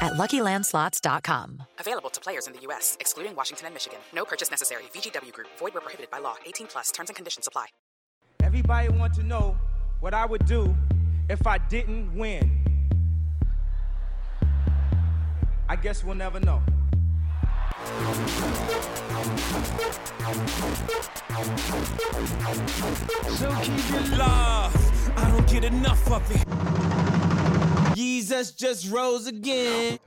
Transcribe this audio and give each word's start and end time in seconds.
at 0.00 0.12
LuckyLandSlots.com. 0.12 1.62
Available 1.78 2.10
to 2.10 2.20
players 2.20 2.46
in 2.46 2.52
the 2.52 2.60
U.S., 2.60 2.96
excluding 3.00 3.34
Washington 3.34 3.66
and 3.66 3.74
Michigan. 3.74 3.98
No 4.14 4.24
purchase 4.24 4.50
necessary. 4.50 4.84
VGW 4.94 5.32
Group. 5.32 5.48
Void 5.58 5.74
where 5.74 5.80
prohibited 5.80 6.10
by 6.10 6.18
law. 6.18 6.36
18 6.46 6.66
plus. 6.66 6.90
Terms 6.90 7.10
and 7.10 7.16
conditions 7.16 7.46
apply. 7.46 7.66
Everybody 8.42 8.88
want 8.88 9.14
to 9.14 9.22
know 9.22 9.56
what 10.00 10.14
I 10.14 10.24
would 10.24 10.46
do 10.46 10.74
if 11.28 11.46
I 11.46 11.58
didn't 11.58 12.14
win. 12.16 12.64
I 15.68 15.76
guess 15.76 16.02
we'll 16.02 16.14
never 16.14 16.40
know. 16.40 16.62
So 23.36 23.50
keep 23.62 23.94
it 23.94 24.18
love. 24.18 25.12
I 25.16 25.30
don't 25.30 25.48
get 25.48 25.64
enough 25.64 26.10
of 26.10 26.30
it. 26.30 27.17
Jesus 27.98 28.52
just 28.52 28.88
rose 28.92 29.26
again. 29.26 29.98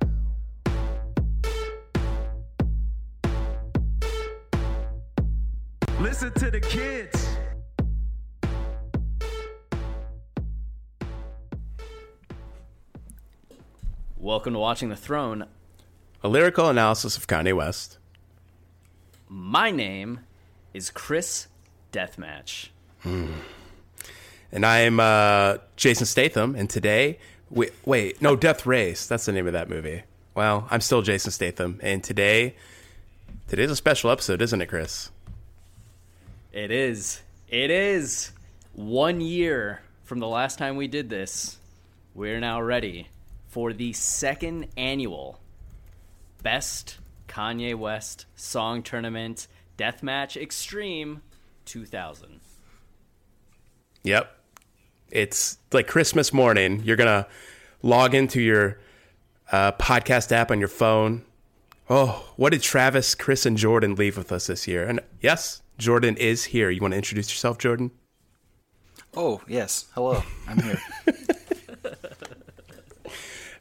Listen 6.00 6.32
to 6.36 6.50
the 6.50 6.62
kids. 6.62 7.36
Welcome 14.16 14.54
to 14.54 14.60
Watching 14.60 14.88
the 14.88 14.96
Throne. 14.96 15.46
A 16.24 16.30
lyrical 16.30 16.70
analysis 16.70 17.18
of 17.18 17.28
Kanye 17.28 17.54
West. 17.54 17.98
My 19.28 19.70
name 19.70 20.22
is 20.74 20.90
Chris 20.90 21.50
Deathmatch. 21.92 22.70
And 23.04 24.66
I 24.66 24.80
am 24.80 25.02
uh, 25.02 25.58
Jason 25.76 26.06
Statham. 26.06 26.56
And 26.56 26.70
today, 26.70 27.20
wait, 27.52 27.74
wait, 27.86 28.22
no, 28.22 28.36
Death 28.36 28.66
Race. 28.66 29.06
That's 29.06 29.26
the 29.26 29.32
name 29.32 29.48
of 29.48 29.54
that 29.54 29.70
movie. 29.70 30.04
Well, 30.34 30.68
I'm 30.72 30.82
still 30.82 31.02
Jason 31.02 31.32
Statham. 31.32 31.80
And 31.84 32.04
today, 32.04 32.56
today's 33.48 33.72
a 33.72 33.76
special 33.76 34.10
episode, 34.10 34.42
isn't 34.42 34.62
it, 34.62 34.68
Chris? 34.68 35.12
It 36.54 36.72
is. 36.72 37.22
It 37.48 37.70
is. 37.70 38.32
One 38.74 39.22
year 39.22 39.82
from 40.04 40.20
the 40.20 40.28
last 40.28 40.58
time 40.58 40.78
we 40.78 40.88
did 40.88 41.10
this, 41.10 41.58
we're 42.16 42.40
now 42.40 42.62
ready 42.62 43.08
for 43.50 43.74
the 43.74 43.94
second 43.94 44.68
annual 44.78 45.40
Best 46.42 46.98
Kanye 47.28 47.76
West 47.76 48.26
Song 48.36 48.84
Tournament 48.84 49.48
Deathmatch 49.78 50.42
Extreme 50.42 51.22
2000. 51.66 52.40
Yep. 54.04 54.41
It's 55.12 55.58
like 55.72 55.88
Christmas 55.88 56.32
morning. 56.34 56.82
You're 56.84 56.96
going 56.96 57.24
to 57.24 57.28
log 57.82 58.16
into 58.16 58.42
your 58.42 58.80
uh, 59.52 59.74
podcast 59.74 60.32
app 60.32 60.52
on 60.52 60.60
your 60.60 60.68
phone. 60.70 61.24
Oh, 61.90 62.32
what 62.38 62.52
did 62.52 62.62
Travis, 62.62 63.16
Chris, 63.16 63.46
and 63.46 63.58
Jordan 63.58 63.96
leave 63.96 64.16
with 64.18 64.32
us 64.32 64.48
this 64.48 64.68
year? 64.68 64.86
And 64.88 65.02
yes, 65.20 65.62
Jordan 65.78 66.16
is 66.18 66.46
here. 66.46 66.70
You 66.70 66.80
want 66.82 66.94
to 66.94 66.98
introduce 66.98 67.30
yourself, 67.30 67.58
Jordan? 67.58 67.92
Oh, 69.14 69.42
yes. 69.48 69.88
Hello. 69.94 70.24
I'm 70.48 70.60
here. 70.62 70.82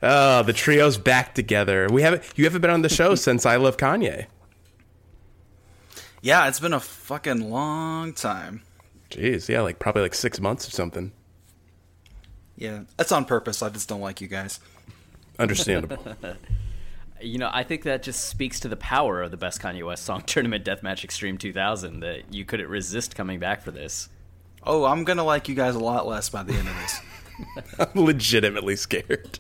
Oh, 0.03 0.43
the 0.43 0.55
trio's 0.55 0.97
back 0.97 1.35
together. 1.35 1.87
We 1.93 2.01
haven't 2.01 2.23
you 2.35 2.45
haven't 2.45 2.63
been 2.63 2.71
on 2.71 2.81
the 2.83 2.89
show 2.89 3.15
since 3.17 3.45
I 3.45 3.57
Love 3.57 3.77
Kanye. 3.77 4.27
yeah, 6.23 6.49
it's 6.49 6.59
been 6.59 6.73
a 6.73 6.81
fucking 6.81 7.51
long 7.51 8.15
time. 8.15 8.63
Jeez, 9.11 9.49
yeah, 9.49 9.61
like 9.61 9.79
probably 9.79 10.01
like 10.01 10.15
six 10.15 10.41
months 10.41 10.67
or 10.67 10.71
something. 10.71 11.13
Yeah, 12.61 12.83
that's 12.97 13.11
on 13.11 13.25
purpose. 13.25 13.63
I 13.63 13.71
just 13.71 13.89
don't 13.89 14.03
like 14.03 14.21
you 14.21 14.29
guys. 14.29 14.61
Understandable. 15.39 15.99
You 17.23 17.37
know, 17.37 17.51
I 17.53 17.65
think 17.65 17.83
that 17.83 18.03
just 18.03 18.31
speaks 18.31 18.61
to 18.61 18.69
the 18.69 18.79
power 18.79 19.21
of 19.21 19.31
the 19.31 19.37
Best 19.37 19.61
Kanye 19.61 19.85
West 19.85 20.05
Song 20.05 20.23
Tournament 20.27 20.65
Deathmatch 20.65 21.05
Extreme 21.05 21.37
2000 21.37 22.01
that 22.01 22.33
you 22.33 22.47
couldn't 22.47 22.71
resist 22.71 23.15
coming 23.15 23.39
back 23.39 23.61
for 23.61 23.71
this. 23.71 24.09
Oh, 24.65 24.87
I'm 24.87 25.05
gonna 25.05 25.23
like 25.23 25.47
you 25.47 25.55
guys 25.55 25.75
a 25.75 25.81
lot 25.81 26.07
less 26.07 26.31
by 26.31 26.43
the 26.43 26.55
end 26.55 26.67
of 26.67 26.75
this. 26.77 27.01
I'm 27.79 28.07
legitimately 28.07 28.75
scared. 28.77 29.39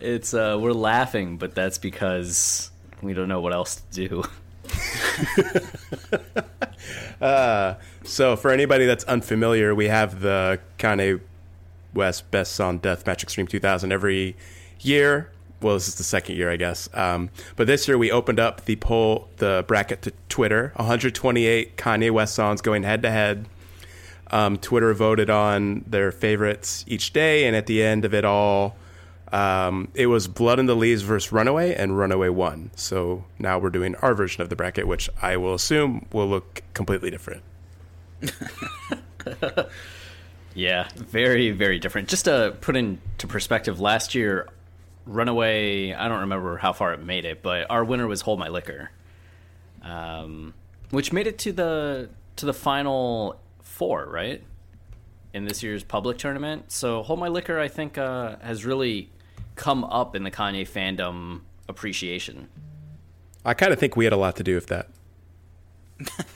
It's 0.00 0.32
uh 0.32 0.58
we're 0.58 0.72
laughing, 0.72 1.36
but 1.36 1.54
that's 1.54 1.76
because 1.76 2.70
we 3.02 3.12
don't 3.12 3.28
know 3.28 3.42
what 3.42 3.52
else 3.52 3.82
to 3.92 4.08
do. 4.08 4.22
So, 8.04 8.36
for 8.36 8.50
anybody 8.50 8.86
that's 8.86 9.04
unfamiliar, 9.04 9.74
we 9.74 9.88
have 9.88 10.20
the 10.20 10.60
Kanye 10.78 11.20
West 11.94 12.30
Best 12.30 12.52
Song 12.52 12.78
Deathmatch 12.80 13.22
Extreme 13.22 13.48
2000 13.48 13.92
every 13.92 14.36
year. 14.80 15.30
Well, 15.60 15.74
this 15.74 15.88
is 15.88 15.94
the 15.94 16.04
second 16.04 16.36
year, 16.36 16.50
I 16.50 16.56
guess. 16.56 16.88
Um, 16.92 17.30
but 17.54 17.66
this 17.66 17.86
year 17.86 17.96
we 17.96 18.10
opened 18.10 18.40
up 18.40 18.64
the 18.64 18.76
poll, 18.76 19.28
the 19.36 19.64
bracket 19.68 20.02
to 20.02 20.12
Twitter. 20.28 20.72
128 20.76 21.76
Kanye 21.76 22.10
West 22.10 22.34
songs 22.34 22.60
going 22.60 22.82
head 22.82 23.02
to 23.02 23.10
head. 23.10 23.46
Twitter 24.60 24.92
voted 24.94 25.30
on 25.30 25.84
their 25.86 26.10
favorites 26.10 26.84
each 26.88 27.12
day, 27.12 27.44
and 27.44 27.54
at 27.54 27.66
the 27.66 27.82
end 27.82 28.04
of 28.04 28.14
it 28.14 28.24
all, 28.24 28.76
um, 29.30 29.88
it 29.94 30.06
was 30.06 30.28
Blood 30.28 30.58
in 30.58 30.66
the 30.66 30.76
Leaves 30.76 31.02
versus 31.02 31.32
Runaway, 31.32 31.74
and 31.74 31.96
Runaway 31.96 32.28
won. 32.28 32.70
So 32.76 33.24
now 33.38 33.58
we're 33.58 33.70
doing 33.70 33.94
our 33.96 34.14
version 34.14 34.42
of 34.42 34.48
the 34.48 34.56
bracket, 34.56 34.86
which 34.86 35.08
I 35.20 35.36
will 35.36 35.54
assume 35.54 36.06
will 36.12 36.28
look 36.28 36.62
completely 36.74 37.10
different. 37.10 37.42
Yeah, 40.54 40.88
very, 40.94 41.50
very 41.50 41.78
different. 41.78 42.08
Just 42.08 42.26
to 42.26 42.56
put 42.60 42.76
into 42.76 43.26
perspective, 43.26 43.80
last 43.80 44.14
year, 44.14 44.48
Runaway, 45.06 45.92
I 45.92 46.08
don't 46.08 46.20
remember 46.20 46.56
how 46.58 46.72
far 46.72 46.92
it 46.92 47.02
made 47.02 47.24
it, 47.24 47.42
but 47.42 47.70
our 47.70 47.84
winner 47.84 48.06
was 48.06 48.20
Hold 48.22 48.38
My 48.38 48.48
Liquor, 48.48 48.90
um, 49.82 50.54
which 50.90 51.12
made 51.12 51.26
it 51.26 51.38
to 51.40 51.52
the 51.52 52.10
to 52.36 52.46
the 52.46 52.52
final 52.54 53.40
four, 53.62 54.06
right? 54.06 54.42
In 55.32 55.46
this 55.46 55.62
year's 55.62 55.82
public 55.82 56.18
tournament. 56.18 56.70
So 56.70 57.02
Hold 57.02 57.18
My 57.18 57.28
Liquor, 57.28 57.58
I 57.58 57.68
think, 57.68 57.96
uh, 57.96 58.36
has 58.42 58.64
really 58.64 59.10
come 59.54 59.84
up 59.84 60.14
in 60.14 60.22
the 60.22 60.30
Kanye 60.30 60.68
fandom 60.68 61.40
appreciation. 61.68 62.48
I 63.44 63.54
kind 63.54 63.72
of 63.72 63.78
think 63.78 63.96
we 63.96 64.04
had 64.04 64.12
a 64.12 64.18
lot 64.18 64.36
to 64.36 64.44
do 64.44 64.54
with 64.54 64.66
that. 64.68 64.88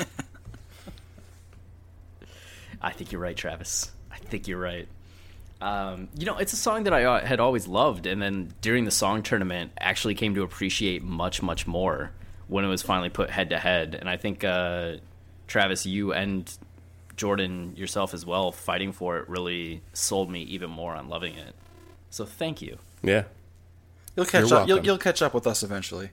I 2.87 2.93
think 2.93 3.11
you're 3.11 3.21
right, 3.21 3.37
Travis. 3.37 3.91
I 4.13 4.19
think 4.19 4.47
you're 4.47 4.61
right. 4.61 4.87
Um, 5.61 6.09
you 6.17 6.25
know, 6.25 6.37
it's 6.37 6.53
a 6.53 6.57
song 6.57 6.85
that 6.85 6.93
I 6.93 7.03
uh, 7.03 7.27
had 7.27 7.41
always 7.41 7.67
loved, 7.67 8.07
and 8.07 8.23
then 8.23 8.55
during 8.61 8.85
the 8.85 8.93
song 8.93 9.25
tournament, 9.25 9.73
actually 9.81 10.15
came 10.15 10.37
to 10.37 10.45
appreciate 10.45 11.03
much, 11.03 11.43
much 11.43 11.67
more 11.67 12.13
when 12.47 12.65
it 12.65 12.69
was 12.69 12.83
finally 12.83 13.09
put 13.09 13.29
head 13.29 13.51
to 13.51 13.59
head. 13.59 13.97
And 13.99 14.09
I 14.09 14.17
think 14.17 14.45
uh, 14.45 14.99
Travis, 15.49 15.85
you 15.85 16.13
and 16.13 16.49
Jordan 17.17 17.75
yourself 17.75 18.15
as 18.15 18.25
well, 18.25 18.53
fighting 18.53 18.93
for 18.93 19.19
it 19.19 19.29
really 19.29 19.83
sold 19.93 20.31
me 20.31 20.43
even 20.43 20.71
more 20.71 20.95
on 20.95 21.09
loving 21.09 21.35
it. 21.35 21.57
So 22.11 22.25
thank 22.25 22.63
you. 22.63 22.79
Yeah. 23.03 23.25
You'll 24.15 24.27
catch 24.27 24.49
You're 24.49 24.61
up. 24.61 24.69
You'll, 24.69 24.85
you'll 24.87 24.99
catch 24.99 25.23
up 25.23 25.35
with 25.35 25.49
us 25.49 25.65
eventually. 25.65 26.11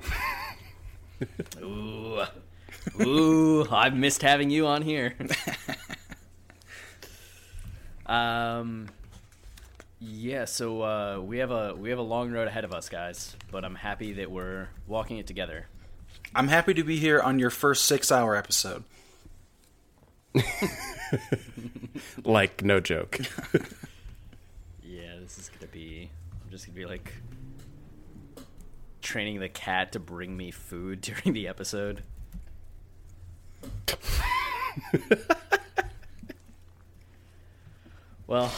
Ooh, 1.60 2.22
ooh, 3.00 3.66
I've 3.70 3.94
missed 3.94 4.22
having 4.22 4.50
you 4.50 4.66
on 4.66 4.82
here. 4.82 5.14
um, 8.06 8.88
yeah. 10.00 10.44
So 10.44 10.82
uh, 10.82 11.20
we 11.20 11.38
have 11.38 11.50
a 11.50 11.74
we 11.74 11.90
have 11.90 11.98
a 11.98 12.02
long 12.02 12.30
road 12.30 12.48
ahead 12.48 12.64
of 12.64 12.72
us, 12.72 12.88
guys. 12.88 13.36
But 13.50 13.64
I'm 13.64 13.74
happy 13.74 14.14
that 14.14 14.30
we're 14.30 14.68
walking 14.86 15.18
it 15.18 15.26
together. 15.26 15.66
I'm 16.34 16.48
happy 16.48 16.74
to 16.74 16.84
be 16.84 16.98
here 16.98 17.20
on 17.20 17.38
your 17.38 17.50
first 17.50 17.84
six-hour 17.84 18.36
episode. 18.36 18.84
Like, 22.24 22.62
no 22.64 22.80
joke. 22.80 23.20
Yeah, 24.88 25.16
this 25.20 25.36
is 25.38 25.48
gonna 25.48 25.70
be. 25.70 26.10
I'm 26.44 26.50
just 26.50 26.64
gonna 26.66 26.76
be 26.76 26.86
like 26.86 27.12
training 29.02 29.40
the 29.40 29.48
cat 29.48 29.92
to 29.92 29.98
bring 29.98 30.36
me 30.36 30.52
food 30.52 31.00
during 31.00 31.32
the 31.32 31.48
episode. 31.48 32.02
well, 38.26 38.52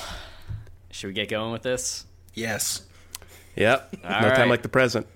should 0.90 1.08
we 1.08 1.12
get 1.12 1.28
going 1.28 1.52
with 1.52 1.62
this? 1.62 2.06
Yes. 2.34 2.82
Yep. 3.56 3.96
All 4.04 4.22
no 4.22 4.34
time 4.34 4.48
like 4.48 4.62
the 4.62 4.68
present. 4.68 5.06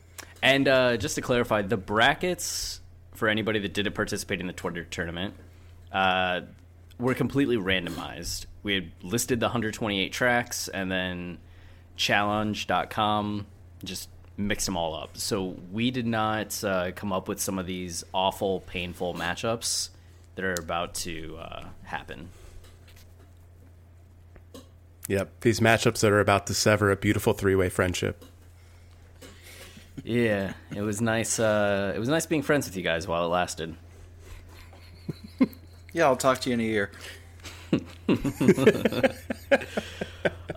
And 0.42 0.66
uh, 0.66 0.96
just 0.96 1.14
to 1.14 1.20
clarify, 1.20 1.62
the 1.62 1.76
brackets 1.76 2.80
for 3.22 3.28
anybody 3.28 3.60
that 3.60 3.72
didn't 3.72 3.92
participate 3.92 4.40
in 4.40 4.48
the 4.48 4.52
Twitter 4.52 4.82
tournament, 4.82 5.34
uh, 5.92 6.40
were 6.98 7.14
completely 7.14 7.56
randomized. 7.56 8.46
We 8.64 8.74
had 8.74 8.90
listed 9.00 9.38
the 9.38 9.46
128 9.46 10.12
tracks 10.12 10.66
and 10.66 10.90
then 10.90 11.38
Challonge.com 11.96 13.46
just 13.84 14.08
mixed 14.36 14.66
them 14.66 14.76
all 14.76 14.94
up. 14.94 15.16
So 15.16 15.56
we 15.70 15.90
did 15.90 16.06
not 16.06 16.62
uh, 16.64 16.92
come 16.92 17.12
up 17.12 17.28
with 17.28 17.40
some 17.40 17.58
of 17.58 17.66
these 17.66 18.04
awful, 18.12 18.60
painful 18.60 19.14
matchups 19.14 19.90
that 20.34 20.44
are 20.44 20.54
about 20.54 20.94
to 20.94 21.36
uh, 21.38 21.64
happen. 21.84 22.28
Yep, 25.08 25.40
these 25.40 25.60
matchups 25.60 26.00
that 26.00 26.12
are 26.12 26.20
about 26.20 26.46
to 26.46 26.54
sever 26.54 26.90
a 26.90 26.96
beautiful 26.96 27.32
three-way 27.32 27.68
friendship. 27.68 28.24
Yeah, 30.04 30.54
it 30.74 30.80
was 30.80 31.00
nice. 31.00 31.38
Uh, 31.38 31.92
it 31.94 31.98
was 31.98 32.08
nice 32.08 32.24
being 32.24 32.42
friends 32.42 32.66
with 32.66 32.76
you 32.76 32.82
guys 32.82 33.06
while 33.06 33.24
it 33.24 33.28
lasted. 33.28 33.74
Yeah, 35.94 36.06
I'll 36.06 36.16
talk 36.16 36.38
to 36.40 36.48
you 36.48 36.54
in 36.54 36.60
a 36.60 36.62
year. 36.62 36.90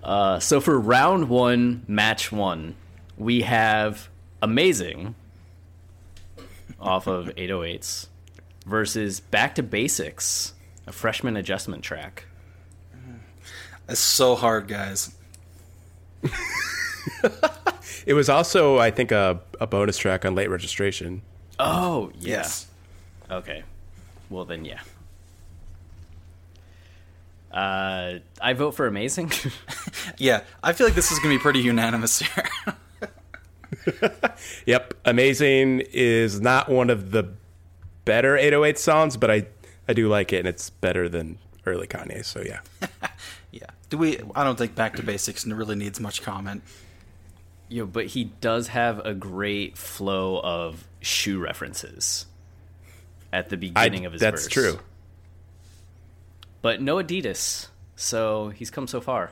Uh, 0.04 0.40
so 0.40 0.62
for 0.62 0.80
round 0.80 1.30
one, 1.30 1.84
match 1.88 2.32
one, 2.32 2.76
we 3.18 3.42
have 3.42 4.10
Amazing 4.42 5.16
off 6.80 7.08
of 7.08 7.28
808s 7.36 8.08
versus 8.66 9.20
Back 9.20 9.56
to 9.56 9.64
Basics, 9.64 10.54
a 10.86 10.92
Freshmen 10.92 11.36
Adjustment 11.38 11.84
track. 11.84 12.26
It's 13.88 14.00
so 14.00 14.36
hard, 14.36 14.68
guys. 14.68 15.16
It 18.06 18.14
was 18.14 18.30
also, 18.30 18.78
I 18.78 18.92
think, 18.92 19.12
a, 19.12 19.42
a 19.60 19.66
bonus 19.66 19.98
track 19.98 20.26
on 20.26 20.36
late 20.36 20.50
registration. 20.50 21.24
Oh, 21.58 22.12
yeah. 22.20 22.38
Yes. 22.38 22.68
Okay. 23.32 23.64
Well, 24.30 24.46
then, 24.46 24.64
yeah. 24.64 24.82
Uh, 27.52 28.20
I 28.40 28.54
vote 28.54 28.72
for 28.72 28.86
Amazing. 28.88 29.32
Yeah, 30.18 30.42
I 30.62 30.72
feel 30.74 30.86
like 30.86 30.96
this 30.96 31.12
is 31.12 31.18
gonna 31.18 31.34
be 31.34 31.40
pretty 31.40 31.60
unanimous 31.60 32.20
here. 32.20 32.48
Yep, 34.66 34.94
Amazing 35.06 35.84
is 35.92 36.42
not 36.42 36.70
one 36.70 36.90
of 36.90 37.12
the 37.12 37.30
better 38.06 38.38
808 38.38 38.78
songs, 38.78 39.18
but 39.18 39.32
I, 39.32 39.48
I 39.88 39.94
do 39.94 40.08
like 40.08 40.34
it, 40.34 40.40
and 40.40 40.48
it's 40.48 40.70
better 40.70 41.10
than 41.10 41.38
early 41.66 41.88
Kanye, 41.88 42.24
so 42.24 42.42
yeah. 42.42 42.60
yeah. 43.52 43.68
Do 43.90 43.98
we? 43.98 44.20
I 44.36 44.44
don't 44.44 44.58
think 44.58 44.76
Back 44.76 44.96
to 44.96 45.04
Basics 45.04 45.46
really 45.46 45.76
needs 45.76 46.00
much 46.00 46.22
comment. 46.22 46.64
Yo, 47.68 47.86
but 47.86 48.08
he 48.08 48.26
does 48.42 48.68
have 48.70 49.00
a 49.06 49.14
great 49.14 49.78
flow 49.78 50.40
of 50.40 50.88
shoe 51.02 51.40
references 51.40 52.28
at 53.34 53.50
the 53.50 53.56
I, 53.56 53.60
beginning 53.60 54.06
of 54.06 54.14
his 54.14 54.22
that's 54.22 54.44
verse. 54.44 54.54
true. 54.54 54.80
But 56.62 56.82
no 56.82 56.98
Adidas, 56.98 57.68
so 57.96 58.50
he's 58.50 58.72
come 58.72 58.88
so 58.88 59.02
far. 59.02 59.32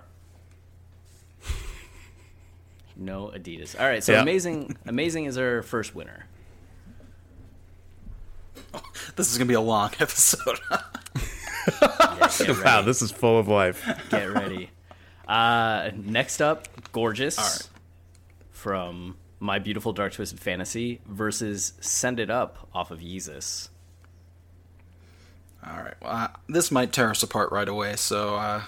No 2.95 3.31
Adidas. 3.35 3.79
All 3.79 3.87
right, 3.87 4.03
so 4.03 4.13
Yeah. 4.13 4.21
amazing, 4.21 4.77
amazing 4.85 5.25
is 5.25 5.37
our 5.37 5.61
first 5.63 5.95
winner. 5.95 6.25
This 9.15 9.31
is 9.31 9.37
gonna 9.37 9.47
be 9.47 9.53
a 9.53 9.61
long 9.61 9.91
episode. 9.99 10.59
Yeah, 10.69 10.81
get 12.19 12.39
ready. 12.47 12.61
Wow, 12.63 12.81
this 12.81 13.01
is 13.03 13.11
full 13.11 13.37
of 13.37 13.47
life. 13.47 13.87
Get 14.09 14.31
ready. 14.33 14.71
Uh, 15.27 15.91
next 15.95 16.41
up, 16.41 16.67
Gorgeous 16.91 17.37
All 17.37 17.45
right. 17.45 17.69
from 18.51 19.17
My 19.39 19.59
Beautiful 19.59 19.93
Dark 19.93 20.13
Twisted 20.13 20.39
Fantasy 20.39 21.01
versus 21.07 21.73
Send 21.79 22.19
It 22.19 22.29
Up 22.31 22.67
off 22.73 22.89
of 22.91 22.99
Yeezus. 23.01 23.69
All 25.65 25.77
right. 25.77 25.93
Well, 26.01 26.11
uh, 26.11 26.27
this 26.49 26.71
might 26.71 26.91
tear 26.91 27.11
us 27.11 27.21
apart 27.23 27.51
right 27.51 27.69
away. 27.69 27.95
So 27.95 28.35
uh, 28.35 28.63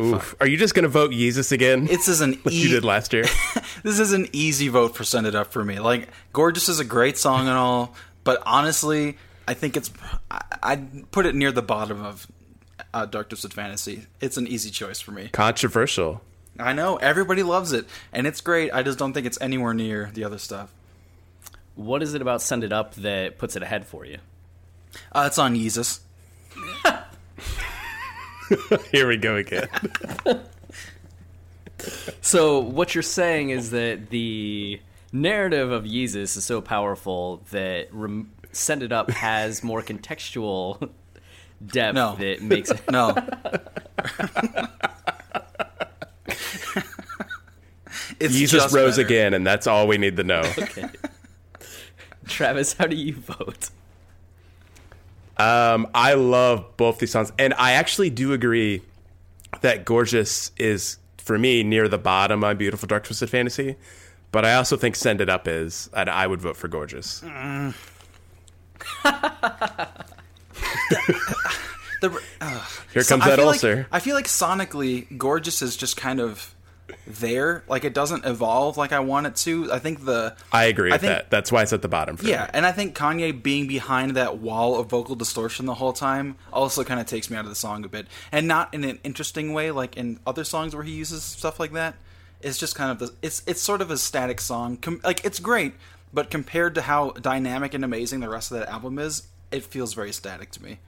Oof. 0.00 0.34
Are 0.40 0.46
you 0.46 0.56
just 0.56 0.74
going 0.74 0.82
to 0.82 0.88
vote 0.88 1.12
Yeezus 1.12 1.52
again? 1.52 1.84
This 1.86 2.08
is 2.08 2.20
an 2.20 2.32
like 2.44 2.52
e- 2.52 2.62
you 2.62 2.68
did 2.68 2.84
last 2.84 3.12
year. 3.12 3.24
this 3.82 4.00
is 4.00 4.12
an 4.12 4.28
easy 4.32 4.68
vote 4.68 4.96
for 4.96 5.04
"Send 5.04 5.26
It 5.26 5.34
Up" 5.34 5.52
for 5.52 5.64
me. 5.64 5.78
Like, 5.78 6.08
"Gorgeous" 6.32 6.68
is 6.68 6.80
a 6.80 6.84
great 6.84 7.16
song 7.16 7.46
and 7.46 7.56
all, 7.56 7.94
but 8.24 8.42
honestly, 8.44 9.16
I 9.46 9.54
think 9.54 9.76
it's 9.76 9.90
I, 10.30 10.40
I'd 10.62 11.10
put 11.12 11.26
it 11.26 11.34
near 11.34 11.52
the 11.52 11.62
bottom 11.62 12.04
of 12.04 12.26
uh, 12.92 13.06
"Dark 13.06 13.28
Twisted 13.28 13.54
Fantasy." 13.54 14.06
It's 14.20 14.36
an 14.36 14.48
easy 14.48 14.70
choice 14.70 15.00
for 15.00 15.12
me. 15.12 15.28
Controversial. 15.28 16.22
I 16.58 16.72
know 16.72 16.96
everybody 16.96 17.42
loves 17.42 17.72
it, 17.72 17.86
and 18.12 18.26
it's 18.26 18.40
great. 18.40 18.72
I 18.72 18.82
just 18.82 18.98
don't 18.98 19.12
think 19.12 19.26
it's 19.26 19.40
anywhere 19.40 19.74
near 19.74 20.10
the 20.12 20.24
other 20.24 20.38
stuff. 20.38 20.72
What 21.76 22.02
is 22.02 22.14
it 22.14 22.22
about 22.22 22.42
Send 22.42 22.62
It 22.62 22.72
Up 22.72 22.94
that 22.94 23.38
puts 23.38 23.56
it 23.56 23.62
ahead 23.62 23.86
for 23.86 24.04
you? 24.04 24.18
Uh, 25.10 25.24
it's 25.26 25.38
on 25.38 25.56
Yeezus. 25.56 26.00
Here 28.92 29.06
we 29.08 29.16
go 29.16 29.36
again. 29.36 29.68
So 32.22 32.60
what 32.60 32.94
you're 32.94 33.02
saying 33.02 33.50
is 33.50 33.70
that 33.72 34.08
the 34.08 34.80
narrative 35.12 35.70
of 35.70 35.84
Yeezus 35.84 36.34
is 36.36 36.44
so 36.44 36.62
powerful 36.62 37.42
that 37.50 37.88
rem- 37.92 38.32
Send 38.52 38.82
It 38.82 38.90
Up 38.90 39.10
has 39.10 39.62
more 39.62 39.82
contextual 39.82 40.88
depth 41.66 41.94
No. 41.94 42.14
that 42.16 42.40
makes 42.40 42.70
it. 42.70 42.80
No. 42.90 43.14
it's 48.20 48.34
Yeezus 48.34 48.50
just 48.50 48.74
rose 48.74 48.96
better. 48.96 49.06
again, 49.06 49.34
and 49.34 49.46
that's 49.46 49.66
all 49.66 49.86
we 49.86 49.98
need 49.98 50.16
to 50.16 50.24
know. 50.24 50.40
Okay. 50.58 50.86
Travis, 52.26 52.72
how 52.72 52.86
do 52.86 52.96
you 52.96 53.14
vote? 53.14 53.70
Um, 55.36 55.88
I 55.94 56.14
love 56.14 56.76
both 56.76 56.98
these 56.98 57.10
songs, 57.10 57.32
and 57.38 57.54
I 57.54 57.72
actually 57.72 58.10
do 58.10 58.32
agree 58.32 58.82
that 59.62 59.84
"Gorgeous" 59.84 60.50
is 60.56 60.98
for 61.18 61.38
me 61.38 61.62
near 61.62 61.88
the 61.88 61.98
bottom 61.98 62.44
on 62.44 62.56
"Beautiful 62.56 62.86
Dark 62.86 63.04
Twisted 63.04 63.30
Fantasy," 63.30 63.76
but 64.32 64.44
I 64.44 64.54
also 64.54 64.76
think 64.76 64.94
"Send 64.96 65.20
It 65.20 65.28
Up" 65.28 65.48
is. 65.48 65.90
And 65.92 66.08
I 66.08 66.26
would 66.26 66.40
vote 66.40 66.56
for 66.56 66.68
"Gorgeous." 66.68 67.22
The, 72.00 72.20
uh, 72.40 72.64
Here 72.92 73.02
so- 73.02 73.14
comes 73.14 73.24
I 73.24 73.30
that 73.30 73.38
like- 73.38 73.46
ulcer. 73.46 73.86
I 73.90 73.98
feel 74.00 74.14
like 74.14 74.26
sonically, 74.26 75.16
Gorgeous 75.16 75.62
is 75.62 75.74
just 75.76 75.96
kind 75.96 76.20
of 76.20 76.54
there. 77.06 77.62
Like 77.68 77.84
it 77.84 77.92
doesn't 77.94 78.24
evolve 78.24 78.76
like 78.76 78.92
I 78.92 79.00
want 79.00 79.26
it 79.26 79.36
to. 79.36 79.72
I 79.72 79.78
think 79.78 80.04
the 80.04 80.36
I 80.52 80.64
agree 80.64 80.90
I 80.90 80.94
with 80.94 81.02
think- 81.02 81.12
that. 81.12 81.30
That's 81.30 81.52
why 81.52 81.62
it's 81.62 81.72
at 81.72 81.82
the 81.82 81.88
bottom. 81.88 82.16
For 82.16 82.26
Yeah, 82.26 82.44
me. 82.44 82.50
and 82.54 82.66
I 82.66 82.72
think 82.72 82.96
Kanye 82.96 83.42
being 83.42 83.66
behind 83.66 84.16
that 84.16 84.38
wall 84.38 84.78
of 84.78 84.88
vocal 84.88 85.14
distortion 85.14 85.66
the 85.66 85.74
whole 85.74 85.92
time 85.92 86.36
also 86.52 86.84
kind 86.84 87.00
of 87.00 87.06
takes 87.06 87.28
me 87.30 87.36
out 87.36 87.44
of 87.44 87.50
the 87.50 87.54
song 87.56 87.84
a 87.84 87.88
bit, 87.88 88.06
and 88.32 88.48
not 88.48 88.72
in 88.72 88.84
an 88.84 88.98
interesting 89.04 89.52
way 89.52 89.70
like 89.70 89.96
in 89.96 90.18
other 90.26 90.44
songs 90.44 90.74
where 90.74 90.84
he 90.84 90.92
uses 90.92 91.22
stuff 91.22 91.60
like 91.60 91.72
that. 91.72 91.94
It's 92.40 92.58
just 92.58 92.74
kind 92.74 92.90
of 92.90 92.98
the 92.98 93.14
it's 93.22 93.42
it's 93.46 93.60
sort 93.62 93.80
of 93.80 93.90
a 93.90 93.96
static 93.98 94.40
song. 94.40 94.76
Com- 94.78 95.00
like 95.04 95.24
it's 95.24 95.38
great, 95.40 95.74
but 96.12 96.30
compared 96.30 96.74
to 96.76 96.82
how 96.82 97.10
dynamic 97.12 97.74
and 97.74 97.84
amazing 97.84 98.20
the 98.20 98.28
rest 98.28 98.50
of 98.52 98.58
that 98.58 98.68
album 98.68 98.98
is, 98.98 99.28
it 99.50 99.64
feels 99.64 99.94
very 99.94 100.12
static 100.12 100.50
to 100.52 100.62
me. 100.62 100.78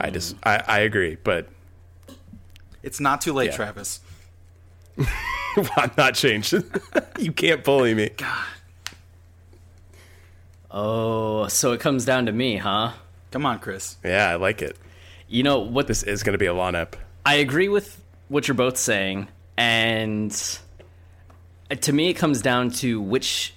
I 0.00 0.10
just 0.10 0.36
I, 0.42 0.62
I 0.66 0.78
agree, 0.80 1.16
but 1.22 1.48
It's 2.82 3.00
not 3.00 3.20
too 3.20 3.32
late, 3.32 3.50
Yeah. 3.50 3.56
Travis. 3.56 4.00
I'm 5.76 5.90
not 5.96 6.14
changing. 6.14 6.64
you 7.18 7.32
can't 7.32 7.62
bully 7.62 7.94
me. 7.94 8.10
God. 8.16 8.46
Oh, 10.70 11.48
so 11.48 11.72
it 11.72 11.80
comes 11.80 12.04
down 12.04 12.26
to 12.26 12.32
me, 12.32 12.56
huh? 12.56 12.92
Come 13.30 13.44
on, 13.46 13.58
Chris. 13.58 13.96
Yeah, 14.04 14.28
I 14.30 14.36
like 14.36 14.62
it. 14.62 14.76
You 15.28 15.42
know 15.42 15.60
what? 15.60 15.86
This 15.86 16.02
is 16.02 16.22
going 16.22 16.32
to 16.32 16.38
be 16.38 16.46
a 16.46 16.54
lineup. 16.54 16.94
I 17.24 17.34
agree 17.36 17.68
with 17.68 18.02
what 18.28 18.48
you're 18.48 18.54
both 18.54 18.76
saying, 18.78 19.28
and 19.56 20.32
uh, 21.70 21.74
to 21.74 21.92
me, 21.92 22.08
it 22.08 22.14
comes 22.14 22.40
down 22.42 22.70
to 22.70 23.00
which 23.00 23.54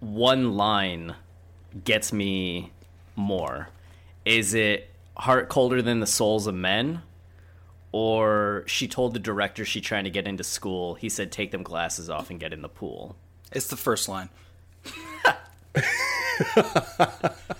one 0.00 0.56
line 0.56 1.14
gets 1.84 2.12
me 2.12 2.72
more. 3.16 3.68
Is 4.24 4.54
it 4.54 4.90
"Heart 5.16 5.48
Colder 5.50 5.82
Than 5.82 6.00
the 6.00 6.06
Souls 6.06 6.46
of 6.46 6.54
Men"? 6.54 7.02
Or 7.92 8.64
she 8.66 8.86
told 8.86 9.14
the 9.14 9.18
director 9.18 9.64
she 9.64 9.80
trying 9.80 10.04
to 10.04 10.10
get 10.10 10.28
into 10.28 10.44
school. 10.44 10.94
He 10.94 11.08
said, 11.08 11.32
"Take 11.32 11.50
them 11.50 11.62
glasses 11.62 12.08
off 12.08 12.30
and 12.30 12.38
get 12.38 12.52
in 12.52 12.62
the 12.62 12.68
pool." 12.68 13.16
It's 13.52 13.66
the 13.66 13.76
first 13.76 14.08
line. 14.08 14.28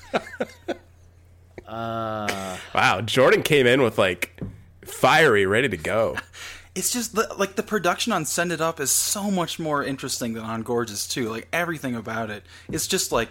Wow, 2.75 3.01
Jordan 3.03 3.43
came 3.43 3.67
in 3.67 3.83
with 3.83 3.99
like 3.99 4.41
fiery, 4.85 5.47
ready 5.47 5.69
to 5.69 5.77
go. 5.77 6.17
It's 6.73 6.93
just 6.93 7.17
the, 7.17 7.27
like 7.37 7.57
the 7.57 7.65
production 7.65 8.13
on 8.13 8.25
Send 8.25 8.53
It 8.53 8.61
Up 8.61 8.79
is 8.79 8.93
so 8.93 9.29
much 9.29 9.59
more 9.59 9.83
interesting 9.83 10.35
than 10.35 10.45
on 10.45 10.63
Gorgeous 10.63 11.09
too. 11.09 11.29
Like 11.29 11.49
everything 11.53 11.97
about 11.97 12.31
it, 12.31 12.45
it's 12.71 12.87
just 12.87 13.11
like 13.11 13.31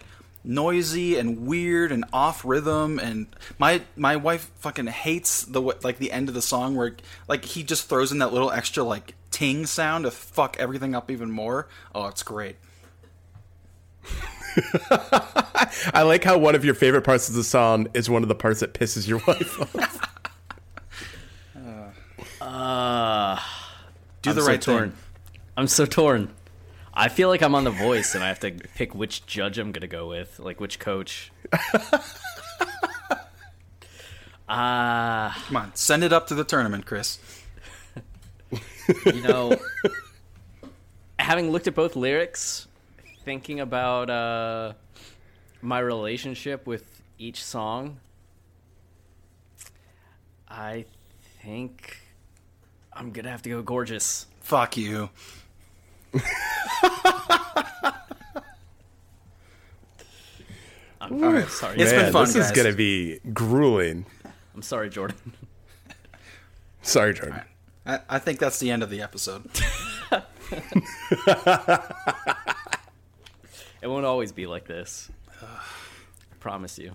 noisy 0.50 1.18
and 1.18 1.46
weird 1.46 1.92
and 1.92 2.04
off 2.12 2.44
rhythm. 2.44 3.00
And 3.00 3.28
my 3.58 3.82
my 3.96 4.16
wife 4.16 4.50
fucking 4.60 4.88
hates 4.88 5.44
the 5.44 5.62
like 5.62 5.98
the 6.00 6.12
end 6.12 6.28
of 6.28 6.36
the 6.36 6.42
song 6.42 6.76
where 6.76 6.96
like 7.28 7.46
he 7.46 7.64
just 7.64 7.88
throws 7.88 8.12
in 8.12 8.18
that 8.18 8.34
little 8.34 8.52
extra 8.52 8.84
like 8.84 9.14
ting 9.32 9.66
sound 9.66 10.06
to 10.06 10.12
fuck 10.12 10.58
everything 10.60 10.96
up 10.96 11.12
even 11.12 11.32
more. 11.32 11.68
Oh, 11.94 12.08
it's 12.08 12.24
great. 12.24 12.56
I 15.94 16.02
like 16.04 16.24
how 16.24 16.38
one 16.38 16.56
of 16.56 16.66
your 16.66 16.74
favorite 16.74 17.04
parts 17.04 17.30
of 17.30 17.36
the 17.36 17.44
song 17.44 17.88
is 17.94 18.10
one 18.10 18.24
of 18.24 18.30
the 18.30 18.36
parts 18.36 18.62
that 18.62 18.74
pisses 18.74 19.08
your 19.08 19.20
wife 19.28 19.62
off. 19.76 20.06
Uh, 22.42 23.38
Do 24.22 24.34
the 24.34 24.42
I'm 24.42 24.48
right 24.48 24.64
so 24.64 24.72
torn. 24.74 24.90
thing. 24.92 25.00
I'm 25.58 25.68
so 25.68 25.86
torn. 25.86 26.34
I 26.94 27.08
feel 27.08 27.30
like 27.30 27.42
I'm 27.42 27.56
on 27.56 27.64
The 27.64 27.72
Voice, 27.72 28.16
and 28.16 28.24
I 28.24 28.28
have 28.28 28.40
to 28.42 28.52
pick 28.52 28.94
which 28.96 29.26
judge 29.26 29.58
I'm 29.58 29.72
gonna 29.72 29.88
go 29.88 30.08
with, 30.08 30.40
like 30.40 30.60
which 30.60 30.80
coach. 30.80 31.32
Ah, 34.48 35.44
Come 35.48 35.58
on, 35.58 35.76
send 35.76 36.04
it 36.04 36.12
up 36.12 36.28
to 36.28 36.36
the 36.36 36.44
tournament, 36.44 36.86
Chris. 36.86 37.20
you 39.06 39.22
know, 39.22 39.56
having 41.20 41.52
looked 41.52 41.68
at 41.68 41.76
both 41.76 41.96
lyrics, 41.96 42.68
thinking 43.24 43.60
about 43.60 44.10
uh, 44.10 44.74
my 45.62 45.80
relationship 45.80 46.66
with 46.66 47.02
each 47.20 47.44
song, 47.44 48.00
I 50.48 50.86
think 51.44 51.98
I'm 52.92 53.12
gonna 53.12 53.30
have 53.30 53.44
to 53.44 53.50
go 53.50 53.62
gorgeous. 53.62 54.26
Fuck 54.42 54.78
you. 54.78 55.10
I'm 61.02 61.24
All 61.24 61.34
right. 61.34 61.48
sorry. 61.48 61.78
It's 61.80 61.92
been 61.92 62.02
Man, 62.02 62.12
fun, 62.12 62.26
this 62.26 62.36
is 62.36 62.52
gonna 62.52 62.74
be 62.74 63.20
grueling. 63.34 64.06
I'm 64.54 64.62
sorry, 64.62 64.90
Jordan. 64.90 65.34
Sorry, 66.82 67.14
Jordan. 67.14 67.42
I, 67.86 68.00
I 68.10 68.20
think 68.20 68.40
that's 68.40 68.60
the 68.60 68.72
end 68.72 68.84
of 68.84 68.90
the 68.90 69.02
episode. 69.02 69.50
It 73.82 73.88
won't 73.88 74.06
always 74.06 74.32
be 74.32 74.46
like 74.46 74.68
this. 74.68 75.10
I 75.42 76.36
promise 76.40 76.78
you. 76.78 76.92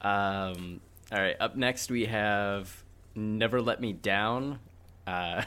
Um, 0.00 0.80
all 1.12 1.20
right, 1.20 1.36
up 1.38 1.56
next 1.56 1.90
we 1.90 2.06
have 2.06 2.82
Never 3.14 3.60
Let 3.60 3.80
Me 3.80 3.92
Down 3.92 4.60
uh, 5.06 5.42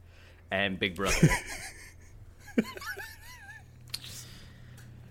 and 0.50 0.78
Big 0.78 0.94
Brother. 0.94 1.28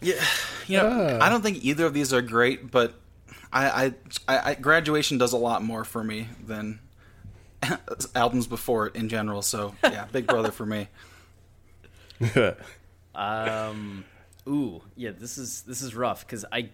Yeah, 0.02 0.24
you 0.68 0.78
know, 0.78 1.18
I 1.22 1.30
don't 1.30 1.42
think 1.42 1.64
either 1.64 1.86
of 1.86 1.94
these 1.94 2.14
are 2.14 2.22
great, 2.22 2.70
but 2.70 2.94
I, 3.52 3.68
I, 3.68 3.94
I, 4.28 4.52
I 4.52 4.54
graduation 4.56 5.18
does 5.18 5.34
a 5.34 5.38
lot 5.38 5.64
more 5.64 5.84
for 5.84 6.04
me 6.04 6.28
than 6.46 6.80
albums 8.16 8.48
before 8.48 8.88
it 8.88 8.96
in 8.96 9.10
general. 9.10 9.42
So 9.42 9.76
yeah, 9.84 10.06
Big 10.12 10.28
Brother 10.28 10.52
for 10.52 10.66
me. 10.66 10.88
um, 13.16 14.06
ooh, 14.48 14.82
yeah, 14.96 15.12
this 15.18 15.38
is 15.38 15.64
this 15.64 15.82
is 15.82 15.96
rough 15.96 16.26
because 16.26 16.46
I 16.52 16.70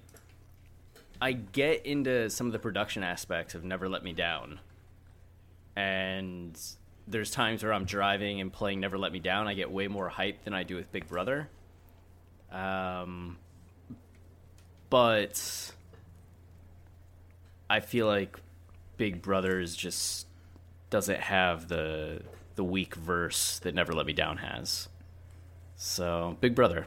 I 1.22 1.32
get 1.32 1.86
into 1.86 2.30
some 2.30 2.48
of 2.48 2.54
the 2.54 2.60
production 2.60 3.04
aspects 3.04 3.56
of 3.56 3.64
Never 3.64 3.88
Let 3.88 4.04
Me 4.04 4.12
Down, 4.12 4.60
and 5.76 6.60
there's 7.08 7.32
times 7.32 7.64
where 7.64 7.74
I'm 7.74 7.86
driving 7.86 8.40
and 8.42 8.52
playing 8.52 8.80
Never 8.80 8.98
Let 8.98 9.12
Me 9.12 9.20
Down. 9.20 9.48
I 9.48 9.54
get 9.54 9.70
way 9.72 9.88
more 9.88 10.10
hype 10.10 10.44
than 10.44 10.54
I 10.54 10.64
do 10.64 10.76
with 10.76 10.92
Big 10.92 11.08
Brother. 11.08 11.50
Um, 12.52 13.38
but 14.90 15.72
I 17.70 17.80
feel 17.80 18.06
like 18.08 18.40
Big 18.98 19.22
Brother 19.22 19.60
is 19.60 19.76
just 19.76 20.28
doesn't 20.90 21.20
have 21.20 21.68
the 21.68 22.22
the 22.56 22.64
weak 22.64 22.94
verse 22.96 23.58
that 23.60 23.74
Never 23.74 23.94
Let 23.94 24.06
Me 24.06 24.14
Down 24.14 24.38
has. 24.38 24.88
So 25.76 26.38
Big 26.40 26.54
Brother. 26.56 26.86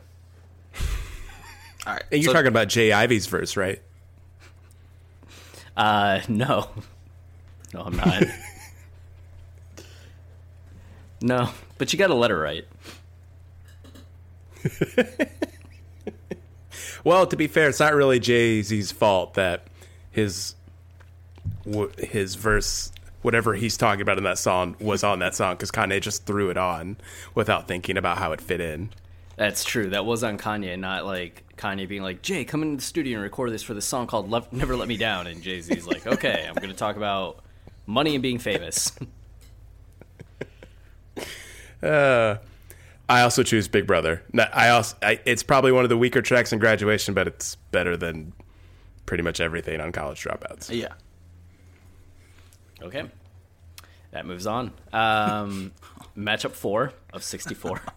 All 1.86 1.92
right, 1.94 2.02
And 2.12 2.22
you're 2.22 2.30
so- 2.30 2.32
talking 2.34 2.48
about 2.48 2.68
J. 2.68 2.92
Ivy's 2.92 3.26
verse, 3.26 3.56
right? 3.56 3.82
Uh, 5.76 6.20
no, 6.28 6.70
no, 7.74 7.80
I'm 7.82 7.96
not. 7.96 8.22
no, 11.20 11.50
but 11.78 11.92
you 11.92 11.98
got 11.98 12.10
a 12.10 12.14
letter 12.14 12.38
right. 12.38 12.64
Well, 17.06 17.24
to 17.28 17.36
be 17.36 17.46
fair, 17.46 17.68
it's 17.68 17.78
not 17.78 17.94
really 17.94 18.18
Jay 18.18 18.60
Z's 18.62 18.90
fault 18.90 19.34
that 19.34 19.68
his 20.10 20.56
his 21.98 22.34
verse, 22.34 22.90
whatever 23.22 23.54
he's 23.54 23.76
talking 23.76 24.00
about 24.00 24.18
in 24.18 24.24
that 24.24 24.38
song, 24.38 24.74
was 24.80 25.04
on 25.04 25.20
that 25.20 25.36
song 25.36 25.54
because 25.54 25.70
Kanye 25.70 26.00
just 26.00 26.26
threw 26.26 26.50
it 26.50 26.56
on 26.56 26.96
without 27.36 27.68
thinking 27.68 27.96
about 27.96 28.18
how 28.18 28.32
it 28.32 28.40
fit 28.40 28.60
in. 28.60 28.90
That's 29.36 29.62
true. 29.62 29.90
That 29.90 30.04
was 30.04 30.24
on 30.24 30.36
Kanye, 30.36 30.76
not 30.76 31.06
like 31.06 31.44
Kanye 31.56 31.88
being 31.88 32.02
like, 32.02 32.22
"Jay, 32.22 32.44
come 32.44 32.64
into 32.64 32.78
the 32.78 32.82
studio 32.82 33.18
and 33.18 33.22
record 33.22 33.52
this 33.52 33.62
for 33.62 33.74
this 33.74 33.84
song 33.84 34.08
called 34.08 34.28
Love, 34.28 34.52
"Never 34.52 34.74
Let 34.74 34.88
Me 34.88 34.96
Down." 34.96 35.28
And 35.28 35.40
Jay 35.44 35.60
Z's 35.60 35.86
like, 35.86 36.08
"Okay, 36.08 36.44
I'm 36.48 36.54
going 36.56 36.70
to 36.70 36.74
talk 36.74 36.96
about 36.96 37.44
money 37.86 38.14
and 38.14 38.22
being 38.22 38.40
famous." 38.40 38.90
Uh, 41.82 42.36
I 43.08 43.22
also 43.22 43.42
choose 43.42 43.68
Big 43.68 43.86
Brother. 43.86 44.22
I 44.52 44.70
also 44.70 44.96
I, 45.02 45.20
it's 45.24 45.42
probably 45.42 45.72
one 45.72 45.84
of 45.84 45.90
the 45.90 45.96
weaker 45.96 46.22
tracks 46.22 46.52
in 46.52 46.58
Graduation, 46.58 47.14
but 47.14 47.28
it's 47.28 47.56
better 47.70 47.96
than 47.96 48.32
pretty 49.06 49.22
much 49.22 49.40
everything 49.40 49.80
on 49.80 49.92
College 49.92 50.22
Dropouts. 50.22 50.70
yeah. 50.70 50.94
okay, 52.82 53.04
that 54.10 54.26
moves 54.26 54.46
on. 54.46 54.72
Um, 54.92 55.72
matchup 56.16 56.52
four 56.52 56.92
of 57.12 57.22
64. 57.22 57.80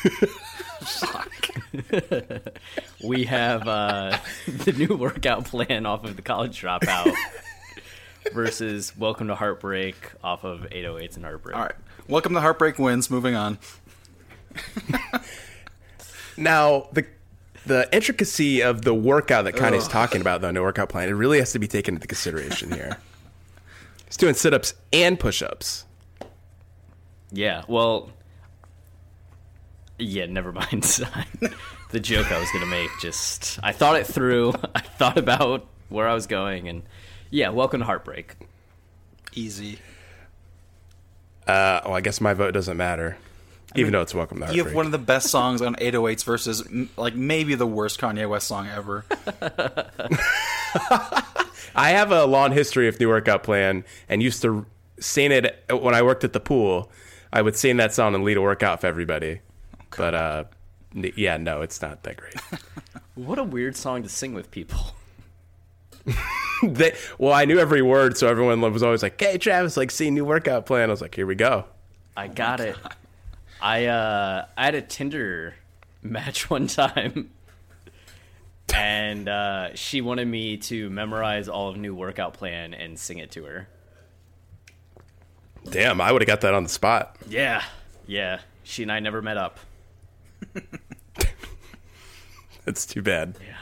we 3.04 3.24
have 3.24 3.68
uh, 3.68 4.16
the 4.46 4.72
new 4.72 4.96
workout 4.96 5.44
plan 5.44 5.86
off 5.86 6.04
of 6.04 6.16
the 6.16 6.22
college 6.22 6.60
dropout 6.60 7.12
versus 8.32 8.96
welcome 8.96 9.28
to 9.28 9.34
heartbreak 9.34 10.12
off 10.22 10.44
of 10.44 10.60
808s 10.70 11.16
and 11.16 11.24
heartbreak 11.24 11.56
All 11.56 11.62
right. 11.62 11.74
Welcome 12.08 12.34
to 12.34 12.40
Heartbreak 12.40 12.78
Wins. 12.78 13.10
Moving 13.10 13.34
on. 13.34 13.58
Now 16.40 16.88
the 16.92 17.06
the 17.66 17.86
intricacy 17.94 18.62
of 18.62 18.82
the 18.82 18.94
workout 18.94 19.44
that 19.44 19.54
Kanye's 19.54 19.86
talking 19.86 20.22
about, 20.22 20.40
though, 20.40 20.50
no 20.50 20.62
workout 20.62 20.88
plan, 20.88 21.10
it 21.10 21.12
really 21.12 21.38
has 21.38 21.52
to 21.52 21.58
be 21.58 21.68
taken 21.68 21.94
into 21.94 22.06
consideration 22.06 22.72
here. 22.72 22.96
He's 24.06 24.16
doing 24.16 24.34
sit 24.34 24.54
ups 24.54 24.72
and 24.92 25.20
push 25.20 25.42
ups. 25.42 25.84
Yeah, 27.30 27.64
well, 27.68 28.10
yeah, 29.98 30.24
never 30.26 30.50
mind. 30.52 30.82
the 31.90 32.00
joke 32.00 32.32
I 32.32 32.40
was 32.40 32.50
gonna 32.52 32.66
make 32.66 32.90
just 33.02 33.60
I 33.62 33.72
thought 33.72 33.96
it 33.96 34.06
through. 34.06 34.54
I 34.74 34.80
thought 34.80 35.18
about 35.18 35.66
where 35.90 36.08
I 36.08 36.14
was 36.14 36.26
going, 36.26 36.68
and 36.68 36.82
yeah, 37.30 37.50
welcome 37.50 37.80
to 37.80 37.86
heartbreak. 37.86 38.34
Easy. 39.34 39.78
Uh, 41.46 41.80
well, 41.84 41.94
I 41.94 42.00
guess 42.00 42.20
my 42.20 42.34
vote 42.34 42.52
doesn't 42.52 42.76
matter, 42.76 43.16
even 43.74 43.92
though 43.92 44.02
it's 44.02 44.14
welcome 44.14 44.40
to 44.40 44.54
You 44.54 44.64
have 44.64 44.74
one 44.74 44.86
of 44.86 44.92
the 44.92 44.98
best 44.98 45.28
songs 45.28 45.62
on 45.62 45.74
808s 45.76 46.24
versus 46.24 46.68
like 46.96 47.14
maybe 47.14 47.54
the 47.54 47.66
worst 47.66 48.00
Kanye 48.00 48.28
West 48.28 48.46
song 48.46 48.68
ever. 48.68 49.04
I 51.74 51.90
have 51.90 52.12
a 52.12 52.24
long 52.24 52.52
history 52.52 52.88
of 52.88 52.98
new 53.00 53.08
workout 53.08 53.42
plan 53.42 53.84
and 54.08 54.22
used 54.22 54.42
to 54.42 54.66
sing 54.98 55.32
it 55.32 55.64
when 55.70 55.94
I 55.94 56.02
worked 56.02 56.24
at 56.24 56.32
the 56.32 56.40
pool. 56.40 56.90
I 57.32 57.42
would 57.42 57.56
sing 57.56 57.76
that 57.78 57.94
song 57.94 58.14
and 58.14 58.24
lead 58.24 58.36
a 58.36 58.42
workout 58.42 58.80
for 58.80 58.86
everybody. 58.88 59.40
But 59.96 60.14
uh, 60.14 60.44
yeah, 60.92 61.36
no, 61.36 61.62
it's 61.62 61.80
not 61.80 62.02
that 62.04 62.16
great. 62.16 62.34
What 63.16 63.38
a 63.38 63.44
weird 63.44 63.76
song 63.76 64.02
to 64.04 64.08
sing 64.08 64.32
with 64.32 64.50
people. 64.50 64.78
they, 66.62 66.96
well, 67.18 67.32
I 67.32 67.44
knew 67.44 67.58
every 67.58 67.82
word, 67.82 68.16
so 68.16 68.28
everyone 68.28 68.60
was 68.60 68.82
always 68.82 69.02
like, 69.02 69.20
"Hey, 69.20 69.38
Travis, 69.38 69.76
like, 69.76 69.90
see 69.90 70.10
new 70.10 70.24
workout 70.24 70.66
plan." 70.66 70.88
I 70.88 70.92
was 70.92 71.00
like, 71.00 71.14
"Here 71.14 71.26
we 71.26 71.34
go." 71.34 71.64
I 72.16 72.28
got 72.28 72.60
it. 72.60 72.76
I 73.62 73.86
uh 73.86 74.46
I 74.56 74.64
had 74.64 74.74
a 74.74 74.82
Tinder 74.82 75.54
match 76.02 76.50
one 76.50 76.66
time. 76.66 77.30
And 78.72 79.28
uh, 79.28 79.74
she 79.74 80.00
wanted 80.00 80.28
me 80.28 80.56
to 80.58 80.88
memorize 80.90 81.48
all 81.48 81.70
of 81.70 81.76
new 81.76 81.92
workout 81.92 82.34
plan 82.34 82.72
and 82.72 82.96
sing 82.96 83.18
it 83.18 83.32
to 83.32 83.44
her. 83.44 83.68
Damn, 85.68 86.00
I 86.00 86.12
would 86.12 86.22
have 86.22 86.28
got 86.28 86.42
that 86.42 86.54
on 86.54 86.62
the 86.62 86.68
spot. 86.68 87.16
Yeah, 87.28 87.64
yeah. 88.06 88.38
She 88.62 88.84
and 88.84 88.92
I 88.92 89.00
never 89.00 89.22
met 89.22 89.36
up. 89.36 89.58
That's 92.64 92.86
too 92.86 93.02
bad. 93.02 93.34
Yeah. 93.44 93.56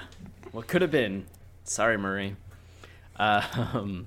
What 0.53 0.67
could 0.67 0.83
have 0.83 0.91
been? 0.91 1.25
Sorry, 1.69 1.99
Murray. 1.99 2.35
Um, 3.17 4.07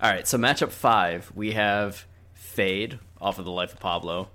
all 0.00 0.10
right, 0.10 0.26
so 0.26 0.36
matchup 0.38 0.70
five, 0.70 1.30
we 1.34 1.52
have 1.52 2.04
Fade 2.34 2.98
off 3.20 3.38
of 3.38 3.44
The 3.44 3.50
Life 3.52 3.74
of 3.74 3.80
Pablo 3.80 4.28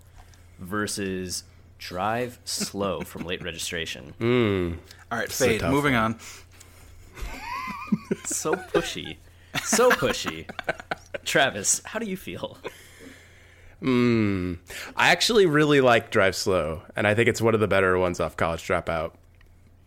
versus 0.59 1.43
Drive 1.77 2.39
Slow 2.45 3.01
from 3.01 3.23
Late 3.25 3.43
Registration. 3.43 4.13
All 5.11 5.17
right, 5.17 5.31
Fade. 5.31 5.59
tough 5.59 5.71
Moving 5.71 5.95
on. 5.95 6.17
So 8.25 8.53
pushy. 8.53 9.15
So 9.63 9.89
pushy. 9.89 10.49
Travis, 11.23 11.81
how 11.85 11.99
do 11.99 12.05
you 12.05 12.17
feel? 12.17 12.57
I 13.81 15.09
actually 15.09 15.45
really 15.45 15.79
like 15.81 16.09
Drive 16.11 16.35
Slow, 16.35 16.81
and 16.95 17.07
I 17.07 17.15
think 17.15 17.29
it's 17.29 17.41
one 17.41 17.53
of 17.53 17.59
the 17.61 17.67
better 17.67 17.97
ones 17.97 18.19
off 18.19 18.35
College 18.35 18.61
Dropout. 18.67 19.11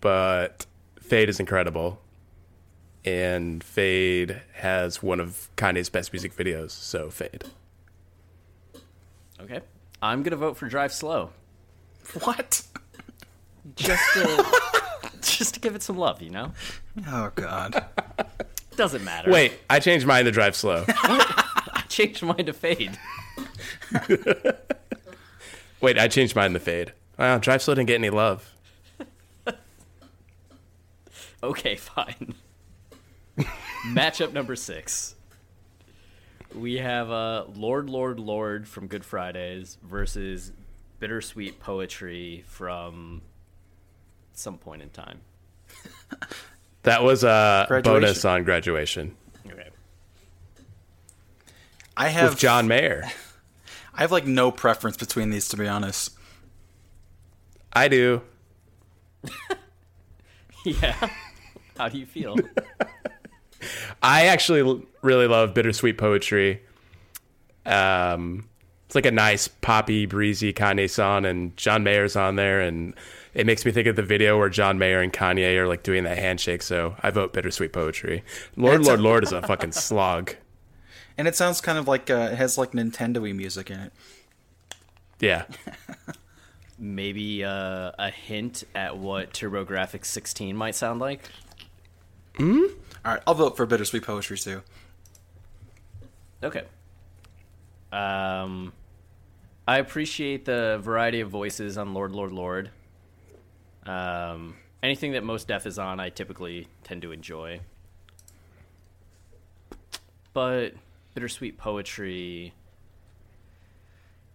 But 0.00 0.64
Fade 1.00 1.28
is 1.28 1.40
incredible, 1.40 2.00
and 3.04 3.62
Fade 3.64 4.42
has 4.54 5.02
one 5.02 5.20
of 5.20 5.48
Kanye's 5.56 5.88
best 5.88 6.12
music 6.12 6.36
videos. 6.36 6.70
So 6.70 7.10
Fade. 7.10 7.44
Okay. 9.40 9.60
I'm 10.02 10.22
gonna 10.22 10.36
vote 10.36 10.56
for 10.56 10.68
Drive 10.68 10.92
Slow. 10.92 11.30
What? 12.24 12.62
Just 13.76 14.02
to 14.14 14.44
just 15.20 15.54
to 15.54 15.60
give 15.60 15.76
it 15.76 15.82
some 15.82 15.96
love, 15.96 16.20
you 16.20 16.30
know? 16.30 16.52
Oh 17.06 17.30
God. 17.34 17.84
Doesn't 18.74 19.04
matter. 19.04 19.30
Wait, 19.30 19.52
I 19.68 19.78
changed 19.78 20.06
mine 20.06 20.24
to 20.24 20.30
Drive 20.32 20.56
Slow. 20.56 20.84
I 20.88 21.84
changed 21.88 22.22
mine 22.22 22.46
to 22.46 22.52
fade. 22.52 22.98
Wait, 25.80 25.98
I 25.98 26.08
changed 26.08 26.34
mine 26.34 26.52
to 26.52 26.60
Fade. 26.60 26.92
Wow, 27.18 27.38
Drive 27.38 27.62
Slow 27.62 27.74
didn't 27.74 27.88
get 27.88 27.94
any 27.96 28.10
love. 28.10 28.54
Okay, 31.42 31.76
fine. 31.76 32.34
Matchup 33.86 34.32
number 34.32 34.56
six. 34.56 35.14
We 36.54 36.78
have 36.78 37.10
uh, 37.10 37.44
Lord, 37.54 37.88
Lord, 37.88 38.18
Lord 38.18 38.66
from 38.68 38.86
Good 38.88 39.04
Fridays 39.04 39.78
versus 39.82 40.52
Bittersweet 40.98 41.60
Poetry 41.60 42.44
from 42.48 43.22
some 44.32 44.58
point 44.58 44.82
in 44.82 44.90
time. 44.90 45.20
That 46.84 47.02
was 47.02 47.24
a 47.24 47.66
Graduation. 47.68 48.00
bonus 48.02 48.24
on 48.24 48.42
graduation 48.44 49.14
Okay. 49.46 49.68
I 51.94 52.08
have 52.08 52.30
with 52.30 52.38
John 52.38 52.66
Mayer. 52.68 53.04
I 53.94 54.00
have 54.00 54.10
like 54.10 54.24
no 54.26 54.50
preference 54.50 54.96
between 54.96 55.28
these 55.28 55.46
to 55.48 55.58
be 55.58 55.68
honest. 55.68 56.16
I 57.74 57.88
do. 57.88 58.22
Yeah. 60.64 61.10
How 61.76 61.88
do 61.90 61.98
you 61.98 62.06
feel? 62.06 62.36
I 64.02 64.26
actually 64.26 64.86
really 65.02 65.26
love 65.26 65.54
bittersweet 65.54 65.98
poetry. 65.98 66.62
Um, 67.66 68.48
it's 68.86 68.94
like 68.94 69.06
a 69.06 69.10
nice 69.10 69.46
poppy, 69.48 70.06
breezy 70.06 70.52
Kanye 70.52 70.90
song, 70.90 71.24
and 71.24 71.56
John 71.56 71.84
Mayer's 71.84 72.16
on 72.16 72.36
there, 72.36 72.60
and 72.60 72.94
it 73.34 73.46
makes 73.46 73.64
me 73.64 73.70
think 73.70 73.86
of 73.86 73.94
the 73.96 74.02
video 74.02 74.36
where 74.38 74.48
John 74.48 74.78
Mayer 74.78 75.00
and 75.00 75.12
Kanye 75.12 75.56
are 75.56 75.68
like 75.68 75.82
doing 75.84 76.02
that 76.04 76.18
handshake. 76.18 76.62
So 76.62 76.96
I 77.00 77.10
vote 77.10 77.32
bittersweet 77.32 77.72
poetry. 77.72 78.24
Lord, 78.56 78.80
It's 78.80 78.88
a- 78.88 78.90
Lord, 78.92 79.00
Lord 79.00 79.24
is 79.24 79.32
a 79.32 79.42
fucking 79.42 79.72
slog. 79.72 80.34
And 81.16 81.28
it 81.28 81.36
sounds 81.36 81.60
kind 81.60 81.76
of 81.78 81.86
like 81.86 82.08
uh, 82.10 82.30
it 82.32 82.36
has 82.36 82.56
like 82.58 82.72
Nintendo-y 82.72 83.32
music 83.32 83.70
in 83.70 83.78
it. 83.78 83.92
Yeah, 85.20 85.44
Maybe 86.78 87.44
uh, 87.44 87.92
a 87.98 88.10
hint 88.10 88.64
at 88.74 88.96
what 88.96 89.34
TurboGrafx 89.34 90.06
16 90.06 90.56
might 90.56 90.74
sound 90.74 90.98
like? 90.98 91.28
All 93.04 93.12
right, 93.12 93.22
I'll 93.26 93.34
vote 93.34 93.56
for 93.56 93.66
Bittersweet 93.66 94.02
Poetry 94.02 94.36
too. 94.36 94.62
Okay. 96.42 96.64
Um, 97.92 98.72
I 99.66 99.78
appreciate 99.78 100.44
the 100.44 100.78
variety 100.82 101.20
of 101.20 101.30
voices 101.30 101.78
on 101.78 101.94
Lord, 101.94 102.12
Lord, 102.12 102.32
Lord. 102.32 102.70
Um, 103.86 104.56
anything 104.82 105.12
that 105.12 105.24
Mos 105.24 105.44
Def 105.44 105.66
is 105.66 105.78
on, 105.78 105.98
I 105.98 106.10
typically 106.10 106.68
tend 106.84 107.02
to 107.02 107.12
enjoy. 107.12 107.60
But 110.32 110.74
bittersweet 111.14 111.58
poetry, 111.58 112.52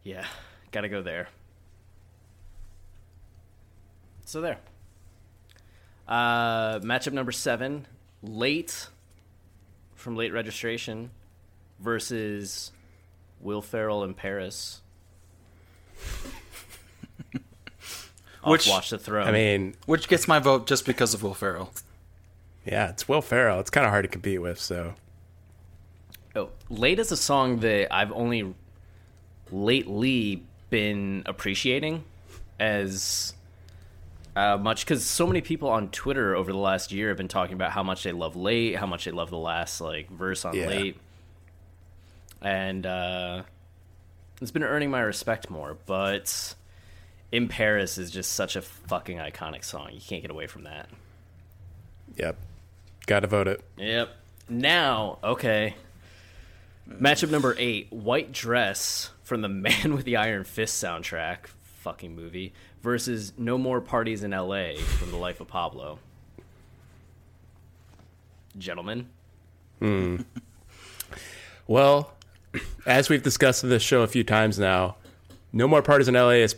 yeah, 0.03 0.25
gotta 0.71 0.89
go 0.89 1.01
there. 1.01 1.29
So 4.25 4.41
there. 4.41 4.57
Uh, 6.07 6.79
matchup 6.79 7.13
number 7.13 7.31
seven, 7.31 7.87
late 8.27 8.87
from 9.95 10.15
late 10.15 10.33
registration 10.33 11.11
versus 11.79 12.71
Will 13.41 13.61
Ferrell 13.61 14.03
in 14.03 14.13
Paris. 14.13 14.81
Off 18.43 18.51
Which- 18.51 18.67
Watch 18.67 18.89
the 18.91 18.97
Throne. 18.97 19.27
I 19.27 19.31
mean, 19.31 19.75
Which 19.85 20.07
gets 20.07 20.27
my 20.27 20.39
vote 20.39 20.67
just 20.67 20.85
because 20.85 21.13
of 21.13 21.23
Will 21.23 21.33
Ferrell. 21.33 21.71
yeah, 22.65 22.89
it's 22.89 23.07
Will 23.07 23.21
Ferrell. 23.21 23.59
It's 23.59 23.69
kind 23.69 23.85
of 23.85 23.91
hard 23.91 24.03
to 24.03 24.09
compete 24.09 24.41
with. 24.41 24.59
So 24.59 24.93
oh, 26.35 26.49
late 26.69 26.99
is 26.99 27.11
a 27.11 27.17
song 27.17 27.59
that 27.61 27.93
I've 27.93 28.11
only 28.11 28.53
lately 29.51 30.43
been 30.69 31.23
appreciating 31.25 32.03
as 32.59 33.33
uh, 34.35 34.57
much 34.57 34.85
because 34.85 35.05
so 35.05 35.25
many 35.27 35.41
people 35.41 35.69
on 35.69 35.89
Twitter 35.89 36.35
over 36.35 36.51
the 36.51 36.57
last 36.57 36.91
year 36.91 37.07
have 37.09 37.17
been 37.17 37.27
talking 37.27 37.53
about 37.53 37.71
how 37.71 37.83
much 37.83 38.03
they 38.03 38.11
love 38.11 38.35
late, 38.35 38.75
how 38.75 38.85
much 38.85 39.05
they 39.05 39.11
love 39.11 39.29
the 39.29 39.37
last 39.37 39.79
like 39.81 40.09
verse 40.09 40.43
on 40.45 40.55
Yeah. 40.55 40.67
late, 40.67 40.97
and 42.41 42.85
uh, 42.85 43.43
it's 44.41 44.51
been 44.51 44.63
earning 44.63 44.91
my 44.91 45.01
respect 45.01 45.49
more. 45.49 45.77
But 45.85 46.55
in 47.31 47.47
Paris 47.47 47.97
is 47.97 48.11
just 48.11 48.33
such 48.33 48.55
a 48.55 48.61
fucking 48.61 49.17
iconic 49.17 49.63
song. 49.63 49.89
You 49.93 50.01
can't 50.01 50.21
get 50.21 50.31
away 50.31 50.47
from 50.47 50.63
that. 50.63 50.89
yep, 52.17 52.37
gotta 53.07 53.27
vote 53.27 53.47
it. 53.47 53.63
Yep. 53.77 54.09
Now, 54.49 55.17
okay. 55.23 55.75
Matchup 56.89 57.31
number 57.31 57.55
eight: 57.57 57.91
White 57.91 58.31
Dress 58.31 59.09
from 59.23 59.41
the 59.41 59.49
Man 59.49 59.95
with 59.95 60.05
the 60.05 60.17
Iron 60.17 60.43
Fist 60.43 60.81
soundtrack, 60.83 61.47
fucking 61.79 62.15
movie, 62.15 62.53
versus 62.85 63.33
No 63.37 63.57
More 63.57 63.81
Parties 63.81 64.23
in 64.23 64.31
L.A. 64.31 64.77
from 64.77 65.09
The 65.11 65.17
Life 65.17 65.41
of 65.41 65.47
Pablo. 65.47 65.99
Gentlemen, 68.57 69.09
Hmm. 69.81 70.21
Well, 71.67 72.13
as 72.85 73.09
we've 73.09 73.23
discussed 73.23 73.63
in 73.63 73.69
this 73.69 73.81
show 73.83 74.03
a 74.03 74.07
few 74.07 74.23
times 74.23 74.57
now, 74.57 74.95
No 75.51 75.67
More 75.67 75.81
Parties 75.81 76.07
in 76.07 76.13
LA 76.13 76.29
is 76.45 76.55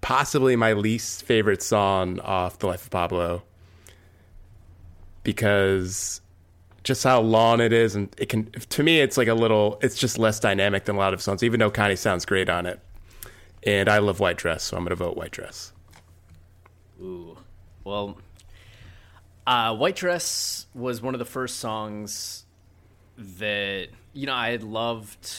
possibly 0.00 0.56
my 0.56 0.72
least 0.72 1.22
favorite 1.22 1.62
song 1.62 2.18
off 2.20 2.58
The 2.58 2.66
Life 2.66 2.84
of 2.84 2.90
Pablo 2.90 3.42
because 5.22 6.20
just 6.82 7.04
how 7.04 7.20
long 7.20 7.60
it 7.60 7.74
is 7.74 7.94
and 7.94 8.08
it 8.18 8.30
can 8.30 8.46
to 8.50 8.82
me 8.82 9.00
it's 9.00 9.18
like 9.18 9.28
a 9.28 9.34
little 9.34 9.78
it's 9.82 9.96
just 9.98 10.18
less 10.18 10.40
dynamic 10.40 10.86
than 10.86 10.96
a 10.96 10.98
lot 10.98 11.12
of 11.12 11.20
songs 11.20 11.42
even 11.42 11.60
though 11.60 11.70
Kanye 11.70 11.96
sounds 11.98 12.24
great 12.24 12.48
on 12.48 12.64
it. 12.64 12.80
And 13.62 13.88
I 13.88 13.98
love 13.98 14.20
White 14.20 14.38
Dress, 14.38 14.62
so 14.62 14.76
I'm 14.76 14.84
going 14.84 14.90
to 14.90 14.96
vote 14.96 15.16
White 15.16 15.32
Dress. 15.32 15.72
ooh, 17.00 17.36
well, 17.84 18.18
uh, 19.46 19.74
White 19.74 19.96
Dress 19.96 20.66
was 20.74 21.02
one 21.02 21.14
of 21.14 21.18
the 21.18 21.24
first 21.24 21.58
songs 21.58 22.44
that 23.16 23.88
you 24.12 24.26
know 24.26 24.34
I 24.34 24.50
had 24.50 24.62
loved. 24.62 25.30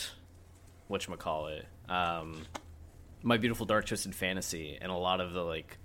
What 0.87 1.07
you 1.07 1.15
call 1.15 1.47
it? 1.47 1.65
Um, 1.89 2.41
My 3.23 3.37
Beautiful 3.37 3.65
Dark 3.65 3.85
Twisted 3.85 4.13
Fantasy, 4.13 4.77
and 4.81 4.91
a 4.91 4.95
lot 4.95 5.21
of 5.21 5.33
the 5.33 5.41
like 5.41 5.77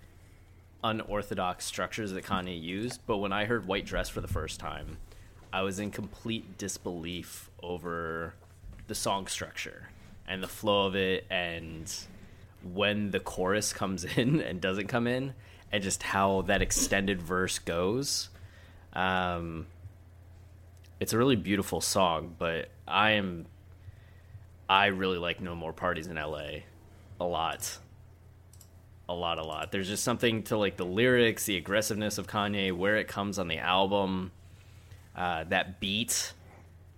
unorthodox 0.82 1.64
structures 1.64 2.12
that 2.12 2.24
Kanye 2.24 2.60
used. 2.60 3.00
But 3.06 3.18
when 3.18 3.32
I 3.32 3.44
heard 3.44 3.66
White 3.66 3.86
Dress 3.86 4.08
for 4.08 4.20
the 4.20 4.28
first 4.28 4.60
time, 4.60 4.98
I 5.52 5.62
was 5.62 5.78
in 5.78 5.90
complete 5.90 6.58
disbelief 6.58 7.50
over 7.62 8.34
the 8.88 8.94
song 8.94 9.26
structure 9.26 9.88
and 10.28 10.42
the 10.42 10.48
flow 10.48 10.86
of 10.86 10.96
it, 10.96 11.24
and 11.30 11.92
when 12.74 13.10
the 13.10 13.20
chorus 13.20 13.72
comes 13.72 14.04
in 14.16 14.40
and 14.40 14.60
doesn't 14.60 14.86
come 14.88 15.06
in, 15.06 15.34
and 15.72 15.82
just 15.82 16.02
how 16.02 16.42
that 16.42 16.62
extended 16.62 17.20
verse 17.20 17.58
goes. 17.58 18.28
Um, 18.92 19.66
it's 21.00 21.12
a 21.12 21.18
really 21.18 21.36
beautiful 21.36 21.80
song, 21.80 22.34
but 22.38 22.70
I 22.88 23.12
am 23.12 23.46
I 24.68 24.86
really 24.86 25.18
like 25.18 25.40
No 25.40 25.54
More 25.54 25.72
Parties 25.72 26.06
in 26.06 26.16
LA 26.16 26.60
a 27.20 27.24
lot. 27.24 27.78
A 29.08 29.14
lot, 29.14 29.38
a 29.38 29.44
lot. 29.44 29.70
There's 29.70 29.88
just 29.88 30.02
something 30.02 30.42
to 30.44 30.56
like 30.56 30.76
the 30.76 30.84
lyrics, 30.84 31.44
the 31.44 31.56
aggressiveness 31.56 32.18
of 32.18 32.26
Kanye, 32.26 32.72
where 32.72 32.96
it 32.96 33.06
comes 33.06 33.38
on 33.38 33.46
the 33.46 33.58
album, 33.58 34.32
uh, 35.14 35.44
that 35.44 35.78
beat, 35.78 36.32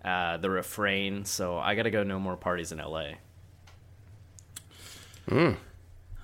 uh, 0.05 0.39
the 0.39 0.49
refrain. 0.49 1.27
So 1.27 1.59
I 1.59 1.75
gotta 1.75 1.91
go 1.91 2.03
No 2.03 2.19
More 2.19 2.37
Parties 2.37 2.73
in 2.73 2.79
LA. 2.79 3.13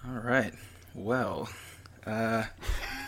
All 0.07 0.21
right. 0.21 0.53
Well, 0.95 1.49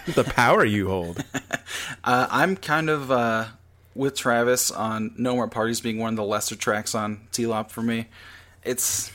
The 0.07 0.25
power 0.25 0.65
you 0.65 0.89
hold. 0.89 1.23
uh, 2.05 2.27
I'm 2.31 2.57
kind 2.57 2.89
of 2.89 3.11
uh, 3.11 3.47
with 3.95 4.17
Travis 4.17 4.71
on 4.71 5.13
No 5.17 5.35
More 5.35 5.49
Parties 5.49 5.81
being 5.81 5.99
one 5.99 6.11
of 6.11 6.17
the 6.17 6.25
lesser 6.25 6.57
tracks 6.57 6.95
on 6.95 7.27
T-Lop 7.33 7.71
for 7.71 7.83
me. 7.83 8.07
It's 8.63 9.13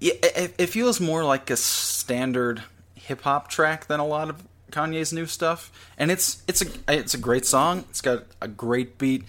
it, 0.00 0.54
it 0.58 0.66
feels 0.66 1.00
more 1.00 1.24
like 1.24 1.50
a 1.50 1.56
standard 1.56 2.62
hip 2.94 3.22
hop 3.22 3.48
track 3.48 3.86
than 3.86 4.00
a 4.00 4.06
lot 4.06 4.28
of 4.28 4.42
Kanye's 4.70 5.12
new 5.12 5.26
stuff, 5.26 5.70
and 5.98 6.10
it's 6.10 6.42
it's 6.48 6.62
a 6.62 6.66
it's 6.88 7.14
a 7.14 7.18
great 7.18 7.46
song. 7.46 7.84
It's 7.90 8.00
got 8.00 8.24
a 8.40 8.48
great 8.48 8.98
beat, 8.98 9.24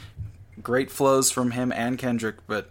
great 0.61 0.89
flows 0.89 1.29
from 1.29 1.51
him 1.51 1.71
and 1.71 1.97
Kendrick, 1.97 2.37
but 2.47 2.69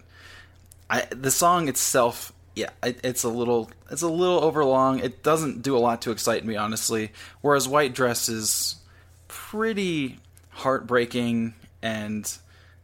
I, 0.89 1.05
the 1.11 1.31
song 1.31 1.67
itself, 1.67 2.33
yeah, 2.55 2.69
it, 2.83 2.99
it's 3.03 3.23
a 3.23 3.29
little 3.29 3.69
it's 3.91 4.01
a 4.01 4.07
little 4.07 4.43
overlong. 4.43 4.99
It 4.99 5.23
doesn't 5.23 5.61
do 5.61 5.75
a 5.75 5.79
lot 5.79 6.01
to 6.03 6.11
excite 6.11 6.45
me, 6.45 6.55
honestly. 6.55 7.11
Whereas 7.41 7.67
White 7.67 7.93
Dress 7.93 8.29
is 8.29 8.75
pretty 9.27 10.19
heartbreaking 10.49 11.55
and 11.81 12.31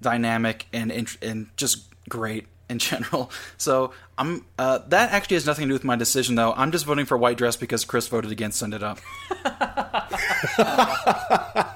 dynamic 0.01 0.67
and 0.73 0.91
int- 0.91 1.17
and 1.21 1.47
just 1.57 1.83
great 2.09 2.47
in 2.69 2.79
general. 2.79 3.31
So 3.57 3.91
I'm 4.17 4.45
uh, 4.57 4.79
that 4.87 5.11
actually 5.11 5.35
has 5.35 5.45
nothing 5.45 5.65
to 5.65 5.69
do 5.69 5.73
with 5.73 5.83
my 5.83 5.95
decision 5.95 6.35
though. 6.35 6.53
I'm 6.53 6.71
just 6.71 6.85
voting 6.85 7.05
for 7.05 7.17
White 7.17 7.37
Dress 7.37 7.55
because 7.57 7.85
Chris 7.85 8.07
voted 8.07 8.31
against 8.31 8.57
Send 8.59 8.73
It 8.73 8.83
Up. 8.83 8.99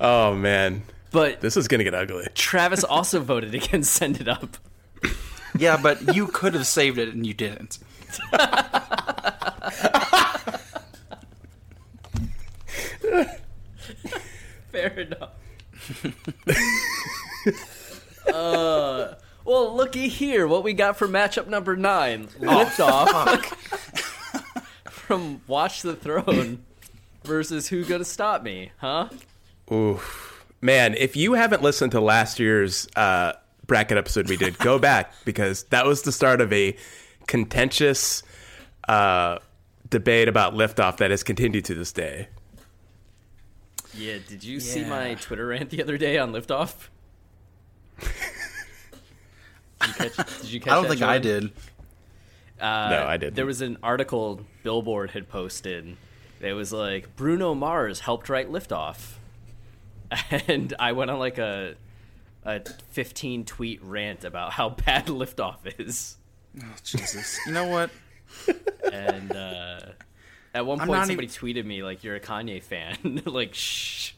Oh 0.00 0.34
man, 0.34 0.82
But 1.12 1.40
this 1.40 1.56
is 1.56 1.68
gonna 1.68 1.84
get 1.84 1.94
ugly. 1.94 2.26
Travis 2.34 2.84
also 2.84 3.20
voted 3.20 3.54
against 3.54 3.92
Send 3.92 4.20
It 4.20 4.28
Up. 4.28 4.56
Yeah, 5.58 5.76
but 5.76 6.14
you 6.14 6.26
could 6.26 6.54
have 6.54 6.66
saved 6.66 6.98
it 6.98 7.14
and 7.14 7.26
you 7.26 7.34
didn't. 7.34 7.78
Fair 14.70 15.00
enough. 15.00 15.30
uh, 18.32 19.14
well, 19.44 19.76
looky 19.76 20.08
here. 20.08 20.46
What 20.46 20.64
we 20.64 20.72
got 20.72 20.96
for 20.96 21.06
matchup 21.08 21.46
number 21.46 21.76
nine. 21.76 22.28
Liftoff 22.40 23.44
from 24.90 25.42
Watch 25.46 25.82
the 25.82 25.94
Throne 25.94 26.64
versus 27.24 27.68
Who 27.68 27.84
Gonna 27.84 28.04
Stop 28.04 28.42
Me, 28.42 28.72
huh? 28.78 29.08
Oof. 29.70 30.44
Man, 30.60 30.94
if 30.94 31.16
you 31.16 31.34
haven't 31.34 31.62
listened 31.62 31.92
to 31.92 32.00
last 32.00 32.38
year's 32.38 32.88
uh, 32.94 33.32
bracket 33.66 33.96
episode 33.98 34.28
we 34.28 34.36
did, 34.36 34.58
go 34.58 34.78
back 34.78 35.12
because 35.24 35.64
that 35.64 35.86
was 35.86 36.02
the 36.02 36.12
start 36.12 36.40
of 36.40 36.52
a 36.52 36.76
contentious 37.26 38.22
uh, 38.88 39.38
debate 39.88 40.28
about 40.28 40.54
liftoff 40.54 40.96
that 40.98 41.10
has 41.10 41.22
continued 41.22 41.64
to 41.66 41.74
this 41.74 41.92
day. 41.92 42.28
Yeah, 43.94 44.16
did 44.26 44.42
you 44.42 44.58
see 44.58 44.84
my 44.84 45.14
Twitter 45.14 45.46
rant 45.46 45.70
the 45.70 45.82
other 45.82 45.98
day 45.98 46.16
on 46.16 46.32
Liftoff? 46.32 46.88
did 48.00 48.08
you 49.86 49.92
catch, 49.94 50.16
did 50.40 50.50
you 50.50 50.60
catch 50.60 50.72
I 50.72 50.74
don't 50.76 50.84
that, 50.84 50.88
think 50.88 51.02
I 51.02 51.18
did. 51.18 51.44
Uh, 52.60 52.88
No, 52.90 53.06
I 53.06 53.16
didn't. 53.16 53.36
There 53.36 53.46
was 53.46 53.60
an 53.60 53.76
article 53.82 54.40
Billboard 54.62 55.10
had 55.10 55.28
posted. 55.28 55.96
It 56.40 56.54
was 56.54 56.72
like 56.72 57.14
Bruno 57.16 57.54
Mars 57.54 58.00
helped 58.00 58.28
write 58.28 58.50
Liftoff, 58.50 59.14
and 60.48 60.72
I 60.78 60.92
went 60.92 61.10
on 61.10 61.18
like 61.18 61.38
a 61.38 61.74
a 62.44 62.60
15 62.90 63.44
tweet 63.44 63.82
rant 63.82 64.24
about 64.24 64.52
how 64.52 64.68
bad 64.86 65.06
Liftoff 65.06 65.58
is. 65.78 66.16
Oh 66.60 66.74
Jesus. 66.84 67.38
You 67.46 67.52
know 67.52 67.68
what? 67.68 67.90
And 68.92 69.32
uh, 69.32 69.80
at 70.54 70.66
one 70.66 70.80
I'm 70.80 70.86
point, 70.86 71.00
not 71.00 71.06
somebody 71.06 71.28
tweeted 71.28 71.64
me 71.64 71.82
like, 71.82 72.04
"You're 72.04 72.16
a 72.16 72.20
Kanye 72.20 72.62
fan." 72.62 73.22
like, 73.26 73.54
shh. 73.54 74.12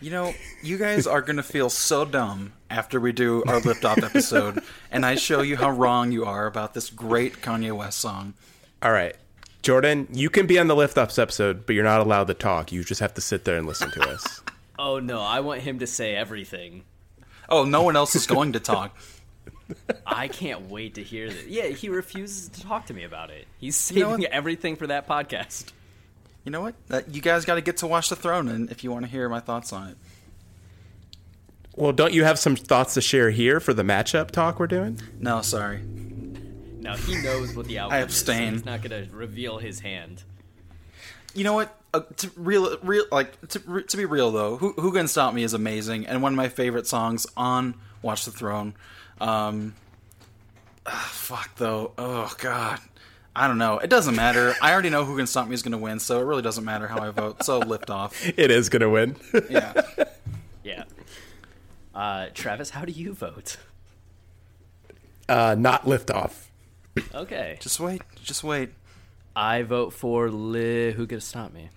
You 0.00 0.10
know, 0.10 0.34
you 0.62 0.76
guys 0.76 1.06
are 1.06 1.22
gonna 1.22 1.42
feel 1.42 1.70
so 1.70 2.04
dumb 2.04 2.52
after 2.68 3.00
we 3.00 3.12
do 3.12 3.42
our 3.46 3.60
liftoff 3.60 4.02
episode, 4.02 4.62
and 4.90 5.04
I 5.04 5.14
show 5.14 5.40
you 5.40 5.56
how 5.56 5.70
wrong 5.70 6.12
you 6.12 6.24
are 6.24 6.46
about 6.46 6.74
this 6.74 6.90
great 6.90 7.40
Kanye 7.40 7.72
West 7.72 8.00
song. 8.00 8.34
All 8.82 8.92
right. 8.92 9.16
Jordan, 9.62 10.08
you 10.12 10.28
can 10.28 10.46
be 10.46 10.58
on 10.58 10.66
the 10.66 10.74
liftoffs 10.74 11.18
episode, 11.18 11.64
but 11.64 11.74
you're 11.74 11.84
not 11.84 12.00
allowed 12.00 12.26
to 12.26 12.34
talk. 12.34 12.70
You 12.70 12.84
just 12.84 13.00
have 13.00 13.14
to 13.14 13.22
sit 13.22 13.44
there 13.46 13.56
and 13.56 13.66
listen 13.66 13.90
to 13.92 14.02
us. 14.02 14.42
Oh 14.78 14.98
no, 14.98 15.20
I 15.20 15.40
want 15.40 15.60
him 15.60 15.78
to 15.80 15.86
say 15.86 16.14
everything. 16.14 16.84
Oh, 17.48 17.64
no 17.64 17.82
one 17.82 17.96
else 17.96 18.16
is 18.16 18.26
going 18.26 18.52
to 18.52 18.60
talk. 18.60 18.96
I 20.06 20.28
can't 20.28 20.68
wait 20.70 20.94
to 20.94 21.02
hear 21.02 21.28
that. 21.30 21.48
Yeah, 21.48 21.68
he 21.68 21.88
refuses 21.88 22.48
to 22.48 22.62
talk 22.62 22.86
to 22.86 22.94
me 22.94 23.04
about 23.04 23.30
it. 23.30 23.46
He's 23.58 23.90
You 23.90 24.02
know 24.02 24.10
saving 24.10 24.26
everything 24.26 24.76
for 24.76 24.86
that 24.86 25.08
podcast. 25.08 25.72
You 26.44 26.50
know 26.50 26.60
what? 26.60 26.74
Uh, 26.90 27.00
you 27.10 27.22
guys 27.22 27.44
got 27.44 27.54
to 27.54 27.62
get 27.62 27.78
to 27.78 27.86
watch 27.86 28.10
the 28.10 28.16
throne, 28.16 28.48
and 28.48 28.70
if 28.70 28.84
you 28.84 28.92
want 28.92 29.06
to 29.06 29.10
hear 29.10 29.28
my 29.28 29.40
thoughts 29.40 29.72
on 29.72 29.88
it. 29.88 29.96
well, 31.74 31.92
don't 31.92 32.12
you 32.12 32.24
have 32.24 32.38
some 32.38 32.56
thoughts 32.56 32.94
to 32.94 33.00
share 33.00 33.30
here 33.30 33.60
for 33.60 33.72
the 33.72 33.82
matchup 33.82 34.30
talk 34.30 34.60
we're 34.60 34.66
doing? 34.66 35.00
No, 35.18 35.40
sorry. 35.40 35.80
Now 35.80 36.96
he 36.96 37.16
knows 37.22 37.56
what 37.56 37.66
the 37.66 37.78
outcome 37.78 37.98
is. 38.00 38.02
so 38.02 38.04
abstain. 38.04 38.52
He's 38.52 38.64
not 38.66 38.82
going 38.82 39.06
to 39.08 39.14
reveal 39.16 39.56
his 39.58 39.80
hand. 39.80 40.22
You 41.34 41.44
know 41.44 41.54
what? 41.54 41.74
Uh, 41.94 42.00
to 42.16 42.28
real, 42.36 42.76
real, 42.82 43.04
like 43.12 43.40
to, 43.48 43.60
re- 43.66 43.84
to 43.84 43.96
be 43.96 44.04
real 44.04 44.32
though, 44.32 44.56
"Who 44.56 44.72
Who 44.72 44.90
Can 44.92 45.06
Stop 45.06 45.32
Me" 45.32 45.44
is 45.44 45.54
amazing 45.54 46.06
and 46.08 46.22
one 46.22 46.32
of 46.32 46.36
my 46.36 46.48
favorite 46.48 46.88
songs 46.88 47.24
on 47.36 47.74
Watch 48.02 48.24
the 48.24 48.32
Throne. 48.32 48.74
Um, 49.20 49.74
ah, 50.86 51.08
fuck 51.12 51.54
though. 51.56 51.92
Oh 51.96 52.34
god, 52.38 52.80
I 53.36 53.46
don't 53.46 53.58
know. 53.58 53.78
It 53.78 53.90
doesn't 53.90 54.16
matter. 54.16 54.54
I 54.60 54.72
already 54.72 54.90
know 54.90 55.04
Who 55.04 55.16
Can 55.16 55.28
Stop 55.28 55.46
Me 55.46 55.54
is 55.54 55.62
going 55.62 55.70
to 55.70 55.78
win, 55.78 56.00
so 56.00 56.18
it 56.20 56.24
really 56.24 56.42
doesn't 56.42 56.64
matter 56.64 56.88
how 56.88 56.98
I 57.00 57.10
vote. 57.10 57.44
So 57.44 57.58
lift 57.60 57.90
off. 57.90 58.20
It 58.36 58.50
is 58.50 58.68
going 58.68 58.82
to 58.82 58.90
win. 58.90 59.16
Yeah. 59.48 59.72
Yeah. 60.64 60.84
Uh, 61.94 62.28
Travis, 62.34 62.70
how 62.70 62.84
do 62.86 62.92
you 62.92 63.12
vote? 63.12 63.58
uh, 65.28 65.54
not 65.56 65.84
liftoff. 65.84 66.46
Okay. 67.14 67.58
Just 67.60 67.78
wait. 67.78 68.02
Just 68.22 68.42
wait. 68.42 68.70
I 69.36 69.62
vote 69.62 69.92
for 69.92 70.30
Li. 70.30 70.92
Who 70.92 71.06
could 71.06 71.22
stop 71.22 71.52
me? 71.52 71.68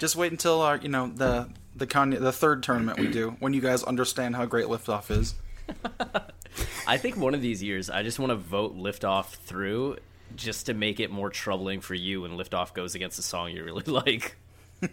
Just 0.00 0.16
wait 0.16 0.32
until 0.32 0.62
our, 0.62 0.76
you 0.76 0.88
know, 0.88 1.06
the 1.06 1.48
the 1.76 1.86
Kanye, 1.86 2.18
the 2.18 2.32
third 2.32 2.62
tournament 2.62 2.98
we 2.98 3.06
do 3.06 3.36
when 3.38 3.52
you 3.52 3.60
guys 3.60 3.84
understand 3.84 4.34
how 4.34 4.46
great 4.46 4.66
liftoff 4.66 5.10
is. 5.10 5.34
I 6.86 6.96
think 6.96 7.16
one 7.18 7.34
of 7.34 7.42
these 7.42 7.62
years, 7.62 7.90
I 7.90 8.02
just 8.02 8.18
want 8.18 8.30
to 8.30 8.36
vote 8.36 8.76
Liftoff 8.76 9.26
through 9.26 9.98
just 10.34 10.66
to 10.66 10.74
make 10.74 10.98
it 11.00 11.10
more 11.10 11.30
troubling 11.30 11.80
for 11.80 11.94
you 11.94 12.22
when 12.22 12.32
Liftoff 12.32 12.74
goes 12.74 12.94
against 12.94 13.18
a 13.18 13.22
song 13.22 13.50
you 13.52 13.62
really 13.62 13.84
like. 13.86 14.36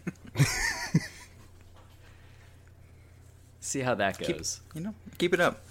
See 3.59 3.79
how 3.79 3.95
that 3.95 4.19
goes. 4.19 4.59
You 4.75 4.81
know, 4.81 4.93
keep 5.17 5.33
it 5.33 5.39
up. 5.39 5.65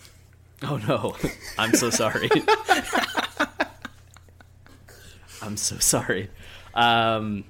Oh 0.62 0.78
no, 0.88 1.14
I'm 1.58 1.74
so 1.74 1.90
sorry. 1.90 2.30
I'm 5.42 5.56
so 5.58 5.76
sorry. 5.78 6.30
Um, 6.74 7.44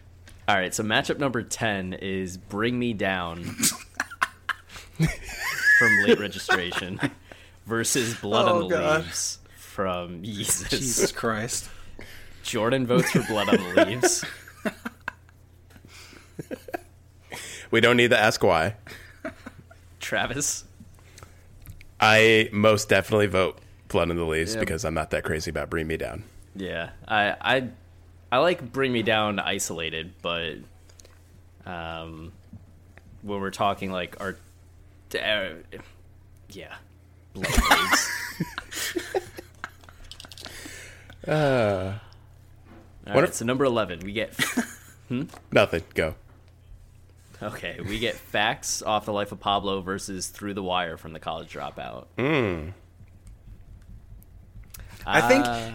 all 0.49 0.55
right, 0.55 0.75
so 0.75 0.83
matchup 0.85 1.19
number 1.19 1.43
10 1.43 1.95
is 1.95 2.37
Bring 2.37 2.79
Me 2.79 2.93
Down 2.93 3.43
from 4.95 5.99
late 6.05 6.19
registration 6.19 7.01
versus 7.67 8.15
Blood 8.15 8.49
Oh, 8.49 8.55
on 8.63 8.69
the 8.69 8.77
God. 8.77 9.01
Leaves 9.05 9.39
from 9.57 10.23
Yeezus. 10.23 10.71
Jesus 10.71 11.13
Christ. 11.13 11.69
Jordan 12.43 12.87
votes 12.87 13.11
for 13.11 13.23
Blood 13.25 13.49
on 13.49 13.57
the 13.75 13.85
Leaves. 13.87 14.25
We 17.73 17.81
don't 17.81 17.97
need 17.97 18.11
to 18.11 18.19
ask 18.19 18.43
why. 18.45 18.77
Travis, 19.99 20.65
I 21.99 22.49
most 22.53 22.89
definitely 22.89 23.27
vote 23.27 23.59
Blood 23.89 24.11
on 24.11 24.17
the 24.17 24.25
Leaves 24.25 24.55
Yeah. 24.55 24.61
because 24.61 24.85
I'm 24.85 24.95
not 24.95 25.11
that 25.11 25.25
crazy 25.25 25.51
about 25.51 25.69
Bring 25.71 25.89
Me 25.89 25.97
Down. 25.97 26.23
yeah, 26.55 26.91
I 27.09 27.35
I 27.41 27.69
I 28.31 28.39
like 28.39 28.73
Bring 28.73 28.93
Me 28.93 29.03
Down 29.03 29.39
isolated, 29.39 30.13
but 30.23 30.55
um, 31.65 32.33
when 33.23 33.41
we're 33.41 33.51
talking 33.51 33.91
like 33.93 34.21
our, 34.21 34.37
uh, 35.15 35.49
yeah, 36.51 36.75
Blood 37.33 37.47
on 37.47 37.53
the 37.53 37.77
Leaves. 37.77 38.13
All 41.29 41.35
what 41.35 43.15
right, 43.15 43.25
if- 43.25 43.35
so 43.35 43.45
number 43.45 43.65
eleven, 43.65 44.01
we 44.01 44.13
get 44.13 44.35
Nothing. 45.53 45.83
Go. 45.95 46.15
okay, 47.43 47.79
we 47.87 47.99
get 47.99 48.15
facts 48.17 48.83
off 48.83 49.05
the 49.05 49.13
life 49.13 49.31
of 49.33 49.39
Pablo 49.41 49.81
versus 49.81 50.29
Through 50.29 50.55
the 50.55 50.63
Wire 50.63 50.97
from 50.97 51.13
the 51.13 51.21
College 51.21 51.53
Dropout. 51.53 52.07
I 55.09 55.21
think 55.29 55.45
Uh, 55.47 55.71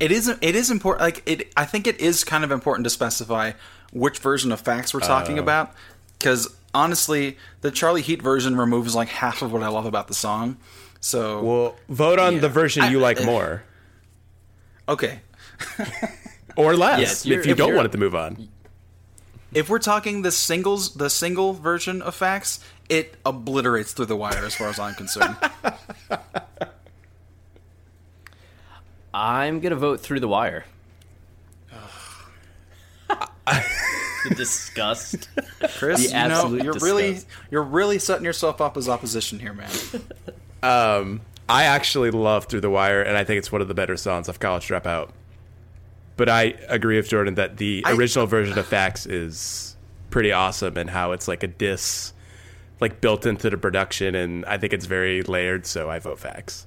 it 0.00 0.12
is 0.12 0.28
it 0.28 0.56
is 0.56 0.70
important. 0.70 1.02
Like 1.02 1.22
it, 1.26 1.52
I 1.56 1.64
think 1.64 1.86
it 1.86 2.00
is 2.00 2.24
kind 2.24 2.44
of 2.44 2.50
important 2.50 2.84
to 2.84 2.90
specify 2.90 3.52
which 3.92 4.18
version 4.18 4.52
of 4.52 4.60
facts 4.60 4.92
we're 4.92 5.00
talking 5.00 5.38
oh. 5.38 5.42
about, 5.42 5.72
because 6.18 6.54
honestly, 6.74 7.38
the 7.60 7.70
Charlie 7.70 8.02
Heat 8.02 8.22
version 8.22 8.56
removes 8.56 8.94
like 8.94 9.08
half 9.08 9.42
of 9.42 9.52
what 9.52 9.62
I 9.62 9.68
love 9.68 9.86
about 9.86 10.08
the 10.08 10.14
song. 10.14 10.56
So 11.00 11.42
Well, 11.42 11.76
vote 11.88 12.18
on 12.18 12.40
the 12.40 12.48
version 12.48 12.90
you 12.90 12.98
like 12.98 13.20
eh. 13.20 13.26
more 13.26 13.64
okay, 14.88 15.20
or 16.56 16.76
less 16.76 17.00
Yes, 17.00 17.26
if 17.26 17.46
you 17.46 17.52
if 17.52 17.58
don't 17.58 17.74
want 17.74 17.86
it 17.86 17.92
to 17.92 17.98
move 17.98 18.14
on. 18.14 18.48
if 19.52 19.68
we're 19.68 19.78
talking 19.78 20.22
the 20.22 20.32
singles, 20.32 20.94
the 20.94 21.10
single 21.10 21.52
version 21.52 22.02
of 22.02 22.14
facts, 22.14 22.60
it 22.88 23.16
obliterates 23.24 23.92
through 23.92 24.06
the 24.06 24.16
wire 24.16 24.44
as 24.44 24.54
far 24.54 24.68
as 24.68 24.78
I'm 24.78 24.94
concerned. 24.94 25.36
I'm 29.16 29.60
gonna 29.60 29.76
vote 29.76 30.00
Through 30.00 30.20
the 30.20 30.28
Wire. 30.28 30.64
the 33.48 34.34
disgust. 34.34 35.28
Chris, 35.76 36.00
The 36.00 36.06
you 36.08 36.12
know 36.12 36.18
absolute 36.34 36.64
you're 36.64 36.72
really 36.74 37.12
disgust. 37.12 37.26
you're 37.50 37.62
really 37.62 37.98
setting 37.98 38.24
yourself 38.24 38.60
up 38.60 38.76
as 38.76 38.88
opposition 38.88 39.38
here, 39.38 39.52
man. 39.52 39.70
Um, 40.62 41.20
I 41.48 41.64
actually 41.64 42.10
love 42.10 42.46
Through 42.46 42.62
the 42.62 42.70
Wire, 42.70 43.02
and 43.02 43.16
I 43.18 43.24
think 43.24 43.38
it's 43.38 43.52
one 43.52 43.60
of 43.60 43.68
the 43.68 43.74
better 43.74 43.96
songs 43.96 44.28
of 44.28 44.40
College 44.40 44.66
Dropout. 44.66 45.10
But 46.16 46.28
I 46.28 46.54
agree 46.68 46.96
with 46.96 47.08
Jordan 47.08 47.34
that 47.34 47.58
the 47.58 47.82
I- 47.84 47.92
original 47.92 48.26
version 48.26 48.58
of 48.58 48.66
Facts 48.66 49.04
is 49.06 49.76
pretty 50.10 50.32
awesome, 50.32 50.76
and 50.78 50.88
how 50.88 51.12
it's 51.12 51.28
like 51.28 51.42
a 51.42 51.46
diss, 51.48 52.12
like 52.80 53.00
built 53.00 53.26
into 53.26 53.50
the 53.50 53.58
production, 53.58 54.14
and 54.14 54.44
I 54.46 54.56
think 54.58 54.72
it's 54.72 54.86
very 54.86 55.22
layered. 55.22 55.66
So 55.66 55.90
I 55.90 55.98
vote 55.98 56.18
Facts. 56.18 56.66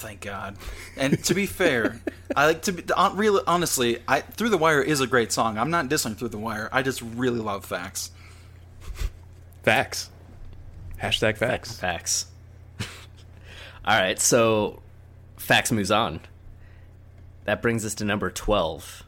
Thank 0.00 0.22
God. 0.22 0.56
And 0.96 1.22
to 1.24 1.34
be 1.34 1.44
fair, 1.44 2.00
I 2.34 2.46
like 2.46 2.62
to 2.62 2.72
be 2.72 2.90
on, 2.94 3.18
real. 3.18 3.42
Honestly, 3.46 3.98
I 4.08 4.20
Through 4.20 4.48
the 4.48 4.56
Wire 4.56 4.80
is 4.80 5.02
a 5.02 5.06
great 5.06 5.30
song. 5.30 5.58
I'm 5.58 5.70
not 5.70 5.90
dissing 5.90 6.16
Through 6.16 6.30
the 6.30 6.38
Wire. 6.38 6.70
I 6.72 6.80
just 6.80 7.02
really 7.02 7.38
love 7.38 7.66
Facts. 7.66 8.10
Facts. 9.62 10.08
Hashtag 11.02 11.36
facts. 11.36 11.78
Facts. 11.78 12.26
All 13.84 14.00
right, 14.00 14.18
so 14.18 14.80
Facts 15.36 15.70
moves 15.70 15.90
on. 15.90 16.20
That 17.44 17.60
brings 17.60 17.84
us 17.84 17.94
to 17.96 18.06
number 18.06 18.30
12. 18.30 19.04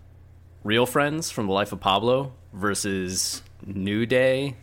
Real 0.64 0.84
Friends 0.84 1.30
from 1.30 1.46
The 1.46 1.54
Life 1.54 1.72
of 1.72 1.80
Pablo 1.80 2.34
versus 2.52 3.42
New 3.64 4.04
Day 4.04 4.56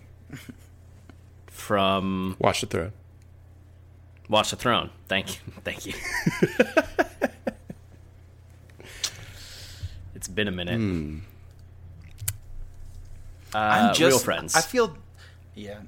from 1.47 2.35
Watch 2.39 2.61
the 2.61 2.67
throne. 2.67 2.93
Watch 4.29 4.51
the 4.51 4.55
Throne. 4.55 4.91
Thank 5.07 5.33
you. 5.35 5.39
Thank 5.63 5.85
you. 5.87 5.93
it's 10.15 10.27
been 10.27 10.47
a 10.47 10.51
minute. 10.51 11.21
Uh, 13.53 13.57
I'm 13.57 13.93
just 13.95 13.99
Real 14.01 14.19
Friends. 14.19 14.55
I 14.55 14.61
feel, 14.61 14.95
yeah. 15.55 15.79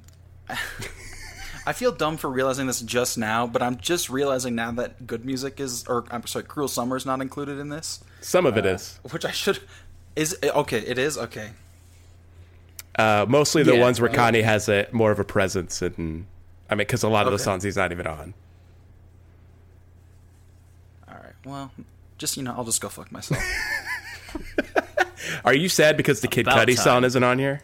I 1.66 1.72
feel 1.72 1.92
dumb 1.92 2.16
for 2.16 2.28
realizing 2.28 2.66
this 2.66 2.80
just 2.80 3.16
now, 3.16 3.46
but 3.46 3.62
I'm 3.62 3.76
just 3.78 4.10
realizing 4.10 4.56
now 4.56 4.72
that 4.72 5.06
good 5.06 5.24
music 5.24 5.60
is, 5.60 5.86
or 5.86 6.04
I'm 6.10 6.26
sorry, 6.26 6.44
Cruel 6.44 6.66
Summer 6.66 6.96
is 6.96 7.06
not 7.06 7.20
included 7.20 7.58
in 7.60 7.68
this, 7.68 8.02
Some 8.20 8.46
of 8.46 8.56
it 8.56 8.66
is. 8.66 8.98
which 9.10 9.24
I 9.24 9.30
should. 9.30 9.60
Is 10.16 10.36
okay? 10.42 10.80
It 10.80 10.98
is 10.98 11.16
okay. 11.16 11.50
Uh, 12.98 13.24
mostly 13.28 13.62
the 13.62 13.74
Yeah. 13.76 13.80
ones 13.80 14.00
where 14.00 14.10
Kanye 14.10 14.42
has 14.42 14.68
a 14.68 14.86
more 14.92 15.10
of 15.12 15.18
a 15.20 15.24
presence, 15.24 15.80
and 15.80 16.26
I 16.72 16.74
mean, 16.74 16.86
because 16.86 17.02
a 17.02 17.08
lot 17.08 17.26
of 17.26 17.32
the 17.32 17.38
songs 17.38 17.62
he's 17.62 17.76
not 17.76 17.92
even 17.92 18.06
on. 18.06 18.34
All 21.06 21.14
right. 21.14 21.34
Well, 21.44 21.70
just 22.18 22.36
you 22.36 22.42
know, 22.42 22.54
I'll 22.56 22.64
just 22.64 22.80
go 22.80 22.88
fuck 22.88 23.12
myself. 23.12 23.42
Are 25.44 25.54
you 25.54 25.68
sad 25.68 25.96
because 25.96 26.20
the 26.22 26.28
Kid 26.28 26.46
About 26.46 26.66
Cudi 26.66 26.76
time. 26.76 26.84
song 26.84 27.04
isn't 27.04 27.22
on 27.22 27.38
here? 27.38 27.62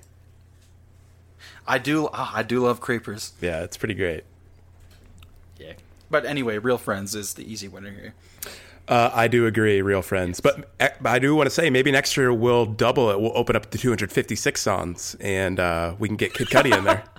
I 1.66 1.79
do. 1.79 2.09
ah, 2.12 2.33
I 2.35 2.42
do 2.42 2.61
love 2.61 2.81
Creepers, 2.81 3.33
Yeah, 3.40 3.62
it's 3.62 3.77
pretty 3.77 3.94
great. 3.94 4.25
yeah. 5.59 5.73
but 6.11 6.25
anyway, 6.25 6.59
Real 6.59 6.79
Friends 6.79 7.14
is 7.14 7.35
the 7.35 7.51
easy 7.51 7.68
winner 7.68 7.90
here. 7.90 8.14
Uh, 8.87 9.11
I 9.12 9.29
do 9.29 9.44
agree, 9.47 9.83
real 9.83 10.01
friends. 10.01 10.40
But 10.40 10.71
eh, 10.81 10.88
but 11.01 11.11
I 11.11 11.18
do 11.18 11.35
want 11.35 11.47
to 11.47 11.51
say 11.51 11.68
maybe 11.68 11.90
next 11.90 12.16
year 12.16 12.33
we'll 12.33 12.64
double 12.64 13.11
it. 13.11 13.21
We'll 13.21 13.37
open 13.37 13.55
up 13.57 13.71
to 13.71 13.79
256 13.79 14.61
songs, 14.61 15.14
and 15.21 15.61
uh, 15.61 15.94
we 15.99 16.09
can 16.09 16.16
get 16.16 16.33
Kid 16.35 16.49
Cudi 16.49 16.77
in 16.77 16.85
there. 16.85 17.03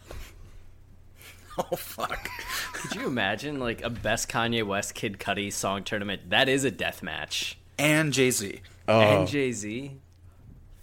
Oh 1.71 1.75
fuck. 1.75 2.29
Could 2.71 2.95
you 2.95 3.07
imagine 3.07 3.59
like 3.59 3.81
a 3.81 3.89
best 3.89 4.29
Kanye 4.29 4.63
West 4.65 4.95
Kid 4.95 5.19
Cudi 5.19 5.51
song 5.51 5.83
tournament? 5.83 6.29
That 6.29 6.47
is 6.47 6.63
a 6.63 6.71
death 6.71 7.03
match. 7.03 7.57
And 7.77 8.13
Jay 8.13 8.31
Z. 8.31 8.61
Oh. 8.87 9.01
And 9.01 9.27
Jay 9.27 9.51
Z. 9.51 9.91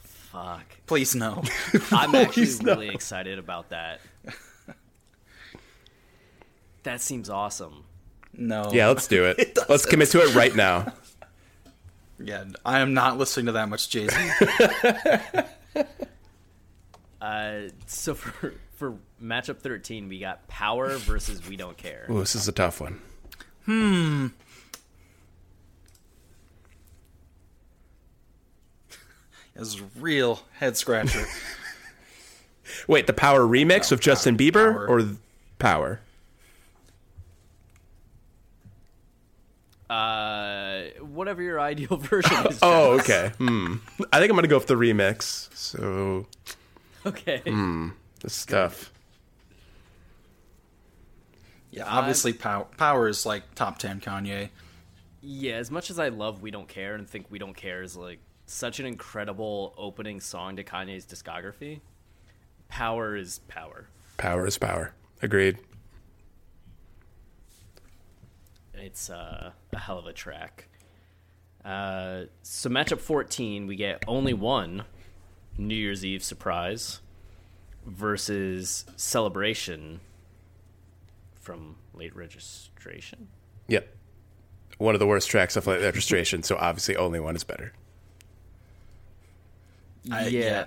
Fuck. 0.00 0.64
Please 0.86 1.14
no. 1.14 1.42
I'm 1.90 2.14
actually 2.14 2.44
Please 2.44 2.62
no. 2.62 2.74
really 2.74 2.88
excited 2.88 3.38
about 3.38 3.70
that. 3.70 4.00
That 6.82 7.00
seems 7.00 7.30
awesome. 7.30 7.84
No. 8.34 8.70
Yeah, 8.72 8.88
let's 8.88 9.08
do 9.08 9.24
it. 9.24 9.58
let's 9.68 9.86
commit 9.86 10.10
to 10.10 10.20
it 10.20 10.34
right 10.34 10.54
now. 10.54 10.92
Yeah. 12.18 12.44
I 12.66 12.80
am 12.80 12.92
not 12.92 13.16
listening 13.18 13.46
to 13.46 13.52
that 13.52 13.68
much 13.68 13.88
Jay 13.88 14.08
Z. 14.08 15.84
Uh, 17.20 17.68
so 17.86 18.14
for 18.14 18.54
for 18.76 18.94
matchup 19.22 19.58
13, 19.58 20.08
we 20.08 20.18
got 20.18 20.46
Power 20.48 20.96
versus 20.96 21.46
We 21.48 21.56
Don't 21.56 21.76
Care. 21.76 22.06
Ooh, 22.10 22.20
this 22.20 22.34
is 22.34 22.48
a 22.48 22.52
tough 22.52 22.80
one. 22.80 23.00
Hmm. 23.64 24.28
This 29.54 29.68
is 29.74 29.80
a 29.80 29.84
real 29.98 30.40
head 30.54 30.76
scratcher. 30.76 31.24
Wait, 32.88 33.06
the 33.06 33.12
Power 33.12 33.40
remix 33.40 33.90
of 33.90 34.00
Justin 34.00 34.36
Bieber 34.36 34.72
Power. 34.72 34.86
or 34.88 35.08
Power? 35.58 36.00
Uh, 39.88 40.82
whatever 41.00 41.42
your 41.42 41.60
ideal 41.60 41.96
version 42.00 42.46
is. 42.48 42.58
Oh, 42.60 42.98
okay. 42.98 43.32
Hmm. 43.38 43.76
I 44.12 44.18
think 44.18 44.30
I'm 44.30 44.36
gonna 44.36 44.48
go 44.48 44.58
with 44.58 44.66
the 44.66 44.74
remix. 44.74 45.48
So 45.56 46.26
Okay. 47.06 47.40
Hmm. 47.46 47.90
This 48.20 48.34
stuff. 48.34 48.72
tough. 48.84 48.92
Yeah. 51.76 51.84
Obviously, 51.86 52.32
Power 52.32 52.64
Power 52.76 53.06
is 53.06 53.26
like 53.26 53.54
top 53.54 53.78
ten 53.78 54.00
Kanye. 54.00 54.48
Yeah, 55.20 55.56
as 55.56 55.70
much 55.70 55.90
as 55.90 55.98
I 55.98 56.08
love 56.08 56.40
We 56.40 56.50
Don't 56.50 56.68
Care 56.68 56.94
and 56.94 57.08
think 57.08 57.26
We 57.30 57.38
Don't 57.38 57.56
Care 57.56 57.82
is 57.82 57.96
like 57.96 58.18
such 58.46 58.80
an 58.80 58.86
incredible 58.86 59.74
opening 59.76 60.20
song 60.20 60.56
to 60.56 60.64
Kanye's 60.64 61.04
discography, 61.04 61.80
Power 62.68 63.16
is 63.16 63.40
Power. 63.48 63.88
Power 64.16 64.46
is 64.46 64.56
power. 64.56 64.94
Agreed. 65.20 65.58
It's 68.72 69.10
uh, 69.10 69.50
a 69.72 69.78
hell 69.78 69.98
of 69.98 70.06
a 70.06 70.12
track. 70.12 70.68
Uh, 71.64 72.24
so 72.42 72.70
matchup 72.70 73.00
14, 73.00 73.66
we 73.66 73.76
get 73.76 74.04
only 74.06 74.32
one 74.32 74.84
New 75.58 75.74
Year's 75.74 76.04
Eve 76.04 76.22
surprise 76.22 77.00
versus 77.84 78.84
Celebration 78.96 80.00
from 81.46 81.76
late 81.94 82.14
registration. 82.16 83.28
Yep. 83.68 83.88
One 84.78 84.94
of 84.96 84.98
the 84.98 85.06
worst 85.06 85.30
tracks 85.30 85.56
of 85.56 85.66
Late 85.68 85.80
Registration, 85.80 86.42
so 86.42 86.56
obviously 86.56 86.96
only 86.96 87.20
one 87.20 87.36
is 87.36 87.44
better. 87.44 87.72
I- 90.10 90.26
yeah, 90.26 90.40
yeah. 90.40 90.64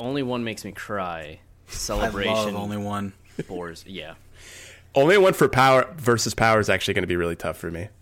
only 0.00 0.24
one 0.24 0.42
makes 0.42 0.64
me 0.64 0.72
cry. 0.72 1.20
I 1.20 1.40
Celebration 1.68 2.34
love 2.34 2.54
only 2.56 2.76
one. 2.76 3.12
bores. 3.48 3.84
Yeah. 3.86 4.14
Only 4.96 5.16
one 5.16 5.32
for 5.32 5.48
Power 5.48 5.94
versus 5.96 6.34
Power 6.34 6.58
is 6.58 6.68
actually 6.68 6.94
going 6.94 7.04
to 7.04 7.08
be 7.08 7.16
really 7.16 7.36
tough 7.36 7.56
for 7.56 7.70
me. 7.70 7.88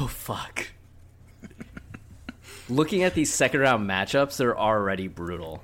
Oh 0.00 0.06
fuck. 0.06 0.68
Looking 2.68 3.02
at 3.04 3.12
these 3.14 3.32
second 3.32 3.60
round 3.60 3.88
matchups, 3.88 4.38
they're 4.38 4.58
already 4.58 5.06
brutal. 5.06 5.62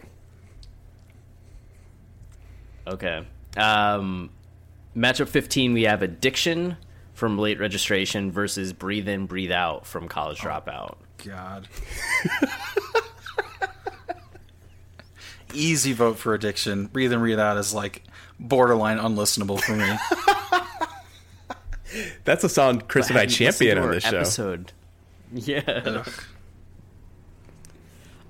Okay. 2.87 3.26
Um, 3.57 4.31
matchup 4.96 5.28
15, 5.28 5.72
we 5.72 5.83
have 5.83 6.02
Addiction 6.02 6.76
from 7.14 7.38
Late 7.38 7.59
Registration 7.59 8.31
versus 8.31 8.72
Breathe 8.72 9.09
In, 9.09 9.26
Breathe 9.26 9.52
Out 9.52 9.87
from 9.87 10.09
College 10.09 10.38
Dropout. 10.38 10.96
God. 11.24 11.68
Easy 15.55 15.92
vote 15.92 16.18
for 16.18 16.35
addiction. 16.35 16.87
Breathe 16.87 17.12
in, 17.12 17.20
breathe 17.20 17.38
out 17.38 17.59
is 17.59 17.74
like 17.74 18.02
borderline 18.40 18.98
unlistenable 18.98 19.61
for 19.61 19.76
me. 19.76 19.96
That's 22.24 22.42
a 22.42 22.48
song 22.48 22.81
Chris 22.81 23.11
and 23.11 23.18
I 23.18 23.26
champion 23.26 23.76
on 23.78 23.88
to 23.88 23.94
this 23.94 24.05
our 24.07 24.11
show. 24.11 24.16
Episode. 24.18 24.72
Yeah. 25.35 26.05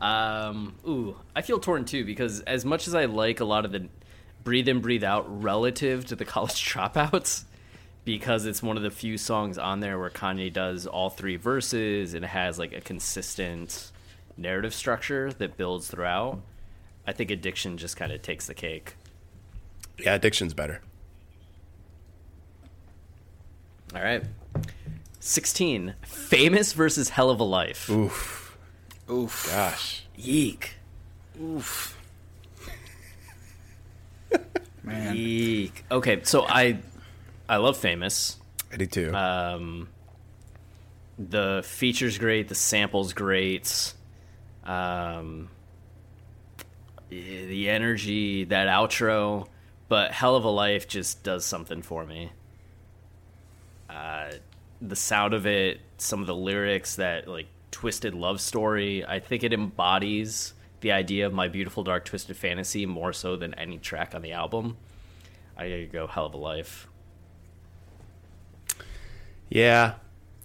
Um, 0.01 0.75
ooh, 0.87 1.17
I 1.37 1.43
feel 1.43 1.61
torn 1.61 1.85
too 1.85 2.05
because 2.05 2.41
as 2.41 2.65
much 2.65 2.89
as 2.89 2.95
I 2.95 3.05
like 3.05 3.39
a 3.39 3.45
lot 3.45 3.65
of 3.65 3.71
the 3.71 3.89
breathe 4.43 4.69
in, 4.69 4.81
breathe 4.81 5.05
out 5.05 5.43
relative 5.43 6.07
to 6.07 6.17
the 6.17 6.25
college 6.27 6.65
dropouts, 6.65 7.45
because 8.05 8.47
it's 8.47 8.63
one 8.63 8.77
of 8.77 8.83
the 8.83 8.91
few 8.91 9.17
songs 9.19 9.59
on 9.59 9.81
there 9.81 9.99
where 9.99 10.11
Kanye 10.11 10.53
does 10.53 10.87
all 10.87 11.11
three 11.11 11.37
verses 11.37 12.15
and 12.15 12.25
has 12.25 12.59
like 12.59 12.73
a 12.73 12.81
consistent 12.81 13.91
narrative 14.37 14.75
structure 14.75 15.33
that 15.35 15.57
builds 15.57 15.89
throughout. 15.89 16.41
I 17.07 17.13
think 17.13 17.31
addiction 17.31 17.79
just 17.79 17.97
kind 17.97 18.13
of 18.13 18.23
takes 18.23 18.47
the 18.47 18.55
cake. 18.55 18.95
Yeah, 19.99 20.15
Addiction's 20.15 20.55
better. 20.55 20.81
All 23.95 24.03
right. 24.03 24.25
16. 25.21 25.95
Famous 26.03 26.73
versus 26.73 27.11
Hell 27.11 27.31
of 27.31 27.41
a 27.41 27.45
Life. 27.45 27.91
Oof. 27.91 28.57
Oof. 29.11 29.47
Gosh. 29.51 30.05
Yeek. 30.17 30.77
Oof. 31.41 31.99
Man. 34.83 35.17
Eek. 35.17 35.85
Okay, 35.91 36.21
so 36.25 36.45
I 36.47 36.79
I 37.49 37.57
love 37.57 37.77
Famous. 37.77 38.39
I 38.73 38.77
do 38.77 38.87
too. 38.87 39.15
Um, 39.15 39.89
the 41.19 41.63
feature's 41.65 42.19
great. 42.19 42.49
The 42.49 42.55
sample's 42.55 43.13
great. 43.13 43.95
Um, 44.65 45.49
the 47.11 47.69
energy, 47.69 48.45
that 48.45 48.69
outro, 48.69 49.49
but 49.89 50.13
Hell 50.13 50.37
of 50.37 50.45
a 50.45 50.49
Life 50.49 50.89
just 50.89 51.23
does 51.23 51.45
something 51.45 51.83
for 51.83 52.07
me. 52.07 52.33
Uh, 53.91 54.33
the 54.81 54.97
sound 54.97 55.35
of 55.35 55.47
it, 55.47 55.81
some 55.99 56.21
of 56.21 56.27
the 56.27 56.35
lyrics, 56.35 56.97
that 56.97 57.29
like 57.29 57.47
twisted 57.71 58.15
love 58.15 58.41
story. 58.41 59.05
I 59.05 59.21
think 59.21 59.45
it 59.45 59.53
embodies 59.53 60.55
the 60.83 60.93
idea 60.93 61.27
of 61.27 61.33
my 61.33 61.49
beautiful 61.49 61.83
dark 61.83 62.05
twisted 62.05 62.37
fantasy 62.37 62.85
more 62.87 63.13
so 63.13 63.37
than 63.37 63.55
any 63.55 63.79
track 63.79 64.15
on 64.15 64.23
the 64.23 64.33
album. 64.33 64.77
I 65.57 65.69
gotta 65.69 65.87
go 65.87 66.07
hell 66.07 66.27
of 66.27 66.35
a 66.35 66.39
life. 66.39 66.87
Yeah, 69.49 69.95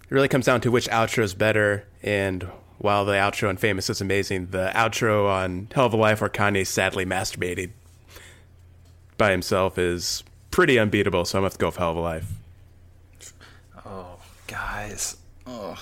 it 0.02 0.10
really 0.10 0.28
comes 0.28 0.46
down 0.46 0.60
to 0.62 0.70
which 0.70 0.88
outro 0.88 1.22
is 1.22 1.34
better. 1.34 1.86
And 2.02 2.48
while 2.78 3.04
the 3.04 3.14
outro 3.14 3.48
on 3.48 3.56
Famous 3.56 3.90
is 3.90 4.00
amazing, 4.00 4.48
the 4.48 4.70
outro 4.74 5.28
on 5.28 5.68
Hell 5.74 5.86
of 5.86 5.94
a 5.94 5.96
Life, 5.96 6.20
where 6.20 6.30
Kanye 6.30 6.66
sadly 6.66 7.04
masturbated 7.04 7.70
by 9.16 9.30
himself, 9.30 9.78
is 9.78 10.22
pretty 10.50 10.78
unbeatable. 10.78 11.24
So 11.24 11.38
I'm 11.38 11.40
gonna 11.40 11.46
have 11.46 11.52
to 11.54 11.58
go 11.58 11.66
with 11.66 11.76
Hell 11.76 11.90
of 11.90 11.96
a 11.96 12.00
Life. 12.00 12.32
Oh, 13.84 14.18
guys. 14.46 15.16
Oh. 15.46 15.76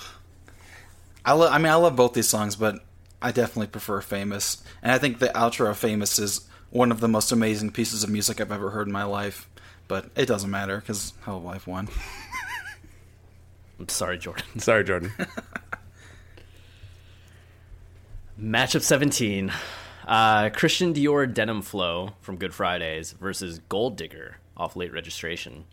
I, 1.25 1.33
lo- 1.33 1.49
I 1.49 1.57
mean, 1.57 1.67
I 1.67 1.75
love 1.75 1.95
both 1.95 2.13
these 2.13 2.29
songs, 2.29 2.55
but 2.55 2.79
I 3.21 3.31
definitely 3.31 3.67
prefer 3.67 4.01
Famous. 4.01 4.63
And 4.81 4.91
I 4.91 4.97
think 4.97 5.19
the 5.19 5.27
outro 5.29 5.69
of 5.69 5.77
Famous 5.77 6.19
is 6.19 6.47
one 6.69 6.91
of 6.91 6.99
the 6.99 7.07
most 7.07 7.31
amazing 7.31 7.71
pieces 7.71 8.03
of 8.03 8.09
music 8.09 8.39
I've 8.39 8.51
ever 8.51 8.71
heard 8.71 8.87
in 8.87 8.93
my 8.93 9.03
life. 9.03 9.49
But 9.87 10.09
it 10.15 10.25
doesn't 10.25 10.51
matter 10.51 10.79
because 10.79 11.13
Hell 11.23 11.37
of 11.37 11.43
Life 11.43 11.65
won. 11.65 11.87
I'm 13.79 13.89
sorry, 13.89 14.17
Jordan. 14.17 14.43
Sorry, 14.59 14.83
Jordan. 14.83 15.13
Matchup 18.41 18.81
17. 18.81 19.51
Uh, 20.07 20.49
Christian 20.49 20.93
Dior 20.93 21.31
Denim 21.31 21.61
Flow 21.61 22.13
from 22.21 22.37
Good 22.37 22.53
Fridays 22.53 23.11
versus 23.11 23.59
Gold 23.69 23.95
Digger 23.95 24.37
off 24.55 24.75
late 24.75 24.91
registration. 24.91 25.65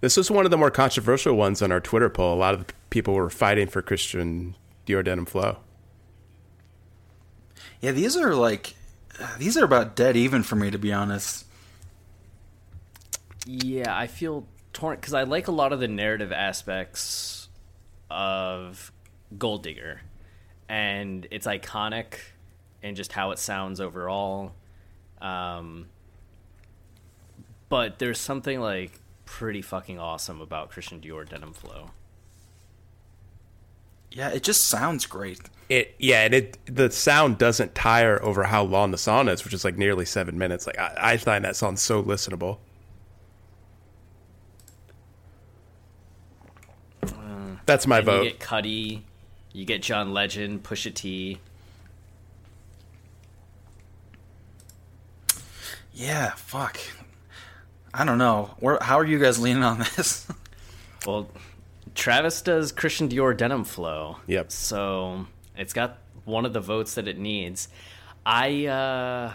this 0.00 0.16
was 0.16 0.30
one 0.30 0.44
of 0.44 0.50
the 0.50 0.58
more 0.58 0.70
controversial 0.70 1.34
ones 1.34 1.62
on 1.62 1.72
our 1.72 1.80
Twitter 1.80 2.10
poll. 2.10 2.34
A 2.34 2.36
lot 2.36 2.52
of 2.54 2.66
the 2.66 2.72
people 2.90 3.14
were 3.14 3.30
fighting 3.30 3.68
for 3.68 3.80
Christian 3.80 4.54
Dior 4.86 5.02
Denim 5.04 5.24
Flow. 5.26 5.58
Yeah, 7.80 7.92
these 7.92 8.16
are 8.16 8.34
like. 8.34 8.74
These 9.38 9.56
are 9.56 9.64
about 9.64 9.96
dead 9.96 10.16
even 10.16 10.44
for 10.44 10.54
me, 10.54 10.70
to 10.70 10.78
be 10.78 10.92
honest. 10.92 11.44
Yeah, 13.46 13.96
I 13.96 14.06
feel 14.06 14.46
torn 14.72 14.96
because 14.96 15.14
I 15.14 15.24
like 15.24 15.48
a 15.48 15.52
lot 15.52 15.72
of 15.72 15.80
the 15.80 15.88
narrative 15.88 16.30
aspects 16.30 17.48
of 18.10 18.92
Gold 19.36 19.64
Digger, 19.64 20.02
and 20.68 21.26
it's 21.30 21.46
iconic 21.46 22.14
and 22.82 22.96
just 22.96 23.12
how 23.12 23.32
it 23.32 23.38
sounds 23.38 23.80
overall. 23.80 24.52
Um, 25.20 25.86
but 27.68 27.98
there's 27.98 28.20
something 28.20 28.60
like 28.60 28.92
pretty 29.24 29.62
fucking 29.62 29.98
awesome 29.98 30.40
about 30.40 30.70
Christian 30.70 31.00
Dior 31.00 31.28
Denim 31.28 31.52
Flow. 31.52 31.90
Yeah, 34.10 34.28
it 34.30 34.42
just 34.42 34.66
sounds 34.66 35.06
great. 35.06 35.40
It 35.68 35.94
yeah, 35.98 36.24
and 36.24 36.34
it 36.34 36.58
the 36.66 36.90
sound 36.90 37.36
doesn't 37.38 37.74
tire 37.74 38.22
over 38.22 38.44
how 38.44 38.62
long 38.62 38.90
the 38.90 38.98
song 38.98 39.28
is, 39.28 39.44
which 39.44 39.52
is 39.52 39.64
like 39.64 39.76
nearly 39.76 40.04
seven 40.06 40.38
minutes. 40.38 40.66
Like 40.66 40.78
I, 40.78 40.94
I 40.96 41.16
find 41.18 41.44
that 41.44 41.56
song 41.56 41.76
so 41.76 42.02
listenable. 42.02 42.58
That's 47.66 47.86
my 47.86 48.00
vote. 48.00 48.24
You 48.24 48.30
get 48.30 48.40
Cudi, 48.40 49.02
you 49.52 49.66
get 49.66 49.82
John 49.82 50.14
Legend, 50.14 50.62
Pusha 50.62 50.94
T. 50.94 51.38
Yeah, 55.92 56.30
fuck. 56.30 56.78
I 57.92 58.06
don't 58.06 58.16
know. 58.16 58.54
Where, 58.60 58.78
how 58.80 58.98
are 58.98 59.04
you 59.04 59.18
guys 59.18 59.38
leaning 59.38 59.62
on 59.62 59.78
this? 59.80 60.26
Well, 61.06 61.30
Travis 61.94 62.42
does 62.42 62.72
Christian 62.72 63.08
Dior 63.08 63.34
denim 63.34 63.64
flow. 63.64 64.16
Yep. 64.26 64.50
So 64.50 65.26
it's 65.58 65.72
got 65.72 65.98
one 66.24 66.46
of 66.46 66.52
the 66.52 66.60
votes 66.60 66.94
that 66.94 67.08
it 67.08 67.18
needs. 67.18 67.68
I 68.24 68.66
uh 68.66 69.34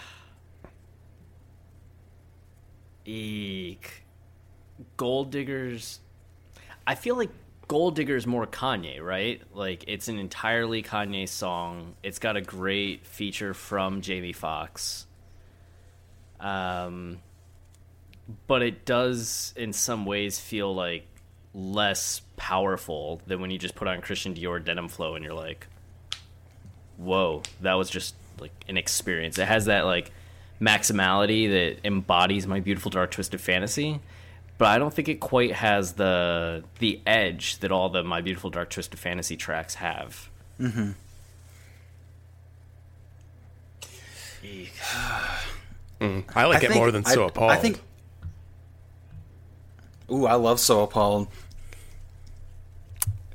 Eek. 3.05 4.03
Gold 4.97 5.31
Diggers 5.31 5.99
I 6.85 6.95
feel 6.95 7.15
like 7.15 7.29
Gold 7.67 7.95
Digger's 7.95 8.27
more 8.27 8.45
Kanye, 8.45 9.01
right? 9.01 9.41
Like 9.53 9.85
it's 9.87 10.07
an 10.07 10.19
entirely 10.19 10.83
Kanye 10.83 11.27
song. 11.27 11.95
It's 12.03 12.19
got 12.19 12.35
a 12.35 12.41
great 12.41 13.05
feature 13.05 13.53
from 13.53 14.01
Jamie 14.01 14.33
Foxx. 14.33 15.05
Um 16.39 17.19
but 18.47 18.61
it 18.61 18.85
does 18.85 19.53
in 19.57 19.73
some 19.73 20.05
ways 20.05 20.39
feel 20.39 20.73
like 20.73 21.05
less 21.53 22.21
powerful 22.37 23.21
than 23.27 23.41
when 23.41 23.51
you 23.51 23.57
just 23.57 23.75
put 23.75 23.87
on 23.87 24.01
Christian 24.01 24.33
Dior 24.33 24.63
Denim 24.63 24.87
Flow 24.87 25.15
and 25.15 25.23
you're 25.23 25.33
like, 25.33 25.67
whoa, 26.97 27.41
that 27.61 27.73
was 27.73 27.89
just 27.89 28.15
like 28.39 28.51
an 28.67 28.77
experience. 28.77 29.37
It 29.37 29.47
has 29.47 29.65
that 29.65 29.85
like 29.85 30.11
maximality 30.61 31.49
that 31.49 31.85
embodies 31.85 32.47
my 32.47 32.59
beautiful 32.59 32.89
dark 32.91 33.11
twisted 33.11 33.41
fantasy, 33.41 33.99
but 34.57 34.67
I 34.67 34.77
don't 34.77 34.93
think 34.93 35.09
it 35.09 35.19
quite 35.19 35.51
has 35.53 35.93
the 35.93 36.63
the 36.79 37.01
edge 37.05 37.59
that 37.59 37.71
all 37.71 37.89
the 37.89 38.03
my 38.03 38.21
beautiful 38.21 38.49
dark 38.49 38.69
twisted 38.69 38.99
fantasy 38.99 39.35
tracks 39.37 39.75
have. 39.75 40.29
mm-hmm 40.59 40.91
I 46.35 46.45
like 46.45 46.57
it 46.63 46.67
think- 46.67 46.75
more 46.75 46.91
than 46.91 47.05
So 47.05 47.23
I, 47.23 47.27
Appalled. 47.27 47.51
I 47.51 47.55
think. 47.57 47.81
Ooh, 50.11 50.25
I 50.25 50.33
love 50.35 50.59
So 50.59 50.83
Appalled. 50.83 51.27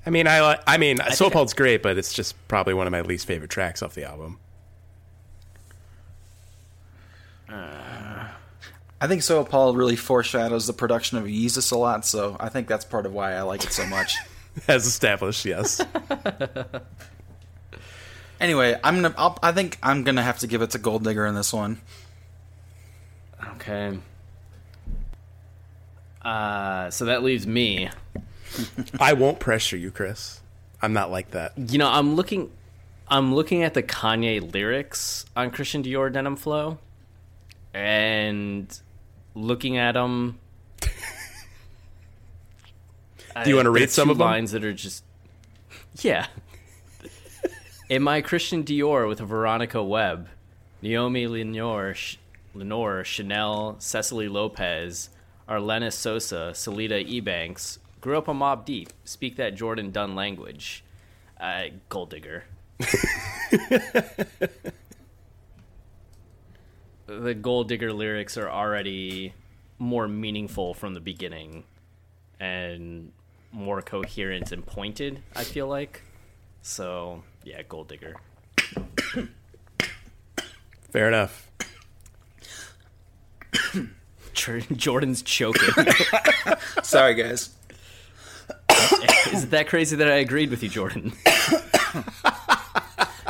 I 0.09 0.11
mean, 0.11 0.27
I 0.27 0.53
li- 0.53 0.61
I 0.66 0.79
mean, 0.79 0.97
So 1.11 1.27
think- 1.27 1.33
Appalled's 1.33 1.53
great, 1.53 1.83
but 1.83 1.99
it's 1.99 2.14
just 2.14 2.35
probably 2.49 2.73
one 2.73 2.87
of 2.87 2.92
my 2.92 3.03
least 3.03 3.27
favorite 3.27 3.51
tracks 3.51 3.83
off 3.83 3.94
the 3.94 4.05
album. 4.05 4.38
I 7.51 9.07
think 9.07 9.23
So 9.23 9.38
Appalled 9.40 9.77
really 9.77 9.97
foreshadows 9.97 10.66
the 10.66 10.73
production 10.73 11.18
of 11.18 11.25
Yeezus 11.25 11.73
a 11.73 11.77
lot, 11.77 12.07
so 12.07 12.38
I 12.40 12.49
think 12.49 12.68
that's 12.68 12.87
part 12.87 13.05
of 13.05 13.12
why 13.12 13.35
I 13.35 13.42
like 13.42 13.64
it 13.64 13.73
so 13.75 13.85
much. 13.87 14.16
As 14.68 14.87
established, 14.87 15.44
yes. 15.44 15.79
anyway, 18.40 18.81
I'm 18.83 19.03
gonna. 19.03 19.14
I'll, 19.18 19.38
I 19.42 19.53
think 19.53 19.77
I'm 19.83 20.05
gonna 20.05 20.23
have 20.23 20.38
to 20.38 20.47
give 20.47 20.62
it 20.62 20.71
to 20.71 20.79
Gold 20.79 21.05
Digger 21.05 21.27
in 21.27 21.35
this 21.35 21.53
one. 21.53 21.83
Okay. 23.57 23.99
Uh, 26.23 26.88
so 26.90 27.05
that 27.05 27.23
leaves 27.23 27.47
me. 27.47 27.90
I 29.01 29.12
won't 29.14 29.38
pressure 29.40 29.77
you, 29.77 29.90
Chris. 29.90 30.40
I'm 30.83 30.92
not 30.92 31.11
like 31.11 31.31
that. 31.33 31.53
You 31.57 31.79
know, 31.79 31.88
I'm 31.88 32.14
looking 32.14 32.51
I'm 33.09 33.35
looking 33.35 33.62
at 33.62 33.75
the 33.75 33.83
Kanye 33.83 34.53
lyrics 34.53 35.25
on 35.35 35.51
Christian 35.51 35.83
Dior 35.83 36.12
Denim 36.12 36.37
Flow 36.37 36.79
and 37.75 38.79
looking 39.35 39.77
at 39.79 39.92
them 39.92 40.38
Do 43.44 43.51
you 43.51 43.57
wanna 43.57 43.71
read 43.71 43.90
some 43.90 44.11
of 44.11 44.16
of 44.16 44.21
'em? 44.21 44.27
lines 44.27 44.51
that 44.53 44.64
are 44.64 44.73
just 44.73 45.05
Yeah. 46.01 46.27
Am 47.90 48.07
I 48.09 48.21
Christian 48.21 48.64
Dior 48.64 49.09
with 49.09 49.21
Veronica 49.21 49.83
Webb, 49.83 50.29
Naomi 50.83 51.27
Lenore, 51.27 51.94
Sh- 51.94 52.16
Lenore, 52.55 53.03
Chanel, 53.05 53.77
Cecily 53.79 54.29
Lopez, 54.29 55.09
Arlenis 55.49 55.94
Sosa, 55.94 56.51
Selita 56.53 57.03
Ebanks 57.09 57.79
grew 58.09 58.16
up 58.16 58.27
a 58.27 58.33
Mobb 58.33 58.64
Deep, 58.64 58.88
speak 59.05 59.37
that 59.37 59.55
Jourdan 59.55 59.92
Dunn 59.92 60.14
language. 60.14 60.83
Uh, 61.38 61.64
gold 61.90 62.09
digger. 62.09 62.44
the 67.07 67.35
gold 67.35 67.68
digger 67.68 67.92
lyrics 67.92 68.38
are 68.38 68.49
already 68.49 69.35
more 69.79 70.09
meaningful 70.09 70.73
from 70.73 70.94
the 70.94 71.01
beginning 71.01 71.64
and 72.40 73.12
more 73.53 73.82
coherent 73.82 74.53
and 74.53 74.64
pointed, 74.64 75.22
I 75.37 75.45
feel 75.45 75.68
like. 75.68 76.03
So, 76.62 77.24
yeah, 77.45 77.61
gold 77.68 77.89
digger. 77.89 78.14
Fair 80.93 81.09
enough. 81.09 81.51
Jordan's 84.32 85.20
choking. 85.20 85.93
Sorry, 86.82 87.12
guys. 87.12 87.57
Is 89.33 89.45
it 89.45 89.51
that 89.51 89.68
crazy 89.68 89.97
that 89.97 90.09
I 90.09 90.16
agreed 90.16 90.51
with 90.51 90.62
you, 90.62 90.68
Jordan? 90.68 91.12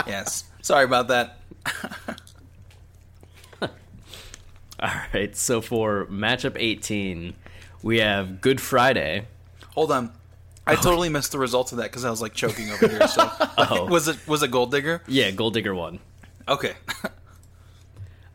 Yes. 0.06 0.44
Sorry 0.62 0.84
about 0.84 1.08
that. 1.08 1.38
All 4.80 4.90
right, 5.12 5.36
so 5.36 5.60
for 5.60 6.06
matchup 6.06 6.56
18, 6.58 7.34
we 7.82 7.98
have 7.98 8.40
Good 8.40 8.60
Friday. 8.60 9.26
Hold 9.74 9.92
on. 9.92 10.12
I 10.66 10.76
totally 10.76 11.08
missed 11.08 11.32
the 11.32 11.38
results 11.38 11.72
of 11.72 11.78
that 11.78 11.84
because 11.84 12.04
I 12.04 12.10
was 12.10 12.22
like 12.22 12.34
choking 12.34 12.70
over 12.70 12.88
here. 12.88 13.08
So 13.08 13.30
was 13.90 14.08
it 14.08 14.26
was 14.26 14.42
it 14.42 14.50
Gold 14.50 14.70
Digger? 14.70 15.02
Yeah, 15.06 15.30
Gold 15.30 15.54
Digger 15.54 15.74
won. 15.74 15.98
Okay. 16.46 16.74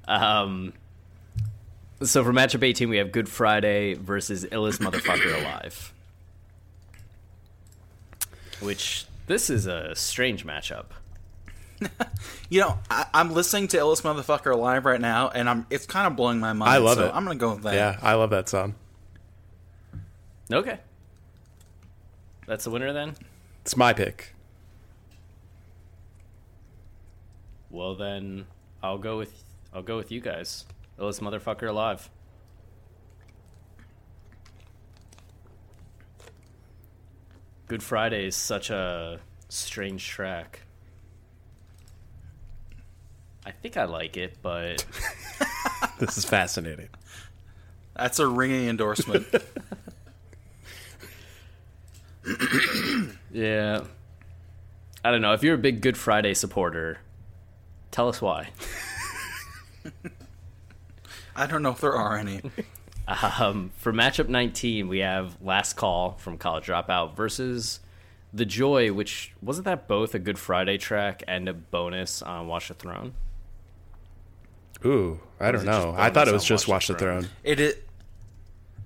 Um, 0.06 0.74
so 2.02 2.26
for 2.26 2.34
matchup 2.34 2.62
18, 2.62 2.90
we 2.90 2.98
have 2.98 3.14
Good 3.14 3.30
Friday 3.30 3.94
versus 3.94 4.44
Illest 4.44 4.80
Motherfucker 4.80 5.40
Alive. 5.40 5.93
Which 8.64 9.06
this 9.28 9.50
is 9.50 9.68
a 9.68 9.96
strange 9.96 10.46
matchup. 10.46 10.86
You 12.50 12.62
know, 12.62 12.78
I, 12.90 13.08
I'm 13.16 13.34
listening 13.34 13.68
to 13.70 13.78
"Illest 13.78 14.04
Motherfucker 14.04 14.54
Alive" 14.54 14.86
right 14.86 15.02
now, 15.02 15.30
and 15.30 15.50
I'm 15.50 15.66
it's 15.72 15.88
kind 15.88 16.06
of 16.06 16.16
blowing 16.16 16.40
my 16.40 16.54
mind. 16.54 16.70
I 16.70 16.78
love 16.78 16.98
so 16.98 17.08
it. 17.08 17.12
I'm 17.14 17.26
gonna 17.26 17.36
go 17.36 17.56
with 17.56 17.64
that. 17.64 17.74
Yeah, 17.74 17.98
I 18.02 18.14
love 18.14 18.30
that 18.30 18.48
song. 18.48 18.76
Okay. 20.52 20.78
That's 22.46 22.66
the 22.66 22.70
winner 22.70 22.94
then? 22.94 23.16
It's 23.62 23.76
my 23.76 23.92
pick. 23.92 24.36
Well 27.72 27.96
then 27.96 28.46
I'll 28.84 29.00
go 29.00 29.18
with 29.18 29.44
I'll 29.74 29.82
go 29.82 29.98
with 29.98 30.12
you 30.12 30.22
guys. 30.22 30.66
Illest 31.00 31.22
motherfucker 31.22 31.68
alive. 31.68 32.10
Good 37.68 37.84
Friday 37.84 38.28
is 38.28 38.36
such 38.36 38.70
a 38.70 39.20
strange 39.50 40.08
track. 40.08 40.62
I 43.46 43.52
think 43.52 43.78
I 43.78 43.86
like 43.86 44.16
it, 44.16 44.38
but 44.42 44.86
This 46.00 46.18
is 46.18 46.26
fascinating. 46.26 46.90
That's 47.96 48.20
a 48.20 48.28
ringing 48.28 48.68
endorsement. 48.68 49.26
yeah. 53.32 53.84
I 55.06 55.12
don't 55.12 55.22
know. 55.22 55.34
If 55.34 55.44
you're 55.44 55.56
a 55.56 55.60
big 55.60 55.82
Good 55.82 55.98
Friday 55.98 56.34
supporter, 56.34 57.00
tell 57.92 58.10
us 58.10 58.22
why. 58.22 58.50
I 61.36 61.46
don't 61.46 61.62
know 61.62 61.72
if 61.72 61.82
there 61.82 61.94
are 61.94 62.18
any. 62.18 62.42
Um, 63.08 63.72
for 63.76 63.92
matchup 63.92 64.30
19, 64.30 64.88
we 64.88 65.00
have 65.00 65.42
Last 65.42 65.74
Call 65.74 66.12
from 66.20 66.38
College 66.38 66.68
Dropout 66.68 67.16
versus 67.16 67.80
The 68.34 68.46
Joy, 68.46 68.94
which 68.94 69.34
wasn't 69.42 69.66
that 69.66 69.88
both 69.88 70.16
a 70.16 70.20
Good 70.20 70.40
Friday 70.40 70.78
track 70.78 71.24
and 71.28 71.50
a 71.50 71.54
bonus 71.54 72.22
on 72.22 72.48
Watch 72.48 72.70
the 72.70 72.74
Throne? 72.76 73.14
Ooh, 74.86 75.20
I 75.40 75.52
don't 75.52 75.66
know. 75.66 75.94
I 75.98 76.10
thought 76.10 76.28
it 76.28 76.34
was 76.34 76.46
just 76.46 76.68
Watch 76.68 76.76
Watch 76.76 76.88
the 76.88 76.94
the 76.94 77.00
Throne? 77.00 77.22
Throne. 77.24 77.32
It 77.44 77.60
is. 77.60 77.76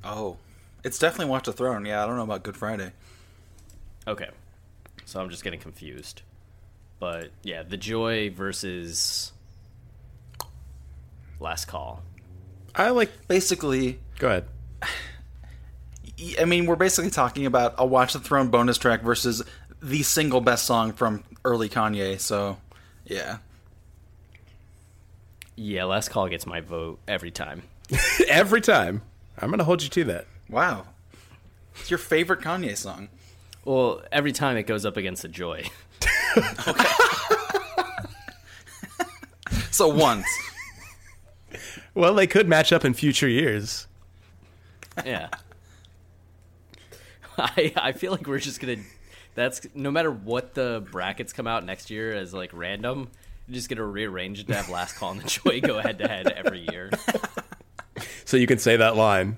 Oh, 0.03 0.37
it's 0.83 0.99
definitely 0.99 1.31
Watch 1.31 1.45
the 1.45 1.53
Throne. 1.53 1.85
Yeah, 1.85 2.03
I 2.03 2.07
don't 2.07 2.15
know 2.15 2.23
about 2.23 2.43
Good 2.43 2.57
Friday. 2.57 2.91
Okay. 4.07 4.29
So 5.05 5.19
I'm 5.21 5.29
just 5.29 5.43
getting 5.43 5.59
confused. 5.59 6.21
But 6.99 7.29
yeah, 7.43 7.63
The 7.63 7.77
Joy 7.77 8.29
versus 8.31 9.31
Last 11.39 11.65
Call. 11.65 12.03
I 12.75 12.89
like. 12.89 13.27
Basically, 13.27 13.99
Go 14.19 14.27
ahead. 14.27 14.45
I 16.39 16.45
mean, 16.45 16.65
we're 16.65 16.75
basically 16.75 17.11
talking 17.11 17.45
about 17.45 17.75
a 17.77 17.85
Watch 17.85 18.13
the 18.13 18.19
Throne 18.19 18.49
bonus 18.49 18.77
track 18.77 19.01
versus 19.03 19.43
the 19.81 20.01
single 20.03 20.41
best 20.41 20.65
song 20.65 20.93
from 20.93 21.23
early 21.45 21.69
Kanye. 21.69 22.19
So, 22.19 22.57
yeah. 23.05 23.37
Yeah, 25.55 25.83
Last 25.85 26.09
Call 26.09 26.27
gets 26.27 26.45
my 26.45 26.61
vote 26.61 26.99
every 27.07 27.31
time. 27.31 27.63
Every 28.27 28.59
time, 28.59 29.01
I'm 29.39 29.49
gonna 29.49 29.63
hold 29.63 29.81
you 29.81 29.89
to 29.89 30.03
that. 30.05 30.27
Wow. 30.49 30.87
It's 31.79 31.89
your 31.89 31.97
favorite 31.97 32.41
Kanye 32.41 32.75
song. 32.75 33.07
Well, 33.63 34.01
every 34.11 34.33
time 34.33 34.57
it 34.57 34.63
goes 34.63 34.85
up 34.85 34.97
against 34.97 35.21
The 35.21 35.29
Joy. 35.29 35.63
So 39.77 39.87
once. 39.87 40.27
Well, 41.93 42.15
they 42.15 42.25
could 42.25 42.47
match 42.47 42.73
up 42.73 42.83
in 42.83 42.95
future 42.95 43.29
years. 43.29 43.86
Yeah. 45.05 45.29
I 47.37 47.73
I 47.75 47.91
feel 47.91 48.11
like 48.11 48.27
we're 48.27 48.39
just 48.39 48.59
gonna. 48.59 48.77
That's 49.35 49.61
no 49.75 49.91
matter 49.91 50.11
what 50.11 50.55
the 50.55 50.85
brackets 50.91 51.33
come 51.33 51.47
out 51.47 51.65
next 51.65 51.89
year 51.89 52.13
as 52.13 52.33
like 52.33 52.51
random. 52.53 53.09
You're 53.47 53.55
just 53.55 53.69
gonna 53.69 53.85
rearrange 53.85 54.39
it 54.39 54.47
to 54.47 54.55
have 54.55 54.69
last 54.69 54.95
call 54.95 55.11
and 55.11 55.21
the 55.21 55.27
joy 55.27 55.61
go 55.61 55.79
head 55.79 55.99
to 55.99 56.07
head 56.07 56.31
every 56.31 56.67
year. 56.71 56.89
So 58.25 58.35
you 58.35 58.47
can 58.47 58.59
say 58.59 58.77
that 58.77 58.95
line. 58.95 59.37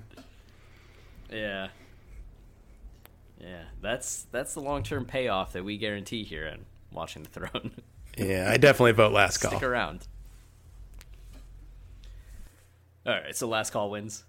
Yeah. 1.32 1.68
Yeah, 3.40 3.62
that's 3.80 4.26
that's 4.32 4.54
the 4.54 4.60
long 4.60 4.82
term 4.82 5.04
payoff 5.04 5.52
that 5.52 5.64
we 5.64 5.78
guarantee 5.78 6.24
here 6.24 6.46
in 6.46 6.64
Watching 6.92 7.22
the 7.22 7.28
Throne. 7.28 7.72
Yeah, 8.18 8.48
I 8.50 8.56
definitely 8.56 8.92
vote 8.92 9.12
last 9.12 9.38
call. 9.38 9.52
Stick 9.52 9.62
around. 9.62 10.06
All 13.06 13.14
right, 13.14 13.34
so 13.34 13.48
last 13.48 13.72
call 13.72 13.90
wins. 13.90 14.24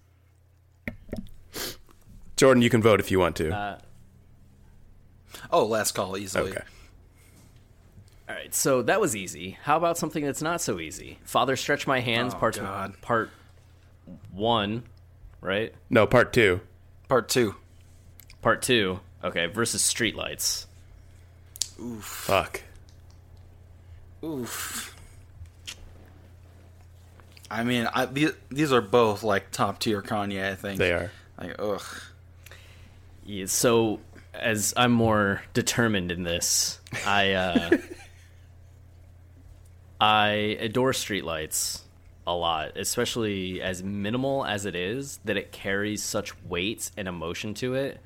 Jordan, 2.42 2.60
you 2.60 2.70
can 2.70 2.82
vote 2.82 2.98
if 2.98 3.12
you 3.12 3.20
want 3.20 3.36
to. 3.36 3.54
Uh, 3.54 3.78
Oh, 5.52 5.64
last 5.64 5.92
call 5.92 6.16
easily. 6.18 6.50
okay. 6.50 6.62
All 8.28 8.34
right, 8.34 8.52
so 8.52 8.82
that 8.82 9.00
was 9.00 9.14
easy. 9.14 9.58
How 9.62 9.76
about 9.76 9.96
something 9.96 10.24
that's 10.24 10.42
not 10.42 10.60
so 10.60 10.80
easy? 10.80 11.18
Father, 11.22 11.54
stretch 11.54 11.86
my 11.86 12.00
hands. 12.00 12.34
Oh, 12.34 12.38
part 12.38 12.56
God. 12.56 13.00
part 13.00 13.30
one, 14.32 14.82
right? 15.40 15.72
No, 15.88 16.04
part 16.04 16.32
two. 16.32 16.60
Part 17.06 17.28
two. 17.28 17.54
Part 18.40 18.60
two. 18.60 18.98
Okay, 19.22 19.46
versus 19.46 19.80
streetlights. 19.80 20.66
Oof. 21.80 22.04
Fuck. 22.04 22.62
Oof. 24.24 24.96
I 27.48 27.62
mean, 27.62 27.86
I, 27.94 28.06
these, 28.06 28.32
these 28.50 28.72
are 28.72 28.80
both 28.80 29.22
like 29.22 29.52
top 29.52 29.78
tier 29.78 30.02
Kanye. 30.02 30.50
I 30.50 30.56
think 30.56 30.80
They 30.80 30.90
are. 30.90 31.12
Like, 31.38 31.54
ugh. 31.60 31.82
Yeah, 33.24 33.46
so 33.46 34.00
as 34.34 34.74
I'm 34.76 34.92
more 34.92 35.42
determined 35.54 36.10
in 36.10 36.22
this, 36.22 36.80
I 37.06 37.32
uh, 37.32 37.76
I 40.00 40.28
adore 40.58 40.92
streetlights 40.92 41.82
a 42.26 42.34
lot, 42.34 42.76
especially 42.76 43.60
as 43.62 43.82
minimal 43.82 44.44
as 44.44 44.66
it 44.66 44.74
is, 44.74 45.18
that 45.24 45.36
it 45.36 45.52
carries 45.52 46.02
such 46.02 46.40
weight 46.44 46.90
and 46.96 47.08
emotion 47.08 47.54
to 47.54 47.74
it 47.74 48.00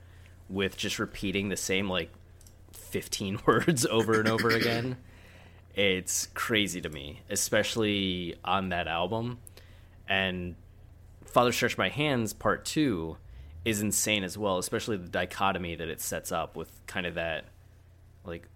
with 0.49 0.77
just 0.77 0.99
repeating 0.99 1.49
the 1.49 1.57
same 1.57 1.89
like 1.89 2.11
15 2.73 3.41
words 3.47 3.87
over 3.87 4.21
and 4.21 4.29
over 4.29 4.51
again. 4.51 4.97
It's 5.75 6.27
crazy 6.29 6.81
to 6.81 6.89
me, 6.89 7.21
especially 7.29 8.37
on 8.45 8.71
that 8.71 8.89
album. 8.89 9.39
And 10.09 10.55
Father 11.25 11.53
Stretch 11.53 11.77
My 11.77 11.89
Hands 11.89 12.33
Part 12.33 12.65
2 12.65 13.17
is 13.67 13.83
insane 13.83 14.23
as 14.23 14.39
well, 14.39 14.59
especially 14.59 14.97
the 14.97 15.09
dichotomy 15.09 15.75
that 15.75 15.89
it 15.89 16.01
sets 16.01 16.31
up 16.31 16.57
with 16.57 16.71
kind 16.87 17.05
of 17.05 17.15
that 17.15 17.45
like 18.25 18.49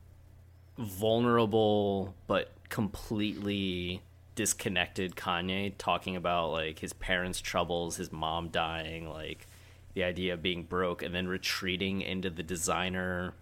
vulnerable 0.79 2.15
but 2.29 2.53
completely 2.69 4.01
disconnected 4.37 5.17
Kanye 5.17 5.75
talking 5.77 6.15
about 6.15 6.53
like 6.53 6.79
his 6.79 6.93
parents' 6.93 7.41
troubles, 7.41 7.97
his 7.97 8.13
mom 8.13 8.51
dying, 8.51 9.11
like 9.11 9.49
the 9.95 10.05
idea 10.05 10.35
of 10.35 10.43
being 10.43 10.63
broke, 10.63 11.03
and 11.03 11.13
then 11.13 11.27
retreating 11.27 12.03
into 12.03 12.31
the 12.31 12.45
designer 12.45 13.35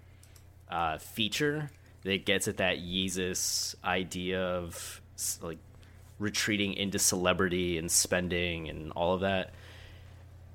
uh, 0.70 0.96
feature 0.96 1.70
that 2.04 2.24
gets 2.24 2.48
at 2.48 2.56
that 2.56 2.78
Yeezus 2.78 3.74
idea 3.84 4.42
of 4.42 5.02
like 5.42 5.58
retreating 6.18 6.72
into 6.72 6.98
celebrity 6.98 7.76
and 7.76 7.90
spending 7.90 8.70
and 8.70 8.90
all 8.92 9.12
of 9.12 9.20
that, 9.20 9.52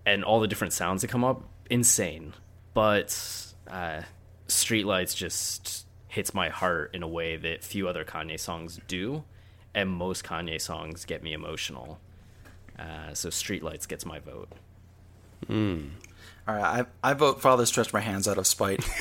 and 0.06 0.24
all 0.24 0.40
the 0.40 0.48
different 0.48 0.74
sounds 0.74 1.02
that 1.02 1.10
come 1.10 1.24
up. 1.24 1.44
Insane, 1.70 2.34
but 2.74 3.16
uh, 3.70 4.02
Streetlights 4.48 5.16
just 5.16 5.86
hits 6.08 6.34
my 6.34 6.50
heart 6.50 6.94
in 6.94 7.02
a 7.04 7.08
way 7.08 7.38
that 7.38 7.64
few 7.64 7.88
other 7.88 8.04
Kanye 8.06 8.40
songs 8.40 8.80
do, 8.88 9.24
and 9.74 9.90
most 9.90 10.24
Kanye 10.24 10.60
songs 10.62 11.06
get 11.06 11.24
me 11.24 11.34
emotional. 11.34 12.00
Uh, 12.78 13.14
so 13.14 13.30
Streetlights 13.30 13.88
gets 13.88 14.06
my 14.06 14.20
vote. 14.20 14.50
All 16.48 16.56
right, 16.56 16.86
I, 17.04 17.12
I 17.12 17.14
vote 17.14 17.42
Father 17.42 17.66
Stretch 17.66 17.94
My 17.94 18.02
Hands 18.02 18.28
out 18.28 18.38
of 18.38 18.46
spite. 18.46 18.84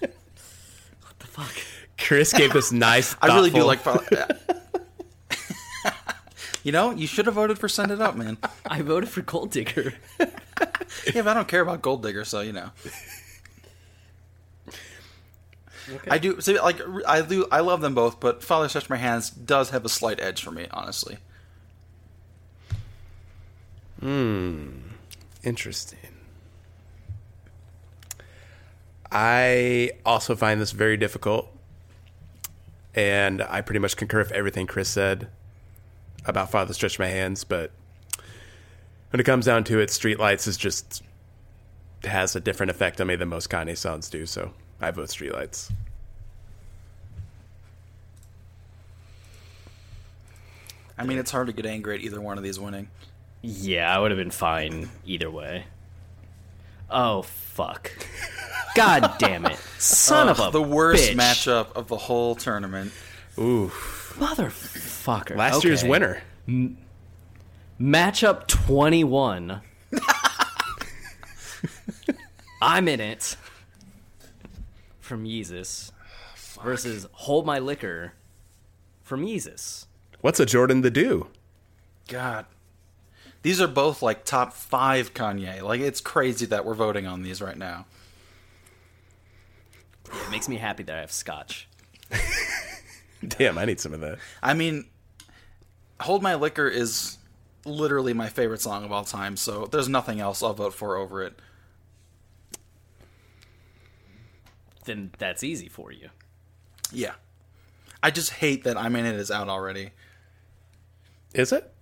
What 0.00 1.18
the 1.18 1.26
fuck? 1.26 1.52
Chris 1.98 2.32
gave 2.32 2.52
this 2.52 2.72
nice. 2.72 3.14
I 3.20 3.26
really 3.28 3.50
do 3.50 3.64
like 3.64 3.80
Father. 3.80 4.28
You 6.62 6.72
know, 6.72 6.90
you 6.90 7.06
should 7.06 7.26
have 7.26 7.34
voted 7.34 7.58
for 7.58 7.68
Send 7.68 7.90
It 7.90 8.00
Up, 8.00 8.16
man. 8.16 8.38
I 8.66 8.82
voted 8.82 9.08
for 9.08 9.22
Gold 9.22 9.50
Digger. 9.50 9.94
Yeah, 11.06 11.22
but 11.22 11.28
I 11.28 11.34
don't 11.34 11.48
care 11.48 11.62
about 11.62 11.82
Gold 11.82 12.02
Digger, 12.02 12.24
so 12.24 12.40
you 12.40 12.52
know. 12.52 12.70
I 16.08 16.18
do 16.18 16.40
see, 16.40 16.58
like 16.60 16.80
I 17.06 17.22
do. 17.22 17.46
I 17.50 17.60
love 17.60 17.80
them 17.80 17.94
both, 17.94 18.20
but 18.20 18.42
Father 18.44 18.68
Stretch 18.68 18.88
My 18.88 18.96
Hands 18.96 19.28
does 19.30 19.70
have 19.70 19.84
a 19.84 19.88
slight 19.88 20.20
edge 20.20 20.42
for 20.42 20.50
me, 20.50 20.66
honestly. 20.70 21.18
Hmm. 24.00 24.68
Interesting. 25.42 25.98
I 29.10 29.90
also 30.06 30.36
find 30.36 30.60
this 30.60 30.72
very 30.72 30.96
difficult, 30.96 31.48
and 32.94 33.42
I 33.42 33.60
pretty 33.60 33.80
much 33.80 33.96
concur 33.96 34.18
with 34.18 34.32
everything 34.32 34.66
Chris 34.66 34.88
said 34.88 35.28
about 36.26 36.50
Father 36.50 36.72
Stretch 36.74 36.98
My 36.98 37.06
Hands. 37.08 37.42
But 37.44 37.70
when 39.10 39.20
it 39.20 39.24
comes 39.24 39.46
down 39.46 39.64
to 39.64 39.80
it, 39.80 39.88
Streetlights 39.90 40.46
is 40.46 40.56
just 40.56 41.02
has 42.04 42.34
a 42.34 42.40
different 42.40 42.70
effect 42.70 43.00
on 43.00 43.06
me 43.06 43.16
than 43.16 43.28
most 43.28 43.48
Kanye 43.48 43.76
songs 43.76 44.10
do. 44.10 44.26
So 44.26 44.52
I 44.80 44.90
vote 44.90 45.08
Streetlights. 45.08 45.70
I 50.98 51.04
mean, 51.04 51.18
it's 51.18 51.30
hard 51.30 51.46
to 51.48 51.52
get 51.52 51.66
angry 51.66 51.96
at 51.96 52.00
either 52.02 52.20
one 52.20 52.38
of 52.38 52.44
these 52.44 52.60
winning. 52.60 52.88
Yeah, 53.40 53.94
I 53.94 53.98
would 53.98 54.10
have 54.10 54.18
been 54.18 54.30
fine 54.30 54.88
either 55.04 55.30
way. 55.30 55.64
Oh 56.90 57.22
fuck! 57.22 57.90
God 58.76 59.14
damn 59.18 59.46
it! 59.46 59.56
Son 59.78 60.28
of 60.28 60.38
a 60.38 60.50
the 60.50 60.62
worst 60.62 61.10
bitch. 61.10 61.16
matchup 61.16 61.72
of 61.72 61.88
the 61.88 61.96
whole 61.96 62.34
tournament. 62.34 62.92
Ooh, 63.38 63.72
motherfucker! 64.14 65.36
last 65.36 65.64
year's 65.64 65.82
Okay. 65.82 65.90
winner. 65.90 66.22
Matchup 67.80 68.46
21. 68.46 69.60
I'm 72.62 72.88
in 72.88 73.00
it. 73.00 73.36
From 75.00 75.24
Yeezus. 75.24 75.90
Versus 76.62 77.06
Hold 77.12 77.44
My 77.44 77.58
Liquor 77.58 78.12
from 79.02 79.26
Yeezus. 79.26 79.86
What's 80.20 80.38
a 80.38 80.46
Jordan 80.46 80.82
the 80.82 80.90
do? 80.90 81.26
God. 82.08 82.46
These 83.42 83.60
are 83.60 83.66
both 83.66 84.00
like 84.02 84.24
top 84.24 84.52
five 84.52 85.12
Kanye. 85.12 85.60
Like 85.62 85.80
it's 85.80 86.00
crazy 86.00 86.46
that 86.46 86.64
we're 86.64 86.74
voting 86.74 87.06
on 87.06 87.22
these 87.22 87.42
right 87.42 87.58
now. 87.58 87.86
It 90.06 90.30
makes 90.30 90.48
me 90.48 90.56
happy 90.56 90.84
that 90.84 90.96
I 90.96 91.00
have 91.00 91.10
scotch. 91.10 91.68
Damn, 93.28 93.58
I 93.58 93.64
need 93.64 93.80
some 93.80 93.94
of 93.94 94.00
that. 94.00 94.18
I 94.42 94.54
mean, 94.54 94.86
Hold 96.00 96.22
My 96.22 96.34
Liquor 96.34 96.68
is 96.68 97.18
literally 97.64 98.12
my 98.12 98.28
favorite 98.28 98.60
song 98.60 98.84
of 98.84 98.92
all 98.92 99.04
time, 99.04 99.36
so 99.36 99.66
there's 99.66 99.88
nothing 99.88 100.20
else 100.20 100.42
I'll 100.42 100.54
vote 100.54 100.74
for 100.74 100.96
over 100.96 101.22
it. 101.22 101.38
Then 104.84 105.12
that's 105.18 105.44
easy 105.44 105.68
for 105.68 105.92
you. 105.92 106.08
Yeah. 106.90 107.12
I 108.02 108.10
just 108.10 108.30
hate 108.30 108.64
that 108.64 108.76
I'm 108.76 108.96
in 108.96 109.06
it 109.06 109.14
is 109.14 109.30
out 109.30 109.48
already. 109.48 109.90
Is 111.34 111.52
it? 111.52 111.72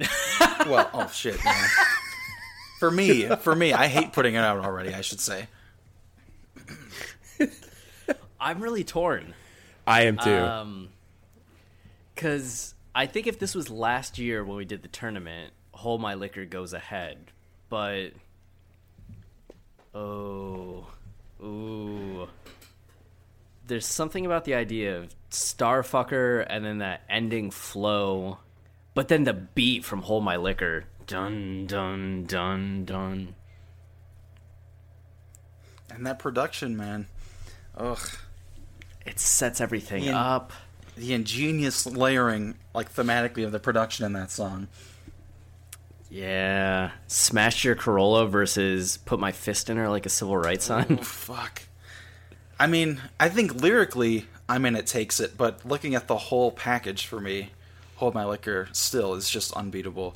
Well, 0.66 0.90
oh 0.92 1.08
shit, 1.12 1.38
yeah. 1.44 1.66
For 2.80 2.90
me, 2.90 3.28
for 3.36 3.54
me, 3.54 3.72
I 3.72 3.86
hate 3.86 4.12
putting 4.12 4.34
it 4.34 4.38
out 4.38 4.64
already, 4.64 4.92
I 4.94 5.00
should 5.00 5.20
say. 5.20 5.46
I'm 8.40 8.60
really 8.60 8.82
torn. 8.82 9.34
I 9.86 10.02
am 10.02 10.18
too. 10.18 10.30
Um, 10.30 10.88
because 12.14 12.74
I 12.94 13.06
think 13.06 13.26
if 13.26 13.38
this 13.38 13.54
was 13.54 13.70
last 13.70 14.18
year 14.18 14.44
when 14.44 14.56
we 14.56 14.64
did 14.64 14.82
the 14.82 14.88
tournament, 14.88 15.52
Hold 15.72 16.00
My 16.00 16.14
Liquor 16.14 16.46
goes 16.46 16.72
ahead. 16.72 17.30
But 17.68 18.12
oh, 19.94 20.86
ooh, 21.42 22.28
there's 23.66 23.86
something 23.86 24.24
about 24.24 24.44
the 24.44 24.54
idea 24.54 24.98
of 24.98 25.14
Starfucker 25.30 26.46
and 26.48 26.64
then 26.64 26.78
that 26.78 27.02
ending 27.08 27.50
flow, 27.50 28.38
but 28.94 29.08
then 29.08 29.24
the 29.24 29.34
beat 29.34 29.84
from 29.84 30.02
Hold 30.02 30.24
My 30.24 30.36
Liquor, 30.36 30.84
dun 31.06 31.66
dun 31.66 32.24
dun 32.24 32.84
dun. 32.84 33.34
And 35.90 36.06
that 36.06 36.18
production, 36.18 36.76
man. 36.76 37.06
Ugh. 37.76 38.00
It 39.06 39.18
sets 39.18 39.60
everything 39.60 40.04
Ian- 40.04 40.14
up. 40.14 40.52
The 40.96 41.12
ingenious 41.12 41.86
layering, 41.86 42.56
like 42.74 42.92
thematically, 42.92 43.44
of 43.44 43.52
the 43.52 43.58
production 43.58 44.06
in 44.06 44.14
that 44.14 44.30
song. 44.30 44.68
Yeah, 46.10 46.92
smash 47.06 47.64
your 47.64 47.74
Corolla 47.74 48.26
versus 48.26 48.96
put 48.98 49.18
my 49.20 49.32
fist 49.32 49.68
in 49.68 49.76
her 49.76 49.88
like 49.88 50.06
a 50.06 50.08
civil 50.08 50.36
rights 50.36 50.64
sign. 50.66 50.96
Fuck. 51.02 51.62
I 52.58 52.66
mean, 52.66 53.02
I 53.20 53.28
think 53.28 53.60
lyrically, 53.60 54.26
I 54.48 54.58
mean, 54.58 54.76
it 54.76 54.86
takes 54.86 55.20
it, 55.20 55.36
but 55.36 55.66
looking 55.66 55.94
at 55.94 56.06
the 56.06 56.16
whole 56.16 56.50
package 56.50 57.06
for 57.06 57.20
me, 57.20 57.50
Hold 57.96 58.14
My 58.14 58.24
Liquor 58.24 58.68
still 58.72 59.14
is 59.14 59.28
just 59.28 59.52
unbeatable. 59.54 60.14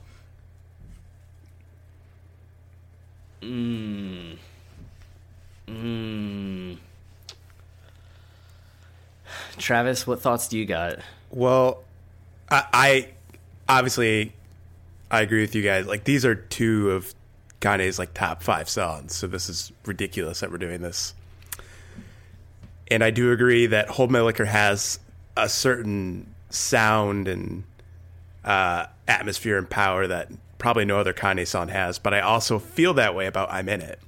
Mm. 3.43 4.36
Mm. 5.66 6.59
Travis, 9.61 10.06
what 10.06 10.20
thoughts 10.20 10.48
do 10.48 10.58
you 10.58 10.66
got? 10.66 10.98
Well, 11.30 11.82
I, 12.50 12.64
I 12.72 13.08
obviously 13.68 14.32
I 15.11 15.22
agree 15.22 15.40
with 15.40 15.54
you 15.54 15.62
guys. 15.62 15.86
Like 15.86 16.04
these 16.04 16.24
are 16.24 16.34
two 16.34 16.90
of 16.90 17.14
Kanye's 17.61 17.98
like 17.98 18.14
top 18.14 18.42
five 18.42 18.68
songs, 18.68 19.14
so 19.14 19.26
this 19.26 19.48
is 19.48 19.72
ridiculous 19.84 20.40
that 20.40 20.50
we're 20.50 20.58
doing 20.58 20.82
this. 20.82 21.14
And 22.90 23.04
I 23.04 23.11
do 23.11 23.30
agree 23.30 23.66
that 23.66 23.88
Hold 23.88 24.11
My 24.11 24.20
Liquor 24.20 24.46
has 24.46 24.98
a 25.36 25.48
certain 25.48 26.34
sound 26.48 27.28
and 27.28 27.62
uh, 28.44 28.86
atmosphere 29.06 29.58
and 29.58 29.70
power 29.70 30.06
that 30.06 30.28
probably 30.58 30.84
no 30.84 30.98
other 30.98 31.12
Kanye 31.12 31.46
song 31.46 31.68
has. 31.68 31.98
But 31.98 32.14
I 32.14 32.20
also 32.20 32.58
feel 32.58 32.94
that 32.94 33.14
way 33.14 33.26
about 33.26 33.52
I'm 33.52 33.68
in 33.68 33.80
it, 33.80 34.00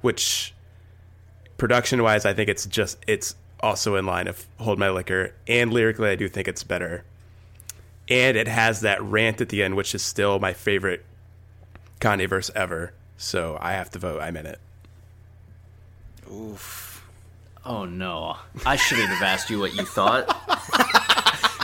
which 0.00 0.54
production 1.56 2.02
wise, 2.02 2.24
I 2.24 2.32
think 2.32 2.48
it's 2.48 2.66
just 2.66 2.98
it's 3.06 3.34
also 3.60 3.96
in 3.96 4.06
line 4.06 4.28
of 4.28 4.46
Hold 4.58 4.78
My 4.78 4.90
Liquor, 4.90 5.34
and 5.46 5.72
lyrically, 5.72 6.08
I 6.10 6.16
do 6.16 6.28
think 6.28 6.48
it's 6.48 6.64
better. 6.64 7.04
And 8.08 8.36
it 8.36 8.48
has 8.48 8.80
that 8.80 9.02
rant 9.02 9.40
at 9.40 9.48
the 9.50 9.62
end, 9.62 9.76
which 9.76 9.94
is 9.94 10.02
still 10.02 10.38
my 10.38 10.52
favorite 10.54 11.04
Kanye 12.00 12.28
verse 12.28 12.50
ever. 12.54 12.92
So 13.16 13.58
I 13.60 13.72
have 13.72 13.90
to 13.90 13.98
vote. 13.98 14.20
I'm 14.22 14.36
in 14.36 14.46
it. 14.46 14.58
Oof. 16.32 17.04
Oh 17.64 17.84
no, 17.84 18.36
I 18.64 18.76
shouldn't 18.76 19.08
have 19.08 19.22
asked 19.22 19.50
you 19.50 19.58
what 19.58 19.74
you 19.74 19.84
thought. 19.84 20.26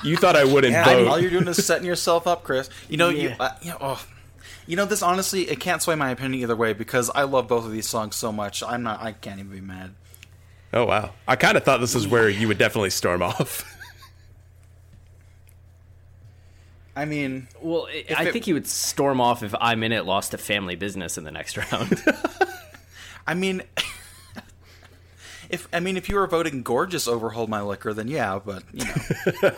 You 0.05 0.19
thought 0.19 0.37
I 0.37 0.45
wouldn't 0.45 0.75
Yeah, 0.75 0.85
vote. 0.85 1.09
all 1.09 1.19
you're 1.19 1.31
doing 1.31 1.49
is 1.49 1.65
setting 1.65 1.87
yourself 1.87 2.27
up, 2.27 2.45
Chris. 2.45 2.69
You 2.91 2.99
know, 2.99 3.09
you, 3.09 3.35
uh, 3.41 3.55
you 3.63 3.71
know, 3.71 3.79
oh, 3.81 4.07
you 4.67 4.77
know, 4.77 4.85
this 4.85 5.01
honestly, 5.01 5.49
it 5.49 5.61
can't 5.61 5.81
sway 5.81 5.95
my 5.95 6.11
opinion 6.11 6.43
either 6.43 6.55
way 6.55 6.75
because 6.75 7.09
I 7.15 7.23
love 7.23 7.49
both 7.49 7.65
of 7.65 7.73
these 7.73 7.89
songs 7.89 8.15
so 8.15 8.31
much. 8.31 8.63
I'm 8.63 8.83
not, 8.83 9.01
I 9.03 9.13
can't 9.13 9.39
even 9.39 9.51
be 9.51 9.63
mad. 9.63 9.95
Oh 10.75 10.85
wow! 10.85 11.11
I 11.27 11.37
kind 11.37 11.57
of 11.57 11.65
thought 11.65 11.81
this 11.81 11.95
is 11.95 12.07
where 12.07 12.29
you 12.29 12.49
would 12.49 12.59
definitely 12.59 12.91
storm 12.91 13.23
off. 13.23 13.65
I 16.97 17.07
mean, 17.07 17.49
Well, 17.61 17.89
I 17.91 18.05
I 18.17 18.23
it- 18.25 18.33
think 18.33 18.45
he 18.45 18.53
would 18.53 18.67
storm 18.69 19.21
off 19.21 19.43
if 19.43 19.55
I'm 19.61 19.83
in 19.83 19.91
it 19.93 20.05
lost 20.05 20.31
to 20.31 20.39
family 20.39 20.77
business 20.77 21.19
in 21.19 21.25
the 21.25 21.33
next 21.33 21.57
round. 21.73 22.03
I 23.27 23.35
mean, 23.35 23.63
if 25.51 25.67
I 25.73 25.81
mean, 25.81 25.97
if 25.97 26.09
you 26.09 26.17
were 26.17 26.27
voting 26.27 26.63
gorgeous 26.63 27.09
over 27.09 27.31
Hold 27.31 27.49
My 27.49 27.63
Liquor, 27.63 27.95
then 27.95 28.07
yeah, 28.09 28.39
but 28.45 28.63
you 28.73 28.85
know, 28.85 29.51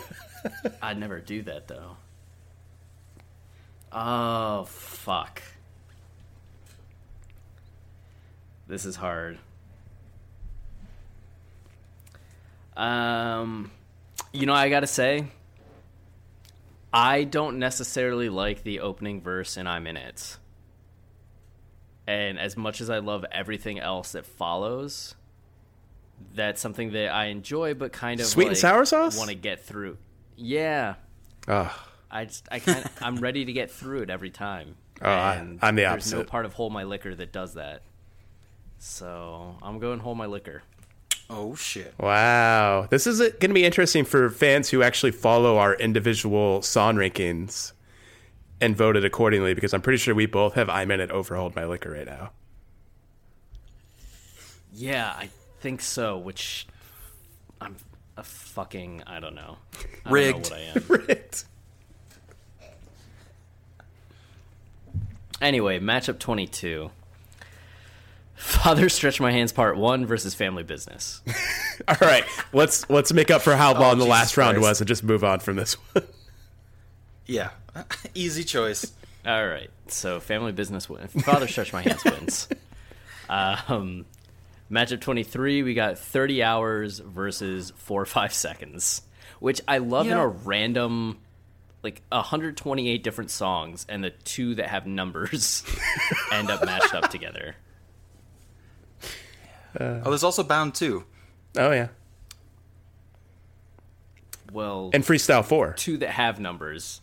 I'd 0.81 0.97
never 0.97 1.19
do 1.19 1.41
that 1.43 1.67
though. 1.67 1.97
Oh 3.91 4.65
fuck. 4.65 5.41
This 8.67 8.83
is 8.85 8.95
hard. 8.97 9.37
Um 12.77 13.71
you 14.31 14.45
know 14.45 14.53
I 14.53 14.69
got 14.69 14.81
to 14.81 14.87
say 14.87 15.25
I 16.93 17.23
don't 17.25 17.59
necessarily 17.59 18.29
like 18.29 18.63
the 18.63 18.79
opening 18.79 19.21
verse 19.21 19.57
and 19.57 19.67
I'm 19.67 19.85
in 19.87 19.97
it. 19.97 20.37
And 22.07 22.39
as 22.39 22.55
much 22.55 22.79
as 22.79 22.89
I 22.89 22.99
love 22.99 23.25
everything 23.31 23.79
else 23.79 24.13
that 24.13 24.25
follows, 24.25 25.13
that's 26.33 26.61
something 26.61 26.93
that 26.93 27.09
I 27.13 27.25
enjoy 27.25 27.73
but 27.73 27.91
kind 27.91 28.19
of 28.21 28.25
Sweet 28.27 28.47
and 28.47 28.57
sour 28.57 28.85
sauce? 28.85 29.17
want 29.17 29.29
to 29.29 29.35
get 29.35 29.65
through. 29.65 29.97
Yeah. 30.37 30.95
oh, 31.49 31.75
I 32.09 32.25
just 32.25 32.47
I 32.49 32.59
kind 32.59 32.89
I'm 33.01 33.17
ready 33.17 33.43
to 33.45 33.51
get 33.53 33.69
through 33.71 34.03
it 34.03 34.09
every 34.09 34.29
time. 34.29 34.75
Oh, 35.01 35.09
I- 35.11 35.35
And 35.35 35.59
I'm 35.61 35.75
the 35.75 35.85
opposite. 35.85 36.11
There's 36.11 36.23
no 36.23 36.29
part 36.29 36.45
of 36.45 36.53
Hold 36.53 36.71
My 36.71 36.83
Liquor 36.83 37.13
that 37.15 37.33
does 37.33 37.55
that. 37.55 37.81
So 38.79 39.57
I'm 39.61 39.79
going 39.79 39.99
Hold 39.99 40.17
My 40.17 40.25
Liquor. 40.27 40.63
Oh 41.29 41.55
shit. 41.55 41.93
wow! 41.99 42.87
This 42.89 43.07
is 43.07 43.19
going 43.19 43.39
to 43.39 43.53
be 43.53 43.65
interesting 43.65 44.05
for 44.05 44.29
fans 44.29 44.69
who 44.69 44.81
actually 44.83 45.11
follow 45.11 45.57
our 45.57 45.75
individual 45.75 46.61
song 46.61 46.95
rankings 46.95 47.73
and 48.59 48.75
voted 48.75 49.05
accordingly, 49.05 49.53
because 49.53 49.73
I'm 49.73 49.81
pretty 49.81 49.97
sure 49.97 50.15
we 50.15 50.25
both 50.25 50.53
have 50.55 50.69
I'm 50.69 50.89
in 50.91 50.99
it 50.99 51.11
over 51.11 51.35
Hold 51.35 51.55
My 51.55 51.65
Liquor 51.65 51.91
right 51.91 52.05
now. 52.05 52.31
Yeah, 54.73 55.07
I 55.09 55.29
think 55.59 55.81
so. 55.81 56.17
Which 56.17 56.67
I'm 57.59 57.75
a 58.15 58.23
fucking 58.23 59.03
I 59.07 59.19
don't 59.19 59.35
know. 59.35 59.57
I 60.05 60.09
Rigged. 60.11 60.49
Don't 60.49 60.59
know 60.59 60.81
what 60.87 60.99
I 60.99 61.05
am. 61.05 61.07
Right. 61.07 61.43
Anyway, 65.39 65.79
matchup 65.79 66.17
22. 66.17 66.89
Father 68.37 68.87
Stretch 68.87 69.19
My 69.19 69.31
Hands 69.31 69.51
Part 69.51 69.77
1 69.77 70.05
versus 70.05 70.33
Family 70.35 70.63
Business. 70.63 71.21
All 71.87 71.95
right, 71.99 72.23
let's 72.53 72.87
let's 72.89 73.11
make 73.11 73.31
up 73.31 73.41
for 73.41 73.55
how 73.55 73.73
long 73.73 73.97
the 73.97 74.05
Yeezus 74.05 74.09
last 74.09 74.37
round 74.37 74.61
was 74.61 74.79
and 74.79 74.87
just 74.87 75.03
move 75.03 75.23
on 75.23 75.39
from 75.39 75.55
this 75.55 75.73
one. 75.73 76.05
Yeah, 77.25 77.49
easy 78.13 78.43
choice. 78.43 78.93
All 79.25 79.45
right. 79.45 79.69
So 79.87 80.19
Family 80.19 80.51
Business 80.51 80.87
wins. 80.87 81.11
Father 81.23 81.47
Stretch 81.47 81.73
My 81.73 81.81
Hands 81.81 82.03
wins. 82.05 82.47
Um, 83.29 84.05
matchup 84.71 85.01
23, 85.01 85.61
we 85.61 85.73
got 85.73 85.99
30 85.99 86.43
hours 86.43 86.99
versus 86.99 87.73
4 87.75 88.03
or 88.03 88.05
5 88.05 88.31
seconds, 88.33 89.01
which 89.41 89.59
I 89.67 89.79
love 89.79 90.05
You 90.05 90.13
in 90.13 90.17
a 90.17 90.27
random, 90.29 91.17
like 91.83 92.01
128 92.07 93.03
different 93.03 93.29
songs, 93.29 93.85
and 93.89 94.01
the 94.01 94.11
two 94.11 94.55
that 94.55 94.67
have 94.69 94.87
numbers 94.87 95.63
end 96.31 96.49
up 96.49 96.65
matched 96.65 96.95
up 96.95 97.09
together. 97.11 97.57
Oh, 99.79 100.01
there's 100.09 100.23
also 100.23 100.43
Bound 100.43 100.73
too. 100.75 101.03
Oh 101.57 101.71
yeah, 101.71 101.87
Well, 104.51 104.91
and 104.93 105.03
Freestyle 105.03 105.43
Four. 105.43 105.73
two 105.73 105.97
that 105.97 106.09
have 106.11 106.39
numbers. 106.39 107.01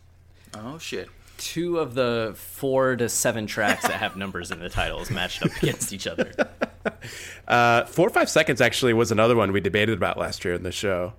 Oh 0.55 0.79
shit. 0.79 1.09
Two 1.37 1.79
of 1.81 1.95
the 1.95 2.33
four 2.37 2.95
to 2.97 3.09
seven 3.09 3.47
tracks 3.47 3.83
that 3.83 3.95
have 3.95 4.17
numbers 4.17 4.51
in 4.53 4.61
the 4.61 4.69
titles 4.69 5.11
matched 5.11 5.43
up 5.45 5.51
against 5.63 5.93
each 5.93 6.07
other. 6.07 6.33
Uh, 7.49 7.85
four 7.87 8.07
or 8.07 8.11
five 8.11 8.29
seconds 8.31 8.61
actually 8.63 8.93
was 8.95 9.11
another 9.13 9.37
one 9.37 9.53
we 9.53 9.61
debated 9.61 9.97
about 9.97 10.17
last 10.19 10.45
year 10.45 10.55
in 10.55 10.63
the 10.63 10.73
show. 10.73 11.13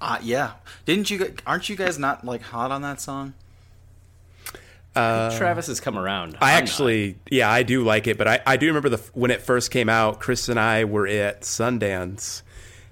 Uh, 0.00 0.18
yeah. 0.22 0.52
Didn't 0.86 1.10
you? 1.10 1.18
g- 1.18 1.34
Aren't 1.46 1.68
you 1.68 1.76
guys 1.76 1.98
not 1.98 2.24
like 2.24 2.40
hot 2.42 2.70
on 2.70 2.80
that 2.82 3.00
song? 3.00 3.34
Uh, 4.98 5.36
Travis 5.38 5.66
has 5.68 5.80
come 5.80 5.98
around. 5.98 6.36
I 6.40 6.50
I'm 6.52 6.54
not. 6.54 6.62
actually, 6.62 7.18
yeah, 7.30 7.50
I 7.50 7.62
do 7.62 7.84
like 7.84 8.06
it, 8.06 8.18
but 8.18 8.26
I, 8.28 8.40
I 8.46 8.56
do 8.56 8.66
remember 8.66 8.88
the 8.88 8.98
when 9.14 9.30
it 9.30 9.40
first 9.42 9.70
came 9.70 9.88
out. 9.88 10.20
Chris 10.20 10.48
and 10.48 10.58
I 10.58 10.84
were 10.84 11.06
at 11.06 11.42
Sundance, 11.42 12.42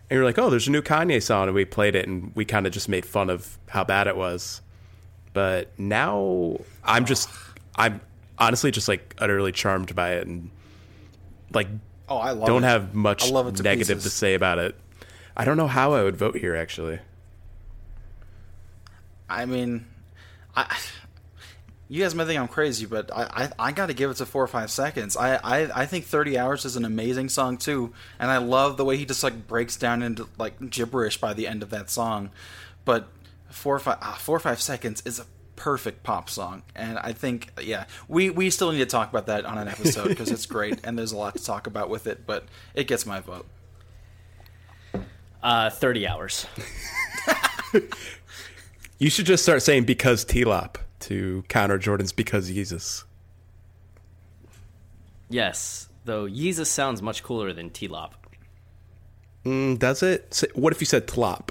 and 0.08 0.16
we 0.16 0.18
were 0.18 0.24
like, 0.24 0.38
"Oh, 0.38 0.50
there's 0.50 0.68
a 0.68 0.70
new 0.70 0.82
Kanye 0.82 1.22
song," 1.22 1.48
and 1.48 1.54
we 1.54 1.64
played 1.64 1.94
it, 1.96 2.06
and 2.06 2.30
we 2.34 2.44
kind 2.44 2.66
of 2.66 2.72
just 2.72 2.88
made 2.88 3.04
fun 3.06 3.30
of 3.30 3.58
how 3.68 3.84
bad 3.84 4.06
it 4.06 4.16
was. 4.16 4.60
But 5.32 5.70
now 5.78 6.58
I'm 6.84 7.04
just, 7.04 7.28
I'm 7.76 8.00
honestly 8.38 8.70
just 8.70 8.88
like 8.88 9.14
utterly 9.18 9.52
charmed 9.52 9.94
by 9.94 10.12
it, 10.14 10.26
and 10.26 10.50
like 11.52 11.68
Oh, 12.08 12.18
I 12.18 12.30
love 12.30 12.46
don't 12.46 12.62
it. 12.64 12.68
have 12.68 12.94
much 12.94 13.30
love 13.30 13.48
it 13.48 13.56
to 13.56 13.62
negative 13.64 13.96
pieces. 13.98 14.12
to 14.12 14.16
say 14.16 14.34
about 14.34 14.58
it. 14.58 14.76
I 15.36 15.44
don't 15.44 15.56
know 15.56 15.66
how 15.66 15.92
I 15.94 16.02
would 16.04 16.16
vote 16.16 16.36
here 16.36 16.54
actually. 16.56 17.00
I 19.28 19.44
mean, 19.44 19.86
I. 20.54 20.76
You 21.88 22.02
guys 22.02 22.14
might 22.14 22.26
think 22.26 22.40
I'm 22.40 22.48
crazy, 22.48 22.84
but 22.84 23.10
I, 23.14 23.22
I, 23.58 23.68
I 23.68 23.72
got 23.72 23.86
to 23.86 23.94
give 23.94 24.10
it 24.10 24.16
to 24.16 24.26
four 24.26 24.42
or 24.42 24.48
five 24.48 24.70
seconds. 24.70 25.16
I, 25.16 25.36
I, 25.36 25.82
I 25.82 25.86
think 25.86 26.04
30 26.04 26.36
Hours 26.36 26.64
is 26.64 26.74
an 26.76 26.84
amazing 26.84 27.28
song 27.28 27.58
too, 27.58 27.92
and 28.18 28.30
I 28.30 28.38
love 28.38 28.76
the 28.76 28.84
way 28.84 28.96
he 28.96 29.04
just 29.04 29.22
like 29.22 29.46
breaks 29.46 29.76
down 29.76 30.02
into 30.02 30.28
like 30.36 30.70
gibberish 30.70 31.18
by 31.20 31.32
the 31.32 31.46
end 31.46 31.62
of 31.62 31.70
that 31.70 31.88
song. 31.88 32.30
But 32.84 33.08
four 33.50 33.76
or 33.76 33.78
five, 33.78 33.98
ah, 34.02 34.18
four 34.20 34.36
or 34.36 34.40
five 34.40 34.60
seconds 34.60 35.02
is 35.06 35.20
a 35.20 35.26
perfect 35.54 36.02
pop 36.02 36.28
song, 36.28 36.64
and 36.74 36.98
I 36.98 37.12
think 37.12 37.50
yeah, 37.62 37.84
we, 38.08 38.30
we 38.30 38.50
still 38.50 38.72
need 38.72 38.78
to 38.78 38.86
talk 38.86 39.08
about 39.08 39.26
that 39.26 39.44
on 39.44 39.56
an 39.56 39.68
episode 39.68 40.08
because 40.08 40.30
it's 40.30 40.46
great 40.46 40.80
and 40.84 40.98
there's 40.98 41.12
a 41.12 41.16
lot 41.16 41.36
to 41.36 41.44
talk 41.44 41.68
about 41.68 41.88
with 41.88 42.08
it. 42.08 42.26
But 42.26 42.46
it 42.74 42.88
gets 42.88 43.06
my 43.06 43.20
vote. 43.20 43.46
Uh, 45.42 45.70
30 45.70 46.06
hours. 46.08 46.46
You 48.98 49.10
should 49.10 49.26
just 49.26 49.42
start 49.42 49.62
saying 49.62 49.84
"because 49.84 50.24
T-Lop" 50.24 50.78
to 51.00 51.44
counter 51.48 51.78
Jordan's 51.78 52.12
"because 52.12 52.50
Yeezus." 52.50 53.04
Yes, 55.28 55.88
though 56.04 56.26
Yeezus 56.26 56.66
sounds 56.66 57.02
much 57.02 57.22
cooler 57.22 57.52
than 57.52 57.70
T-Lop. 57.70 58.14
Mm, 59.44 59.78
does 59.78 60.02
it? 60.02 60.32
Say- 60.34 60.48
What 60.54 60.72
if 60.72 60.80
you 60.80 60.86
said 60.86 61.06
"tlop"? 61.06 61.50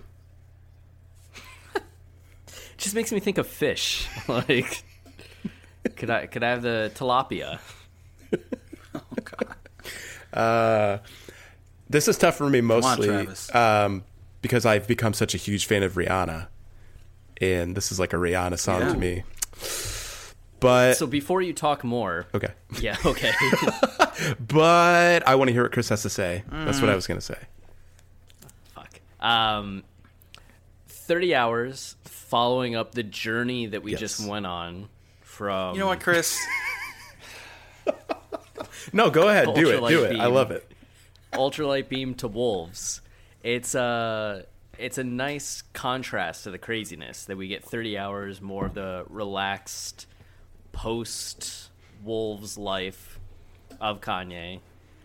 It 1.75 1.81
just 2.77 2.95
makes 2.95 3.11
me 3.11 3.19
think 3.19 3.37
of 3.37 3.47
fish. 3.47 4.07
like, 4.27 4.83
could 5.95 6.09
I 6.09 6.25
could 6.27 6.43
I 6.43 6.49
have 6.51 6.61
the 6.61 6.91
tilapia? 6.95 7.59
Oh 8.95 9.01
God. 9.25 9.55
Uh, 10.33 10.97
this 11.89 12.07
is 12.07 12.17
tough 12.17 12.37
for 12.37 12.49
me 12.49 12.61
mostly 12.61 13.07
Travis. 13.07 13.53
um, 13.53 14.05
because 14.41 14.65
I've 14.65 14.87
become 14.87 15.13
such 15.13 15.35
a 15.35 15.37
huge 15.37 15.65
fan 15.65 15.83
of 15.83 15.93
Rihanna, 15.95 16.47
and 17.41 17.75
this 17.75 17.91
is 17.91 17.99
like 17.99 18.13
a 18.13 18.15
Rihanna 18.15 18.57
song 18.57 18.81
Yeah. 18.81 18.93
to 18.93 18.97
me. 18.97 19.23
But 20.59 20.95
So 20.97 21.05
before 21.05 21.41
you 21.41 21.53
talk 21.53 21.83
more, 21.83 22.27
okay, 22.33 22.53
yeah, 22.81 22.95
okay. 23.05 23.31
but 24.39 25.27
I 25.27 25.35
want 25.35 25.49
to 25.49 25.53
hear 25.53 25.63
what 25.63 25.71
Chris 25.73 25.89
has 25.89 26.01
to 26.03 26.09
say. 26.09 26.43
That's 26.49 26.77
Mm. 26.79 26.81
what 26.81 26.89
I 26.89 26.95
was 26.95 27.05
gonna 27.07 27.21
say. 27.21 27.37
Fuck. 28.73 28.99
Um, 29.19 29.83
30 30.87 31.35
hours 31.35 31.95
following 32.05 32.75
up 32.75 32.93
the 32.93 33.03
journey 33.03 33.67
that 33.67 33.83
we 33.83 33.91
Yes. 33.91 33.99
just 33.99 34.27
went 34.27 34.45
on 34.47 34.89
from 35.21 35.75
You 35.75 35.81
know 35.81 35.87
what, 35.87 35.99
Chris? 35.99 36.37
No, 38.93 39.09
go 39.09 39.27
ahead, 39.29 39.53
do 39.55 39.69
it, 39.69 39.79
Ultralight 39.81 39.89
do 39.89 40.03
it. 40.05 40.19
I 40.19 40.25
beam. 40.25 40.33
love 40.33 40.51
it. 40.51 40.71
ultralight 41.33 41.89
beam 41.89 42.13
to 42.15 42.27
wolves. 42.27 43.01
It's 43.43 43.75
a 43.75 44.45
it's 44.80 44.97
a 44.97 45.03
nice 45.03 45.63
contrast 45.73 46.43
to 46.43 46.51
the 46.51 46.57
craziness 46.57 47.26
that 47.26 47.38
we 47.38 47.47
get 47.47 47.63
30 47.63 47.97
hours 47.97 48.41
more 48.41 48.65
of 48.65 48.73
the 48.73 49.05
relaxed 49.09 50.07
post 50.71 51.69
wolves 52.03 52.57
life 52.57 53.19
of 53.80 54.01
Kanye. 54.01 54.59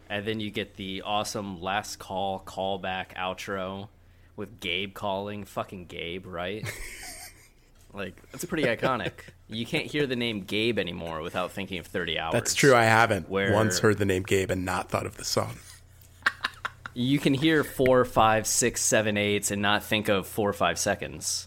And 0.08 0.26
then 0.26 0.40
you 0.40 0.50
get 0.50 0.76
the 0.76 1.02
awesome 1.02 1.60
last 1.60 1.98
call 1.98 2.42
callback 2.44 3.14
outro 3.16 3.88
with 4.36 4.60
Gabe 4.60 4.92
calling 4.94 5.44
fucking 5.44 5.86
Gabe, 5.86 6.26
right? 6.26 6.68
like 7.92 8.20
that's 8.32 8.44
pretty 8.44 8.64
iconic. 8.64 9.12
You 9.48 9.64
can't 9.66 9.86
hear 9.86 10.06
the 10.06 10.16
name 10.16 10.40
Gabe 10.42 10.78
anymore 10.78 11.22
without 11.22 11.52
thinking 11.52 11.78
of 11.78 11.86
30 11.86 12.18
hours. 12.18 12.32
That's 12.32 12.54
true. 12.54 12.74
I 12.74 12.84
haven't 12.84 13.28
Where- 13.28 13.52
once 13.52 13.78
heard 13.78 13.98
the 13.98 14.04
name 14.04 14.22
Gabe 14.24 14.50
and 14.50 14.64
not 14.64 14.88
thought 14.88 15.06
of 15.06 15.16
the 15.16 15.24
song. 15.24 15.56
You 16.94 17.18
can 17.18 17.34
hear 17.34 17.62
four, 17.62 18.04
five, 18.04 18.46
six, 18.46 18.82
seven, 18.82 19.16
eights, 19.16 19.50
and 19.50 19.62
not 19.62 19.84
think 19.84 20.08
of 20.08 20.26
four 20.26 20.48
or 20.48 20.52
five 20.52 20.78
seconds. 20.78 21.46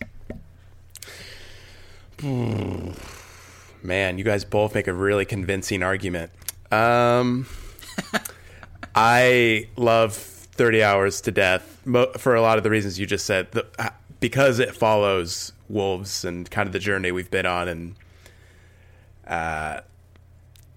Man, 2.22 4.18
you 4.18 4.24
guys 4.24 4.46
both 4.46 4.74
make 4.76 4.88
a 4.88 4.94
really 4.94 5.26
convincing 5.26 5.84
argument. 5.84 6.32
Um, 6.72 7.48
I 8.96 9.68
love 9.76 10.16
30 10.16 10.84
Hours 10.84 11.22
to 11.22 11.32
death 11.32 11.82
for 12.18 12.36
a 12.36 12.42
lot 12.42 12.58
of 12.58 12.64
the 12.64 12.70
reasons 12.70 13.00
you 13.00 13.06
just 13.06 13.26
said. 13.26 13.48
Uh, 13.78 13.90
because 14.20 14.60
it 14.60 14.74
follows 14.74 15.52
Wolves 15.68 16.24
and 16.24 16.50
kind 16.50 16.68
of 16.68 16.72
the 16.72 16.80
journey 16.80 17.12
we've 17.12 17.30
been 17.30 17.46
on. 17.46 17.68
And 17.68 17.96
uh, 19.28 19.82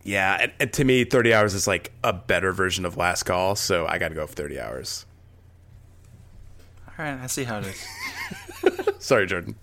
yeah, 0.07 0.38
and, 0.40 0.52
and 0.61 0.72
to 0.74 0.84
me, 0.84 1.04
30 1.04 1.34
Hours 1.34 1.54
is 1.54 1.66
like 1.66 1.92
a 2.04 2.12
better 2.12 2.52
version 2.52 2.84
of 2.84 2.96
Last 2.96 3.24
Call. 3.24 3.57
So 3.57 3.86
I 3.86 3.98
got 3.98 4.09
to 4.09 4.14
go 4.14 4.26
for 4.26 4.34
30 4.34 4.61
Hours. 4.61 5.07
All 6.86 7.04
right, 7.04 7.18
I 7.20 7.26
see 7.26 7.44
how 7.44 7.59
it 7.59 7.66
is. 7.66 8.88
Sorry, 9.04 9.26
Jordan. 9.26 9.57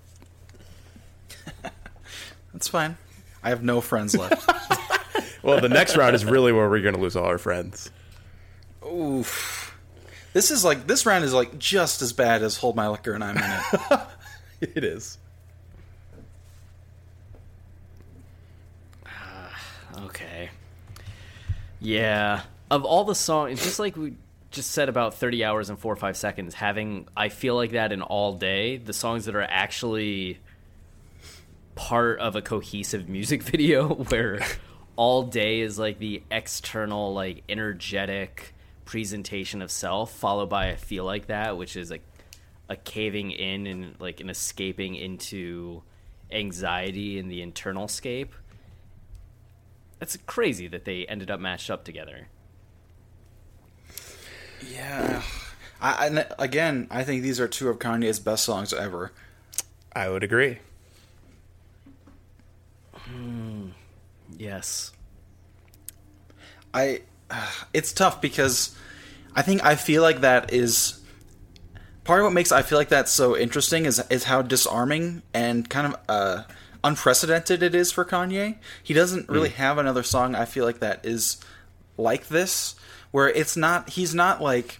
That's 2.53 2.67
fine. 2.67 2.97
I 3.41 3.49
have 3.49 3.63
no 3.63 3.81
friends 3.81 4.15
left. 4.15 4.49
Well, 5.43 5.59
the 5.59 5.67
next 5.67 5.97
round 5.97 6.15
is 6.15 6.23
really 6.23 6.53
where 6.53 6.69
we're 6.69 6.79
going 6.79 6.95
to 6.95 7.01
lose 7.01 7.17
all 7.17 7.25
our 7.25 7.37
friends. 7.37 7.91
Oof. 8.85 9.77
This 10.31 10.51
is 10.51 10.63
like 10.63 10.87
this 10.87 11.05
round 11.05 11.25
is 11.25 11.33
like 11.33 11.59
just 11.59 12.01
as 12.01 12.13
bad 12.13 12.41
as 12.43 12.55
Hold 12.55 12.77
My 12.77 12.87
Liquor 12.87 13.11
and 13.11 13.21
I'm 13.21 13.35
in 13.35 13.43
it. 13.43 13.99
It 14.77 14.83
is. 14.85 15.17
Okay. 20.05 20.49
Yeah. 21.79 22.41
Of 22.69 22.85
all 22.85 23.03
the 23.03 23.15
songs, 23.15 23.63
just 23.63 23.79
like 23.79 23.95
we 23.95 24.15
just 24.51 24.71
said 24.71 24.89
about 24.89 25.15
30 25.15 25.43
hours 25.43 25.69
and 25.69 25.79
four 25.79 25.93
or 25.93 25.97
five 25.97 26.17
seconds, 26.17 26.53
having, 26.53 27.07
I 27.15 27.29
feel 27.29 27.55
like 27.55 27.71
that 27.71 27.91
in 27.91 28.01
all 28.01 28.33
day, 28.33 28.77
the 28.77 28.93
songs 28.93 29.25
that 29.25 29.35
are 29.35 29.41
actually 29.41 30.39
part 31.75 32.19
of 32.19 32.35
a 32.35 32.41
cohesive 32.41 33.09
music 33.09 33.43
video 33.51 33.87
where 33.87 34.39
all 34.95 35.23
day 35.23 35.61
is 35.61 35.79
like 35.79 35.99
the 35.99 36.23
external, 36.31 37.13
like 37.13 37.43
energetic 37.49 38.53
presentation 38.85 39.61
of 39.61 39.71
self, 39.71 40.11
followed 40.11 40.49
by 40.49 40.69
I 40.69 40.75
feel 40.75 41.03
like 41.03 41.27
that, 41.27 41.57
which 41.57 41.75
is 41.75 41.89
like 41.89 42.03
a 42.69 42.75
caving 42.75 43.31
in 43.31 43.67
and 43.67 43.95
like 43.99 44.19
an 44.19 44.29
escaping 44.29 44.95
into 44.95 45.81
anxiety 46.31 47.17
in 47.17 47.27
the 47.27 47.41
internal 47.41 47.87
scape. 47.87 48.33
That's 50.03 50.17
crazy 50.25 50.67
that 50.67 50.83
they 50.83 51.05
ended 51.05 51.31
up 51.31 51.39
matched 51.39 51.69
up 51.69 51.85
together. 51.85 52.27
yeah. 54.69 55.21
I, 55.79 56.09
I, 56.09 56.25
again, 56.43 56.87
I 56.91 57.05
think 57.05 57.23
these 57.23 57.39
are 57.39 57.47
two 57.47 57.69
of 57.69 57.79
Kanye's 57.79 58.19
best 58.19 58.43
songs 58.43 58.73
ever. 58.73 59.13
I 59.95 60.09
would 60.09 60.21
agree. 60.21 60.57
Yes. 64.37 64.91
I 66.73 67.03
it's 67.73 67.93
tough 67.93 68.19
because 68.19 68.75
I 69.33 69.41
think 69.41 69.63
I 69.63 69.77
feel 69.77 70.01
like 70.01 70.19
that 70.19 70.51
is 70.51 70.99
part 72.03 72.19
of 72.19 72.25
what 72.25 72.33
makes 72.33 72.51
I 72.51 72.61
feel 72.61 72.77
like 72.77 72.89
that 72.89 73.07
so 73.07 73.37
interesting 73.37 73.85
is 73.85 74.03
is 74.09 74.25
how 74.25 74.41
disarming 74.41 75.23
and 75.33 75.69
kind 75.69 75.93
of 75.93 75.99
uh, 76.09 76.43
unprecedented 76.83 77.63
it 77.63 77.73
is 77.73 77.91
for 77.91 78.05
Kanye. 78.05 78.57
He 78.81 78.93
doesn't 78.93 79.29
really 79.29 79.49
have 79.49 79.77
another 79.77 80.03
song 80.03 80.35
I 80.35 80.45
feel 80.45 80.65
like 80.65 80.79
that 80.79 81.05
is 81.05 81.37
like 81.97 82.27
this, 82.27 82.75
where 83.11 83.29
it's 83.29 83.55
not 83.55 83.91
he's 83.91 84.13
not 84.13 84.41
like 84.41 84.79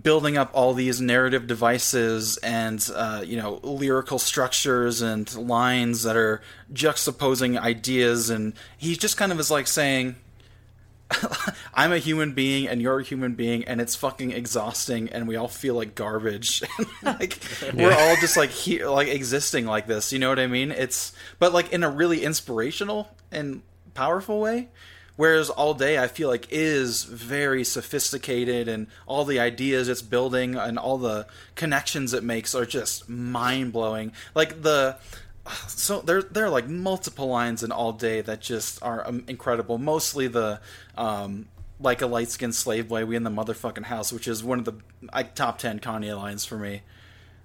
building 0.00 0.38
up 0.38 0.50
all 0.54 0.72
these 0.72 1.00
narrative 1.00 1.46
devices 1.46 2.38
and 2.38 2.88
uh, 2.94 3.22
you 3.24 3.36
know 3.36 3.60
lyrical 3.62 4.18
structures 4.18 5.02
and 5.02 5.34
lines 5.34 6.02
that 6.04 6.16
are 6.16 6.40
juxtaposing 6.72 7.58
ideas, 7.58 8.30
and 8.30 8.54
he 8.78 8.96
just 8.96 9.16
kind 9.16 9.32
of 9.32 9.40
is 9.40 9.50
like 9.50 9.66
saying. 9.66 10.16
I'm 11.74 11.92
a 11.92 11.98
human 11.98 12.32
being 12.32 12.68
and 12.68 12.80
you're 12.82 13.00
a 13.00 13.04
human 13.04 13.34
being 13.34 13.64
and 13.64 13.80
it's 13.80 13.94
fucking 13.94 14.32
exhausting 14.32 15.08
and 15.08 15.26
we 15.26 15.36
all 15.36 15.48
feel 15.48 15.74
like 15.74 15.94
garbage. 15.94 16.62
like 17.02 17.38
we're 17.74 17.92
all 17.92 18.16
just 18.16 18.36
like 18.36 18.50
he- 18.50 18.84
like 18.84 19.08
existing 19.08 19.66
like 19.66 19.86
this, 19.86 20.12
you 20.12 20.18
know 20.18 20.28
what 20.28 20.38
I 20.38 20.46
mean? 20.46 20.70
It's 20.70 21.12
but 21.38 21.52
like 21.52 21.72
in 21.72 21.82
a 21.82 21.90
really 21.90 22.24
inspirational 22.24 23.14
and 23.30 23.62
powerful 23.94 24.40
way. 24.40 24.68
Whereas 25.16 25.50
all 25.50 25.74
day 25.74 25.98
I 25.98 26.08
feel 26.08 26.28
like 26.28 26.48
is 26.50 27.04
very 27.04 27.64
sophisticated 27.64 28.66
and 28.66 28.86
all 29.06 29.24
the 29.24 29.40
ideas 29.40 29.88
it's 29.88 30.00
building 30.00 30.56
and 30.56 30.78
all 30.78 30.96
the 30.96 31.26
connections 31.54 32.14
it 32.14 32.24
makes 32.24 32.54
are 32.54 32.64
just 32.64 33.08
mind 33.08 33.72
blowing. 33.72 34.12
Like 34.34 34.62
the 34.62 34.96
so 35.68 36.00
there 36.00 36.22
there 36.22 36.44
are 36.44 36.50
like 36.50 36.68
multiple 36.68 37.26
lines 37.26 37.62
in 37.62 37.72
all 37.72 37.92
day 37.92 38.20
that 38.20 38.40
just 38.40 38.82
are 38.82 39.06
um, 39.06 39.24
incredible. 39.28 39.78
Mostly 39.78 40.28
the 40.28 40.60
um, 40.96 41.48
like 41.80 42.02
a 42.02 42.06
light 42.06 42.28
skinned 42.28 42.54
slave 42.54 42.88
boy, 42.88 43.04
we 43.04 43.16
in 43.16 43.24
the 43.24 43.30
motherfucking 43.30 43.84
house, 43.84 44.12
which 44.12 44.28
is 44.28 44.44
one 44.44 44.58
of 44.58 44.64
the 44.64 44.74
like 45.12 45.34
top 45.34 45.58
ten 45.58 45.80
Kanye 45.80 46.16
lines 46.16 46.44
for 46.44 46.56
me. 46.56 46.82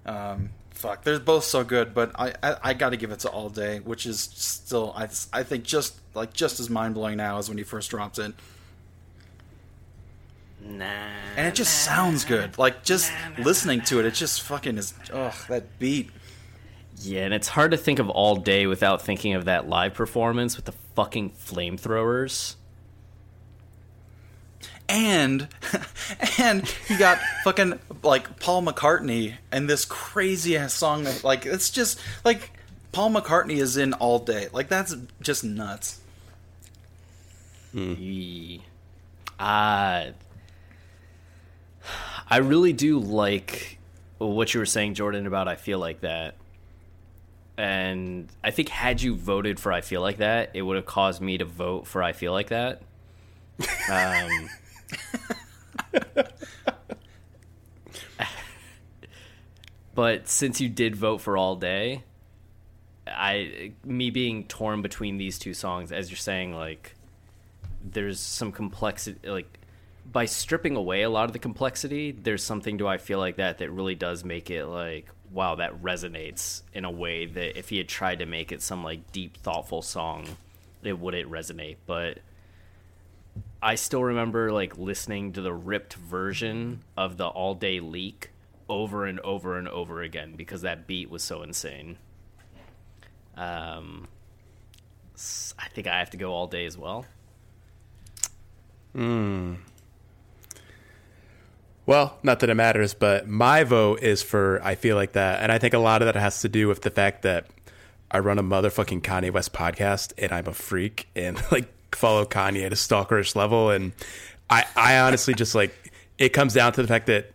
Um, 0.06 0.50
fuck, 0.70 1.02
they're 1.02 1.18
both 1.18 1.44
so 1.44 1.64
good, 1.64 1.92
but 1.92 2.12
I 2.18 2.34
I, 2.42 2.56
I 2.62 2.74
got 2.74 2.90
to 2.90 2.96
give 2.96 3.10
it 3.10 3.20
to 3.20 3.30
All 3.30 3.50
Day, 3.50 3.80
which 3.80 4.06
is 4.06 4.20
still 4.20 4.92
I 4.96 5.08
I 5.32 5.42
think 5.42 5.64
just 5.64 5.98
like 6.14 6.32
just 6.32 6.60
as 6.60 6.70
mind 6.70 6.94
blowing 6.94 7.16
now 7.16 7.38
as 7.38 7.48
when 7.48 7.58
he 7.58 7.64
first 7.64 7.90
dropped 7.90 8.18
it. 8.18 8.32
Nah. 10.60 10.84
And 11.36 11.46
it 11.46 11.54
just 11.54 11.84
sounds 11.84 12.24
good. 12.24 12.58
Like 12.58 12.84
just 12.84 13.12
listening 13.38 13.80
to 13.82 14.00
it, 14.00 14.06
it 14.06 14.14
just 14.14 14.42
fucking 14.42 14.76
is. 14.76 14.94
Ugh, 15.12 15.34
that 15.48 15.78
beat. 15.78 16.10
Yeah, 17.00 17.24
and 17.24 17.34
it's 17.34 17.48
hard 17.48 17.70
to 17.70 17.76
think 17.76 17.98
of 17.98 18.08
all 18.10 18.36
day 18.36 18.66
without 18.66 19.02
thinking 19.02 19.34
of 19.34 19.44
that 19.46 19.68
live 19.68 19.94
performance 19.94 20.56
with 20.56 20.64
the 20.66 20.72
fucking 20.94 21.30
flamethrowers. 21.30 22.56
and 24.88 25.48
and 26.38 26.66
he 26.88 26.96
got 26.96 27.18
fucking 27.44 27.78
like 28.02 28.40
Paul 28.40 28.62
McCartney 28.62 29.34
and 29.52 29.68
this 29.68 29.84
crazy 29.84 30.56
ass 30.56 30.72
song 30.72 31.04
that, 31.04 31.22
like 31.22 31.44
it's 31.46 31.70
just 31.70 32.00
like 32.24 32.50
Paul 32.92 33.10
McCartney 33.10 33.58
is 33.58 33.76
in 33.76 33.92
all 33.92 34.18
day 34.18 34.48
like 34.52 34.68
that's 34.68 34.96
just 35.20 35.44
nuts 35.44 36.00
Yee. 37.72 38.62
Uh, 39.38 40.06
I 42.28 42.36
really 42.38 42.72
do 42.72 42.98
like 42.98 43.78
what 44.18 44.52
you 44.52 44.60
were 44.60 44.66
saying, 44.66 44.94
Jordan, 44.94 45.26
about 45.26 45.48
I 45.48 45.56
feel 45.56 45.78
like 45.78 46.00
that. 46.00 46.34
And 47.58 48.28
I 48.44 48.52
think 48.52 48.68
had 48.68 49.02
you 49.02 49.16
voted 49.16 49.58
for 49.58 49.72
I 49.72 49.80
feel 49.80 50.00
like 50.00 50.18
that, 50.18 50.50
it 50.54 50.62
would 50.62 50.76
have 50.76 50.86
caused 50.86 51.20
me 51.20 51.38
to 51.38 51.44
vote 51.44 51.88
for 51.88 52.04
I 52.04 52.12
feel 52.12 52.32
like 52.32 52.50
that. 52.50 52.82
Um, 53.90 54.48
but 59.94 60.28
since 60.28 60.60
you 60.60 60.68
did 60.68 60.94
vote 60.94 61.20
for 61.20 61.36
all 61.36 61.56
day, 61.56 62.04
I 63.08 63.72
me 63.84 64.10
being 64.10 64.44
torn 64.44 64.80
between 64.80 65.18
these 65.18 65.36
two 65.40 65.52
songs, 65.52 65.90
as 65.90 66.10
you're 66.10 66.16
saying, 66.16 66.54
like 66.54 66.94
there's 67.82 68.20
some 68.20 68.52
complexity 68.52 69.28
like 69.28 69.58
by 70.10 70.24
stripping 70.24 70.76
away 70.76 71.02
a 71.02 71.10
lot 71.10 71.24
of 71.24 71.32
the 71.32 71.38
complexity 71.38 72.10
there's 72.10 72.42
something 72.42 72.78
to 72.78 72.88
i 72.88 72.98
feel 72.98 73.18
like 73.18 73.36
that 73.36 73.58
that 73.58 73.70
really 73.70 73.94
does 73.94 74.24
make 74.24 74.50
it 74.50 74.66
like 74.66 75.08
wow 75.32 75.54
that 75.54 75.82
resonates 75.82 76.62
in 76.72 76.84
a 76.84 76.90
way 76.90 77.26
that 77.26 77.58
if 77.58 77.68
he 77.68 77.78
had 77.78 77.88
tried 77.88 78.18
to 78.18 78.26
make 78.26 78.52
it 78.52 78.62
some 78.62 78.82
like 78.82 79.12
deep 79.12 79.36
thoughtful 79.38 79.82
song 79.82 80.26
it 80.82 80.98
wouldn't 80.98 81.30
resonate. 81.30 81.76
But 81.86 82.18
i 83.60 83.74
still 83.74 84.04
remember 84.04 84.52
like 84.52 84.78
listening 84.78 85.32
to 85.32 85.40
the 85.40 85.52
ripped 85.52 85.94
version 85.94 86.80
of 86.96 87.16
the 87.16 87.26
all 87.26 87.54
day 87.54 87.80
leak 87.80 88.30
over 88.68 89.04
and 89.04 89.18
over 89.20 89.58
and 89.58 89.68
over 89.68 90.02
again 90.02 90.34
because 90.36 90.62
that 90.62 90.86
beat 90.86 91.10
was 91.10 91.22
so 91.22 91.42
insane. 91.42 91.98
Um 93.36 94.08
I 95.58 95.68
think 95.68 95.86
i 95.88 95.98
have 95.98 96.10
to 96.10 96.16
go 96.16 96.32
all 96.32 96.46
day 96.46 96.64
as 96.66 96.78
well 96.78 97.04
Well, 101.88 102.18
not 102.22 102.40
that 102.40 102.50
it 102.50 102.54
matters, 102.54 102.92
but 102.92 103.26
my 103.26 103.64
vote 103.64 104.02
is 104.02 104.22
for 104.22 104.60
I 104.62 104.74
feel 104.74 104.94
like 104.94 105.12
that, 105.12 105.40
and 105.40 105.50
I 105.50 105.56
think 105.56 105.72
a 105.72 105.78
lot 105.78 106.02
of 106.02 106.06
that 106.06 106.16
has 106.16 106.42
to 106.42 106.48
do 106.50 106.68
with 106.68 106.82
the 106.82 106.90
fact 106.90 107.22
that 107.22 107.46
I 108.10 108.18
run 108.18 108.38
a 108.38 108.42
motherfucking 108.42 109.00
Kanye 109.00 109.32
West 109.32 109.54
podcast, 109.54 110.12
and 110.18 110.30
I'm 110.30 110.46
a 110.46 110.52
freak 110.52 111.08
and 111.16 111.42
like 111.50 111.66
follow 111.94 112.26
Kanye 112.26 112.66
at 112.66 112.74
a 112.74 112.76
stalkerish 112.76 113.34
level, 113.34 113.70
and 113.70 113.92
I 114.50 114.66
I 114.76 114.98
honestly 114.98 115.32
just 115.32 115.54
like 115.54 115.74
it 116.18 116.34
comes 116.34 116.52
down 116.52 116.74
to 116.74 116.82
the 116.82 116.88
fact 116.88 117.06
that 117.06 117.32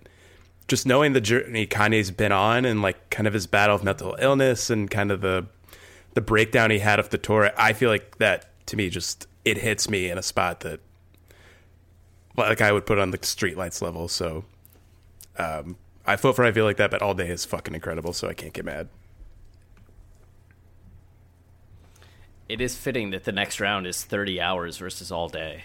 just 0.67 0.85
knowing 0.85 1.13
the 1.13 1.21
journey 1.21 1.65
Kanye's 1.65 2.11
been 2.11 2.31
on 2.31 2.63
and 2.63 2.83
like 2.83 3.09
kind 3.09 3.25
of 3.25 3.33
his 3.33 3.47
battle 3.47 3.75
of 3.75 3.83
mental 3.83 4.15
illness 4.19 4.69
and 4.69 4.87
kind 4.87 5.09
of 5.09 5.21
the 5.21 5.47
the 6.13 6.21
breakdown 6.21 6.69
he 6.69 6.77
had 6.77 6.99
of 6.99 7.09
the 7.09 7.17
tour, 7.17 7.49
I 7.57 7.73
feel 7.73 7.89
like 7.89 8.19
that 8.19 8.51
to 8.67 8.77
me 8.77 8.91
just 8.91 9.25
it 9.45 9.57
hits 9.57 9.89
me 9.89 10.11
in 10.11 10.19
a 10.19 10.23
spot 10.23 10.59
that 10.59 10.79
like 12.35 12.61
I 12.61 12.71
would 12.71 12.85
put 12.85 12.97
on 12.99 13.11
the 13.11 13.17
streetlights 13.19 13.81
level. 13.81 14.07
So 14.07 14.45
um, 15.37 15.77
I 16.05 16.15
vote 16.15 16.35
for 16.35 16.43
I 16.45 16.51
feel 16.51 16.65
like 16.65 16.77
that, 16.77 16.91
but 16.91 17.01
all 17.01 17.13
day 17.13 17.29
is 17.29 17.45
fucking 17.45 17.73
incredible, 17.73 18.13
so 18.13 18.27
I 18.27 18.33
can't 18.33 18.53
get 18.53 18.65
mad. 18.65 18.89
It 22.49 22.61
is 22.61 22.75
fitting 22.75 23.11
that 23.11 23.23
the 23.23 23.31
next 23.31 23.59
round 23.59 23.87
is 23.87 24.03
30 24.03 24.39
hours 24.41 24.77
versus 24.77 25.11
all 25.11 25.29
day. 25.29 25.63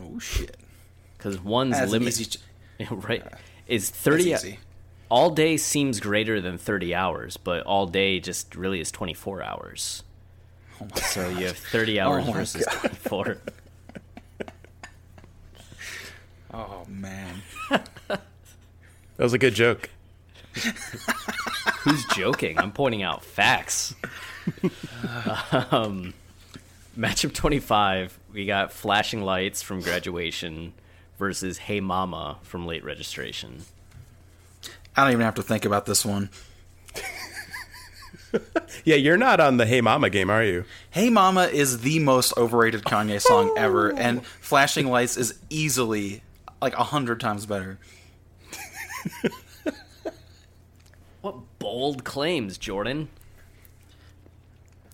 oh 0.00 0.18
shit 0.18 0.56
Because 1.16 1.40
one's 1.40 1.72
That's 1.72 1.92
an 1.92 1.98
limit, 1.98 2.14
ch- 2.14 2.38
right, 2.90 3.22
is 3.66 3.90
30. 3.90 4.32
easy. 4.32 4.58
All 5.10 5.30
day 5.30 5.56
seems 5.56 5.98
greater 5.98 6.40
than 6.40 6.56
30 6.56 6.94
hours, 6.94 7.36
but 7.36 7.64
all 7.64 7.86
day 7.86 8.20
just 8.20 8.54
really 8.54 8.80
is 8.80 8.92
24 8.92 9.42
hours. 9.42 10.04
so 10.94 11.28
you 11.28 11.46
have 11.46 11.56
30 11.58 11.98
hours 12.00 12.24
Oh 12.24 12.30
my 12.30 12.38
versus 12.38 12.64
24. 12.66 13.36
oh 16.52 16.84
man 16.88 17.42
That 19.20 19.24
was 19.24 19.34
a 19.34 19.38
good 19.38 19.54
joke. 19.54 19.90
Who's 21.80 22.04
joking? 22.14 22.58
I'm 22.58 22.72
pointing 22.72 23.02
out 23.02 23.22
facts. 23.22 23.94
um, 25.70 26.14
matchup 26.98 27.34
25, 27.34 28.18
we 28.32 28.46
got 28.46 28.72
Flashing 28.72 29.20
Lights 29.20 29.60
from 29.62 29.82
Graduation 29.82 30.72
versus 31.18 31.58
Hey 31.58 31.80
Mama 31.80 32.38
from 32.42 32.66
Late 32.66 32.82
Registration. 32.82 33.64
I 34.96 35.02
don't 35.04 35.12
even 35.12 35.24
have 35.26 35.34
to 35.34 35.42
think 35.42 35.66
about 35.66 35.84
this 35.84 36.02
one 36.06 36.30
Yeah, 38.84 38.96
you're 38.96 39.18
not 39.18 39.38
on 39.38 39.58
the 39.58 39.66
Hey 39.66 39.82
Mama 39.82 40.08
game, 40.08 40.30
are 40.30 40.42
you? 40.42 40.64
Hey 40.90 41.10
Mama 41.10 41.44
is 41.44 41.80
the 41.80 41.98
most 41.98 42.34
overrated 42.38 42.84
Kanye 42.84 43.20
song 43.20 43.52
ever, 43.58 43.92
and 43.92 44.24
Flashing 44.24 44.86
Lights 44.88 45.18
is 45.18 45.38
easily 45.50 46.22
like 46.60 46.74
a 46.74 46.84
hundred 46.84 47.20
times 47.20 47.46
better. 47.46 47.78
What 51.20 51.36
bold 51.58 52.04
claims, 52.04 52.56
Jordan? 52.56 53.08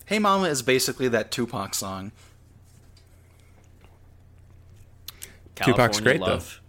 Hey 0.07 0.19
Mama 0.19 0.47
is 0.49 0.63
basically 0.63 1.09
that 1.09 1.31
Tupac 1.31 1.75
song. 1.75 2.13
Tupac's 5.55 6.01
great, 6.01 6.21
Love. 6.21 6.61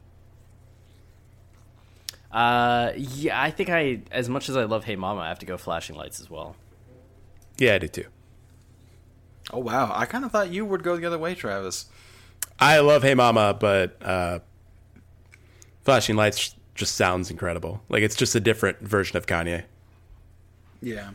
Uh, 2.31 2.91
yeah, 2.95 3.41
I 3.41 3.51
think 3.51 3.69
I, 3.69 4.01
as 4.11 4.29
much 4.29 4.47
as 4.47 4.55
I 4.57 4.65
love 4.65 4.83
Hey 4.83 4.95
Mama, 4.95 5.21
I 5.21 5.29
have 5.29 5.39
to 5.39 5.45
go 5.45 5.57
Flashing 5.57 5.95
Lights 5.95 6.19
as 6.19 6.29
well. 6.29 6.55
Yeah, 7.57 7.75
I 7.75 7.77
do 7.79 7.87
too. 7.87 8.05
Oh 9.51 9.59
wow, 9.59 9.91
I 9.93 10.05
kind 10.05 10.23
of 10.23 10.31
thought 10.31 10.51
you 10.51 10.65
would 10.65 10.83
go 10.83 10.97
the 10.97 11.05
other 11.05 11.17
way, 11.17 11.33
Travis. 11.33 11.85
I 12.59 12.79
love 12.79 13.01
Hey 13.03 13.15
Mama, 13.15 13.55
but 13.59 13.97
uh, 14.01 14.39
Flashing 15.87 16.17
Lights 16.17 16.53
just 16.75 16.95
sounds 16.95 17.31
incredible. 17.31 17.81
Like 17.87 18.03
it's 18.03 18.17
just 18.17 18.35
a 18.35 18.41
different 18.41 18.81
version 18.81 19.15
of 19.15 19.25
Kanye. 19.25 19.63
Yeah. 20.81 21.11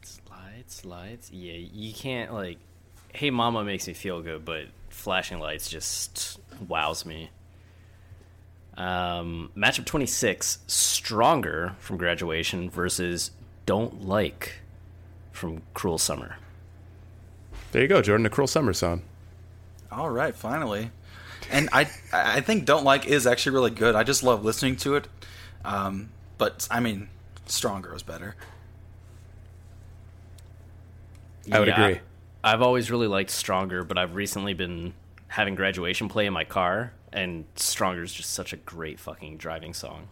Lights, 0.00 0.22
lights. 0.30 0.84
Lights. 0.86 1.30
Yeah, 1.30 1.52
you 1.52 1.92
can't 1.92 2.32
like. 2.32 2.56
Hey 3.12 3.28
Mama 3.28 3.62
makes 3.62 3.86
me 3.86 3.92
feel 3.92 4.22
good, 4.22 4.46
but 4.46 4.68
Flashing 4.88 5.38
Lights 5.38 5.68
just 5.68 6.40
wows 6.66 7.04
me. 7.04 7.28
Um, 8.78 9.50
matchup 9.54 9.84
26, 9.84 10.60
Stronger 10.66 11.76
from 11.80 11.98
Graduation 11.98 12.70
versus 12.70 13.32
Don't 13.66 14.06
Like 14.08 14.62
from 15.30 15.60
Cruel 15.74 15.98
Summer. 15.98 16.36
There 17.72 17.82
you 17.82 17.88
go, 17.88 18.00
Jordan, 18.00 18.24
a 18.24 18.30
Cruel 18.30 18.46
Summer 18.46 18.72
song. 18.72 19.02
All 19.92 20.08
right, 20.08 20.34
finally. 20.34 20.90
And 21.50 21.68
I 21.72 21.88
I 22.12 22.40
think 22.40 22.64
Don't 22.64 22.84
Like 22.84 23.06
is 23.06 23.26
actually 23.26 23.52
really 23.54 23.70
good. 23.70 23.94
I 23.94 24.02
just 24.02 24.22
love 24.22 24.44
listening 24.44 24.76
to 24.76 24.96
it. 24.96 25.08
Um, 25.64 26.10
but 26.36 26.68
I 26.70 26.80
mean, 26.80 27.08
Stronger 27.46 27.94
is 27.94 28.02
better. 28.02 28.36
I 31.50 31.58
would 31.58 31.68
Yeah, 31.68 31.84
agree. 31.86 32.00
I've 32.44 32.62
always 32.62 32.90
really 32.90 33.06
liked 33.06 33.30
Stronger, 33.30 33.84
but 33.84 33.98
I've 33.98 34.14
recently 34.14 34.54
been 34.54 34.94
having 35.28 35.54
graduation 35.54 36.08
play 36.08 36.26
in 36.26 36.32
my 36.32 36.44
car, 36.44 36.92
and 37.12 37.44
Stronger 37.56 38.02
is 38.02 38.12
just 38.12 38.32
such 38.32 38.52
a 38.52 38.56
great 38.56 39.00
fucking 39.00 39.38
driving 39.38 39.74
song. 39.74 40.08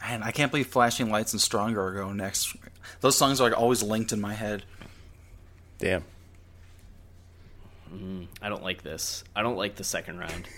Man, 0.00 0.22
I 0.22 0.32
can't 0.32 0.50
believe 0.50 0.66
Flashing 0.66 1.10
Lights 1.10 1.32
and 1.32 1.40
Stronger 1.40 1.82
are 1.82 1.92
going 1.94 2.18
next. 2.18 2.54
Those 3.00 3.16
songs 3.16 3.40
are 3.40 3.44
like 3.48 3.58
always 3.58 3.82
linked 3.82 4.12
in 4.12 4.20
my 4.20 4.34
head. 4.34 4.64
Damn. 5.78 6.04
I 8.42 8.48
don't 8.48 8.62
like 8.62 8.82
this. 8.82 9.24
I 9.34 9.42
don't 9.42 9.56
like 9.56 9.76
the 9.76 9.84
second 9.84 10.18
round. 10.18 10.48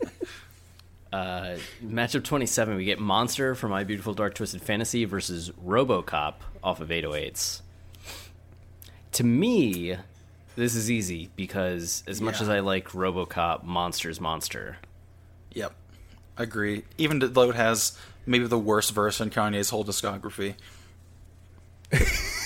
uh, 1.12 1.56
matchup 1.84 2.24
27, 2.24 2.76
we 2.76 2.84
get 2.84 2.98
Monster 2.98 3.54
from 3.54 3.70
My 3.70 3.84
Beautiful 3.84 4.14
Dark 4.14 4.34
Twisted 4.34 4.62
Fantasy 4.62 5.04
versus 5.04 5.50
Robocop 5.64 6.34
off 6.62 6.80
of 6.80 6.88
808s. 6.88 7.60
To 9.12 9.24
me, 9.24 9.96
this 10.56 10.74
is 10.74 10.90
easy 10.90 11.30
because 11.36 12.02
as 12.06 12.20
much 12.20 12.36
Yeah. 12.36 12.42
as 12.42 12.48
I 12.48 12.60
like 12.60 12.88
Robocop, 12.90 13.62
Monster's 13.62 14.20
Monster. 14.20 14.78
Yep, 15.52 15.72
agree. 16.36 16.84
Even 16.98 17.20
though 17.20 17.50
it 17.50 17.54
has 17.56 17.96
maybe 18.26 18.46
the 18.46 18.58
worst 18.58 18.92
verse 18.92 19.20
in 19.20 19.30
Kanye's 19.30 19.70
whole 19.70 19.84
discography. 19.84 20.54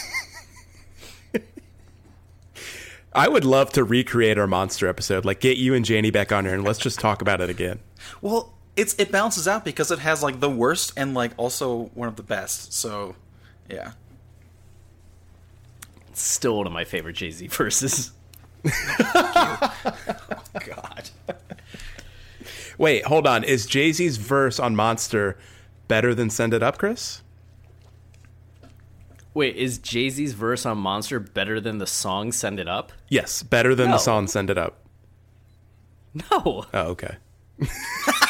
I 3.12 3.28
would 3.28 3.44
love 3.44 3.72
to 3.72 3.84
recreate 3.84 4.38
our 4.38 4.46
monster 4.46 4.86
episode. 4.86 5.24
Like, 5.24 5.40
get 5.40 5.56
you 5.56 5.74
and 5.74 5.84
Janie 5.84 6.10
back 6.10 6.30
on 6.32 6.44
here 6.44 6.54
and 6.54 6.64
let's 6.64 6.78
just 6.78 6.98
talk 7.00 7.22
about 7.22 7.40
it 7.40 7.50
again. 7.50 7.80
Well, 8.20 8.54
it's 8.76 8.94
it 8.94 9.10
balances 9.10 9.46
out 9.48 9.64
because 9.64 9.90
it 9.90 9.98
has 9.98 10.22
like 10.22 10.38
the 10.40 10.48
worst 10.48 10.92
and 10.96 11.14
like 11.14 11.32
also 11.36 11.90
one 11.94 12.08
of 12.08 12.14
the 12.16 12.22
best. 12.22 12.72
So, 12.72 13.16
yeah. 13.68 13.92
It's 16.10 16.22
still 16.22 16.56
one 16.58 16.66
of 16.66 16.72
my 16.72 16.84
favorite 16.84 17.16
Jay 17.16 17.30
Z 17.30 17.46
verses. 17.48 18.12
Oh, 19.14 20.42
God. 20.66 21.10
Wait, 22.78 23.04
hold 23.04 23.26
on. 23.26 23.44
Is 23.44 23.66
Jay 23.66 23.92
Z's 23.92 24.16
verse 24.16 24.58
on 24.60 24.74
Monster 24.76 25.36
better 25.88 26.14
than 26.14 26.30
Send 26.30 26.54
It 26.54 26.62
Up, 26.62 26.78
Chris? 26.78 27.22
Wait, 29.34 29.56
is 29.56 29.78
Jay 29.78 30.08
Z's 30.10 30.32
verse 30.32 30.66
on 30.66 30.78
Monster 30.78 31.20
better 31.20 31.60
than 31.60 31.78
the 31.78 31.86
song 31.86 32.32
Send 32.32 32.58
It 32.58 32.66
Up? 32.68 32.92
Yes, 33.08 33.42
better 33.42 33.74
than 33.74 33.86
No. 33.88 33.92
the 33.92 33.98
song 33.98 34.26
Send 34.26 34.50
It 34.50 34.58
Up. 34.58 34.78
No. 36.14 36.64
Oh, 36.72 36.88
okay. 36.90 37.16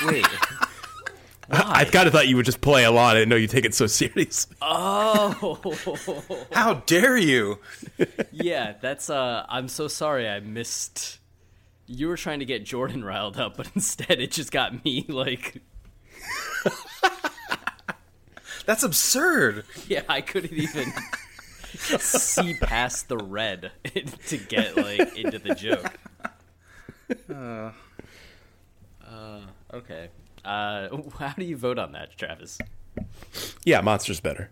Wait. 0.07 0.27
Why? 1.47 1.63
I 1.67 1.85
kind 1.87 2.07
of 2.07 2.13
thought 2.13 2.29
you 2.29 2.37
would 2.37 2.45
just 2.45 2.61
play 2.61 2.85
a 2.85 2.91
lot. 2.91 3.17
I 3.17 3.21
didn't 3.21 3.31
know 3.31 3.37
you 3.37 3.47
take 3.47 3.65
it 3.65 3.75
so 3.75 3.87
seriously. 3.87 4.55
Oh. 4.63 6.47
How 6.53 6.75
dare 6.75 7.17
you? 7.17 7.59
yeah, 8.33 8.75
that's 8.81 9.09
uh 9.09 9.47
I'm 9.49 9.69
so 9.69 9.89
sorry 9.89 10.29
I 10.29 10.41
missed 10.41 11.19
you 11.87 12.09
were 12.09 12.19
trying 12.19 12.41
to 12.41 12.45
get 12.45 12.65
Jordan 12.65 13.03
riled 13.03 13.39
up, 13.39 13.57
but 13.57 13.71
instead 13.75 14.21
it 14.21 14.31
just 14.33 14.53
got 14.53 14.85
me 14.85 15.07
like 15.09 15.63
That's 18.69 18.83
absurd. 18.83 19.65
yeah, 19.89 20.03
I 20.11 20.21
couldn't 20.21 20.53
even 20.53 20.93
see 21.73 22.53
past 22.53 23.09
the 23.09 23.17
red 23.17 23.73
to 24.27 24.37
get 24.37 24.77
like 24.77 25.17
into 25.17 25.39
the 25.39 25.55
joke. 25.55 25.99
Uh, 27.35 27.71
okay. 29.73 30.11
Uh 30.45 30.89
how 31.19 31.33
do 31.33 31.47
you 31.47 31.57
vote 31.57 31.79
on 31.79 31.93
that, 31.93 32.15
Travis? 32.19 32.59
Yeah, 33.65 33.81
Monster's 33.81 34.21
better. 34.21 34.51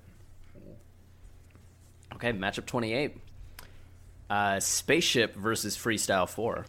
Okay, 2.14 2.32
matchup 2.32 2.64
28. 2.64 3.18
Uh 4.30 4.60
Spaceship 4.60 5.36
versus 5.36 5.76
Freestyle 5.76 6.26
4. 6.26 6.64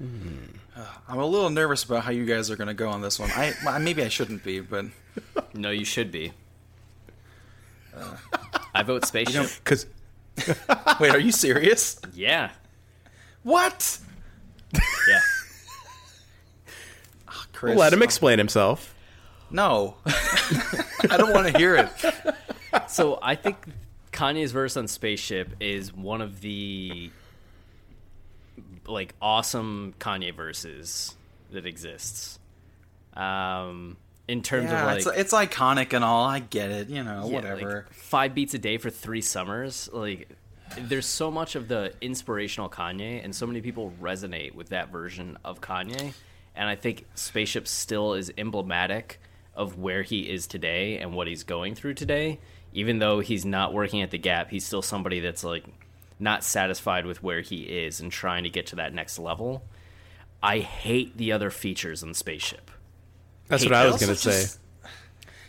I'm 0.00 1.18
a 1.18 1.24
little 1.24 1.50
nervous 1.50 1.84
about 1.84 2.02
how 2.02 2.10
you 2.10 2.26
guys 2.26 2.50
are 2.50 2.56
going 2.56 2.66
to 2.66 2.74
go 2.74 2.88
on 2.88 3.02
this 3.02 3.20
one. 3.20 3.30
I 3.30 3.52
well, 3.64 3.78
maybe 3.78 4.02
I 4.02 4.08
shouldn't 4.08 4.42
be, 4.42 4.58
but 4.58 4.86
No, 5.54 5.70
you 5.70 5.84
should 5.84 6.10
be. 6.10 6.32
I 8.74 8.82
vote 8.82 9.04
Spaceship. 9.04 9.50
Because 9.62 9.86
wait, 11.00 11.14
are 11.14 11.18
you 11.18 11.32
serious? 11.32 12.00
yeah. 12.14 12.50
What? 13.42 13.98
Yeah. 14.72 15.20
Chris, 17.52 17.76
let 17.76 17.92
him 17.92 18.02
explain 18.02 18.38
himself. 18.38 18.94
No, 19.50 19.96
I 20.06 21.16
don't 21.16 21.32
want 21.32 21.52
to 21.52 21.58
hear 21.58 21.76
it. 21.76 21.90
So 22.88 23.18
I 23.20 23.34
think 23.34 23.56
Kanye's 24.12 24.52
verse 24.52 24.76
on 24.76 24.86
Spaceship 24.88 25.56
is 25.60 25.92
one 25.92 26.20
of 26.20 26.40
the 26.40 27.10
like 28.86 29.14
awesome 29.20 29.94
Kanye 29.98 30.34
verses 30.34 31.16
that 31.50 31.66
exists. 31.66 32.38
Um, 33.14 33.96
in 34.30 34.42
terms 34.42 34.70
Yeah, 34.70 34.80
of 34.80 34.86
like, 34.86 35.16
it's 35.16 35.32
it's 35.32 35.32
iconic 35.32 35.92
and 35.92 36.04
all. 36.04 36.24
I 36.24 36.38
get 36.38 36.70
it. 36.70 36.88
You 36.88 37.02
know, 37.02 37.26
yeah, 37.26 37.34
whatever. 37.34 37.86
like, 37.88 37.92
five 37.94 38.34
beats 38.34 38.54
a 38.54 38.58
day 38.58 38.78
for 38.78 38.90
three 38.90 39.20
summers. 39.20 39.88
Like, 39.92 40.28
there's 40.78 41.06
so 41.06 41.30
much 41.30 41.56
of 41.56 41.66
the 41.68 41.92
inspirational 42.00 42.68
Kanye, 42.68 43.22
and 43.24 43.34
so 43.34 43.46
many 43.46 43.60
people 43.60 43.92
resonate 44.00 44.54
with 44.54 44.68
that 44.68 44.90
version 44.90 45.36
of 45.44 45.60
Kanye. 45.60 46.12
And 46.54 46.68
I 46.68 46.76
think 46.76 47.06
Spaceship 47.14 47.66
still 47.66 48.14
is 48.14 48.32
emblematic 48.38 49.20
of 49.54 49.78
where 49.78 50.02
he 50.02 50.20
is 50.20 50.46
today 50.46 50.98
and 50.98 51.14
what 51.14 51.26
he's 51.26 51.42
going 51.42 51.74
through 51.74 51.94
today. 51.94 52.38
Even 52.72 53.00
though 53.00 53.18
he's 53.18 53.44
not 53.44 53.72
working 53.74 54.00
at 54.02 54.10
the 54.12 54.18
Gap, 54.18 54.50
he's 54.50 54.64
still 54.64 54.82
somebody 54.82 55.18
that's 55.20 55.42
like 55.42 55.64
not 56.20 56.44
satisfied 56.44 57.04
with 57.06 57.22
where 57.22 57.40
he 57.40 57.62
is 57.62 58.00
and 58.00 58.12
trying 58.12 58.44
to 58.44 58.50
get 58.50 58.66
to 58.66 58.76
that 58.76 58.94
next 58.94 59.18
level. 59.18 59.64
I 60.42 60.58
hate 60.60 61.16
the 61.16 61.32
other 61.32 61.50
features 61.50 62.02
on 62.02 62.14
Spaceship. 62.14 62.70
That's 63.50 63.64
what 63.64 63.74
I 63.74 63.86
was 63.86 64.00
going 64.00 64.08
to 64.08 64.16
say. 64.16 64.30
just- 64.30 64.58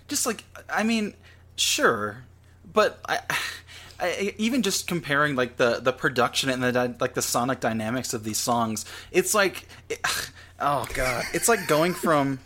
just 0.10 0.26
like 0.26 0.44
I 0.70 0.84
mean, 0.84 1.14
sure, 1.56 2.26
but 2.74 3.00
I, 3.08 3.20
I 4.00 4.36
even 4.38 4.62
just 4.62 4.88
comparing 4.88 5.36
like 5.38 5.56
the 5.56 5.80
the 5.80 5.94
production 5.94 6.50
and 6.50 6.62
the 6.62 6.96
like 7.00 7.14
the 7.14 7.22
sonic 7.22 7.62
dynamics 7.62 8.14
of 8.14 8.24
these 8.26 8.38
songs, 8.38 8.84
it's 9.12 9.34
like, 9.34 9.68
it, 9.90 10.00
oh 10.60 10.86
god, 10.94 11.24
it's 11.34 11.48
like 11.48 11.66
going 11.68 11.94
from, 11.94 12.40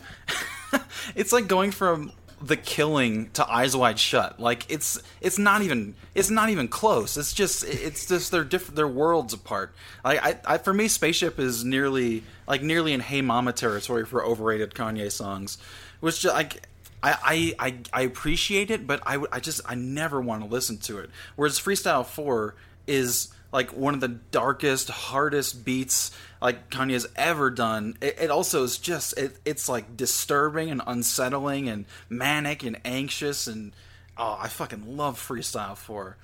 it's 1.16 1.32
like 1.32 1.48
going 1.48 1.72
from 1.72 2.12
the 2.40 2.56
killing 2.56 3.30
to 3.30 3.48
eyes 3.50 3.74
wide 3.74 3.98
shut. 3.98 4.38
Like 4.38 4.70
it's 4.70 5.00
it's 5.20 5.38
not 5.38 5.62
even 5.62 5.94
it's 6.14 6.30
not 6.30 6.50
even 6.50 6.68
close. 6.68 7.16
It's 7.16 7.32
just 7.32 7.64
it's 7.64 8.06
just 8.06 8.30
they're 8.30 8.44
different 8.44 8.76
they're 8.76 8.88
worlds 8.88 9.32
apart. 9.32 9.72
Like 10.04 10.24
I, 10.24 10.54
I 10.54 10.58
for 10.58 10.74
me 10.74 10.88
spaceship 10.88 11.38
is 11.38 11.64
nearly 11.64 12.24
like 12.46 12.62
nearly 12.62 12.92
in 12.92 13.00
hey 13.00 13.22
mama 13.22 13.52
territory 13.52 14.04
for 14.04 14.24
overrated 14.24 14.74
kanye 14.74 15.10
songs 15.10 15.58
which 16.00 16.20
just 16.20 16.34
like 16.34 16.62
I, 17.02 17.54
I, 17.58 17.68
I, 17.68 17.74
I 17.92 18.02
appreciate 18.02 18.70
it, 18.70 18.86
but 18.86 19.02
I, 19.06 19.22
I 19.30 19.40
just 19.40 19.60
I 19.66 19.74
never 19.74 20.20
want 20.20 20.42
to 20.42 20.48
listen 20.48 20.78
to 20.78 20.98
it. 20.98 21.10
Whereas 21.36 21.58
Freestyle 21.58 22.04
Four 22.04 22.54
is 22.86 23.28
like 23.56 23.72
one 23.72 23.94
of 23.94 24.00
the 24.00 24.08
darkest, 24.08 24.90
hardest 24.90 25.64
beats 25.64 26.10
like 26.42 26.68
Kanye's 26.68 27.06
ever 27.16 27.48
done. 27.48 27.96
It, 28.02 28.18
it 28.20 28.30
also 28.30 28.64
is 28.64 28.76
just 28.76 29.16
it, 29.16 29.38
it's 29.46 29.66
like 29.66 29.96
disturbing 29.96 30.70
and 30.70 30.82
unsettling 30.86 31.66
and 31.70 31.86
manic 32.10 32.64
and 32.64 32.78
anxious 32.84 33.46
and 33.46 33.72
oh, 34.18 34.36
I 34.38 34.48
fucking 34.48 34.98
love 34.98 35.18
Freestyle 35.18 35.74
Four. 35.74 36.18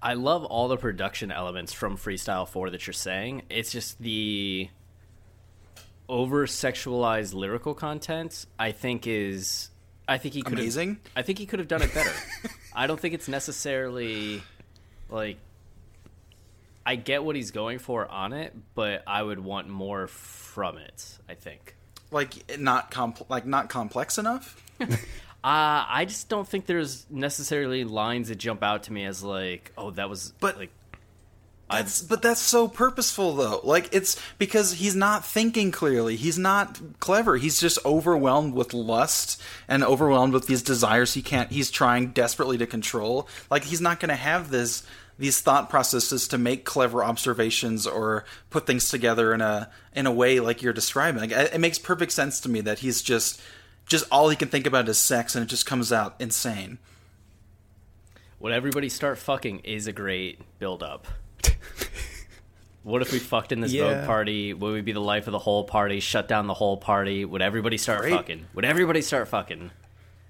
I 0.00 0.14
love 0.14 0.44
all 0.44 0.68
the 0.68 0.76
production 0.76 1.32
elements 1.32 1.72
from 1.72 1.96
Freestyle 1.96 2.46
4 2.46 2.70
that 2.70 2.86
you're 2.86 2.94
saying. 2.94 3.42
It's 3.50 3.72
just 3.72 4.00
the 4.00 4.68
over 6.08 6.46
sexualized 6.46 7.34
lyrical 7.34 7.74
content 7.74 8.46
I 8.56 8.70
think 8.70 9.08
is 9.08 9.70
I 10.06 10.18
think 10.18 10.34
he 10.34 10.42
could 10.42 10.52
Amazing? 10.52 10.98
I 11.16 11.22
think 11.22 11.40
he 11.40 11.46
could 11.46 11.58
have 11.58 11.66
done 11.66 11.82
it 11.82 11.92
better. 11.92 12.12
I 12.72 12.86
don't 12.86 13.00
think 13.00 13.14
it's 13.14 13.26
necessarily 13.26 14.44
like 15.10 15.38
I 16.86 16.94
get 16.96 17.24
what 17.24 17.36
he's 17.36 17.50
going 17.50 17.80
for 17.80 18.08
on 18.10 18.32
it, 18.32 18.54
but 18.74 19.02
I 19.06 19.22
would 19.22 19.40
want 19.40 19.68
more 19.68 20.06
from 20.06 20.78
it, 20.78 21.18
I 21.28 21.34
think. 21.34 21.74
Like 22.10 22.58
not 22.58 22.90
compl- 22.92 23.28
like 23.28 23.44
not 23.44 23.68
complex 23.68 24.16
enough. 24.18 24.62
Uh, 25.44 25.86
I 25.88 26.06
just 26.06 26.28
don't 26.28 26.48
think 26.48 26.66
there's 26.66 27.06
necessarily 27.08 27.84
lines 27.84 28.30
that 28.30 28.34
jump 28.36 28.64
out 28.64 28.84
to 28.84 28.92
me 28.92 29.04
as 29.04 29.22
like, 29.22 29.70
oh, 29.78 29.92
that 29.92 30.10
was 30.10 30.32
But- 30.40 30.58
like 30.58 30.70
That's 31.70 32.02
but 32.02 32.20
that's 32.20 32.40
so 32.40 32.66
purposeful 32.66 33.36
though. 33.36 33.60
Like 33.62 33.88
it's 33.94 34.20
because 34.38 34.72
he's 34.72 34.96
not 34.96 35.24
thinking 35.24 35.70
clearly. 35.70 36.16
He's 36.16 36.38
not 36.38 36.80
clever. 36.98 37.36
He's 37.36 37.60
just 37.60 37.78
overwhelmed 37.84 38.54
with 38.54 38.74
lust 38.74 39.40
and 39.68 39.84
overwhelmed 39.84 40.32
with 40.32 40.48
these 40.48 40.62
desires 40.62 41.14
he 41.14 41.22
can't 41.22 41.52
he's 41.52 41.70
trying 41.70 42.08
desperately 42.08 42.58
to 42.58 42.66
control. 42.66 43.28
Like 43.48 43.62
he's 43.62 43.80
not 43.80 44.00
going 44.00 44.08
to 44.10 44.16
have 44.16 44.50
this 44.50 44.82
these 45.18 45.40
thought 45.40 45.70
processes 45.70 46.28
to 46.28 46.38
make 46.38 46.64
clever 46.64 47.02
observations 47.02 47.86
or 47.86 48.24
put 48.50 48.66
things 48.66 48.88
together 48.90 49.32
in 49.32 49.40
a 49.40 49.70
in 49.94 50.06
a 50.06 50.12
way 50.12 50.40
like 50.40 50.62
you're 50.62 50.72
describing. 50.72 51.20
Like, 51.20 51.32
it 51.32 51.60
makes 51.60 51.78
perfect 51.78 52.12
sense 52.12 52.40
to 52.40 52.48
me 52.48 52.60
that 52.62 52.80
he's 52.80 53.00
just 53.02 53.40
just 53.86 54.04
all 54.10 54.28
he 54.28 54.36
can 54.36 54.48
think 54.48 54.66
about 54.66 54.88
is 54.88 54.98
sex, 54.98 55.34
and 55.34 55.42
it 55.44 55.48
just 55.48 55.64
comes 55.66 55.92
out 55.92 56.16
insane. 56.18 56.78
Would 58.40 58.52
everybody 58.52 58.88
start 58.88 59.16
fucking 59.18 59.60
is 59.60 59.86
a 59.86 59.92
great 59.92 60.40
build 60.58 60.82
up. 60.82 61.06
what 62.82 63.00
if 63.00 63.10
we 63.12 63.18
fucked 63.18 63.52
in 63.52 63.60
this 63.60 63.72
Yeah. 63.72 64.04
Party? 64.04 64.52
Would 64.52 64.72
we 64.72 64.80
be 64.82 64.92
the 64.92 65.00
life 65.00 65.26
of 65.26 65.32
the 65.32 65.38
whole 65.38 65.64
party? 65.64 66.00
Shut 66.00 66.28
down 66.28 66.46
the 66.46 66.54
whole 66.54 66.76
party? 66.76 67.24
Would 67.24 67.40
everybody 67.40 67.78
start 67.78 68.00
Great. 68.02 68.12
fucking? 68.12 68.46
Would 68.54 68.64
everybody 68.66 69.00
start 69.00 69.28
fucking? 69.28 69.70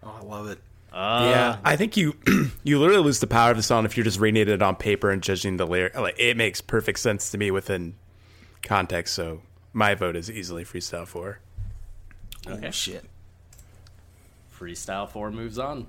Oh, 0.05 0.18
I 0.20 0.24
love 0.24 0.49
it. 0.49 0.59
Yeah, 0.97 1.57
ah. 1.57 1.61
I 1.64 1.76
think 1.76 1.97
you 1.97 2.16
you 2.64 2.78
literally 2.78 3.03
lose 3.03 3.20
the 3.20 3.26
power 3.26 3.51
of 3.51 3.57
the 3.57 3.62
song 3.62 3.84
if 3.84 3.97
you're 3.97 4.05
just 4.05 4.18
reading 4.18 4.49
it 4.49 4.62
on 4.62 4.76
paper 4.76 5.11
and 5.11 5.22
judging 5.22 5.57
the 5.57 5.66
lyric. 5.66 5.94
Like 5.94 6.18
it 6.18 6.36
makes 6.36 6.61
perfect 6.61 6.99
sense 6.99 7.30
to 7.30 7.38
me 7.38 7.51
within 7.51 7.97
context. 8.62 9.14
So 9.14 9.42
my 9.72 9.94
vote 9.94 10.16
is 10.16 10.30
easily 10.30 10.64
freestyle 10.64 11.07
four. 11.07 11.40
Okay. 12.47 12.68
Oh 12.68 12.70
shit. 12.70 13.05
Freestyle 14.59 15.09
4 15.09 15.30
moves 15.30 15.59
on. 15.59 15.86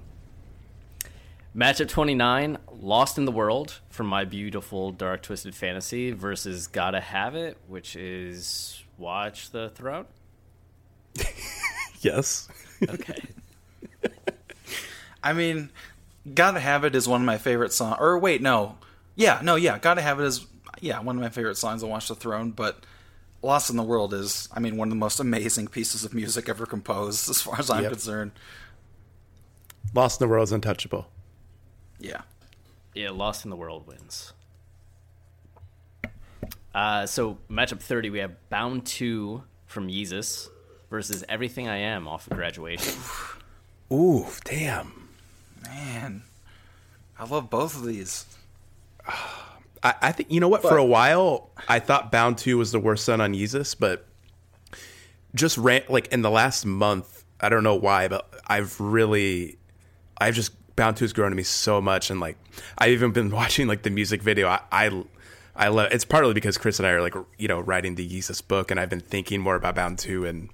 Matchup 1.55 1.87
29, 1.87 2.57
Lost 2.79 3.17
in 3.17 3.25
the 3.25 3.31
World 3.31 3.79
from 3.89 4.07
My 4.07 4.25
Beautiful 4.25 4.91
Dark 4.91 5.23
Twisted 5.23 5.55
Fantasy 5.55 6.11
versus 6.11 6.67
Gotta 6.67 6.99
Have 6.99 7.33
It, 7.35 7.57
which 7.67 7.95
is 7.95 8.83
Watch 8.97 9.51
the 9.51 9.69
Throne. 9.69 10.05
Yes. 12.01 12.47
Okay. 12.87 13.19
I 15.28 15.34
mean, 15.34 15.69
Gotta 16.34 16.59
Have 16.59 16.86
It 16.86 16.95
is 16.95 17.07
one 17.07 17.21
of 17.21 17.25
my 17.25 17.38
favorite 17.38 17.73
songs. 17.73 17.97
Or 17.99 18.17
wait, 18.17 18.41
no. 18.41 18.78
Yeah, 19.15 19.41
no, 19.43 19.55
yeah. 19.55 19.78
Gotta 19.78 20.01
Have 20.01 20.19
It 20.21 20.25
is, 20.25 20.45
yeah, 20.80 20.99
one 21.01 21.17
of 21.17 21.21
my 21.21 21.30
favorite 21.30 21.57
songs 21.57 21.84
on 21.84 21.89
Watch 21.89 22.07
the 22.07 22.15
Throne, 22.15 22.51
but 22.51 22.86
Lost 23.41 23.69
in 23.69 23.75
the 23.75 23.84
World 23.84 24.13
is, 24.13 24.47
I 24.53 24.59
mean, 24.61 24.78
one 24.78 24.88
of 24.88 24.91
the 24.91 24.95
most 24.97 25.19
amazing 25.19 25.67
pieces 25.67 26.05
of 26.05 26.13
music 26.13 26.47
ever 26.47 26.65
composed, 26.65 27.30
as 27.30 27.41
far 27.41 27.59
as 27.59 27.69
I'm 27.69 27.84
Yep. 27.84 27.91
concerned. 27.91 28.32
Lost 29.93 30.21
in 30.21 30.28
the 30.28 30.32
World 30.32 30.43
is 30.45 30.51
untouchable. 30.53 31.07
Yeah. 31.99 32.21
Yeah, 32.95 33.09
Lost 33.11 33.43
in 33.43 33.49
the 33.49 33.55
World 33.57 33.86
wins. 33.86 34.32
Uh, 36.73 37.05
so, 37.05 37.38
matchup 37.49 37.80
30, 37.82 38.11
we 38.11 38.19
have 38.19 38.32
Bound 38.49 38.86
2 38.86 39.43
from 39.65 39.88
Yeezus 39.88 40.47
versus 40.89 41.23
Everything 41.28 41.67
I 41.67 41.78
Am 41.78 42.07
off 42.07 42.28
of 42.30 42.38
Graduation. 42.38 42.93
Ooh, 43.91 44.28
damn. 44.43 45.06
Man. 45.70 46.24
I 47.20 47.26
love 47.26 47.49
both 47.49 47.76
of 47.76 47.86
these. 47.86 48.26
I, 49.84 49.93
I 50.01 50.11
think 50.11 50.32
you 50.32 50.39
know 50.39 50.47
what. 50.47 50.61
For 50.61 50.78
a 50.78 50.86
while, 50.86 51.49
I 51.68 51.80
thought 51.80 52.11
Bound 52.11 52.38
Two 52.38 52.57
was 52.57 52.72
the 52.72 52.80
worst 52.80 53.05
song 53.05 53.22
on 53.22 53.34
Yeezus, 53.34 53.76
but 53.78 54.05
just 55.36 55.57
ran 55.57 55.84
like 55.89 56.07
in 56.07 56.22
the 56.22 56.30
last 56.32 56.65
month. 56.65 57.24
I 57.39 57.49
don't 57.49 57.63
know 57.63 57.76
why, 57.76 58.07
but 58.07 58.28
I've 58.47 58.80
really, 58.80 59.57
I've 60.18 60.34
just 60.36 60.51
Bound 60.76 60.97
Two 60.97 61.05
has 61.05 61.13
grown 61.13 61.32
to 61.32 61.36
me 61.36 61.43
so 61.43 61.80
much, 61.82 62.09
and 62.09 62.20
like 62.20 62.38
I've 62.78 62.91
even 62.91 63.11
been 63.11 63.30
watching 63.41 63.68
like 63.68 63.84
the 63.84 63.89
music 63.89 64.22
video. 64.22 64.47
I, 64.47 64.59
I, 64.72 65.03
I 65.55 65.68
love. 65.70 65.91
It's 65.91 66.05
partly 66.05 66.34
because 66.34 66.57
Chris 66.57 66.80
and 66.80 66.88
I 66.88 66.91
are 66.91 67.01
like 67.01 67.15
you 67.38 67.47
know 67.47 67.59
writing 67.59 67.95
the 67.95 68.07
Yeezus 68.07 68.45
book, 68.47 68.72
and 68.72 68.80
I've 68.80 68.89
been 68.89 68.99
thinking 68.99 69.41
more 69.41 69.55
about 69.55 69.76
Bound 69.76 69.99
Two, 69.99 70.26
and 70.26 70.49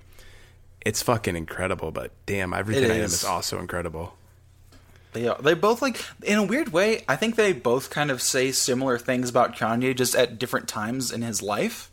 it's 0.81 1.01
fucking 1.01 1.35
incredible. 1.35 1.91
But 1.91 2.11
damn, 2.25 2.53
everything 2.53 2.85
It 2.85 2.91
I 2.91 2.95
am 2.95 3.01
is. 3.03 3.13
is 3.13 3.25
also 3.25 3.59
incredible. 3.59 4.15
They 5.13 5.27
are. 5.27 5.37
They 5.41 5.53
both 5.53 5.81
like 5.81 6.03
in 6.23 6.37
a 6.37 6.43
weird 6.43 6.73
way. 6.73 7.03
I 7.07 7.15
think 7.15 7.35
they 7.35 7.53
both 7.53 7.89
kind 7.89 8.11
of 8.11 8.21
say 8.21 8.51
similar 8.51 8.97
things 8.97 9.29
about 9.29 9.55
Kanye, 9.55 9.95
just 9.95 10.15
at 10.15 10.39
different 10.39 10.67
times 10.67 11.11
in 11.11 11.21
his 11.21 11.41
life. 11.41 11.89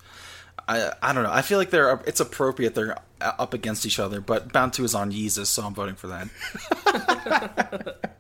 I 0.66 0.92
I 1.02 1.12
don't 1.12 1.24
know. 1.24 1.32
I 1.32 1.42
feel 1.42 1.58
like 1.58 1.70
they're 1.70 2.00
it's 2.06 2.20
appropriate 2.20 2.74
they're 2.74 2.96
up 3.20 3.54
against 3.54 3.84
each 3.86 3.98
other. 3.98 4.20
But 4.20 4.52
Bound 4.52 4.78
is 4.78 4.94
on 4.94 5.12
Yeezus, 5.12 5.46
so 5.46 5.62
I'm 5.62 5.74
voting 5.74 5.94
for 5.96 6.08
that. 6.08 7.96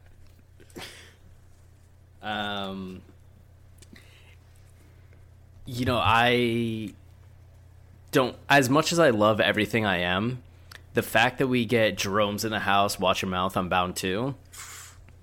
Um, 2.22 3.00
you 5.66 5.84
know, 5.84 5.98
I 6.02 6.92
don't. 8.12 8.36
As 8.48 8.68
much 8.68 8.92
as 8.92 8.98
I 8.98 9.10
love 9.10 9.40
everything 9.40 9.86
I 9.86 9.98
am, 9.98 10.42
the 10.94 11.02
fact 11.02 11.38
that 11.38 11.46
we 11.46 11.64
get 11.64 11.96
Jerome's 11.96 12.44
in 12.44 12.50
the 12.50 12.58
house, 12.60 12.98
watch 12.98 13.22
your 13.22 13.30
mouth, 13.30 13.56
I'm 13.56 13.68
bound 13.68 13.96
to, 13.96 14.34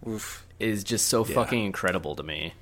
Oof. 0.08 0.46
is 0.60 0.84
just 0.84 1.08
so 1.08 1.24
fucking 1.24 1.66
incredible 1.66 2.16
to 2.16 2.24
me. 2.24 2.54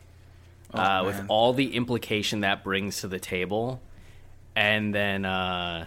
Oh, 0.73 0.79
uh, 0.79 1.03
with 1.05 1.25
all 1.29 1.53
the 1.53 1.75
implication 1.75 2.41
that 2.41 2.63
brings 2.63 3.01
to 3.01 3.07
the 3.07 3.19
table, 3.19 3.81
and 4.55 4.93
then 4.93 5.25
uh, 5.25 5.85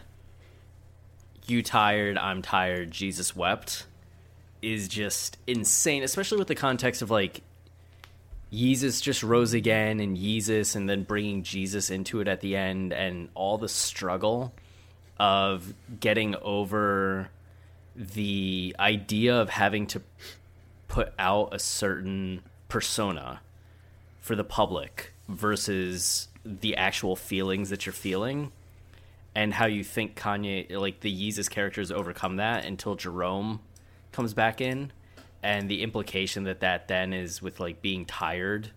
you 1.46 1.62
tired, 1.62 2.16
I'm 2.16 2.42
tired, 2.42 2.90
Jesus 2.90 3.34
wept, 3.34 3.86
is 4.62 4.88
just 4.88 5.36
insane. 5.46 6.02
Especially 6.02 6.38
with 6.38 6.48
the 6.48 6.54
context 6.54 7.02
of 7.02 7.10
like 7.10 7.42
Jesus 8.50 9.00
just 9.00 9.22
rose 9.22 9.52
again, 9.52 10.00
and 10.00 10.16
Jesus, 10.16 10.74
and 10.74 10.88
then 10.88 11.02
bringing 11.02 11.42
Jesus 11.42 11.90
into 11.90 12.20
it 12.20 12.28
at 12.28 12.40
the 12.40 12.56
end, 12.56 12.92
and 12.92 13.28
all 13.34 13.58
the 13.58 13.68
struggle 13.68 14.54
of 15.18 15.74
getting 16.00 16.36
over 16.36 17.28
the 17.96 18.76
idea 18.78 19.40
of 19.40 19.50
having 19.50 19.88
to 19.88 20.00
put 20.88 21.12
out 21.18 21.54
a 21.54 21.58
certain 21.58 22.42
persona 22.68 23.40
for 24.20 24.34
the 24.34 24.44
public 24.44 25.12
versus 25.28 26.28
the 26.44 26.76
actual 26.76 27.14
feelings 27.14 27.70
that 27.70 27.86
you're 27.86 27.92
feeling 27.92 28.50
and 29.34 29.54
how 29.54 29.66
you 29.66 29.84
think 29.84 30.18
Kanye 30.18 30.70
like 30.78 31.00
the 31.00 31.12
Yeezus 31.12 31.48
characters 31.48 31.92
overcome 31.92 32.36
that 32.36 32.64
until 32.64 32.94
Jerome 32.94 33.60
comes 34.12 34.34
back 34.34 34.60
in 34.60 34.90
and 35.42 35.68
the 35.68 35.82
implication 35.82 36.44
that 36.44 36.60
that 36.60 36.88
then 36.88 37.12
is 37.12 37.40
with 37.40 37.60
like 37.60 37.80
being 37.80 38.04
tired 38.04 38.70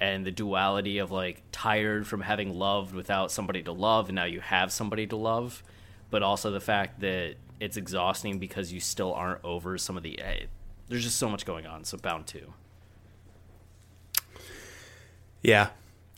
and 0.00 0.26
the 0.26 0.30
duality 0.30 0.98
of 0.98 1.10
like 1.10 1.42
tired 1.52 2.06
from 2.06 2.22
having 2.22 2.54
loved 2.54 2.94
without 2.94 3.30
somebody 3.30 3.62
to 3.62 3.72
love 3.72 4.08
and 4.08 4.16
now 4.16 4.24
you 4.24 4.40
have 4.40 4.72
somebody 4.72 5.06
to 5.06 5.16
love 5.16 5.62
but 6.10 6.22
also 6.22 6.50
the 6.50 6.60
fact 6.60 7.00
that 7.00 7.34
it's 7.60 7.76
exhausting 7.76 8.38
because 8.38 8.72
you 8.72 8.80
still 8.80 9.12
aren't 9.14 9.44
over 9.44 9.78
some 9.78 9.96
of 9.96 10.02
the 10.02 10.20
eh, 10.20 10.46
there's 10.88 11.02
just 11.02 11.16
so 11.16 11.28
much 11.28 11.44
going 11.44 11.66
on 11.66 11.84
so 11.84 11.96
bound 11.96 12.26
to 12.26 12.52
Yeah, 15.42 15.68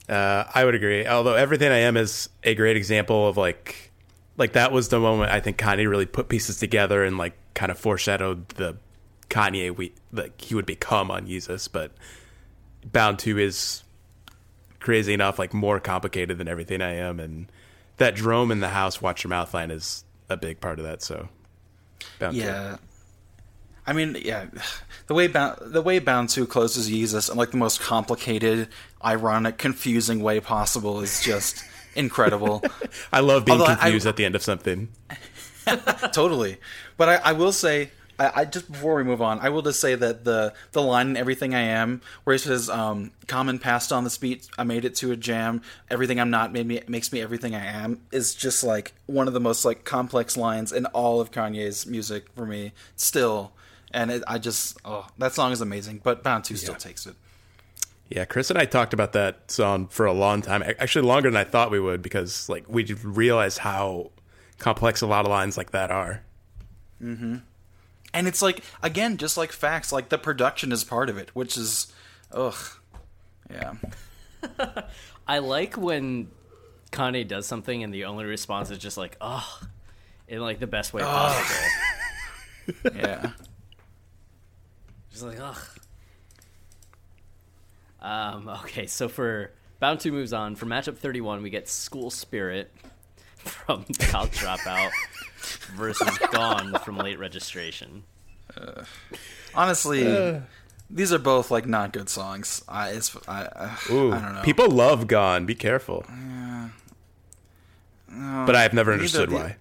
uh, 0.09 0.45
I 0.55 0.65
would 0.65 0.75
agree. 0.75 1.07
Although 1.07 1.35
everything 1.35 1.71
I 1.71 1.79
am 1.79 1.97
is 1.97 2.29
a 2.43 2.55
great 2.55 2.77
example 2.77 3.29
of 3.29 3.37
like, 3.37 3.91
like 4.37 4.53
that 4.53 4.73
was 4.73 4.89
the 4.89 4.99
moment 4.99 5.31
I 5.31 5.41
think 5.41 5.59
Kanye 5.59 5.89
really 5.89 6.07
put 6.07 6.29
pieces 6.29 6.59
together 6.59 7.05
and 7.05 7.19
like 7.19 7.35
kind 7.55 7.71
of 7.71 7.79
foreshadowed 7.79 8.49
the 8.51 8.77
Kanye 9.29 9.77
we 9.77 9.93
like 10.13 10.41
he 10.41 10.55
would 10.55 10.67
become 10.67 11.11
on 11.11 11.27
Yeezus. 11.27 11.69
But 11.71 11.93
Bound 12.85 13.19
Two 13.19 13.39
is 13.39 13.83
crazy 14.81 15.13
enough, 15.13 15.39
like 15.39 15.53
more 15.53 15.81
complicated 15.81 16.39
than 16.39 16.49
everything 16.49 16.81
I 16.81 16.95
am, 16.95 17.21
and 17.21 17.51
that 17.99 18.15
Jerome 18.15 18.51
in 18.51 18.61
the 18.61 18.69
house, 18.71 19.03
watch 19.03 19.25
your 19.25 19.29
mouth 19.31 19.53
line 19.53 19.71
is 19.71 20.05
a 20.31 20.37
big 20.37 20.61
part 20.61 20.79
of 20.79 20.85
that. 20.87 21.03
So, 21.03 21.29
Bound 22.19 22.35
Two. 22.35 22.79
I 23.89 23.95
mean, 23.95 24.19
yeah, 24.23 24.47
the 25.07 25.15
way 25.15 25.29
Bound, 25.29 25.59
the 25.63 25.81
way 25.81 25.99
Bound 25.99 26.29
Two 26.29 26.47
closes 26.47 26.91
Yeezus 26.91 27.31
in 27.31 27.39
like 27.39 27.53
the 27.53 27.57
most 27.57 27.81
complicated, 27.81 28.69
ironic, 29.03 29.57
confusing 29.57 30.23
way 30.23 30.41
possible 30.41 31.01
is 31.01 31.23
just 31.23 31.65
incredible. 31.95 32.63
I 33.13 33.21
love 33.21 33.47
being 33.47 33.59
Although 33.61 33.73
I- 33.73 33.77
confused 33.77 34.07
at 34.07 34.17
the 34.17 34.27
end 34.27 34.35
of 34.35 34.43
something. 34.43 34.89
totally. 36.13 36.59
But 36.99 37.09
I, 37.09 37.15
I 37.31 37.33
will 37.33 37.53
say, 37.53 37.91
I, 38.19 38.33
I 38.37 38.45
just 38.45 38.71
before 38.71 38.97
we 38.97 39.05
move 39.05 39.23
on, 39.23 39.39
I 39.41 39.49
will 39.49 39.63
just 39.63 39.81
say 39.81 39.95
that 39.95 40.25
the 40.25 40.53
the 40.73 40.83
line 40.83 41.09
in 41.09 41.17
"Everything 41.17 41.55
I 41.55 41.61
Am," 41.63 42.03
where 42.25 42.35
he 42.35 42.39
says, 42.39 42.69
um, 42.69 43.13
"Common 43.27 43.59
passed 43.59 43.91
on 43.93 44.05
the 44.05 44.17
beat, 44.21 44.49
I 44.59 44.65
made 44.65 44.85
it 44.85 44.95
to 44.97 45.13
a 45.13 45.17
jam. 45.17 45.63
Everything 45.91 46.21
I'm 46.21 46.31
not 46.31 46.53
made 46.53 46.67
me 46.67 46.83
makes 46.89 47.11
me 47.11 47.23
everything 47.23 47.55
I 47.55 47.65
am," 47.65 48.01
is 48.13 48.35
just 48.35 48.63
like 48.63 48.93
one 49.07 49.29
of 49.29 49.35
the 49.35 49.41
most 49.41 49.65
like 49.65 49.85
complex 49.85 50.37
lines 50.37 50.73
in 50.73 50.85
all 50.87 51.23
of 51.23 51.31
Kanye's 51.31 51.87
music 51.87 52.27
for 52.35 52.45
me. 52.45 52.73
Still, 52.97 53.53
and 53.93 54.11
it, 54.11 54.23
I 54.27 54.39
just 54.39 54.79
oh, 54.85 55.07
that 55.19 55.33
song 55.35 55.53
is 55.53 55.61
amazing. 55.61 56.01
But 56.03 56.23
Bound 56.23 56.45
Two 56.45 56.57
still 56.57 56.75
takes 56.75 57.07
it. 57.07 57.15
Yeah, 58.11 58.25
Chris 58.25 58.49
and 58.49 58.59
I 58.59 58.65
talked 58.65 58.95
about 58.95 59.13
that 59.13 59.51
song 59.51 59.87
for 59.89 60.07
a 60.07 60.13
long 60.13 60.41
time. 60.41 60.63
Actually, 60.63 61.07
longer 61.07 61.31
than 61.31 61.37
I 61.37 61.45
thought 61.45 61.71
we 61.71 61.81
would 61.81 62.01
because 62.01 62.49
like 62.49 62.65
we 62.69 62.85
realized 62.85 63.59
how 63.59 64.11
complex 64.59 65.03
a 65.03 65.07
lot 65.07 65.25
of 65.25 65.31
lines 65.31 65.57
like 65.57 65.73
that 65.73 65.91
are. 65.91 66.23
Mhm. 67.03 67.43
And 68.15 68.27
it's 68.27 68.41
like 68.41 68.65
again, 68.83 69.19
just 69.19 69.37
like 69.37 69.53
facts, 69.53 69.93
like 69.93 70.09
the 70.09 70.19
production 70.19 70.73
is 70.73 70.85
part 70.85 71.11
of 71.11 71.19
it, 71.19 71.31
which 71.35 71.57
is, 71.59 71.93
ugh, 72.33 72.57
yeah. 73.51 73.75
I 75.29 75.39
like 75.41 75.77
when 75.77 76.29
Kanye 76.91 77.29
does 77.29 77.45
something 77.47 77.83
and 77.83 77.93
the 77.93 78.07
only 78.07 78.25
response 78.25 78.71
is 78.71 78.79
just 78.79 78.97
like, 78.97 79.17
oh, 79.21 79.61
in 80.27 80.41
like 80.41 80.59
the 80.61 80.67
best 80.67 80.93
way 80.95 81.03
possible. 81.03 81.67
Yeah. 82.95 83.31
Just 85.19 85.27
like, 85.27 85.41
ugh. 85.41 85.59
Um, 88.01 88.49
okay, 88.65 88.87
so 88.87 89.09
for 89.09 89.51
Bound 89.81 89.99
2 89.99 90.13
moves 90.13 90.33
on, 90.33 90.55
for 90.55 90.67
matchup 90.67 90.97
31, 90.97 91.43
we 91.43 91.51
get 91.51 91.69
School 91.69 92.11
Spirit 92.11 92.71
from 93.39 93.85
College 93.99 94.39
Dropout 94.39 94.91
versus 95.75 96.17
Gone 96.33 96.73
from 96.85 96.99
Late 96.99 97.19
Registration. 97.19 98.05
Honestly, 99.57 100.41
these 100.89 101.13
are 101.13 101.19
both 101.19 101.51
like 101.51 101.67
not 101.67 101.93
good 101.93 102.09
songs. 102.09 102.63
I, 102.69 102.91
it's, 102.91 103.17
I, 103.27 103.49
I, 103.57 103.77
Ooh, 103.91 104.13
I 104.13 104.21
don't 104.21 104.35
know. 104.37 104.43
people 104.43 104.71
love 104.71 105.09
Gone. 105.09 105.47
Be 105.47 105.57
careful. 105.57 106.05
but 108.09 108.55
I 108.55 108.63
have 108.63 108.73
never 108.73 108.93
understood 108.93 109.31
the- 109.31 109.35
why. 109.35 109.57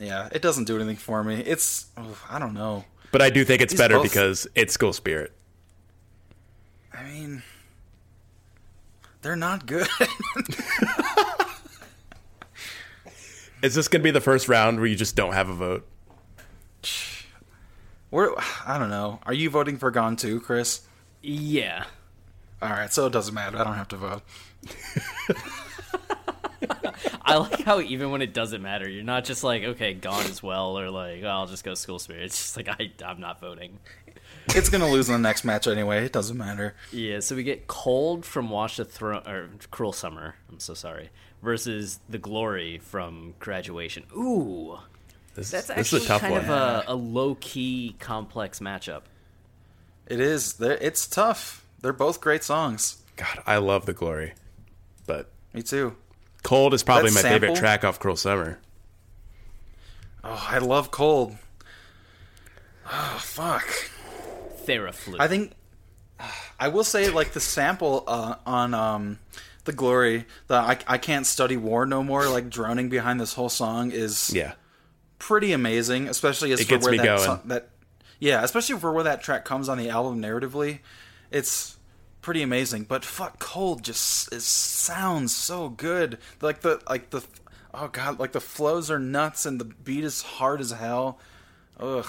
yeah, 0.00 0.30
it 0.32 0.40
doesn't 0.40 0.64
do 0.64 0.76
anything 0.76 0.96
for 0.96 1.22
me. 1.22 1.36
It's, 1.40 1.86
oh, 1.98 2.18
I 2.30 2.38
don't 2.38 2.54
know. 2.54 2.86
But 3.12 3.22
I 3.22 3.30
do 3.30 3.44
think 3.44 3.62
it's 3.62 3.72
These 3.72 3.78
better 3.78 3.96
both- 3.96 4.04
because 4.04 4.46
it's 4.54 4.74
School 4.74 4.92
Spirit. 4.92 5.32
I 6.92 7.02
mean, 7.04 7.42
they're 9.22 9.36
not 9.36 9.66
good. 9.66 9.88
Is 13.62 13.74
this 13.74 13.88
going 13.88 14.00
to 14.00 14.04
be 14.04 14.10
the 14.10 14.20
first 14.20 14.48
round 14.48 14.78
where 14.78 14.86
you 14.86 14.96
just 14.96 15.16
don't 15.16 15.32
have 15.32 15.48
a 15.48 15.54
vote? 15.54 15.86
We're, 18.10 18.34
I 18.64 18.78
don't 18.78 18.90
know. 18.90 19.18
Are 19.24 19.34
you 19.34 19.50
voting 19.50 19.78
for 19.78 19.90
Gone 19.90 20.16
too, 20.16 20.40
Chris? 20.40 20.82
Yeah. 21.22 21.84
All 22.62 22.70
right, 22.70 22.92
so 22.92 23.06
it 23.06 23.12
doesn't 23.12 23.34
matter. 23.34 23.58
I 23.58 23.64
don't 23.64 23.74
have 23.74 23.88
to 23.88 23.96
vote. 23.96 24.22
I 27.22 27.36
like 27.36 27.60
how 27.62 27.80
even 27.80 28.10
when 28.10 28.22
it 28.22 28.32
doesn't 28.34 28.62
matter, 28.62 28.88
you're 28.88 29.04
not 29.04 29.24
just 29.24 29.42
like, 29.44 29.62
okay, 29.64 29.94
Gone 29.94 30.24
as 30.26 30.42
well, 30.42 30.78
or 30.78 30.90
like, 30.90 31.22
oh, 31.22 31.28
I'll 31.28 31.46
just 31.46 31.64
go 31.64 31.74
School 31.74 31.98
Spirit. 31.98 32.22
It's 32.24 32.36
just 32.36 32.56
like, 32.56 32.68
I, 32.68 32.90
I'm 33.04 33.20
not 33.20 33.40
voting. 33.40 33.78
It's 34.50 34.68
gonna 34.68 34.88
lose 34.88 35.08
in 35.08 35.12
the 35.14 35.18
next 35.18 35.44
match 35.44 35.66
anyway. 35.66 36.04
It 36.04 36.12
doesn't 36.12 36.36
matter. 36.36 36.74
Yeah, 36.92 37.20
so 37.20 37.34
we 37.36 37.42
get 37.42 37.66
Cold 37.66 38.24
from 38.24 38.48
Watch 38.50 38.76
the 38.76 38.84
Throne, 38.84 39.22
or 39.26 39.48
Cruel 39.70 39.92
Summer, 39.92 40.36
I'm 40.50 40.60
so 40.60 40.74
sorry, 40.74 41.10
versus 41.42 41.98
The 42.08 42.18
Glory 42.18 42.78
from 42.78 43.34
Graduation. 43.40 44.04
Ooh. 44.16 44.78
This, 45.34 45.50
That's 45.50 45.66
this 45.66 45.76
actually 45.78 45.98
is 46.00 46.04
a 46.04 46.08
tough 46.08 46.20
kind 46.22 46.32
one. 46.34 46.44
of 46.44 46.48
a, 46.50 46.84
a 46.88 46.94
low 46.94 47.34
key, 47.40 47.96
complex 47.98 48.60
matchup. 48.60 49.02
It 50.06 50.20
is. 50.20 50.54
They're- 50.54 50.78
It's 50.80 51.06
tough. 51.06 51.66
They're 51.82 51.92
both 51.92 52.20
great 52.20 52.42
songs. 52.42 53.02
God, 53.16 53.42
I 53.46 53.56
love 53.58 53.84
The 53.86 53.92
Glory. 53.92 54.32
But 55.06 55.30
Me 55.52 55.62
too. 55.62 55.96
Cold 56.42 56.74
is 56.74 56.82
probably 56.82 57.10
That 57.10 57.22
my 57.24 57.28
favorite 57.30 57.56
track 57.56 57.84
off 57.84 57.98
Cruel 57.98 58.16
Summer. 58.16 58.58
Oh, 60.24 60.46
I 60.48 60.58
love 60.58 60.90
Cold. 60.90 61.36
Oh 62.90 63.18
fuck. 63.20 63.66
Theraflu. 64.64 65.16
I 65.18 65.28
think 65.28 65.52
I 66.58 66.68
will 66.68 66.84
say 66.84 67.10
like 67.10 67.32
the 67.32 67.40
sample 67.40 68.04
uh, 68.06 68.36
on 68.46 68.74
um 68.74 69.18
the 69.64 69.72
glory 69.72 70.24
the 70.46 70.54
I, 70.54 70.78
I 70.86 70.98
can't 70.98 71.26
study 71.26 71.56
war 71.56 71.86
no 71.86 72.02
more 72.04 72.28
like 72.28 72.48
droning 72.48 72.88
behind 72.88 73.20
this 73.20 73.32
whole 73.34 73.48
song 73.48 73.90
is 73.90 74.30
Yeah. 74.32 74.52
pretty 75.18 75.52
amazing 75.52 76.08
especially 76.08 76.52
as 76.52 76.60
It 76.60 76.64
for 76.64 76.70
gets 76.70 76.84
where 76.84 76.92
me 76.92 76.98
that 76.98 77.04
going. 77.06 77.18
so- 77.20 77.40
that 77.46 77.68
yeah 78.20 78.42
especially 78.44 78.78
for 78.78 78.92
where 78.92 79.04
that 79.04 79.22
track 79.22 79.44
comes 79.44 79.68
on 79.68 79.76
the 79.78 79.90
album 79.90 80.22
narratively 80.22 80.78
it's 81.32 81.75
pretty 82.26 82.42
amazing 82.42 82.82
but 82.82 83.04
fuck 83.04 83.38
cold 83.38 83.84
just 83.84 84.32
it 84.32 84.42
sounds 84.42 85.32
so 85.32 85.68
good. 85.68 86.18
Like 86.40 86.60
the 86.60 86.82
like 86.90 87.10
the 87.10 87.22
oh 87.72 87.86
god 87.86 88.18
like 88.18 88.32
the 88.32 88.40
flows 88.40 88.90
are 88.90 88.98
nuts 88.98 89.46
and 89.46 89.60
the 89.60 89.64
beat 89.64 90.02
is 90.02 90.22
hard 90.22 90.60
as 90.60 90.72
hell. 90.72 91.20
Ugh. 91.78 92.04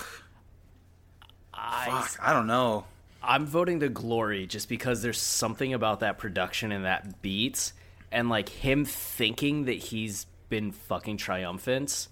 I, 1.53 1.85
fuck 1.91 2.17
I 2.19 2.33
don't 2.33 2.47
know. 2.47 2.85
I'm 3.21 3.45
voting 3.45 3.79
to 3.81 3.89
Glory 3.89 4.47
just 4.47 4.69
because 4.69 5.03
there's 5.03 5.21
something 5.21 5.71
about 5.71 5.99
that 5.99 6.17
production 6.17 6.71
and 6.71 6.85
that 6.85 7.21
beat, 7.21 7.71
and 8.11 8.27
like 8.27 8.49
him 8.49 8.85
thinking 8.85 9.65
that 9.65 9.77
he's 9.77 10.25
been 10.49 10.71
fucking 10.71 11.17
triumphant, 11.17 12.07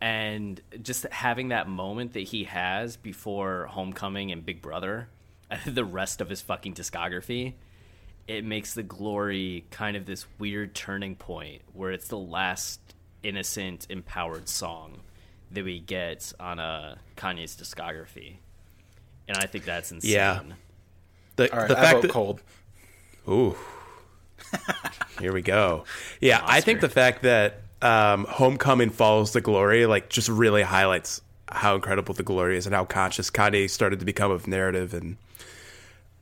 and 0.00 0.58
just 0.82 1.04
having 1.08 1.48
that 1.48 1.68
moment 1.68 2.14
that 2.14 2.20
he 2.20 2.44
has 2.44 2.96
before 2.96 3.66
Homecoming 3.66 4.32
and 4.32 4.46
Big 4.46 4.62
Brother, 4.62 5.08
the 5.66 5.84
rest 5.84 6.20
of 6.20 6.28
his 6.28 6.40
fucking 6.40 6.74
discography. 6.74 7.54
It 8.26 8.44
makes 8.44 8.74
The 8.74 8.82
Glory 8.82 9.64
kind 9.70 9.96
of 9.96 10.04
this 10.04 10.26
weird 10.38 10.74
turning 10.74 11.14
point 11.14 11.62
where 11.72 11.92
it's 11.92 12.08
the 12.08 12.18
last 12.18 12.80
innocent, 13.22 13.86
empowered 13.88 14.48
song 14.48 15.00
that 15.52 15.64
we 15.64 15.78
get 15.78 16.32
on 16.40 16.58
a 16.58 16.98
Kanye's 17.16 17.56
discography. 17.56 18.36
And 19.28 19.36
I 19.38 19.46
think 19.46 19.64
that's 19.64 19.92
insane. 19.92 20.12
Yeah. 20.12 20.40
The, 21.36 21.52
all 21.52 21.58
right 21.60 21.68
the 21.68 21.78
I 21.78 21.82
fact 21.82 21.94
vote 21.94 22.02
that 22.02 22.10
cold 22.10 22.42
Ooh. 23.28 23.56
Here 25.20 25.32
we 25.32 25.42
go. 25.42 25.84
Yeah, 26.20 26.40
I 26.44 26.60
think 26.60 26.80
the 26.80 26.88
fact 26.88 27.22
that 27.22 27.62
um, 27.82 28.26
Homecoming 28.28 28.90
follows 28.90 29.32
the 29.32 29.40
glory 29.40 29.86
like 29.86 30.08
just 30.08 30.28
really 30.28 30.62
highlights 30.62 31.20
how 31.48 31.74
incredible 31.74 32.14
the 32.14 32.22
glory 32.22 32.56
is 32.56 32.66
and 32.66 32.74
how 32.74 32.84
conscious 32.84 33.30
Kanye 33.30 33.68
started 33.68 33.98
to 34.00 34.04
become 34.04 34.30
of 34.30 34.46
narrative 34.46 34.94
and 34.94 35.16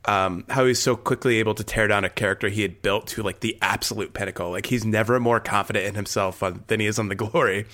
um, 0.07 0.45
how 0.51 0.67
he's 0.67 0.81
so 0.81 0.97
quickly 0.97 1.39
able 1.39 1.55
to 1.55 1.65
tear 1.65 1.89
down 1.89 2.05
a 2.05 2.11
character 2.11 2.49
he 2.49 2.63
had 2.63 2.83
built 2.83 3.07
to 3.09 3.23
like 3.23 3.41
the 3.41 3.57
absolute 3.63 4.13
pinnacle. 4.13 4.51
Like 4.51 4.67
he's 4.67 4.85
never 4.85 5.19
more 5.19 5.41
confident 5.41 5.87
in 5.87 5.95
himself 5.95 6.43
on, 6.43 6.63
than 6.67 6.81
he 6.81 6.87
is 6.87 6.99
on 6.99 7.09
the 7.09 7.15
glory, 7.17 7.67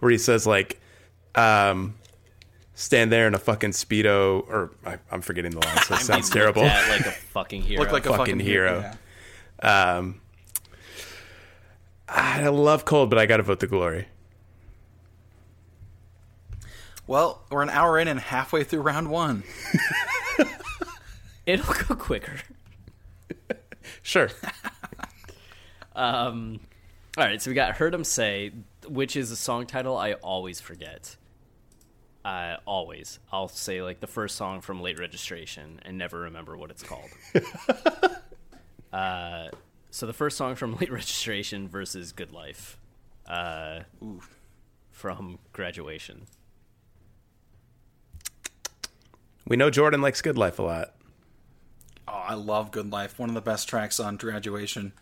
where 0.00 0.10
he 0.10 0.18
says 0.18 0.46
like, 0.46 0.80
um, 1.34 1.94
"Stand 2.74 3.10
there 3.10 3.26
in 3.26 3.34
a 3.34 3.38
fucking 3.38 3.70
speedo," 3.70 4.46
or 4.48 4.70
I, 4.84 4.98
I'm 5.10 5.22
forgetting 5.22 5.52
the 5.52 5.64
line, 5.66 5.76
so 5.78 5.94
it 5.94 5.98
I 6.00 6.02
sounds 6.02 6.28
terrible. 6.30 6.62
at 6.62 6.88
like 6.90 7.06
a 7.06 7.10
fucking 7.12 7.62
hero. 7.62 7.82
look 7.82 7.92
like 7.92 8.04
a 8.06 8.10
fucking 8.10 8.18
fucking, 8.18 8.40
hero. 8.40 8.92
yeah. 9.62 9.96
Um, 9.96 10.20
I 12.08 12.46
love 12.48 12.84
cold, 12.84 13.08
but 13.08 13.18
I 13.18 13.24
got 13.26 13.38
to 13.38 13.42
vote 13.42 13.60
the 13.60 13.66
glory. 13.66 14.08
Well, 17.06 17.42
we're 17.50 17.62
an 17.62 17.70
hour 17.70 17.98
in 17.98 18.06
and 18.08 18.20
halfway 18.20 18.64
through 18.64 18.82
round 18.82 19.08
one. 19.10 19.42
It'll 21.46 21.74
go 21.74 21.94
quicker. 21.94 22.36
Sure. 24.02 24.30
Um, 25.96 26.60
all 27.18 27.24
right, 27.24 27.42
so 27.42 27.50
we 27.50 27.54
got 27.54 27.70
heard 27.72 27.76
"Heard 27.76 27.94
'Em 27.94 28.04
Say," 28.04 28.52
which 28.86 29.16
is 29.16 29.30
a 29.30 29.36
song 29.36 29.66
title 29.66 29.96
I 29.96 30.12
always 30.14 30.60
forget. 30.60 31.16
Uh, 32.24 32.56
always, 32.64 33.18
I'll 33.32 33.48
say 33.48 33.82
like 33.82 33.98
the 33.98 34.06
first 34.06 34.36
song 34.36 34.60
from 34.60 34.80
Late 34.80 34.98
Registration 35.00 35.80
and 35.84 35.98
never 35.98 36.20
remember 36.20 36.56
what 36.56 36.70
it's 36.70 36.84
called. 36.84 37.10
uh, 38.92 39.48
so 39.90 40.06
the 40.06 40.12
first 40.12 40.36
song 40.36 40.54
from 40.54 40.76
Late 40.80 40.92
Registration 40.92 41.68
versus 41.68 42.12
Good 42.12 42.32
Life, 42.32 42.78
uh, 43.26 43.80
from 44.92 45.40
Graduation. 45.52 46.26
we 49.46 49.56
know 49.56 49.70
Jordan 49.70 50.00
likes 50.00 50.22
Good 50.22 50.38
Life 50.38 50.60
a 50.60 50.62
lot. 50.62 50.94
Oh, 52.08 52.12
I 52.12 52.34
love 52.34 52.70
Good 52.70 52.90
Life. 52.92 53.18
One 53.18 53.28
of 53.28 53.34
the 53.34 53.40
best 53.40 53.68
tracks 53.68 53.98
on 54.00 54.16
Graduation. 54.16 54.92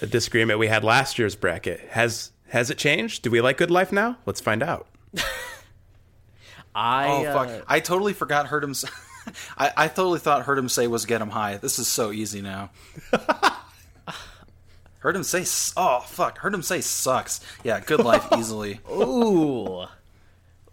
The 0.00 0.06
disagreement 0.06 0.58
we 0.58 0.68
had 0.68 0.82
last 0.84 1.18
year's 1.18 1.34
bracket 1.34 1.80
has 1.90 2.32
has 2.48 2.70
it 2.70 2.78
changed? 2.78 3.22
Do 3.22 3.30
we 3.30 3.40
like 3.40 3.56
Good 3.58 3.70
Life 3.70 3.92
now? 3.92 4.16
Let's 4.26 4.40
find 4.40 4.62
out. 4.62 4.86
I 6.74 7.06
Oh 7.08 7.24
fuck! 7.32 7.48
uh, 7.48 7.60
I 7.68 7.80
totally 7.80 8.12
forgot. 8.12 8.46
Heard 8.46 8.62
him. 8.64 8.74
Say, 8.74 8.88
I 9.58 9.72
I 9.76 9.88
totally 9.88 10.20
thought 10.20 10.42
heard 10.44 10.56
'em 10.58 10.68
say 10.68 10.86
was 10.86 11.04
get 11.04 11.20
'em 11.20 11.30
high. 11.30 11.56
This 11.56 11.78
is 11.78 11.88
so 11.88 12.12
easy 12.12 12.40
now. 12.40 12.70
heard 15.00 15.16
'em 15.16 15.22
say. 15.24 15.44
Oh 15.76 16.00
fuck! 16.06 16.38
Heard 16.38 16.54
'Em 16.54 16.62
Say 16.62 16.80
sucks. 16.80 17.40
Yeah, 17.64 17.80
Good 17.80 18.00
Life 18.00 18.26
easily. 18.38 18.80
ooh, 18.90 19.84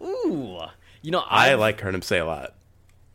ooh. 0.02 0.58
You 1.02 1.10
know, 1.10 1.24
I 1.28 1.48
I've- 1.52 1.60
like 1.60 1.80
heard 1.80 1.94
'em 1.94 2.02
say 2.02 2.18
a 2.18 2.24
lot. 2.24 2.54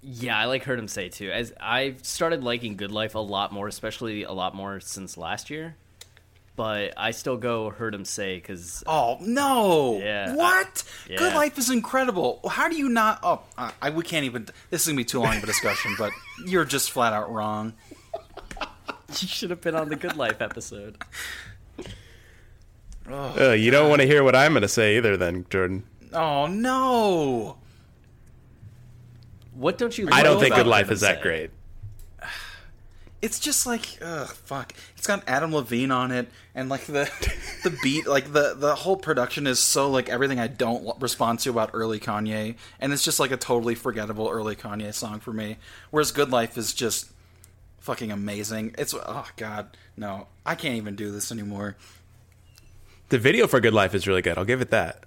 Yeah, 0.06 0.38
I 0.38 0.46
like 0.46 0.64
heard 0.64 0.80
'em 0.80 0.88
say 0.90 1.08
too. 1.10 1.32
As 1.32 1.54
I've 1.62 2.04
started 2.06 2.44
liking 2.44 2.76
Good 2.76 2.92
Life 2.92 3.16
a 3.16 3.20
lot 3.20 3.52
more, 3.54 3.68
especially 3.68 4.24
a 4.24 4.32
lot 4.34 4.54
more 4.54 4.80
since 4.80 5.16
last 5.18 5.50
year. 5.50 5.76
But 6.56 6.94
I 6.98 7.12
still 7.12 7.38
go 7.38 7.70
heard 7.72 7.96
'em 7.96 8.06
say 8.06 8.36
because 8.36 8.84
Oh 8.86 9.18
no! 9.22 9.98
Yeah, 10.00 10.36
What? 10.36 10.84
I- 11.10 11.16
Good. 11.16 11.34
Life 11.34 11.58
is 11.58 11.70
incredible. 11.72 12.42
How 12.48 12.68
do 12.68 12.76
you 12.76 12.90
not? 12.90 13.20
Oh, 13.24 13.42
I, 13.58 13.72
I 13.82 13.90
we 13.90 14.04
can't 14.04 14.26
even. 14.26 14.48
This 14.70 14.82
is 14.82 14.88
gonna 14.88 14.98
be 14.98 15.06
too 15.06 15.20
long 15.20 15.38
of 15.38 15.44
a 15.44 15.48
discussion, 15.48 15.96
but 15.98 16.12
you're 16.46 16.66
just 16.66 16.92
flat 16.92 17.12
out 17.14 17.32
wrong. 17.32 17.74
you 19.20 19.28
should 19.28 19.50
have 19.50 19.62
been 19.62 19.74
on 19.76 19.90
the 19.90 19.96
Good 19.96 20.16
Life 20.18 20.42
episode. 20.42 20.98
Uh, 23.10 23.52
you 23.58 23.70
don't 23.72 23.90
want 23.90 24.02
to 24.02 24.08
hear 24.08 24.24
what 24.24 24.36
I'm 24.36 24.54
going 24.54 24.62
to 24.62 24.68
say 24.70 24.96
either, 24.98 25.18
then, 25.18 25.46
Jordan. 25.50 25.84
Oh 26.14 26.48
no! 26.48 27.58
What 29.56 29.78
don't 29.78 29.98
you? 29.98 30.10
I 30.12 30.24
don't 30.24 30.40
think 30.40 30.56
Good 30.56 30.68
Life 30.68 30.92
is 30.92 31.02
that 31.02 31.18
Say? 31.18 31.22
great. 31.22 31.52
It's 33.22 33.40
just 33.40 33.66
like, 33.66 34.00
ugh, 34.02 34.28
fuck. 34.28 34.74
It's 34.98 35.08
got 35.08 35.24
Adam 35.30 35.56
Levine 35.56 35.92
on 35.92 36.12
it, 36.12 36.28
and 36.54 36.68
like 36.68 36.82
the 36.88 37.10
the 37.64 37.70
beat, 37.82 38.06
like 38.06 38.34
the 38.34 38.54
the 38.54 38.76
whole 38.76 38.98
production 38.98 39.48
is 39.48 39.62
so 39.62 39.90
like 39.90 40.10
everything 40.10 40.42
I 40.42 40.48
don't 40.48 41.02
respond 41.02 41.40
to 41.40 41.50
about 41.50 41.70
early 41.72 42.02
Kanye, 42.02 42.58
and 42.82 42.92
it's 42.92 43.02
just 43.02 43.22
like 43.22 43.32
a 43.32 43.38
totally 43.38 43.76
forgettable 43.76 44.28
early 44.28 44.58
Kanye 44.58 44.94
song 44.94 45.22
for 45.22 45.32
me. 45.32 45.56
Whereas 45.90 46.12
Good 46.12 46.32
Life 46.32 46.58
is 46.58 46.74
just 46.74 47.14
fucking 47.80 48.12
amazing. 48.12 48.76
It's 48.78 48.94
oh 48.94 49.28
god, 49.38 49.78
no, 49.96 50.28
I 50.46 50.56
can't 50.56 50.76
even 50.76 50.98
do 50.98 51.10
this 51.10 51.32
anymore. 51.32 51.78
The 53.08 53.20
video 53.20 53.48
for 53.48 53.62
Good 53.62 53.74
Life 53.74 53.96
is 53.96 54.06
really 54.06 54.22
good. 54.22 54.38
I'll 54.38 54.44
give 54.44 54.60
it 54.60 54.72
that. 54.72 55.06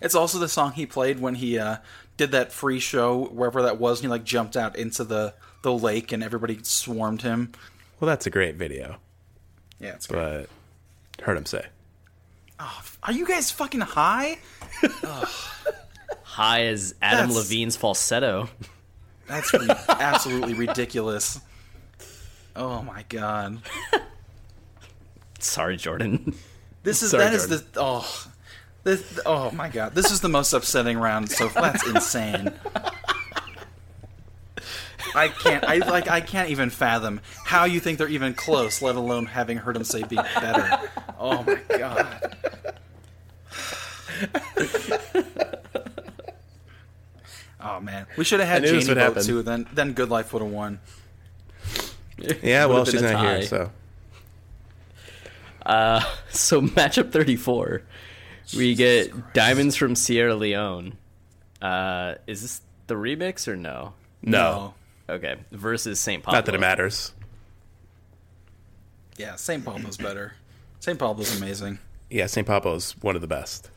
It's 0.00 0.14
also 0.14 0.38
the 0.38 0.48
song 0.48 0.72
he 0.72 0.86
played 0.86 1.20
when 1.20 1.34
he 1.36 1.58
uh, 1.58 1.78
did 2.16 2.32
that 2.32 2.52
free 2.52 2.78
show 2.80 3.24
wherever 3.26 3.62
that 3.62 3.78
was, 3.78 3.98
and 4.00 4.04
he 4.04 4.08
like 4.08 4.24
jumped 4.24 4.56
out 4.56 4.76
into 4.76 5.04
the 5.04 5.34
the 5.62 5.72
lake 5.72 6.12
and 6.12 6.22
everybody 6.22 6.58
swarmed 6.62 7.22
him. 7.22 7.52
Well, 8.00 8.06
that's 8.08 8.26
a 8.26 8.30
great 8.30 8.56
video, 8.56 8.96
Yeah, 9.78 9.90
it's 9.94 10.06
great. 10.08 10.46
but 11.18 11.24
heard 11.24 11.36
'em 11.36 11.46
say. 11.46 11.66
Ah, 12.58 12.82
are 13.04 13.12
you 13.12 13.26
guys 13.26 13.50
fucking 13.50 13.80
high? 13.80 14.38
High 16.22 16.64
as 16.66 16.94
Adam 17.02 17.28
That's- 17.28 17.50
Levine's 17.50 17.76
falsetto. 17.76 18.48
That's 19.28 19.52
re- 19.52 19.66
absolutely 19.88 20.54
ridiculous. 20.54 21.40
Oh 22.56 22.82
my 22.82 23.04
god. 23.08 23.58
Sorry, 25.38 25.76
Jordan. 25.76 26.34
This 26.82 27.02
is 27.02 27.10
Sorry, 27.10 27.24
that 27.24 27.34
is 27.34 27.48
the 27.48 27.64
oh 27.76 28.26
this 28.84 29.20
oh 29.26 29.50
my 29.52 29.68
god. 29.68 29.94
This 29.94 30.10
is 30.10 30.20
the 30.20 30.28
most 30.28 30.52
upsetting 30.52 30.98
round 30.98 31.30
so 31.30 31.48
that's 31.48 31.86
insane. 31.86 32.52
I 35.14 35.28
can't 35.28 35.64
I 35.64 35.76
like 35.78 36.08
I 36.08 36.20
can't 36.20 36.50
even 36.50 36.70
fathom 36.70 37.20
how 37.44 37.64
you 37.64 37.80
think 37.80 37.98
they're 37.98 38.08
even 38.08 38.34
close, 38.34 38.80
let 38.82 38.96
alone 38.96 39.26
having 39.26 39.58
heard 39.58 39.76
'em 39.76 39.84
say 39.84 40.02
be 40.04 40.16
better. 40.16 40.78
Oh 41.18 41.42
my 41.44 41.60
god. 41.78 42.36
Oh 47.64 47.78
man, 47.80 48.06
we 48.16 48.24
should 48.24 48.40
have 48.40 48.48
had 48.48 48.62
I 48.62 48.66
knew 48.66 48.80
Janie 48.80 48.86
vote 48.94 48.96
happen. 48.96 49.22
too. 49.24 49.42
Then, 49.42 49.68
then 49.72 49.92
Good 49.92 50.08
Life 50.10 50.32
would 50.32 50.42
have 50.42 50.50
won. 50.50 50.80
Yeah, 52.42 52.66
well, 52.66 52.78
Would've 52.80 52.92
she's 52.92 53.02
been 53.02 53.10
a 53.10 53.12
not 53.14 53.24
here, 53.24 53.38
tie. 53.40 53.44
so 53.46 53.70
uh, 55.64 56.00
So 56.30 56.60
matchup 56.62 57.12
34, 57.12 57.82
we 58.56 58.74
get 58.74 59.32
Diamonds 59.34 59.76
from 59.76 59.94
Sierra 59.96 60.34
Leone. 60.34 60.96
Uh, 61.60 62.14
is 62.26 62.42
this 62.42 62.60
the 62.86 62.94
remix 62.94 63.46
or 63.48 63.56
no? 63.56 63.94
no, 64.22 64.74
Okay, 65.08 65.36
versus 65.50 65.98
St. 66.00 66.22
Pablo. 66.22 66.38
not 66.38 66.46
that 66.46 66.54
it 66.54 66.60
matters. 66.60 67.12
Yeah, 69.16 69.36
St. 69.36 69.64
Pablo's 69.64 69.96
better. 69.96 70.34
St. 70.80 70.98
Pablo's 70.98 71.36
amazing. 71.36 71.78
Yeah, 72.10 72.26
St. 72.26 72.46
Pablo's 72.46 72.92
one 73.02 73.14
of 73.14 73.20
the 73.20 73.26
best. 73.28 73.70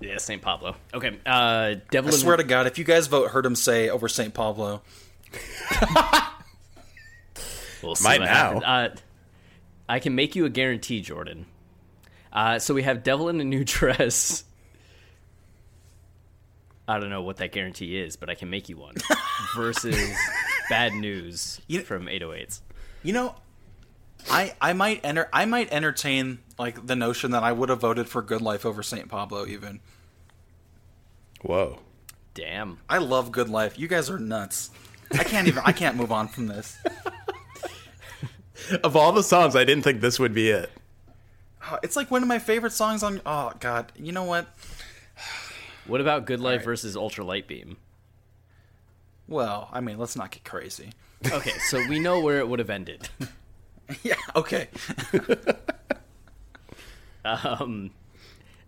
Yeah, 0.00 0.18
St. 0.18 0.42
Pablo. 0.42 0.74
Okay, 0.92 1.18
uh, 1.24 1.76
Devil 1.90 2.10
I 2.12 2.16
swear 2.16 2.36
to 2.36 2.44
God, 2.44 2.66
if 2.66 2.78
you 2.78 2.84
guys 2.84 3.06
vote 3.06 3.30
Heard 3.30 3.46
'Em 3.46 3.54
Say 3.54 3.88
over 3.88 4.08
St. 4.08 4.34
Pablo, 4.34 4.82
We'll 7.82 7.94
see 7.96 8.04
Might 8.04 8.20
what 8.20 8.26
now. 8.26 8.58
Uh, 8.58 8.94
I 9.88 9.98
can 9.98 10.14
make 10.14 10.36
you 10.36 10.44
a 10.44 10.50
guarantee, 10.50 11.00
Jordan. 11.00 11.46
Uh, 12.32 12.58
so 12.58 12.72
we 12.74 12.82
have 12.82 13.02
Devil 13.02 13.28
in 13.28 13.40
a 13.40 13.44
New 13.44 13.64
Dress. 13.66 14.44
I 16.88 16.98
don't 16.98 17.10
know 17.10 17.22
what 17.22 17.36
that 17.38 17.52
guarantee 17.52 17.98
is, 17.98 18.16
but 18.16 18.28
I 18.30 18.34
can 18.34 18.50
make 18.50 18.68
you 18.68 18.76
one. 18.76 18.94
Versus 19.56 19.96
Bad 20.68 20.94
News 20.94 21.60
You- 21.68 21.82
from 21.82 22.06
808s. 22.06 22.60
you 23.02 23.12
know, 23.12 23.34
I 24.30 24.54
I 24.60 24.72
might 24.72 25.00
enter 25.04 25.28
I 25.32 25.44
might 25.46 25.72
entertain 25.72 26.38
like 26.58 26.86
the 26.86 26.94
notion 26.96 27.32
that 27.32 27.42
I 27.42 27.52
would 27.52 27.68
have 27.68 27.80
voted 27.80 28.08
for 28.08 28.22
Good 28.22 28.40
Life 28.42 28.64
over 28.64 28.82
St. 28.82 29.08
Pablo. 29.08 29.46
Even 29.46 29.80
Whoa. 31.42 31.80
Damn. 32.34 32.78
I 32.88 32.98
love 32.98 33.30
Good 33.32 33.48
Life. 33.48 33.78
You 33.78 33.88
guys 33.88 34.08
are 34.10 34.18
nuts. 34.18 34.70
I 35.12 35.24
can't 35.24 35.48
even 35.48 35.62
I 35.66 35.72
can't 35.72 35.96
move 35.96 36.12
on 36.12 36.28
from 36.28 36.46
this. 36.46 36.76
Of 38.84 38.94
all 38.94 39.10
the 39.12 39.24
songs, 39.24 39.56
I 39.56 39.64
didn't 39.64 39.82
think 39.82 40.00
this 40.00 40.20
would 40.20 40.32
be 40.34 40.48
it. 40.50 40.70
Oh, 41.70 41.78
It's 41.82 41.96
like 41.96 42.10
one 42.10 42.22
of 42.22 42.28
my 42.28 42.38
favorite 42.38 42.72
songs 42.72 43.02
on. 43.02 43.20
Oh 43.24 43.52
God, 43.60 43.92
you 43.96 44.12
know 44.12 44.24
what? 44.24 44.46
What 45.86 46.00
about 46.00 46.26
Good 46.26 46.40
Life 46.40 46.58
right. 46.58 46.64
versus 46.64 46.96
Ultra 46.96 47.24
Light 47.24 47.46
Beam? 47.46 47.76
Well, 49.28 49.68
I 49.72 49.80
mean, 49.80 49.98
let's 49.98 50.16
not 50.16 50.30
get 50.30 50.44
crazy. 50.44 50.90
Okay, 51.30 51.52
so 51.68 51.78
we 51.88 51.98
know 51.98 52.20
where 52.20 52.38
it 52.38 52.48
would 52.48 52.58
have 52.58 52.70
ended. 52.70 53.08
yeah. 54.02 54.16
Okay. 54.34 54.68
Um, 57.24 57.92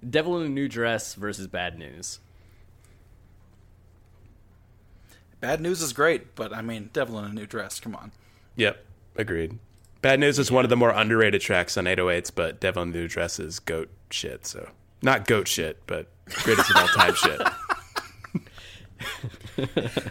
Devil 0.08 0.40
in 0.40 0.46
a 0.46 0.48
New 0.48 0.68
Dress 0.68 1.14
versus 1.14 1.46
Bad 1.46 1.78
News. 1.78 2.20
Bad 5.40 5.60
news 5.60 5.82
is 5.82 5.92
great, 5.92 6.34
but 6.34 6.54
I 6.54 6.62
mean, 6.62 6.90
Devil 6.92 7.18
in 7.18 7.24
a 7.24 7.32
New 7.34 7.46
Dress. 7.46 7.80
Come 7.80 7.94
on. 7.94 8.12
Yep, 8.56 8.84
agreed. 9.16 9.58
Bad 10.04 10.20
News 10.20 10.38
is 10.38 10.52
one 10.52 10.64
of 10.64 10.68
the 10.68 10.76
more 10.76 10.90
underrated 10.90 11.40
tracks 11.40 11.78
on 11.78 11.86
808s, 11.86 12.30
but 12.34 12.60
Devil 12.60 12.82
in 12.82 12.92
the 12.92 12.98
New 12.98 13.08
Dress 13.08 13.40
is 13.40 13.58
goat 13.58 13.88
shit. 14.10 14.46
So 14.46 14.68
not 15.00 15.26
goat 15.26 15.48
shit, 15.48 15.80
but 15.86 16.08
greatest 16.26 16.68
of 16.68 16.76
all 16.76 16.88
time 16.88 17.14
shit. 17.14 17.40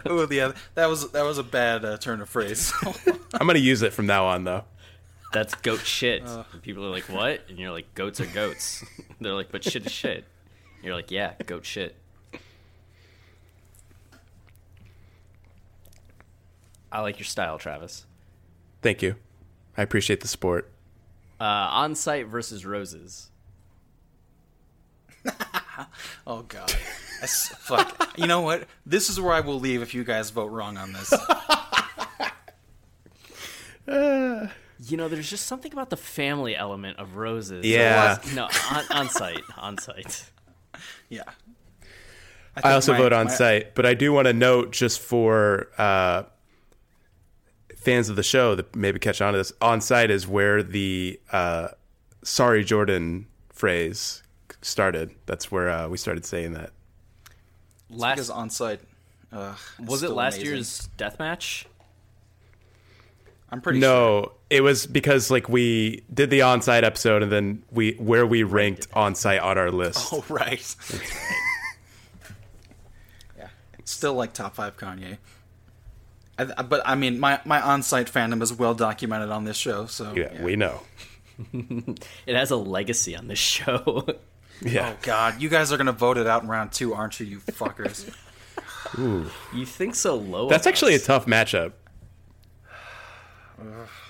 Oh, 0.06 0.26
yeah, 0.30 0.52
that 0.74 0.86
was 0.86 1.10
that 1.12 1.22
was 1.22 1.38
a 1.38 1.42
bad 1.42 1.84
uh, 1.84 1.96
turn 1.98 2.20
of 2.20 2.28
phrase. 2.28 2.72
I'm 3.34 3.46
gonna 3.46 3.58
use 3.58 3.82
it 3.82 3.92
from 3.92 4.06
now 4.06 4.24
on, 4.26 4.44
though. 4.44 4.64
That's 5.32 5.54
goat 5.54 5.80
shit. 5.80 6.22
And 6.22 6.44
people 6.62 6.84
are 6.84 6.90
like, 6.90 7.04
what? 7.04 7.42
And 7.48 7.58
you're 7.58 7.72
like, 7.72 7.94
goats 7.94 8.20
are 8.20 8.26
goats. 8.26 8.84
They're 9.20 9.32
like, 9.32 9.52
but 9.52 9.62
shit 9.62 9.86
is 9.86 9.92
shit. 9.92 10.24
You're 10.82 10.94
like, 10.94 11.10
yeah, 11.10 11.34
goat 11.46 11.64
shit. 11.64 11.94
I 16.90 17.00
like 17.00 17.18
your 17.18 17.26
style, 17.26 17.58
Travis. 17.58 18.06
Thank 18.82 19.02
you. 19.02 19.16
I 19.76 19.82
appreciate 19.82 20.20
the 20.20 20.28
sport. 20.28 20.70
Uh, 21.40 21.44
On 21.44 21.94
Sight 21.94 22.26
versus 22.28 22.64
roses. 22.64 23.30
oh 26.26 26.42
God. 26.42 26.72
I 27.20 27.24
s- 27.24 27.48
fuck. 27.58 28.12
You 28.16 28.26
know 28.26 28.40
what? 28.42 28.68
This 28.86 29.08
is 29.10 29.20
where 29.20 29.32
I 29.32 29.40
will 29.40 29.58
leave 29.58 29.82
if 29.82 29.94
you 29.94 30.04
guys 30.04 30.30
vote 30.30 30.46
wrong 30.50 30.76
on 30.76 30.92
this. 30.92 31.12
You 33.86 34.96
know, 34.98 35.08
there's 35.08 35.30
just 35.30 35.46
something 35.46 35.72
about 35.72 35.88
the 35.90 35.96
family 35.96 36.54
element 36.56 36.98
of 36.98 37.16
roses. 37.16 37.64
Yeah. 37.64 38.18
No, 38.34 38.48
on, 38.70 38.84
On 38.90 39.08
Sight. 39.08 39.40
On 39.56 39.78
Sight. 39.78 40.30
Yeah. 41.08 41.22
I 42.56 42.60
think 42.60 42.66
also 42.74 42.92
my- 42.92 42.98
vote 42.98 43.12
on 43.12 43.26
my- 43.26 43.32
site, 43.32 43.74
but 43.74 43.86
I 43.86 43.94
do 43.94 44.12
want 44.12 44.26
to 44.26 44.32
note 44.32 44.72
just 44.72 45.00
for 45.00 45.68
uh, 45.78 46.24
fans 47.84 48.08
of 48.08 48.16
the 48.16 48.22
show 48.22 48.54
that 48.54 48.74
maybe 48.74 48.98
catch 48.98 49.20
on 49.20 49.32
to 49.32 49.38
this, 49.38 49.52
On 49.60 49.80
Sight 49.80 50.10
is 50.10 50.26
where 50.26 50.62
the 50.62 51.20
uh, 51.30 51.68
"Sorry 52.22 52.64
Jordan" 52.64 53.26
phrase 53.52 54.22
started. 54.62 55.14
That's 55.26 55.50
where 55.52 55.70
uh, 55.70 55.88
we 55.88 55.98
started 55.98 56.24
saying 56.24 56.52
that. 56.54 56.70
Last 57.90 58.16
Because 58.16 58.30
On 58.30 58.50
Sight. 58.50 58.80
Uh, 59.32 59.54
was 59.80 60.02
it 60.02 60.10
last 60.10 60.40
year's 60.40 60.88
death 60.96 61.18
match? 61.18 61.66
I'm 63.50 63.60
pretty 63.60 63.80
sure. 63.80 63.88
No, 63.88 64.32
it 64.50 64.62
was 64.62 64.86
because 64.86 65.30
like 65.30 65.48
we 65.48 66.02
did 66.12 66.30
the 66.30 66.42
On 66.42 66.62
Sight 66.62 66.82
episode 66.84 67.22
and 67.22 67.30
then 67.30 67.62
we 67.70 67.92
where 67.92 68.26
we 68.26 68.42
ranked 68.42 68.88
On 68.94 69.14
Sight 69.14 69.40
on 69.40 69.58
our 69.58 69.70
list. 69.70 70.12
Oh 70.12 70.24
right. 70.28 70.76
yeah. 73.38 73.48
Still 73.84 74.14
like 74.14 74.32
top 74.32 74.54
five 74.54 74.76
Kanye. 74.76 75.18
I, 76.38 76.44
but 76.62 76.82
I 76.84 76.94
mean, 76.94 77.20
my 77.20 77.40
my 77.44 77.60
On 77.60 77.82
Sight 77.82 78.10
fandom 78.10 78.42
is 78.42 78.52
well 78.52 78.74
documented 78.74 79.30
on 79.30 79.44
this 79.44 79.56
show, 79.56 79.86
so 79.86 80.12
yeah, 80.14 80.42
we 80.42 80.56
know. 80.56 80.80
It 82.26 82.36
has 82.36 82.50
a 82.52 82.56
legacy 82.56 83.16
on 83.16 83.26
this 83.28 83.38
show. 83.38 84.06
Yeah, 84.62 84.92
Oh 84.94 84.98
God, 85.02 85.42
you 85.42 85.48
guys 85.48 85.72
are 85.72 85.76
gonna 85.76 85.90
vote 85.92 86.16
it 86.16 86.28
out 86.28 86.44
in 86.44 86.48
round 86.48 86.70
two, 86.70 86.94
aren't 86.94 87.18
you, 87.18 87.26
you 87.26 87.38
fuckers? 87.40 88.08
you 89.52 89.66
think 89.66 89.96
so 89.96 90.14
low? 90.14 90.48
that's 90.48 90.64
of 90.66 90.70
actually 90.70 90.94
a 90.94 91.00
tough 91.00 91.26
matchup. 91.26 91.72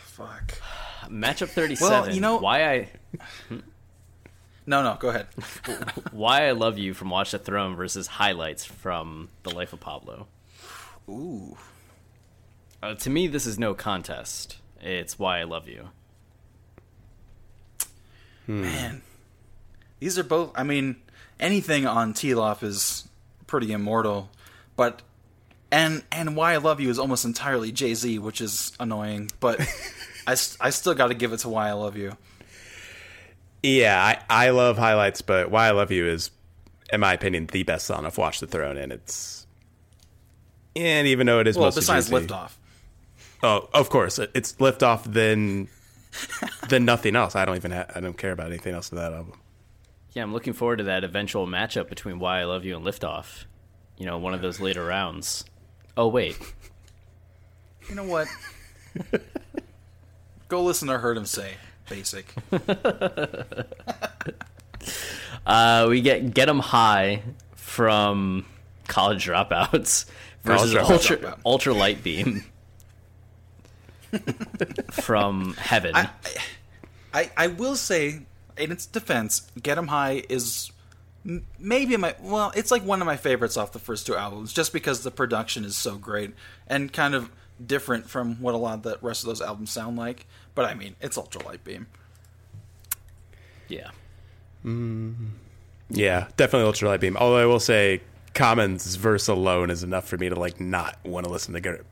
Fuck. 0.05 0.61
matchup 1.09 1.49
37. 1.49 1.91
Well, 1.91 2.15
you 2.15 2.21
know- 2.21 2.39
why 2.39 2.65
I 2.71 2.89
No, 4.67 4.83
no, 4.83 4.97
go 5.01 5.09
ahead. 5.09 5.27
why 6.13 6.47
I 6.47 6.53
love 6.53 6.77
you 6.79 6.93
from 6.95 7.09
Watch 7.11 7.31
the 7.33 7.39
Throne 7.39 7.75
versus 7.75 8.07
highlights 8.07 8.65
from 8.65 9.29
The 9.45 9.51
Life 9.51 9.73
of 9.73 9.81
Pablo. 9.81 10.27
Ooh. 11.09 11.57
Uh, 12.85 12.95
to 12.95 13.09
me, 13.09 13.27
this 13.27 13.47
is 13.47 13.59
no 13.59 13.73
contest. 13.73 14.59
It's 14.83 15.19
why 15.19 15.41
I 15.41 15.45
love 15.45 15.67
you. 15.69 15.89
Man, 18.47 19.01
these 20.01 20.19
are 20.19 20.23
both. 20.23 20.53
I 20.55 20.65
mean, 20.65 20.97
anything 21.41 21.87
on 21.87 22.13
TLOP 22.13 22.63
is 22.63 23.09
pretty 23.47 23.73
immortal, 23.73 24.29
but 24.77 25.01
and 25.73 26.03
and 26.13 26.37
why 26.37 26.53
I 26.53 26.59
love 26.59 26.79
you 26.79 26.91
is 26.91 26.99
almost 26.99 27.25
entirely 27.25 27.73
Jay 27.73 27.95
Z, 27.95 28.19
which 28.19 28.43
is 28.43 28.73
annoying. 28.79 29.31
But 29.41 29.61
I 30.27 30.33
I 30.33 30.69
still 30.69 30.93
got 30.93 31.07
to 31.07 31.15
give 31.15 31.33
it 31.33 31.39
to 31.39 31.49
why 31.49 31.71
I 31.71 31.73
love 31.73 31.97
you. 31.97 32.19
Yeah, 33.63 33.99
I, 34.29 34.47
I 34.47 34.51
love 34.51 34.77
highlights, 34.77 35.23
but 35.23 35.51
Why 35.51 35.69
I 35.69 35.71
Love 35.71 35.91
You 35.91 36.07
is, 36.07 36.31
in 36.93 37.01
my 37.01 37.15
opinion, 37.15 37.47
the 37.47 37.63
best 37.63 37.87
song 37.87 38.05
of 38.05 38.19
Watch 38.19 38.41
the 38.41 38.47
Throne, 38.47 38.77
and 38.77 38.93
it's 38.93 39.47
and 40.77 41.07
even 41.07 41.27
though 41.27 41.41
it 41.41 41.47
is 41.47 41.57
Well, 41.57 41.69
mostly 41.69 41.81
besides 41.81 42.11
Jay-Z- 42.11 42.27
Liftoff. 42.27 42.51
Oh, 43.45 43.69
of 43.75 43.91
course, 43.91 44.19
it's 44.19 44.55
liftoff 44.55 45.05
then 45.05 45.69
then 46.71 46.87
nothing 46.87 47.15
else. 47.15 47.37
I 47.37 47.45
don't 47.45 47.57
even 47.57 47.73
ha- 47.73 47.85
I 47.95 48.01
don't 48.01 48.17
care 48.17 48.33
about 48.33 48.47
anything 48.47 48.75
else 48.75 48.91
in 48.91 48.97
that 48.97 49.13
album. 49.13 49.39
Yeah, 50.13 50.23
I'm 50.23 50.33
looking 50.33 50.55
forward 50.55 50.77
to 50.79 50.85
that 50.85 51.05
eventual 51.05 51.47
matchup 51.47 51.89
between 51.91 52.19
Why 52.19 52.41
I 52.41 52.45
Love 52.45 52.65
You 52.65 52.75
and 52.77 52.87
Liftoff. 52.87 53.45
You 53.99 54.07
know, 54.07 54.17
one 54.17 54.33
of 54.33 54.41
those 54.41 54.61
later 54.61 54.83
rounds. 54.85 55.45
Oh 55.95 56.09
wait, 56.09 56.39
You 57.89 57.97
know 57.97 58.05
what? 58.05 58.29
Go 60.49 60.63
listen 60.65 60.89
to 60.89 60.97
Heard 60.99 61.19
'Em 61.19 61.27
Say. 61.27 61.55
Basic. 61.91 62.33
uh, 65.47 65.87
we 65.91 66.01
get 66.01 66.33
Get 66.33 66.49
'Em 66.49 66.61
High 66.61 67.23
from 67.57 68.47
College 68.89 69.27
Dropouts 69.27 70.07
versus 70.45 70.73
College 70.75 70.91
Ultra 70.91 71.17
Dropout. 71.19 71.39
Ultra 71.45 71.75
Light 71.75 72.03
Beam 72.03 72.45
from 74.93 75.55
Heaven. 75.55 75.95
I, 75.95 76.09
I 77.13 77.31
I 77.37 77.47
will 77.49 77.77
say, 77.77 78.21
in 78.57 78.73
its 78.73 78.87
defense, 78.87 79.51
Get 79.63 79.79
'Em 79.79 79.89
High 79.89 80.25
is 80.29 80.71
maybe 81.59 81.97
my 81.97 82.15
well, 82.21 82.53
it's 82.55 82.71
like 82.71 82.85
one 82.85 83.01
of 83.01 83.07
my 83.07 83.17
favorites 83.17 83.57
off 83.57 83.73
the 83.73 83.79
first 83.79 84.07
two 84.07 84.15
albums, 84.17 84.53
just 84.53 84.73
because 84.73 85.03
the 85.03 85.11
production 85.11 85.65
is 85.65 85.77
so 85.77 85.97
great 85.97 86.35
and 86.67 86.93
kind 86.93 87.15
of 87.15 87.31
different 87.65 88.11
from 88.11 88.37
what 88.43 88.55
a 88.55 88.59
lot 88.59 88.75
of 88.75 88.83
the 88.83 88.99
rest 89.01 89.23
of 89.23 89.29
those 89.29 89.41
albums 89.41 89.71
sound 89.71 89.97
like. 89.97 90.27
But 90.55 90.67
I 90.67 90.75
mean, 90.75 90.97
it's 91.01 91.17
Ultralight 91.17 91.65
Beam. 91.65 91.87
yeah. 93.69 93.91
Yeah, 95.91 96.29
definitely 96.39 96.73
ultralight 96.73 97.01
beam. 97.01 97.17
Although 97.19 97.37
I 97.37 97.45
will 97.47 97.61
say, 97.61 98.01
Common's 98.33 98.97
verse 98.97 99.29
alone 99.29 99.71
is 99.71 99.83
enough 99.83 100.09
for 100.09 100.17
me 100.17 100.29
to 100.31 100.35
like 100.35 100.59
not 100.59 100.97
want 101.05 101.27
to 101.27 101.31
listen 101.33 101.53
to 101.55 101.61
get 101.61 101.85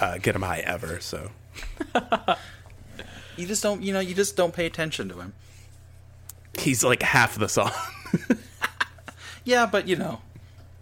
uh, 0.00 0.18
get 0.18 0.34
'em 0.34 0.42
high 0.42 0.58
ever. 0.60 0.98
So 1.00 1.30
You 3.36 3.46
just 3.46 3.62
don't, 3.62 3.82
you 3.82 3.92
know, 3.92 4.00
you 4.00 4.14
just 4.14 4.34
don't 4.34 4.54
pay 4.54 4.64
attention 4.64 5.10
to 5.10 5.20
him. 5.20 5.34
he's 6.58 6.82
like 6.82 7.02
half 7.02 7.38
the 7.38 7.48
song. 7.48 7.70
Yeah, 9.44 9.66
but 9.66 9.86
you 9.86 9.94
know, 9.94 10.20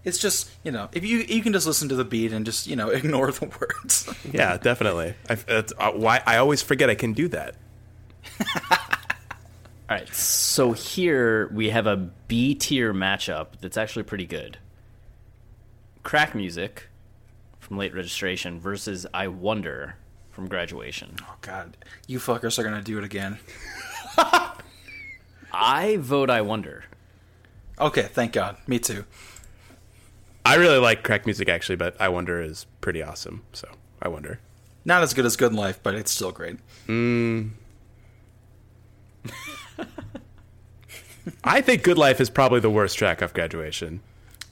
it's 0.05 0.19
just 0.19 0.51
you 0.65 0.73
know, 0.73 0.89
if 0.93 1.05
you 1.05 1.19
you 1.19 1.43
can 1.43 1.53
just 1.53 1.67
listen 1.67 1.89
to 1.91 1.95
the 1.97 2.05
beat 2.05 2.33
and 2.33 2.47
just 2.47 2.67
you 2.67 2.77
know 2.77 2.89
ignore 3.01 3.31
the 3.31 3.45
words. 3.61 4.09
yeah, 4.33 4.57
definitely. 4.57 5.15
I, 5.29 5.35
that's, 5.35 5.73
uh, 5.79 5.93
why 5.93 6.23
I 6.27 6.39
always 6.39 6.63
forget 6.63 6.89
I 6.89 6.95
can 6.95 7.13
do 7.13 7.29
that. 7.29 7.57
All 8.41 8.79
right, 9.99 10.09
so 10.15 10.73
here 10.73 11.49
we 11.53 11.69
have 11.69 11.87
a 11.87 11.97
B 12.27 12.55
tier 12.55 12.95
matchup 12.95 13.49
that's 13.61 13.77
actually 13.77 14.05
pretty 14.05 14.25
good. 14.25 14.57
Crack 16.03 16.35
Music 16.35 16.89
from 17.59 17.77
Late 17.77 17.95
Registration 17.95 18.59
versus 18.59 19.07
I 19.13 19.29
Wonder 19.29 19.97
from 20.35 20.49
Graduation. 20.49 21.15
oh 21.23 21.37
God, 21.41 21.77
you 22.07 22.19
fuckers 22.19 22.59
are 22.59 22.65
gonna 22.65 22.83
do 22.83 22.99
it 22.99 23.05
again. 23.05 23.39
I 25.53 25.97
vote 25.99 26.31
I 26.31 26.41
Wonder. 26.41 26.85
Okay, 27.79 28.03
thank 28.03 28.33
God. 28.33 28.57
Me 28.67 28.79
too. 28.79 29.05
I 30.45 30.57
really 30.57 30.79
like 30.79 31.05
crack 31.05 31.25
music 31.25 31.49
actually, 31.49 31.77
but 31.77 31.99
I 32.01 32.09
wonder 32.09 32.41
is 32.43 32.67
pretty 32.81 33.03
awesome. 33.03 33.45
So 33.53 33.69
I 34.03 34.09
wonder. 34.09 34.41
Not 34.85 35.03
as 35.03 35.15
good 35.15 35.25
as 35.25 35.37
Good 35.37 35.55
Life, 35.55 35.81
but 35.83 35.95
it's 35.95 36.11
still 36.11 36.33
great. 36.33 36.59
Mm. 36.87 37.51
I 41.45 41.63
think 41.63 41.83
Good 41.83 41.97
Life 41.97 42.21
is 42.21 42.29
probably 42.29 42.61
the 42.61 42.69
worst 42.71 42.99
track 42.99 43.23
off 43.23 43.33
graduation. 43.33 44.01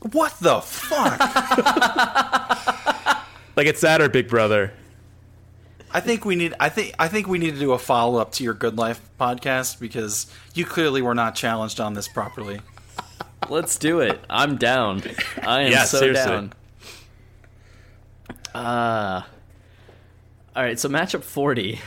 What 0.01 0.35
the 0.41 0.61
fuck? 0.61 1.21
Like 3.55 3.67
it's 3.67 3.83
that 3.83 4.01
or 4.01 4.09
Big 4.09 4.29
Brother. 4.29 4.73
I 5.94 6.01
think 6.01 6.24
we 6.24 6.36
need. 6.36 6.55
I 6.59 6.69
think. 6.69 6.94
I 6.98 7.09
think 7.09 7.27
we 7.28 7.39
need 7.39 7.55
to 7.55 7.60
do 7.60 7.73
a 7.73 7.78
follow 7.78 8.19
up 8.19 8.32
to 8.32 8.44
your 8.44 8.55
Good 8.55 8.77
Life 8.78 9.01
podcast 9.20 9.78
because 9.78 10.27
you 10.55 10.64
clearly 10.64 11.02
were 11.02 11.14
not 11.14 11.35
challenged 11.35 11.81
on 11.81 11.94
this 11.94 12.09
properly. 12.09 12.60
Let's 13.51 13.77
do 13.77 14.01
it. 14.01 14.20
I'm 14.31 14.56
down. 14.56 15.02
I 15.43 15.62
am 15.62 15.73
Yeah, 15.73 15.85
so 15.85 15.98
seriously. 15.98 16.31
down. 16.32 16.52
Uh, 18.55 19.23
all 20.55 20.62
right, 20.62 20.78
so 20.78 20.89
matchup 20.89 21.23
40. 21.24 21.81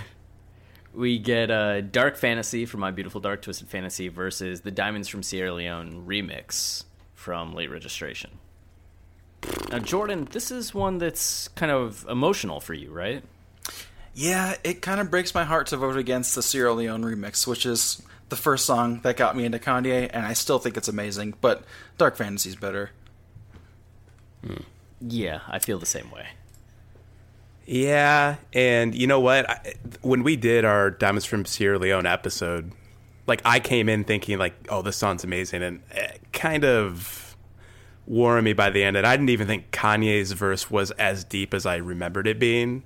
We 0.94 1.20
get 1.20 1.52
uh, 1.52 1.82
Dark 1.82 2.16
Fantasy 2.18 2.66
from 2.66 2.80
My 2.80 2.92
Beautiful 2.92 3.22
Dark 3.22 3.42
Twisted 3.42 3.68
Fantasy 3.68 4.08
versus 4.08 4.62
the 4.62 4.72
Diamonds 4.72 5.08
from 5.08 5.24
Sierra 5.24 5.54
Leone 5.54 6.06
remix 6.08 6.84
from 7.14 7.54
Late 7.54 7.70
Registration. 7.70 8.32
Now, 9.72 9.80
Jordan, 9.80 10.28
this 10.32 10.52
is 10.52 10.74
one 10.74 10.98
that's 10.98 11.50
kind 11.50 11.72
of 11.72 12.06
emotional 12.10 12.60
for 12.60 12.74
you, 12.74 12.92
right? 12.92 13.24
Yeah, 14.16 14.56
it 14.64 14.82
kind 14.82 15.02
of 15.02 15.12
breaks 15.12 15.36
my 15.36 15.44
heart 15.44 15.68
to 15.68 15.78
vote 15.78 15.98
against 15.98 16.36
the 16.36 16.42
Sierra 16.42 16.74
Leone 16.74 17.04
remix, 17.04 17.46
which 17.46 17.66
is 17.66 18.02
the 18.30 18.38
first 18.38 18.66
song 18.66 19.02
that 19.04 19.18
got 19.18 19.36
me 19.36 19.44
into 19.44 19.60
Kanye, 19.60 20.10
and 20.12 20.26
I 20.26 20.32
still 20.32 20.58
think 20.58 20.78
it's 20.78 20.88
amazing. 20.88 21.36
But 21.42 21.64
Dark 21.98 22.16
Fantasy's 22.16 22.56
better. 22.56 22.92
Hmm. 24.46 24.64
Yeah, 25.02 25.42
I 25.50 25.60
feel 25.60 25.80
the 25.80 25.86
same 25.86 26.10
way. 26.12 26.28
Yeah, 27.66 28.38
and 28.54 28.96
you 28.96 29.06
know 29.06 29.20
what? 29.20 29.50
I, 29.50 29.74
when 30.02 30.24
we 30.24 30.38
did 30.38 30.64
our 30.64 30.92
Diamonds 30.92 31.26
from 31.26 31.44
Sierra 31.44 31.78
Leone 31.78 32.06
episode, 32.06 32.72
like 33.28 33.42
I 33.44 33.60
came 33.60 33.90
in 33.90 34.06
thinking 34.06 34.38
like, 34.38 34.54
"Oh, 34.70 34.82
this 34.82 34.96
song's 34.96 35.26
amazing," 35.26 35.62
and 35.62 35.82
it 35.92 36.22
kind 36.32 36.64
of 36.64 37.36
wore 38.08 38.38
on 38.38 38.46
me 38.46 38.54
by 38.54 38.70
the 38.70 38.82
end. 38.82 38.96
And 38.96 39.06
I 39.06 39.18
didn't 39.18 39.30
even 39.30 39.48
think 39.48 39.72
Kanye's 39.72 40.32
verse 40.32 40.72
was 40.72 40.92
as 40.92 41.26
deep 41.26 41.54
as 41.54 41.66
I 41.66 41.78
remembered 41.78 42.28
it 42.28 42.40
being. 42.40 42.84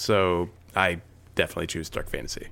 So 0.00 0.48
I 0.74 1.02
definitely 1.34 1.66
choose 1.66 1.90
Dark 1.90 2.08
Fantasy. 2.08 2.46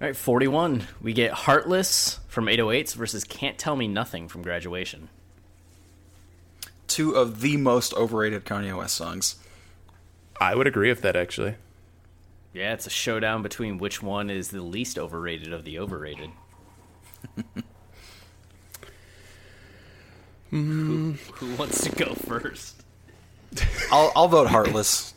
All 0.00 0.06
right, 0.06 0.16
41. 0.16 0.84
We 1.02 1.12
get 1.12 1.30
Heartless 1.30 2.20
from 2.26 2.46
808s 2.46 2.94
versus 2.94 3.22
Can't 3.22 3.58
Tell 3.58 3.76
Me 3.76 3.86
Nothing 3.86 4.28
from 4.28 4.40
Graduation. 4.40 5.10
Two 6.86 7.14
of 7.14 7.42
the 7.42 7.58
most 7.58 7.92
overrated 7.92 8.46
Kanye 8.46 8.74
West 8.74 8.96
songs. 8.96 9.36
I 10.40 10.54
would 10.54 10.66
agree 10.66 10.88
with 10.88 11.02
that 11.02 11.16
actually. 11.16 11.56
Yeah, 12.54 12.72
it's 12.72 12.86
a 12.86 12.90
showdown 12.90 13.42
between 13.42 13.76
which 13.76 14.02
one 14.02 14.30
is 14.30 14.48
the 14.48 14.62
least 14.62 14.98
overrated 14.98 15.52
of 15.52 15.64
the 15.64 15.78
overrated. 15.78 16.30
who, 20.50 21.12
who 21.34 21.54
wants 21.56 21.84
to 21.84 21.90
go 21.90 22.14
first? 22.14 22.77
I'll, 23.90 24.12
I'll 24.14 24.28
vote 24.28 24.48
Heartless. 24.48 25.14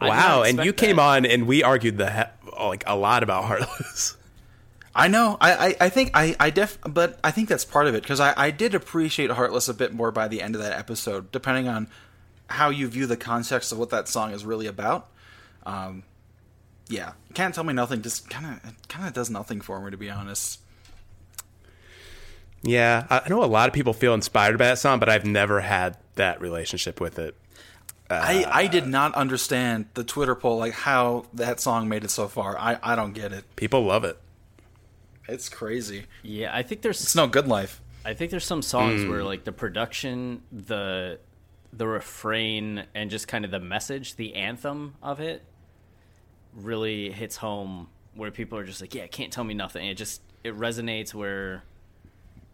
Wow, 0.00 0.42
and 0.42 0.58
you 0.58 0.70
expect 0.70 0.78
came 0.78 0.98
on 0.98 1.24
and 1.24 1.46
we 1.46 1.62
argued 1.62 1.98
the 1.98 2.10
he- 2.10 2.52
like 2.62 2.84
a 2.86 2.96
lot 2.96 3.22
about 3.22 3.44
Heartless. 3.44 4.16
I 4.94 5.08
know. 5.08 5.36
I, 5.40 5.54
I, 5.54 5.76
I 5.80 5.88
think 5.88 6.12
I, 6.14 6.36
I 6.38 6.50
def 6.50 6.78
but 6.86 7.18
I 7.24 7.30
think 7.32 7.48
that's 7.48 7.64
part 7.64 7.86
of 7.88 7.94
it 7.94 8.02
because 8.02 8.20
I, 8.20 8.32
I 8.36 8.50
did 8.50 8.74
appreciate 8.74 9.30
Heartless 9.30 9.68
a 9.68 9.74
bit 9.74 9.92
more 9.92 10.12
by 10.12 10.28
the 10.28 10.40
end 10.40 10.54
of 10.54 10.60
that 10.62 10.78
episode, 10.78 11.32
depending 11.32 11.68
on 11.68 11.88
how 12.48 12.70
you 12.70 12.86
view 12.86 13.06
the 13.06 13.16
context 13.16 13.72
of 13.72 13.78
what 13.78 13.90
that 13.90 14.06
song 14.08 14.32
is 14.32 14.44
really 14.44 14.66
about. 14.66 15.08
Um, 15.66 16.04
yeah, 16.88 17.12
can't 17.32 17.54
tell 17.54 17.64
me 17.64 17.72
nothing. 17.72 18.02
Just 18.02 18.30
kind 18.30 18.46
of 18.46 18.88
kind 18.88 19.06
of 19.08 19.14
does 19.14 19.30
nothing 19.30 19.60
for 19.60 19.80
me 19.80 19.90
to 19.90 19.96
be 19.96 20.10
honest. 20.10 20.60
Yeah, 22.62 23.06
I 23.10 23.22
I 23.24 23.28
know 23.28 23.42
a 23.42 23.46
lot 23.46 23.68
of 23.68 23.74
people 23.74 23.94
feel 23.94 24.14
inspired 24.14 24.58
by 24.58 24.66
that 24.66 24.78
song, 24.78 25.00
but 25.00 25.08
I've 25.08 25.24
never 25.24 25.60
had 25.60 25.96
that 26.16 26.40
relationship 26.40 27.00
with 27.00 27.18
it. 27.18 27.36
I, 28.10 28.46
I 28.50 28.66
did 28.66 28.86
not 28.86 29.14
understand 29.14 29.86
the 29.94 30.04
Twitter 30.04 30.34
poll 30.34 30.58
like 30.58 30.74
how 30.74 31.24
that 31.34 31.60
song 31.60 31.88
made 31.88 32.04
it 32.04 32.10
so 32.10 32.28
far. 32.28 32.58
I, 32.58 32.78
I 32.82 32.96
don't 32.96 33.12
get 33.12 33.32
it. 33.32 33.44
People 33.56 33.84
love 33.84 34.04
it. 34.04 34.18
It's 35.28 35.48
crazy. 35.48 36.04
Yeah, 36.22 36.54
I 36.54 36.62
think 36.62 36.82
there's 36.82 37.00
It's 37.02 37.14
no 37.14 37.26
good 37.26 37.48
life. 37.48 37.80
I 38.04 38.12
think 38.12 38.30
there's 38.30 38.44
some 38.44 38.62
songs 38.62 39.02
hmm. 39.02 39.10
where 39.10 39.24
like 39.24 39.44
the 39.44 39.52
production, 39.52 40.42
the 40.52 41.18
the 41.72 41.86
refrain, 41.86 42.84
and 42.94 43.10
just 43.10 43.26
kind 43.26 43.44
of 43.44 43.50
the 43.50 43.60
message, 43.60 44.16
the 44.16 44.34
anthem 44.34 44.94
of 45.02 45.20
it, 45.20 45.42
really 46.52 47.10
hits 47.10 47.36
home. 47.36 47.88
Where 48.14 48.30
people 48.30 48.58
are 48.58 48.64
just 48.64 48.80
like, 48.80 48.94
"Yeah, 48.94 49.06
can't 49.06 49.32
tell 49.32 49.44
me 49.44 49.54
nothing." 49.54 49.86
It 49.86 49.94
just 49.94 50.20
it 50.44 50.56
resonates. 50.56 51.14
Where 51.14 51.64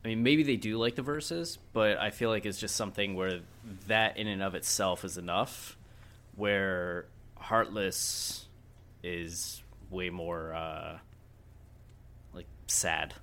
I 0.05 0.09
mean, 0.09 0.23
maybe 0.23 0.43
they 0.43 0.57
do 0.57 0.79
like 0.79 0.95
the 0.95 1.03
verses, 1.03 1.59
but 1.73 1.99
I 1.99 2.11
feel 2.11 2.31
like 2.31 2.47
it's 2.47 2.59
just 2.59 2.75
something 2.75 3.17
where 3.17 3.41
that 3.87 4.17
in 4.17 4.27
and 4.27 4.43
of 4.43 4.55
itself 4.55 5.05
is 5.05 5.19
enough. 5.19 5.77
Where 6.37 7.07
Heartless 7.37 8.47
is 9.03 9.63
way 9.91 10.11
more 10.11 10.55
uh, 10.55 10.99
like 12.33 12.47
sad. 12.67 13.15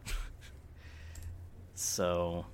So 1.79 2.45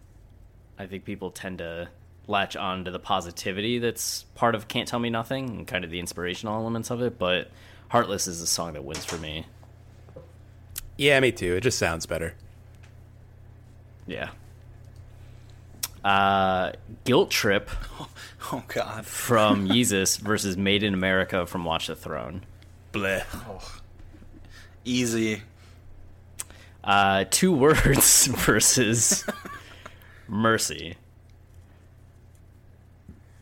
I 0.77 0.85
think 0.85 1.05
people 1.05 1.31
tend 1.31 1.59
to 1.59 1.87
latch 2.27 2.57
on 2.57 2.83
to 2.85 2.91
the 2.91 2.99
positivity 2.99 3.79
that's 3.79 4.23
part 4.35 4.53
of 4.53 4.67
Can't 4.67 4.87
Tell 4.87 4.99
Me 4.99 5.09
Nothing 5.09 5.49
and 5.49 5.67
kind 5.67 5.85
of 5.85 5.91
the 5.91 5.99
inspirational 5.99 6.55
elements 6.55 6.91
of 6.91 7.01
it, 7.01 7.17
but 7.17 7.49
Heartless 7.87 8.27
is 8.27 8.41
the 8.41 8.47
song 8.47 8.73
that 8.73 8.83
wins 8.83 9.05
for 9.05 9.17
me. 9.17 9.45
Yeah, 10.97 11.19
me 11.21 11.31
too. 11.31 11.55
It 11.55 11.61
just 11.61 11.77
sounds 11.77 12.05
better. 12.05 12.35
Yeah. 14.07 14.29
Uh, 16.03 16.73
Guilt 17.05 17.31
Trip 17.31 17.69
Oh 18.51 18.63
God. 18.67 19.05
from 19.05 19.67
Yeezus 19.69 20.19
versus 20.19 20.57
Made 20.57 20.83
in 20.83 20.93
America 20.93 21.45
from 21.45 21.63
Watch 21.63 21.87
the 21.87 21.95
Throne. 21.95 22.43
Bleh. 22.91 23.23
Easy. 24.83 25.41
Uh, 26.83 27.23
two 27.29 27.51
words 27.55 28.27
versus 28.27 29.25
Mercy. 30.27 30.97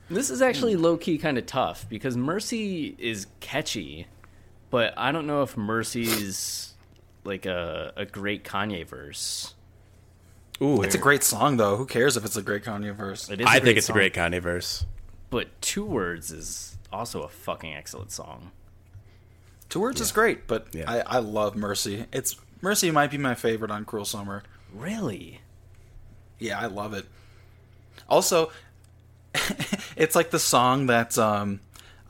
This 0.09 0.29
is 0.29 0.41
actually 0.41 0.75
low 0.75 0.97
key 0.97 1.17
kind 1.17 1.37
of 1.37 1.45
tough 1.45 1.87
because 1.89 2.15
Mercy 2.17 2.95
is 2.99 3.27
catchy, 3.39 4.07
but 4.69 4.93
I 4.97 5.11
don't 5.11 5.25
know 5.25 5.41
if 5.41 5.55
Mercy's 5.57 6.73
like 7.23 7.45
a, 7.45 7.93
a 7.95 8.05
great 8.05 8.43
Kanye 8.43 8.85
verse. 8.85 9.55
Ooh, 10.61 10.81
It's 10.83 10.93
a 10.95 10.99
great 10.99 11.23
song 11.23 11.57
though. 11.57 11.75
Who 11.75 11.85
cares 11.85 12.15
if 12.17 12.23
it's 12.25 12.35
a 12.35 12.41
great 12.41 12.63
Kanye 12.63 12.93
verse? 12.95 13.29
It 13.29 13.41
is 13.41 13.47
I 13.47 13.53
great 13.53 13.63
think 13.63 13.77
it's 13.79 13.87
song, 13.87 13.95
a 13.95 13.99
great 13.99 14.13
Kanye 14.13 14.41
verse. 14.41 14.85
but 15.29 15.47
Two 15.61 15.83
Words 15.85 16.31
is 16.31 16.77
also 16.93 17.23
a 17.23 17.29
fucking 17.29 17.73
excellent 17.73 18.11
song. 18.11 18.51
Two 19.69 19.79
words 19.79 20.01
is 20.01 20.11
great, 20.11 20.47
but 20.47 20.67
Yeah. 20.73 20.83
I, 20.91 20.99
I 20.99 21.19
love 21.19 21.55
Mercy. 21.55 22.05
It's 22.11 22.35
Mercy 22.61 22.91
might 22.91 23.09
be 23.09 23.17
my 23.17 23.33
favorite 23.35 23.71
on 23.71 23.85
Cruel 23.85 24.03
Summer. 24.05 24.43
Really? 24.73 25.39
Yeah, 26.39 26.59
I 26.59 26.65
love 26.65 26.93
it. 26.93 27.05
Also, 28.09 28.51
it's 29.95 30.13
like 30.13 30.29
the 30.31 30.39
song 30.39 30.87
that 30.87 31.17
um, 31.17 31.61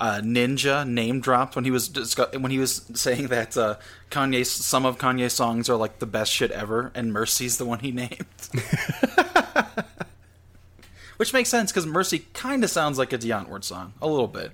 uh, 0.01 0.19
Ninja 0.19 0.85
name 0.85 1.21
dropped 1.21 1.55
when 1.55 1.63
he 1.63 1.69
was 1.69 1.87
discuss- 1.87 2.33
when 2.35 2.51
he 2.51 2.57
was 2.57 2.81
saying 2.95 3.27
that 3.27 3.55
uh, 3.55 3.75
Kanye 4.09 4.43
some 4.43 4.83
of 4.83 4.97
Kanye's 4.97 5.33
songs 5.33 5.69
are 5.69 5.75
like 5.75 5.99
the 5.99 6.07
best 6.07 6.31
shit 6.31 6.49
ever, 6.49 6.91
and 6.95 7.13
Mercy's 7.13 7.57
the 7.57 7.65
one 7.65 7.79
he 7.79 7.91
named. 7.91 8.25
Which 11.17 11.33
makes 11.33 11.49
sense 11.49 11.71
because 11.71 11.85
Mercy 11.85 12.25
kind 12.33 12.63
of 12.63 12.71
sounds 12.71 12.97
like 12.97 13.13
a 13.13 13.17
Die 13.19 13.27
Antwoord 13.27 13.63
song, 13.63 13.93
a 14.01 14.07
little 14.07 14.27
bit. 14.27 14.51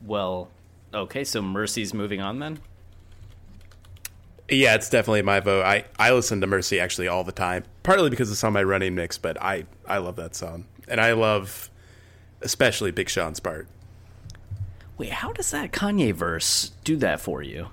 Well, 0.00 0.48
okay, 0.94 1.22
so 1.22 1.42
Mercy's 1.42 1.92
moving 1.92 2.22
on 2.22 2.38
then? 2.38 2.60
Yeah, 4.48 4.74
it's 4.74 4.88
definitely 4.88 5.20
my 5.20 5.40
vote. 5.40 5.64
I, 5.64 5.84
I 5.98 6.12
listen 6.12 6.40
to 6.40 6.46
Mercy 6.46 6.80
actually 6.80 7.08
all 7.08 7.24
the 7.24 7.32
time, 7.32 7.64
partly 7.82 8.08
because 8.08 8.32
it's 8.32 8.42
on 8.42 8.54
my 8.54 8.62
running 8.62 8.94
mix, 8.94 9.18
but 9.18 9.36
I, 9.42 9.66
I 9.86 9.98
love 9.98 10.16
that 10.16 10.34
song. 10.34 10.64
And 10.88 10.98
I 10.98 11.12
love 11.12 11.68
especially 12.46 12.90
Big 12.90 13.10
Sean's 13.10 13.40
part. 13.40 13.68
Wait, 14.96 15.10
how 15.10 15.32
does 15.32 15.50
that 15.50 15.72
Kanye 15.72 16.14
verse 16.14 16.70
do 16.84 16.96
that 16.96 17.20
for 17.20 17.42
you? 17.42 17.68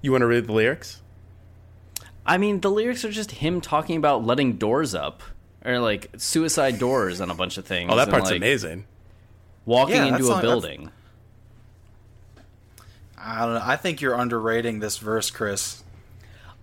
You 0.00 0.10
want 0.10 0.22
to 0.22 0.26
read 0.26 0.46
the 0.48 0.52
lyrics? 0.52 1.00
I 2.26 2.38
mean, 2.38 2.60
the 2.60 2.70
lyrics 2.70 3.04
are 3.04 3.10
just 3.10 3.30
him 3.30 3.60
talking 3.60 3.96
about 3.96 4.24
letting 4.24 4.54
doors 4.54 4.94
up 4.94 5.22
or 5.64 5.78
like 5.78 6.10
suicide 6.16 6.78
doors 6.80 7.20
on 7.20 7.30
a 7.30 7.34
bunch 7.34 7.58
of 7.58 7.64
things. 7.64 7.90
Oh, 7.92 7.96
that 7.96 8.08
and, 8.08 8.10
part's 8.10 8.30
like, 8.30 8.38
amazing. 8.38 8.84
Walking 9.64 9.96
Yeah, 9.96 10.06
into 10.06 10.26
a 10.26 10.30
not- 10.30 10.42
building. 10.42 10.90
I 13.16 13.44
don't 13.44 13.54
know. 13.54 13.62
I 13.62 13.76
think 13.76 14.00
you're 14.00 14.14
underrating 14.18 14.80
this 14.80 14.98
verse, 14.98 15.30
Chris. 15.30 15.84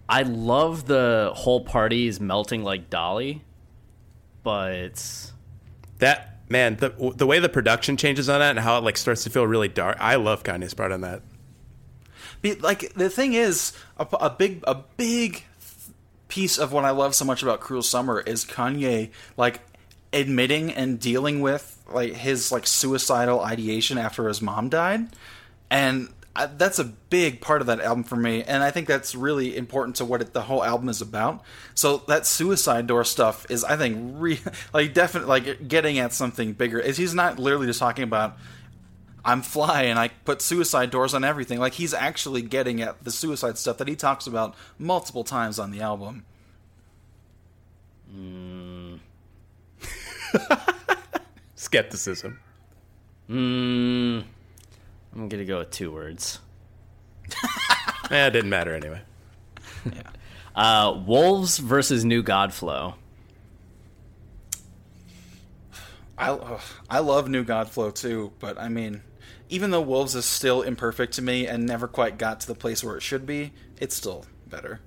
I 0.09 0.23
love 0.23 0.87
the 0.87 1.31
whole 1.33 1.61
party 1.61 2.07
is 2.07 2.19
melting 2.19 2.63
like 2.63 2.89
Dalí, 2.89 3.39
but 4.43 5.31
That 5.99 6.39
man, 6.49 6.77
the 6.77 7.13
the 7.15 7.25
way 7.25 7.39
the 7.39 7.49
production 7.49 7.97
changes 7.97 8.29
on 8.29 8.39
that 8.39 8.51
and 8.51 8.59
how 8.59 8.77
it 8.77 8.83
like 8.83 8.97
starts 8.97 9.23
to 9.23 9.29
feel 9.29 9.45
really 9.45 9.67
dark. 9.67 9.97
I 9.99 10.15
love 10.15 10.43
Kanye's 10.43 10.73
part 10.73 10.91
on 10.91 11.01
that. 11.01 11.21
Be- 12.41 12.55
like 12.55 12.93
the 12.93 13.09
thing 13.09 13.33
is 13.33 13.73
a, 13.97 14.07
a 14.19 14.29
big 14.29 14.63
a 14.65 14.75
big 14.97 15.43
piece 16.27 16.57
of 16.57 16.71
what 16.71 16.85
I 16.85 16.91
love 16.91 17.15
so 17.15 17.25
much 17.25 17.43
about 17.43 17.59
Cruel 17.59 17.81
Summer 17.81 18.21
is 18.21 18.45
Kanye 18.45 19.11
like 19.35 19.61
admitting 20.13 20.71
and 20.71 20.99
dealing 20.99 21.41
with 21.41 21.83
like 21.91 22.13
his 22.13 22.51
like 22.51 22.65
suicidal 22.65 23.41
ideation 23.41 23.97
after 23.97 24.27
his 24.27 24.41
mom 24.41 24.69
died, 24.69 25.07
and 25.69 26.09
I, 26.35 26.45
that's 26.45 26.79
a 26.79 26.83
big 26.85 27.41
part 27.41 27.61
of 27.61 27.67
that 27.67 27.81
album 27.81 28.03
for 28.03 28.15
me. 28.15 28.43
And 28.43 28.63
I 28.63 28.71
think 28.71 28.87
that's 28.87 29.15
really 29.15 29.57
important 29.57 29.97
to 29.97 30.05
what 30.05 30.21
it, 30.21 30.33
the 30.33 30.41
whole 30.43 30.63
album 30.63 30.87
is 30.89 31.01
about. 31.01 31.43
So 31.75 31.97
that 32.07 32.25
suicide 32.25 32.87
door 32.87 33.03
stuff 33.03 33.45
is, 33.49 33.63
I 33.63 33.75
think, 33.75 33.97
re- 34.19 34.39
like 34.73 34.93
definitely 34.93 35.29
like 35.29 35.67
getting 35.67 35.99
at 35.99 36.13
something 36.13 36.53
bigger. 36.53 36.79
Is 36.79 36.97
he's 36.97 37.13
not 37.13 37.39
literally 37.39 37.67
just 37.67 37.79
talking 37.79 38.03
about. 38.03 38.37
I'm 39.25 39.41
fly 39.41 39.83
and 39.83 39.99
I 39.99 40.07
put 40.07 40.41
suicide 40.41 40.91
doors 40.91 41.13
on 41.13 41.25
everything. 41.25 41.59
Like 41.59 41.73
he's 41.73 41.93
actually 41.93 42.41
getting 42.41 42.81
at 42.81 43.03
the 43.03 43.11
suicide 43.11 43.57
stuff 43.57 43.77
that 43.77 43.89
he 43.89 43.95
talks 43.97 44.27
about 44.27 44.55
multiple 44.77 45.25
times 45.25 45.59
on 45.59 45.71
the 45.71 45.81
album. 45.81 46.23
Skepticism. 51.55 52.39
mm, 53.29 54.23
I'm 55.19 55.27
gonna 55.27 55.43
go 55.43 55.59
with 55.59 55.71
two 55.71 55.91
words. 55.91 56.39
Eh, 58.11 58.25
it 58.25 58.31
didn't 58.31 58.49
matter 58.49 58.73
anyway. 58.73 59.01
Uh, 60.55 60.99
Wolves 61.05 61.59
versus 61.59 62.03
New 62.03 62.23
Godflow. 62.23 62.95
I 66.17 66.31
ugh, 66.31 66.61
I 66.89 66.99
love 66.99 67.29
New 67.29 67.45
Godflow 67.45 67.93
too, 67.93 68.33
but 68.39 68.59
I 68.59 68.67
mean, 68.67 69.03
even 69.49 69.69
though 69.69 69.81
Wolves 69.81 70.15
is 70.15 70.25
still 70.25 70.63
imperfect 70.63 71.13
to 71.13 71.21
me 71.21 71.45
and 71.45 71.67
never 71.67 71.87
quite 71.87 72.17
got 72.17 72.39
to 72.39 72.47
the 72.47 72.55
place 72.55 72.83
where 72.83 72.97
it 72.97 73.03
should 73.03 73.27
be, 73.27 73.53
it's 73.77 73.95
still 73.95 74.25
better. 74.47 74.81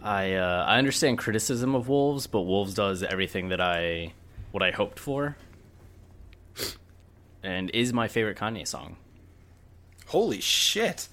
I 0.00 0.34
uh, 0.34 0.66
I 0.68 0.78
understand 0.78 1.18
criticism 1.18 1.74
of 1.74 1.88
Wolves, 1.88 2.28
but 2.28 2.42
Wolves 2.42 2.74
does 2.74 3.02
everything 3.02 3.48
that 3.48 3.60
I 3.60 4.12
what 4.52 4.62
I 4.62 4.70
hoped 4.70 5.00
for, 5.00 5.36
and 7.44 7.70
is 7.70 7.92
my 7.92 8.08
favorite 8.08 8.38
Kanye 8.38 8.66
song. 8.66 8.96
Holy 10.06 10.40
shit! 10.40 11.08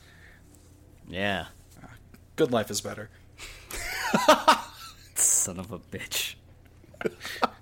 Yeah, 1.08 1.45
Good 2.36 2.52
Life 2.52 2.72
is 2.72 2.82
better. 2.82 3.10
son 5.16 5.60
of 5.60 5.72
a 5.72 5.80
bitch. 5.80 6.36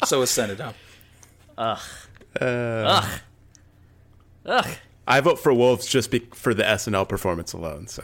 So 0.05 0.21
is 0.21 0.29
Send 0.29 0.51
It 0.51 0.61
Up. 0.61 0.75
Ugh. 1.57 1.79
Uh, 2.39 2.45
Ugh. 2.45 3.19
Ugh. 4.45 4.67
I 5.07 5.19
vote 5.21 5.39
for 5.39 5.53
Wolves 5.53 5.87
just 5.87 6.11
be- 6.11 6.27
for 6.33 6.53
the 6.53 6.63
SNL 6.63 7.07
performance 7.07 7.53
alone. 7.53 7.87
So 7.87 8.03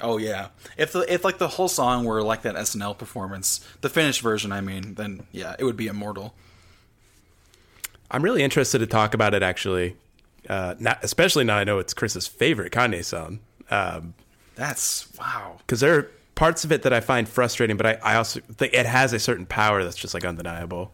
Oh 0.00 0.18
yeah. 0.18 0.48
If 0.76 0.92
the 0.92 1.12
if 1.12 1.24
like 1.24 1.38
the 1.38 1.48
whole 1.48 1.68
song 1.68 2.04
were 2.04 2.22
like 2.22 2.42
that 2.42 2.54
SNL 2.54 2.96
performance, 2.96 3.66
the 3.80 3.88
finished 3.88 4.22
version, 4.22 4.52
I 4.52 4.60
mean, 4.60 4.94
then 4.94 5.26
yeah, 5.32 5.56
it 5.58 5.64
would 5.64 5.76
be 5.76 5.88
immortal. 5.88 6.34
I'm 8.10 8.22
really 8.22 8.42
interested 8.42 8.78
to 8.78 8.86
talk 8.86 9.14
about 9.14 9.34
it 9.34 9.42
actually, 9.42 9.96
uh, 10.48 10.74
not, 10.78 10.98
especially 11.02 11.44
now 11.44 11.56
I 11.56 11.64
know 11.64 11.78
it's 11.78 11.94
Chris's 11.94 12.26
favorite 12.26 12.72
Kanye 12.72 13.04
song. 13.04 13.40
Um, 13.70 14.14
That's 14.56 15.08
wow. 15.18 15.56
because 15.58 15.80
there 15.80 15.98
are 15.98 16.10
parts 16.34 16.64
of 16.64 16.72
it 16.72 16.82
that 16.82 16.92
I 16.92 17.00
find 17.00 17.28
frustrating, 17.28 17.76
but 17.76 17.86
I, 17.86 17.98
I 18.02 18.16
also 18.16 18.40
think 18.40 18.74
it 18.74 18.86
has 18.86 19.12
a 19.12 19.18
certain 19.18 19.46
power 19.46 19.84
that's 19.84 19.96
just 19.96 20.14
like 20.14 20.24
undeniable. 20.24 20.92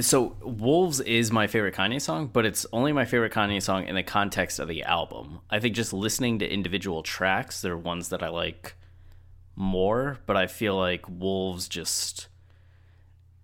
So 0.00 0.36
Wolves 0.42 1.00
is 1.00 1.32
my 1.32 1.46
favorite 1.48 1.74
Kanye 1.74 2.00
song, 2.00 2.28
but 2.32 2.46
it's 2.46 2.64
only 2.72 2.92
my 2.92 3.04
favorite 3.04 3.32
Kanye 3.32 3.60
song 3.60 3.86
in 3.86 3.96
the 3.96 4.02
context 4.02 4.60
of 4.60 4.68
the 4.68 4.84
album. 4.84 5.40
I 5.50 5.58
think 5.58 5.74
just 5.74 5.92
listening 5.92 6.38
to 6.38 6.48
individual 6.48 7.02
tracks, 7.02 7.60
they're 7.60 7.76
ones 7.76 8.08
that 8.10 8.22
I 8.22 8.28
like 8.28 8.74
more, 9.56 10.18
but 10.26 10.36
I 10.36 10.46
feel 10.46 10.76
like 10.76 11.08
Wolves 11.08 11.68
just 11.68 12.28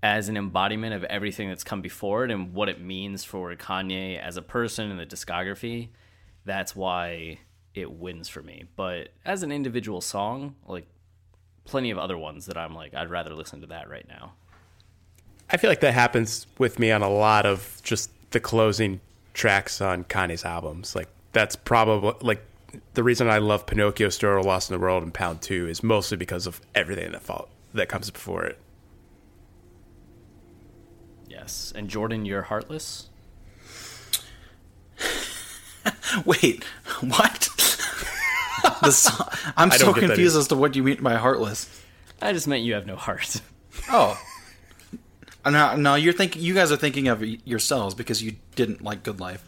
as 0.04 0.28
an 0.28 0.36
embodiment 0.36 0.92
of 0.92 1.02
everything 1.04 1.48
that's 1.48 1.64
come 1.64 1.80
before 1.80 2.26
it 2.26 2.30
and 2.30 2.52
what 2.52 2.68
it 2.68 2.78
means 2.78 3.24
for 3.24 3.54
Kanye 3.54 4.20
as 4.20 4.36
a 4.36 4.42
person 4.42 4.90
and 4.90 5.00
the 5.00 5.06
discography, 5.06 5.88
that's 6.44 6.76
why 6.76 7.38
it 7.74 7.90
wins 7.90 8.28
for 8.28 8.42
me. 8.42 8.64
But 8.76 9.08
as 9.24 9.42
an 9.42 9.50
individual 9.50 10.02
song, 10.02 10.56
like 10.66 10.86
plenty 11.64 11.90
of 11.90 11.96
other 11.96 12.18
ones 12.18 12.44
that 12.46 12.58
I'm 12.58 12.74
like, 12.74 12.92
I'd 12.92 13.08
rather 13.08 13.32
listen 13.34 13.62
to 13.62 13.66
that 13.68 13.88
right 13.88 14.06
now. 14.06 14.34
I 15.48 15.56
feel 15.56 15.70
like 15.70 15.80
that 15.80 15.94
happens 15.94 16.46
with 16.58 16.78
me 16.78 16.90
on 16.90 17.00
a 17.00 17.08
lot 17.08 17.46
of 17.46 17.80
just 17.82 18.10
the 18.30 18.40
closing 18.40 19.00
tracks 19.32 19.80
on 19.80 20.04
Kanye's 20.04 20.44
albums. 20.44 20.94
Like 20.94 21.08
that's 21.32 21.56
probably 21.56 22.12
like 22.20 22.44
the 22.92 23.02
reason 23.02 23.30
I 23.30 23.38
love 23.38 23.64
Pinocchio 23.64 24.10
Story, 24.10 24.42
Lost 24.42 24.70
in 24.70 24.74
the 24.74 24.82
World, 24.82 25.02
and 25.02 25.14
Bound 25.14 25.40
Two 25.40 25.66
is 25.66 25.82
mostly 25.82 26.18
because 26.18 26.46
of 26.46 26.60
everything 26.74 27.10
that 27.12 27.22
fall- 27.22 27.48
that 27.72 27.88
comes 27.88 28.10
before 28.10 28.44
it. 28.44 28.58
Yes. 31.44 31.74
And 31.76 31.90
Jordan, 31.90 32.24
you're 32.24 32.40
heartless? 32.40 33.10
Wait, 36.24 36.64
what? 37.00 37.42
song, 38.90 39.28
I'm 39.54 39.70
so 39.70 39.84
don't 39.84 39.94
get 39.94 40.00
that 40.00 40.06
confused 40.06 40.38
as 40.38 40.48
to 40.48 40.56
what 40.56 40.74
you 40.74 40.82
mean 40.82 41.02
by 41.02 41.16
heartless. 41.16 41.68
I 42.22 42.32
just 42.32 42.48
meant 42.48 42.62
you 42.62 42.72
have 42.72 42.86
no 42.86 42.96
heart. 42.96 43.42
Oh. 43.90 44.18
Uh, 45.44 45.50
no, 45.50 45.76
no, 45.76 45.94
you're 45.96 46.14
thinking. 46.14 46.40
You 46.40 46.54
guys 46.54 46.72
are 46.72 46.78
thinking 46.78 47.08
of 47.08 47.22
yourselves 47.22 47.94
because 47.94 48.22
you 48.22 48.36
didn't 48.54 48.82
like 48.82 49.02
Good 49.02 49.20
Life. 49.20 49.44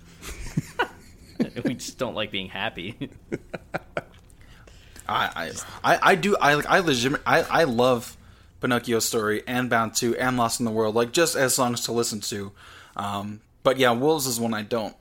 we 1.64 1.77
just 1.77 1.97
don't 1.97 2.14
like 2.14 2.31
being 2.31 2.48
happy. 2.48 3.09
I, 5.09 5.31
I, 5.35 5.52
I, 5.82 5.98
I 6.10 6.14
do. 6.14 6.36
I 6.36 6.55
like. 6.55 6.66
I 6.66 6.81
legit. 6.81 7.14
I, 7.24 7.40
I 7.40 7.64
love 7.64 8.18
Pinocchio 8.66 8.98
story 8.98 9.43
and 9.47 9.70
Bound 9.70 9.94
Two 9.94 10.16
and 10.16 10.36
Lost 10.36 10.59
in 10.60 10.66
the 10.66 10.72
World. 10.72 10.94
Like 10.94 11.12
just 11.12 11.36
as 11.36 11.55
songs 11.55 11.82
to 11.82 11.93
listen 11.93 12.20
to. 12.22 12.52
Um, 12.97 13.40
but 13.62 13.76
yeah, 13.78 13.93
Wolves 13.93 14.26
is 14.26 14.40
one 14.40 14.55
I 14.55 14.62
don't. 14.62 14.97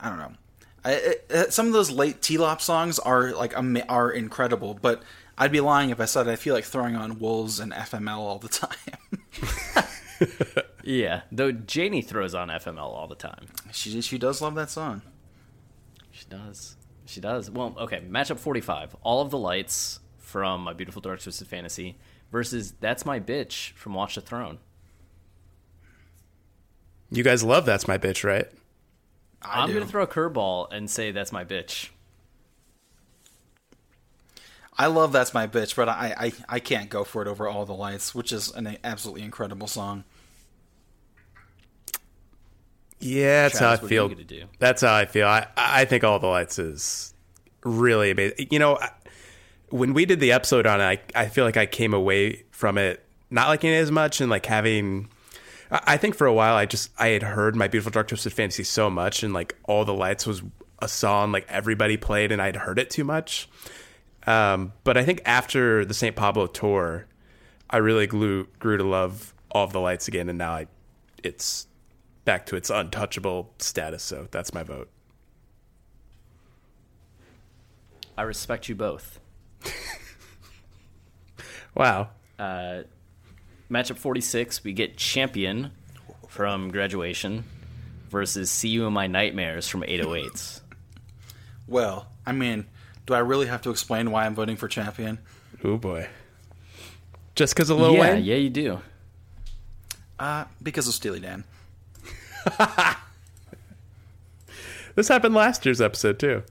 I 0.00 0.08
don't 0.08 0.18
know. 0.18 0.32
I, 0.84 0.92
it, 0.92 1.26
it- 1.30 1.52
some 1.52 1.66
of 1.66 1.72
those 1.72 1.90
late 1.90 2.20
TLOP 2.22 2.60
songs 2.60 2.98
are 2.98 3.32
like 3.32 3.54
are 3.88 4.10
incredible, 4.10 4.74
but 4.80 5.02
I'd 5.36 5.52
be 5.52 5.60
lying 5.60 5.90
if 5.90 6.00
I 6.00 6.06
said 6.06 6.28
I 6.28 6.36
feel 6.36 6.54
like 6.54 6.64
throwing 6.64 6.96
on 6.96 7.18
Wolves 7.18 7.60
and 7.60 7.72
FML 7.72 8.16
all 8.18 8.38
the 8.38 8.48
time. 9.38 9.84
Yeah, 10.82 11.22
though 11.32 11.50
Janie 11.50 12.00
throws 12.00 12.32
on 12.34 12.48
FML 12.48 12.78
all 12.78 13.08
the 13.08 13.16
time. 13.16 13.46
she 13.72 14.00
she 14.00 14.18
does 14.18 14.40
love 14.40 14.54
that 14.54 14.70
song. 14.70 15.02
She 16.12 16.24
does. 16.30 16.76
She 17.06 17.20
does. 17.20 17.50
Well, 17.50 17.74
okay. 17.78 18.00
Matchup 18.08 18.38
45. 18.38 18.94
All 19.02 19.20
of 19.20 19.30
the 19.30 19.36
lights 19.38 19.98
from 20.18 20.62
My 20.62 20.72
Beautiful 20.72 21.02
Dark 21.02 21.20
Twisted 21.20 21.48
Fantasy 21.48 21.96
versus 22.30 22.74
That's 22.80 23.04
My 23.06 23.20
Bitch 23.20 23.72
from 23.72 23.94
Watch 23.94 24.14
the 24.16 24.20
Throne. 24.20 24.58
You 27.10 27.22
guys 27.22 27.42
love 27.44 27.66
That's 27.66 27.86
My 27.86 27.98
Bitch, 27.98 28.24
right? 28.24 28.46
I 29.42 29.60
I'm 29.62 29.68
do. 29.68 29.74
going 29.74 29.84
to 29.86 29.90
throw 29.90 30.02
a 30.02 30.06
curveball 30.06 30.72
and 30.72 30.90
say 30.90 31.12
That's 31.12 31.32
My 31.32 31.44
Bitch. 31.44 31.90
I 34.78 34.88
love 34.88 35.10
that's 35.10 35.32
my 35.32 35.46
bitch, 35.46 35.74
but 35.74 35.88
I, 35.88 36.14
I 36.18 36.32
I 36.56 36.60
can't 36.60 36.90
go 36.90 37.02
for 37.02 37.22
it 37.22 37.28
over 37.28 37.48
all 37.48 37.64
the 37.64 37.72
lights, 37.72 38.14
which 38.14 38.30
is 38.30 38.52
an 38.54 38.76
absolutely 38.84 39.22
incredible 39.22 39.68
song. 39.68 40.04
Yeah, 43.00 43.42
that's 43.44 43.58
Travis, 43.58 43.80
how 43.80 43.86
I 43.86 43.88
feel. 43.88 44.08
gonna 44.08 44.24
do? 44.24 44.44
That's 44.58 44.82
how 44.82 44.94
I 44.94 45.06
feel. 45.06 45.26
I, 45.28 45.46
I 45.56 45.84
think 45.86 46.04
All 46.04 46.18
the 46.18 46.26
Lights 46.26 46.58
is 46.58 47.14
really 47.64 48.10
amazing. 48.10 48.48
You 48.50 48.58
know, 48.58 48.76
I- 48.78 48.90
when 49.70 49.94
we 49.94 50.04
did 50.04 50.20
the 50.20 50.32
episode 50.32 50.66
on 50.66 50.80
it, 50.80 50.84
I, 51.14 51.22
I 51.22 51.28
feel 51.28 51.44
like 51.44 51.56
I 51.56 51.66
came 51.66 51.94
away 51.94 52.44
from 52.50 52.78
it 52.78 53.02
not 53.30 53.48
liking 53.48 53.70
it 53.70 53.76
as 53.76 53.90
much 53.90 54.20
and 54.20 54.30
like 54.30 54.46
having. 54.46 55.08
I 55.70 55.96
think 55.96 56.14
for 56.14 56.28
a 56.28 56.32
while 56.32 56.54
I 56.54 56.64
just 56.64 56.90
I 56.96 57.08
had 57.08 57.24
heard 57.24 57.56
my 57.56 57.66
beautiful 57.66 57.90
dark 57.90 58.08
twisted 58.08 58.32
fantasy 58.32 58.62
so 58.62 58.88
much 58.88 59.24
and 59.24 59.34
like 59.34 59.56
all 59.64 59.84
the 59.84 59.94
lights 59.94 60.24
was 60.24 60.42
a 60.80 60.86
song 60.86 61.32
like 61.32 61.44
everybody 61.48 61.96
played 61.96 62.30
and 62.30 62.40
I'd 62.40 62.54
heard 62.54 62.78
it 62.78 62.88
too 62.88 63.02
much. 63.02 63.48
Um, 64.26 64.72
but 64.84 64.96
I 64.96 65.04
think 65.04 65.22
after 65.24 65.84
the 65.84 65.94
St. 65.94 66.14
Pablo 66.14 66.46
tour, 66.46 67.06
I 67.70 67.78
really 67.78 68.06
grew 68.06 68.46
grew 68.58 68.76
to 68.76 68.84
love 68.84 69.34
all 69.50 69.64
of 69.64 69.72
the 69.72 69.80
lights 69.80 70.08
again, 70.08 70.28
and 70.28 70.38
now 70.38 70.52
I 70.52 70.66
it's 71.22 71.66
back 72.24 72.46
to 72.46 72.56
its 72.56 72.70
untouchable 72.70 73.52
status. 73.58 74.02
So 74.02 74.28
that's 74.30 74.52
my 74.52 74.62
vote. 74.62 74.90
I 78.18 78.22
respect 78.22 78.68
you 78.68 78.74
both. 78.74 79.20
Wow. 81.74 82.08
Matchup 82.38 83.98
46, 83.98 84.64
we 84.64 84.72
get 84.72 84.96
Champion 84.96 85.72
from 86.26 86.70
Graduation 86.70 87.44
versus 88.08 88.50
See 88.50 88.68
You 88.70 88.86
in 88.86 88.94
My 88.94 89.06
Nightmares 89.06 89.68
from 89.68 89.82
808s. 89.82 90.60
Well, 91.68 92.06
I 92.24 92.30
mean, 92.30 92.64
do 93.06 93.14
I 93.14 93.18
really 93.18 93.48
have 93.48 93.60
to 93.62 93.70
explain 93.70 94.12
why 94.12 94.24
I'm 94.24 94.36
voting 94.36 94.54
for 94.54 94.68
Champion? 94.68 95.18
Oh 95.64 95.76
boy. 95.76 96.06
Just 97.34 97.56
because 97.56 97.70
of 97.70 97.80
Lil 97.80 97.94
yeah, 97.94 98.00
Wayne? 98.00 98.24
yeah, 98.24 98.36
you 98.36 98.50
do. 98.50 98.80
Uh, 100.16 100.44
because 100.62 100.86
of 100.86 100.94
Steely 100.94 101.18
Dan. 101.18 101.42
This 104.96 105.08
happened 105.08 105.34
last 105.34 105.64
year's 105.66 105.80
episode 105.80 106.18
too. 106.18 106.42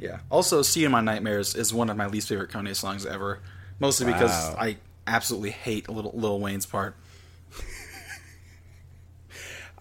Yeah. 0.00 0.20
Also, 0.30 0.62
"See 0.62 0.80
You 0.80 0.86
in 0.86 0.92
My 0.92 1.02
Nightmares" 1.02 1.54
is 1.54 1.72
one 1.74 1.90
of 1.90 1.96
my 1.96 2.06
least 2.06 2.28
favorite 2.28 2.50
Kanye 2.50 2.74
songs 2.74 3.04
ever, 3.04 3.40
mostly 3.78 4.06
because 4.06 4.30
Wow. 4.30 4.56
I 4.58 4.76
absolutely 5.06 5.50
hate 5.50 5.88
Lil, 5.90 6.10
Lil 6.14 6.40
Wayne's 6.40 6.64
part. 6.66 6.96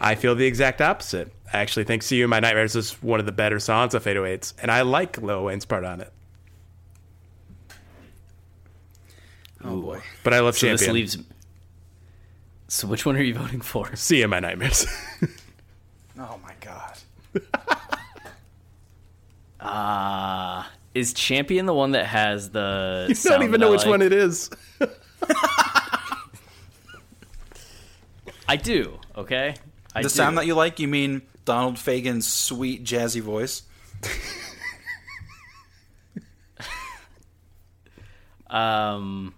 I 0.01 0.15
feel 0.15 0.33
the 0.35 0.45
exact 0.45 0.81
opposite. 0.81 1.31
I 1.53 1.59
actually 1.59 1.83
think 1.85 2.03
"See 2.03 2.17
You 2.17 2.25
in 2.25 2.29
My 2.29 2.39
Nightmares" 2.39 2.75
is 2.75 2.91
one 3.01 3.19
of 3.21 3.25
the 3.25 3.31
better 3.31 3.59
songs 3.59 3.93
of 3.93 4.03
808s, 4.05 4.53
and 4.61 4.69
I 4.71 4.81
like 4.81 5.21
Lil 5.21 5.45
Wayne's 5.45 5.65
part 5.65 5.83
on 5.85 6.01
it. 6.01 6.11
Oh 9.63 9.81
boy. 9.81 10.01
But 10.23 10.33
I 10.33 10.39
love 10.39 10.55
So 10.55 10.67
Champion. 10.67 10.77
this 10.77 10.93
leaves. 10.93 11.17
So 12.69 12.87
which 12.87 13.05
one 13.05 13.15
are 13.17 13.21
you 13.21 13.33
voting 13.33 13.61
for? 13.61 13.95
"See 13.95 14.17
You 14.19 14.25
in 14.25 14.29
My 14.29 14.39
Nightmares." 14.39 14.85
Oh 16.21 16.37
my 16.43 16.51
god. 16.59 16.97
Uh, 19.59 20.63
is 20.95 21.13
Champion 21.13 21.65
the 21.65 21.73
one 21.73 21.91
that 21.91 22.05
has 22.05 22.49
the? 22.51 23.07
I 23.25 23.29
don't 23.29 23.43
even 23.43 23.59
know 23.61 23.71
which 23.71 23.85
one 23.85 24.01
it 24.01 24.13
is. 24.13 24.49
I 28.47 28.55
do. 28.55 28.99
Okay. 29.15 29.55
I 29.95 30.01
The 30.01 30.09
do. 30.09 30.13
sound 30.13 30.37
that 30.37 30.45
you 30.47 30.55
like, 30.55 30.79
you 30.79 30.87
mean 30.87 31.21
Donald 31.45 31.77
Fagen's 31.77 32.25
sweet 32.27 32.83
jazzy 32.83 33.21
voice? 33.21 33.63
Um. 38.49 39.33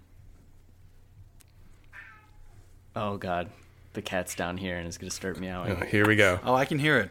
Oh 2.96 3.16
God, 3.18 3.50
the 3.92 4.02
cat's 4.02 4.34
down 4.34 4.56
here 4.56 4.78
and 4.78 4.88
is 4.88 4.96
gonna 4.98 5.10
start 5.10 5.38
meowing. 5.38 5.82
Here 5.88 6.06
we 6.06 6.16
go. 6.16 6.40
Oh, 6.44 6.54
I 6.54 6.64
can 6.64 6.78
hear 6.78 6.98
it. 6.98 7.10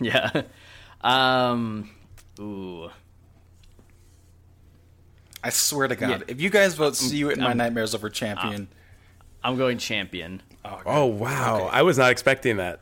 Yeah. 0.00 0.42
Um. 1.00 1.90
Ooh. 2.42 2.90
I 5.44 5.50
swear 5.50 5.88
to 5.88 5.96
God, 5.96 6.10
Yeah. 6.10 6.18
if 6.28 6.40
you 6.40 6.50
guys 6.50 6.74
vote 6.74 6.94
"See 6.96 7.16
You 7.16 7.30
in 7.30 7.40
My 7.40 7.52
Um, 7.52 7.58
Nightmares" 7.58 7.94
over 7.94 8.08
Champion, 8.10 8.68
I'm 9.42 9.56
going 9.56 9.78
champion. 9.78 10.42
Oh 10.64 11.06
wow! 11.06 11.68
I 11.72 11.82
was 11.82 11.98
not 11.98 12.10
expecting 12.12 12.58
that. 12.58 12.80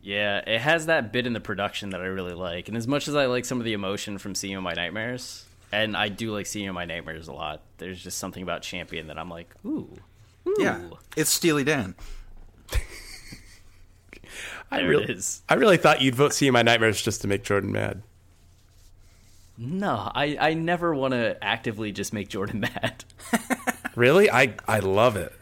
Yeah, 0.00 0.38
it 0.46 0.60
has 0.60 0.86
that 0.86 1.12
bit 1.12 1.26
in 1.26 1.32
the 1.32 1.40
production 1.40 1.90
that 1.90 2.00
I 2.00 2.06
really 2.06 2.34
like. 2.34 2.68
And 2.68 2.76
as 2.76 2.86
much 2.86 3.08
as 3.08 3.14
I 3.14 3.24
like 3.26 3.44
some 3.46 3.58
of 3.58 3.64
the 3.64 3.72
emotion 3.72 4.18
from 4.18 4.34
Seeing 4.34 4.52
you 4.52 4.58
in 4.58 4.64
My 4.64 4.74
Nightmares, 4.74 5.44
and 5.72 5.96
I 5.96 6.08
do 6.08 6.30
like 6.32 6.46
Seeing 6.46 6.64
you 6.64 6.70
in 6.70 6.74
My 6.74 6.84
Nightmares 6.84 7.28
a 7.28 7.32
lot, 7.32 7.62
there's 7.78 8.02
just 8.02 8.18
something 8.18 8.42
about 8.42 8.62
Champion 8.62 9.06
that 9.08 9.18
I'm 9.18 9.30
like, 9.30 9.48
ooh. 9.64 9.88
ooh. 10.46 10.56
yeah, 10.58 10.80
it's 11.16 11.30
Steely 11.30 11.64
Dan. 11.64 11.94
I 14.70 14.78
There 14.78 14.88
really, 14.88 15.04
it 15.04 15.10
is. 15.10 15.42
I 15.48 15.54
really 15.54 15.76
thought 15.76 16.00
you'd 16.00 16.14
vote 16.14 16.32
"See 16.32 16.50
My 16.50 16.62
Nightmares" 16.62 17.00
just 17.02 17.20
to 17.22 17.28
make 17.28 17.44
Jordan 17.44 17.72
mad. 17.72 18.02
No, 19.56 20.10
I, 20.14 20.36
I 20.40 20.54
never 20.54 20.92
want 20.94 21.12
to 21.12 21.36
actively 21.42 21.92
just 21.92 22.12
make 22.12 22.28
Jordan 22.28 22.60
mad. 22.74 23.04
Really? 23.96 24.28
I 24.28 24.54
I 24.66 24.80
love 24.80 25.16
it. 25.16 25.32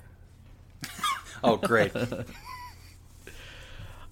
Oh, 1.44 1.57
great. 1.57 1.93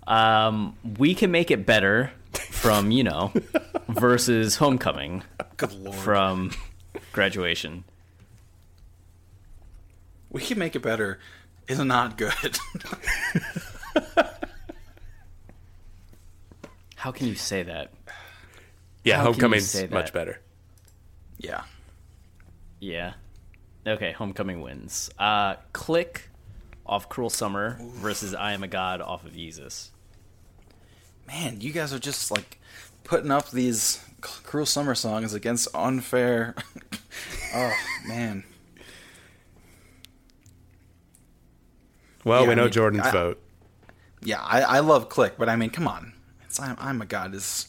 Um, 0.06 0.76
we 0.98 1.14
can 1.14 1.30
make 1.30 1.50
it 1.50 1.64
better 1.66 2.10
from, 2.32 2.90
you 2.90 3.04
know, 3.04 3.32
versus 3.88 4.56
Homecoming 4.56 5.22
Good 5.58 5.72
lord. 5.74 5.94
from 5.96 6.50
Graduation. 7.12 7.84
we 10.30 10.40
can 10.40 10.58
make 10.58 10.74
it 10.74 10.80
better. 10.82 11.20
Is 11.68 11.78
not 11.78 12.16
good. 12.18 12.58
How 17.00 17.12
can 17.12 17.26
you 17.28 17.34
say 17.34 17.62
that? 17.62 17.90
Yeah, 19.04 19.16
How 19.16 19.22
can 19.22 19.28
you 19.28 19.32
Homecoming's 19.32 19.72
that? 19.72 19.90
much 19.90 20.12
better. 20.12 20.40
yeah. 21.38 21.62
Yeah. 22.78 23.14
Okay, 23.86 24.12
Homecoming 24.12 24.60
wins. 24.60 25.08
Uh, 25.18 25.54
Click 25.72 26.28
off 26.84 27.08
Cruel 27.08 27.30
Summer 27.30 27.78
versus 27.80 28.34
I 28.34 28.52
Am 28.52 28.62
a 28.62 28.68
God 28.68 29.00
off 29.00 29.24
of 29.24 29.32
Yeezus. 29.32 29.88
Man, 31.26 31.62
you 31.62 31.72
guys 31.72 31.92
are 31.94 31.98
just 31.98 32.30
like 32.30 32.58
putting 33.04 33.30
up 33.30 33.50
these 33.50 34.04
cruel 34.20 34.66
summer 34.66 34.94
songs 34.94 35.32
against 35.32 35.68
unfair. 35.74 36.54
oh 37.54 37.72
man. 38.06 38.44
Well, 42.24 42.42
Yeah, 42.42 42.46
we 42.48 42.52
I 42.52 42.56
know 42.56 42.62
mean, 42.64 42.72
Jordan's 42.72 43.06
I- 43.06 43.10
vote. 43.12 43.42
Yeah, 44.22 44.42
I, 44.42 44.60
I 44.60 44.78
love 44.80 45.08
Click, 45.08 45.34
but 45.38 45.48
I 45.48 45.56
mean, 45.56 45.70
come 45.70 45.88
on. 45.88 46.12
It's 46.50 46.58
I'm, 46.58 46.74
I'm 46.80 47.00
a 47.00 47.06
god 47.06 47.32
is 47.32 47.68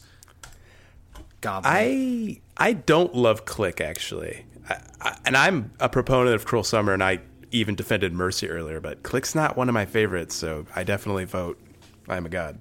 godly. 1.40 1.70
I 1.70 2.40
I 2.56 2.72
don't 2.72 3.14
love 3.14 3.44
Click 3.44 3.80
actually, 3.80 4.44
I, 4.68 4.80
I, 5.00 5.18
and 5.24 5.36
I'm 5.36 5.70
a 5.78 5.88
proponent 5.88 6.34
of 6.34 6.44
Cruel 6.44 6.64
Summer, 6.64 6.92
and 6.92 7.02
I 7.02 7.20
even 7.52 7.76
defended 7.76 8.12
Mercy 8.12 8.48
earlier. 8.48 8.80
But 8.80 9.04
Click's 9.04 9.36
not 9.36 9.56
one 9.56 9.68
of 9.68 9.72
my 9.72 9.86
favorites, 9.86 10.34
so 10.34 10.66
I 10.74 10.82
definitely 10.82 11.26
vote. 11.26 11.60
I 12.08 12.16
am 12.16 12.26
a 12.26 12.28
god. 12.28 12.58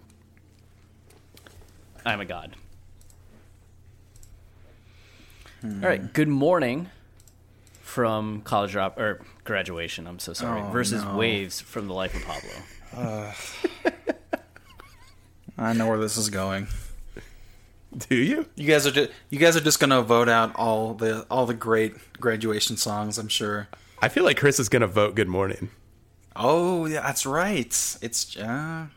I 2.06 2.14
Am 2.14 2.22
a 2.22 2.26
God. 2.26 2.56
All 5.64 5.70
right, 5.72 6.14
Good 6.14 6.28
Morning 6.28 6.90
from 7.82 8.42
College 8.42 8.72
Drop 8.74 9.00
or 9.00 9.22
Graduation, 9.44 10.06
I'm 10.08 10.20
so 10.20 10.34
sorry, 10.34 10.62
Oh, 10.62 10.70
versus 10.72 11.04
no. 11.04 11.16
Waves 11.18 11.62
from 11.62 11.88
The 11.88 11.94
Life 11.96 12.16
of 12.16 12.24
Pablo. 12.94 13.32
I 15.62 15.74
know 15.74 15.88
where 15.88 16.00
this 16.00 16.18
is 16.18 16.30
going. 16.30 16.68
Do 18.10 18.16
you? 18.16 18.48
You 18.56 18.68
guys 18.68 18.88
are 18.88 18.92
just 18.92 19.12
you 19.30 19.38
guys 19.38 19.56
are 19.56 19.62
just 19.62 19.80
gonna 19.80 20.02
vote 20.02 20.28
out 20.30 20.56
all 20.56 20.94
the 20.94 21.26
all 21.30 21.46
the 21.46 21.54
great 21.54 21.94
graduation 22.20 22.78
songs. 22.78 23.18
I'm 23.18 23.28
sure. 23.28 23.68
I 24.02 24.10
feel 24.10 24.24
like 24.24 24.38
Chris 24.38 24.60
is 24.60 24.70
gonna 24.70 24.88
vote 24.88 25.14
"Good 25.14 25.28
Morning." 25.28 25.70
Oh 26.36 26.86
yeah, 26.86 27.02
that's 27.02 27.26
right. 27.26 27.98
It's 28.02 28.38
uh, 28.38 28.88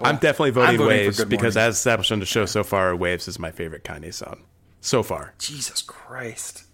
I'm 0.00 0.16
definitely 0.16 0.50
voting, 0.50 0.70
I'm 0.70 0.76
voting 0.78 0.98
for 0.98 1.04
Waves 1.04 1.18
Good 1.18 1.28
because, 1.28 1.56
as 1.56 1.76
established 1.76 2.12
on 2.12 2.20
the 2.20 2.26
show 2.26 2.46
so 2.46 2.64
far, 2.64 2.94
Waves 2.96 3.28
is 3.28 3.38
my 3.38 3.50
favorite 3.50 3.84
Kanye 3.84 4.14
song 4.14 4.44
so 4.80 5.02
far. 5.02 5.34
Jesus 5.38 5.82
Christ. 5.82 6.64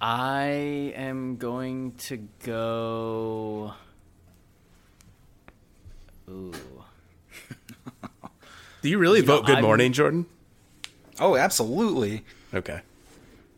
I 0.00 0.92
am 0.94 1.38
going 1.38 1.94
to 1.96 2.28
go. 2.44 3.74
Ooh. 6.28 6.52
Do 8.82 8.88
you 8.88 8.98
really 8.98 9.20
You 9.20 9.26
know, 9.26 9.36
vote 9.38 9.46
"Good 9.46 9.56
I'm- 9.56 9.64
Morning," 9.64 9.92
Jordan? 9.92 10.26
Oh, 11.20 11.36
absolutely. 11.36 12.24
Okay, 12.54 12.80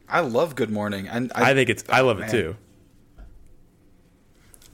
I 0.09 0.21
love 0.21 0.55
Good 0.55 0.71
Morning, 0.71 1.09
and 1.09 1.31
I, 1.35 1.53
think 1.55 1.69
it's. 1.69 1.85
I 1.89 2.01
love 2.01 2.21
it 2.21 2.31
too. 2.31 2.57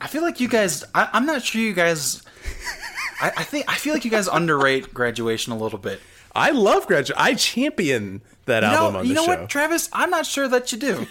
I 0.00 0.06
feel 0.08 0.22
like 0.22 0.40
you 0.40 0.48
guys. 0.48 0.84
I, 0.94 1.08
I'm 1.12 1.26
not 1.26 1.42
sure 1.42 1.60
you 1.60 1.72
guys. 1.72 2.22
I, 3.20 3.28
I 3.38 3.42
think 3.44 3.64
I 3.68 3.76
feel 3.76 3.94
like 3.94 4.04
you 4.04 4.10
guys 4.10 4.28
underrate 4.28 4.92
graduation 4.94 5.52
a 5.52 5.56
little 5.56 5.78
bit. 5.78 6.00
I 6.34 6.50
love 6.50 6.86
graduate. 6.86 7.18
I 7.18 7.34
champion 7.34 8.20
that 8.44 8.62
You 8.62 8.68
album 8.68 8.92
know, 8.92 8.98
on 9.00 9.06
you 9.06 9.14
know 9.14 9.24
show. 9.24 9.40
what, 9.40 9.48
Travis? 9.48 9.88
I'm 9.92 10.10
not 10.10 10.26
sure 10.26 10.46
that 10.48 10.70
you 10.70 10.78
do. 10.78 11.06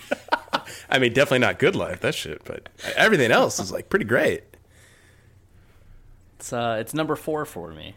I 0.90 1.00
mean, 1.00 1.14
definitely 1.14 1.40
not 1.40 1.60
good 1.60 1.76
life 1.76 2.00
that 2.02 2.14
shit, 2.16 2.44
but 2.46 2.70
everything 2.96 3.32
else 3.32 3.60
is 3.60 3.72
like 3.72 3.90
pretty 3.90 4.06
great. 4.06 4.44
It's 6.38 6.54
uh, 6.54 6.78
it's 6.80 6.94
number 6.94 7.16
four 7.16 7.46
for 7.46 7.72
me. 7.72 7.96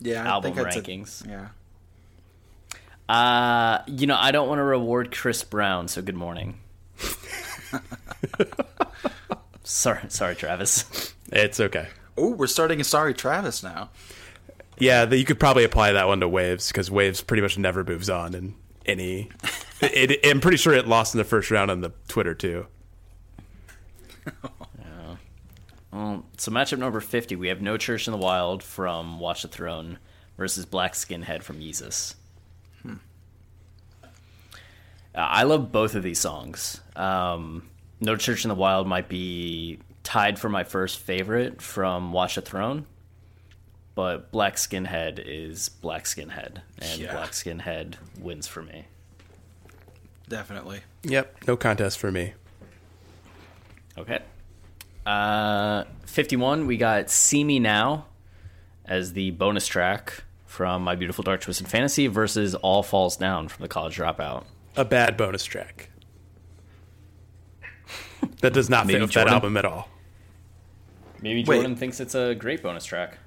Yeah, 0.00 0.24
I 0.24 0.28
Album 0.28 0.54
think 0.54 0.64
that's 0.64 0.76
a- 0.76 0.82
rankings. 0.82 1.26
yeah. 1.28 1.48
Uh, 3.08 3.82
you 3.86 4.06
know, 4.06 4.16
I 4.18 4.32
don't 4.32 4.48
want 4.48 4.58
to 4.58 4.64
reward 4.64 5.14
Chris 5.16 5.44
Brown, 5.44 5.86
so 5.88 6.02
good 6.02 6.16
morning. 6.16 6.58
sorry, 9.62 10.00
sorry, 10.08 10.34
Travis. 10.34 11.14
It's 11.30 11.60
okay. 11.60 11.88
Oh, 12.16 12.32
we're 12.32 12.46
starting 12.48 12.80
a 12.80 12.84
sorry 12.84 13.14
Travis 13.14 13.62
now. 13.62 13.90
Yeah, 14.78 15.04
the, 15.04 15.16
you 15.16 15.24
could 15.24 15.38
probably 15.40 15.64
apply 15.64 15.92
that 15.92 16.08
one 16.08 16.20
to 16.20 16.28
Waves 16.28 16.68
because 16.68 16.90
Waves 16.90 17.22
pretty 17.22 17.42
much 17.42 17.56
never 17.56 17.84
moves 17.84 18.10
on 18.10 18.34
in 18.34 18.54
any. 18.84 19.30
it, 19.80 20.10
it, 20.10 20.20
I'm 20.26 20.40
pretty 20.40 20.56
sure 20.56 20.74
it 20.74 20.86
lost 20.88 21.14
in 21.14 21.18
the 21.18 21.24
first 21.24 21.50
round 21.50 21.70
on 21.70 21.80
the 21.80 21.92
Twitter 22.08 22.34
too. 22.34 22.66
Well, 25.96 26.26
so 26.36 26.52
matchup 26.52 26.76
number 26.78 27.00
fifty, 27.00 27.36
we 27.36 27.48
have 27.48 27.62
No 27.62 27.78
Church 27.78 28.06
in 28.06 28.12
the 28.12 28.18
Wild 28.18 28.62
from 28.62 29.18
Watch 29.18 29.40
the 29.42 29.48
Throne 29.48 29.98
versus 30.36 30.66
Black 30.66 30.92
Skinhead 30.92 31.42
from 31.42 31.58
Yeezus. 31.60 32.14
Uh, 32.86 32.98
I 35.14 35.44
love 35.44 35.72
both 35.72 35.94
of 35.94 36.02
these 36.02 36.18
songs. 36.18 36.82
Um, 36.94 37.66
no 38.00 38.16
Church 38.16 38.44
in 38.44 38.50
the 38.50 38.54
Wild 38.54 38.86
might 38.86 39.08
be 39.08 39.78
tied 40.02 40.38
for 40.38 40.50
my 40.50 40.64
first 40.64 40.98
favorite 40.98 41.62
from 41.62 42.12
Watch 42.12 42.34
the 42.34 42.42
Throne, 42.42 42.84
but 43.94 44.30
Black 44.30 44.56
Skinhead 44.56 45.18
is 45.24 45.70
Black 45.70 46.04
Skinhead, 46.04 46.60
and 46.78 47.00
Yeah. 47.00 47.12
Black 47.12 47.30
Skinhead 47.30 47.94
wins 48.20 48.46
for 48.46 48.62
me. 48.62 48.84
Definitely. 50.28 50.82
Yep, 51.04 51.46
no 51.46 51.56
contest 51.56 51.98
for 51.98 52.12
me. 52.12 52.34
Okay. 53.96 54.18
Uh, 55.06 55.84
51, 56.04 56.66
we 56.66 56.76
got 56.76 57.10
See 57.10 57.44
Me 57.44 57.58
Now 57.60 58.06
as 58.84 59.12
the 59.12 59.30
bonus 59.30 59.66
track 59.66 60.24
from 60.44 60.82
My 60.82 60.96
Beautiful 60.96 61.22
Dark 61.22 61.40
Twisted 61.40 61.68
Fantasy 61.68 62.08
versus 62.08 62.54
All 62.56 62.82
Falls 62.82 63.16
Down 63.16 63.48
from 63.48 63.62
the 63.62 63.68
College 63.68 63.96
Dropout. 63.96 64.44
A 64.76 64.84
bad 64.84 65.16
bonus 65.16 65.44
track. 65.44 65.90
That 68.40 68.52
does 68.52 68.68
not 68.68 68.80
fit 68.86 68.94
Maybe 68.94 69.02
with 69.02 69.12
that 69.12 69.28
album 69.28 69.56
at 69.56 69.64
all. 69.64 69.88
Maybe 71.22 71.44
Wait. 71.44 71.56
Jordan 71.56 71.76
thinks 71.76 72.00
it's 72.00 72.14
a 72.14 72.34
great 72.34 72.62
bonus 72.62 72.84
track. 72.84 73.18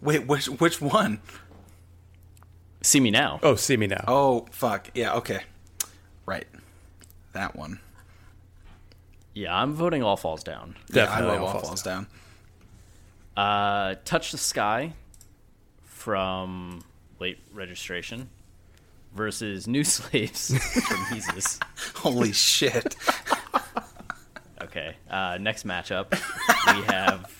Wait, 0.00 0.26
which 0.26 0.46
which 0.48 0.80
one? 0.80 1.20
See 2.82 3.00
Me 3.00 3.10
Now. 3.10 3.40
Oh, 3.42 3.56
see 3.56 3.76
me 3.76 3.86
now. 3.88 4.04
Oh, 4.06 4.46
fuck. 4.52 4.90
Yeah, 4.94 5.14
okay. 5.14 5.40
Right. 6.24 6.46
That 7.32 7.56
one. 7.56 7.80
Yeah, 9.36 9.54
I'm 9.54 9.74
voting 9.74 10.02
All 10.02 10.16
Falls 10.16 10.42
Down. 10.42 10.76
Definitely 10.90 11.26
yeah, 11.26 11.32
I 11.32 11.34
love 11.34 11.40
All 11.42 11.46
All 11.48 11.52
Falls 11.52 11.66
Falls 11.66 11.82
Down. 11.82 12.06
Uh, 13.36 13.94
Touch 14.06 14.32
the 14.32 14.38
Sky 14.38 14.94
from 15.84 16.82
Late 17.20 17.38
Registration 17.52 18.30
versus 19.14 19.68
New 19.68 19.84
Slaves 19.84 20.56
from 20.56 20.96
Yeezus. 21.06 21.60
Holy 21.96 22.32
shit. 22.32 22.96
Okay. 24.62 24.96
Uh, 25.08 25.36
next 25.38 25.66
matchup, 25.66 26.10
we 26.74 26.82
have 26.86 27.30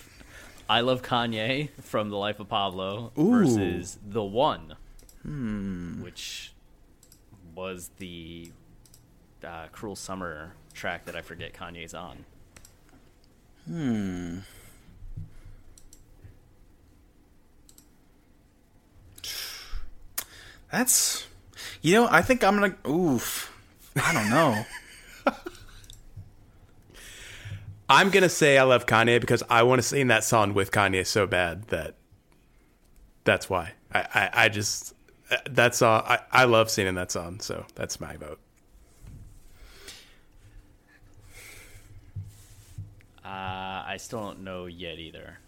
I 0.69 0.81
Love 0.81 1.01
Kanye 1.01 1.69
from 1.81 2.09
The 2.09 2.15
Life 2.15 2.39
of 2.39 2.47
Pablo 2.47 3.11
versus 3.15 3.97
The 4.07 4.23
One, 4.23 4.75
which 6.01 6.53
was 7.55 7.89
the 7.97 8.51
uh, 9.43 9.65
Cruel 9.71 9.95
Summer 9.95 10.53
track 10.77 11.05
that 11.05 11.15
I 11.15 11.21
forget 11.21 11.53
Kanye's 11.53 11.93
on. 11.93 12.25
Hmm. 13.65 14.39
That's 20.71 21.27
you 21.81 21.93
know, 21.93 22.07
I 22.09 22.21
think 22.21 22.43
I'm 22.43 22.59
gonna 22.59 22.75
oof. 22.87 23.53
I 23.95 24.13
don't 24.13 24.29
know. 24.29 24.65
I'm 27.89 28.09
gonna 28.09 28.29
say 28.29 28.57
I 28.57 28.63
love 28.63 28.85
Kanye 28.85 29.19
because 29.19 29.43
I 29.49 29.63
want 29.63 29.79
to 29.79 29.83
sing 29.87 30.07
that 30.07 30.23
song 30.23 30.53
with 30.53 30.71
Kanye 30.71 31.05
so 31.05 31.25
bad 31.25 31.63
that 31.69 31.95
that's 33.23 33.49
why. 33.49 33.73
I, 33.93 33.99
I, 34.13 34.29
I 34.45 34.49
just 34.49 34.93
that 35.49 35.75
song 35.75 36.03
I, 36.05 36.19
I 36.31 36.43
love 36.45 36.69
singing 36.69 36.95
that 36.95 37.11
song, 37.11 37.39
so 37.39 37.65
that's 37.75 37.99
my 37.99 38.17
vote. 38.17 38.39
Uh, 43.27 43.83
I 43.85 43.97
still 43.99 44.21
don't 44.21 44.43
know 44.43 44.67
yet 44.67 44.99
either. 44.99 45.39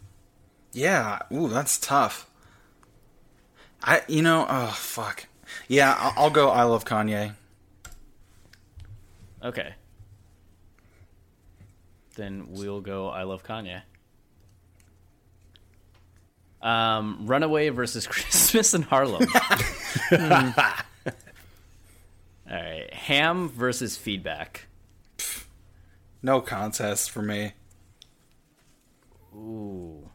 yeah, 0.73 1.19
ooh, 1.31 1.47
that's 1.47 1.77
tough. 1.77 2.29
I 3.81 4.01
you 4.09 4.21
know, 4.21 4.45
oh 4.49 4.73
fuck. 4.75 5.27
Yeah, 5.69 5.95
I'll, 5.97 6.25
I'll 6.25 6.29
go 6.29 6.49
I 6.49 6.63
love 6.63 6.83
Kanye. 6.83 7.35
Okay. 9.41 9.73
Then 12.15 12.47
we'll 12.49 12.81
go 12.81 13.07
I 13.07 13.23
Love 13.23 13.43
Kanye. 13.43 13.81
Um, 16.61 17.25
Runaway 17.25 17.69
versus 17.69 18.05
Christmas 18.13 18.73
in 18.73 18.81
Harlem. 18.81 19.25
All 20.11 20.19
right. 22.49 22.93
Ham 22.93 23.47
versus 23.47 23.95
Feedback. 23.95 24.65
No 26.21 26.41
contest 26.41 27.11
for 27.11 27.21
me. 27.21 27.53
Ooh. 29.35 30.09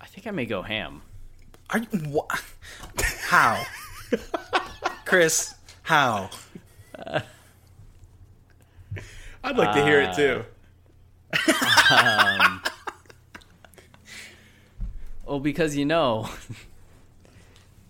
I 0.00 0.06
think 0.06 0.26
I 0.26 0.30
may 0.30 0.46
go 0.46 0.62
Ham. 0.62 1.02
Are 1.70 1.78
you 1.78 1.86
wha- 2.06 2.26
How? 3.26 3.62
Chris, 5.04 5.54
how? 5.82 6.30
I'd 9.44 9.56
like 9.56 9.74
to 9.74 9.84
hear 9.84 10.00
it 10.02 10.14
too. 10.14 10.44
Well, 15.26 15.40
because 15.40 15.76
you 15.76 15.84
know, 15.84 16.28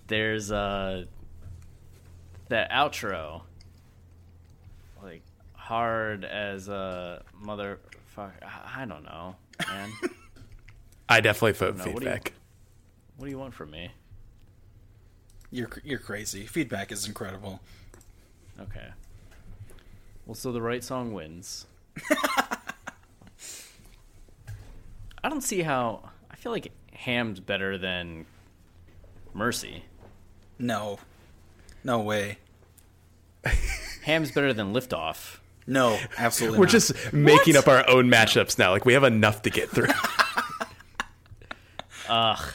there's 0.09 0.51
uh 0.51 1.05
that 2.49 2.71
outro, 2.73 3.43
like 5.03 5.23
hard 5.55 6.25
as 6.25 6.69
a 6.69 7.23
motherfucker. 8.19 8.43
I 8.43 8.83
I 8.83 8.85
don't 8.85 9.05
know, 9.05 9.37
man. 9.67 9.91
I 11.09 11.21
definitely 11.21 11.53
vote 11.53 11.77
No, 11.77 11.85
what 11.85 11.85
do 11.85 11.91
you- 11.91 11.99
feedback. 12.13 12.33
what 13.17 13.25
do 13.27 13.31
you 13.31 13.39
want 13.39 13.55
from 13.55 13.71
me? 13.71 13.91
You're 15.51 15.71
you're 15.85 15.99
crazy. 15.99 16.45
Feedback 16.47 16.93
is 16.93 17.07
incredible. 17.07 17.61
Okay. 18.61 18.89
Well, 20.27 20.35
so 20.35 20.53
the 20.53 20.61
right 20.61 20.85
song 20.85 21.13
wins. 21.15 21.67
I 25.23 25.29
don't 25.29 25.43
see 25.43 25.63
how. 25.63 26.11
I 26.31 26.37
feel 26.37 26.53
like 26.53 26.71
Ham's 26.93 27.41
better 27.41 27.77
than 27.79 28.27
Mercy. 29.35 29.85
No. 30.59 30.99
No 31.85 32.01
way. 32.01 32.39
Ham's 34.05 34.31
better 34.33 34.53
than 34.53 34.73
Liftoff. 34.73 35.39
No, 35.69 35.99
absolutely. 36.17 36.59
We're 36.59 36.65
not. 36.65 36.73
just 36.73 37.13
making 37.13 37.57
up 37.57 37.69
our 37.69 37.89
own 37.91 38.11
matchups 38.11 38.59
now. 38.59 38.71
Like 38.71 38.87
we 38.87 38.95
have 38.95 39.05
enough 39.05 39.43
to 39.43 39.51
get 39.51 39.69
through. 39.69 39.89
Ugh. 42.09 42.53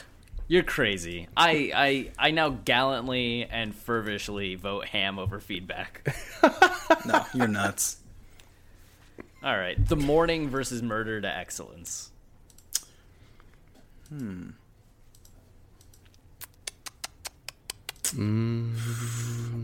You're 0.48 0.64
crazy. 0.64 1.28
I, 1.36 1.72
I 1.74 2.10
I 2.28 2.30
now 2.32 2.50
gallantly 2.50 3.44
and 3.44 3.74
fervishly 3.74 4.56
vote 4.56 4.86
ham 4.86 5.18
over 5.18 5.40
feedback. 5.40 6.14
no. 7.06 7.24
You're 7.32 7.48
nuts. 7.48 7.98
All 9.42 9.56
right, 9.56 9.76
the 9.88 9.96
morning 9.96 10.48
versus 10.48 10.82
murder 10.82 11.20
to 11.20 11.28
excellence. 11.28 12.10
Hmm. 14.08 14.50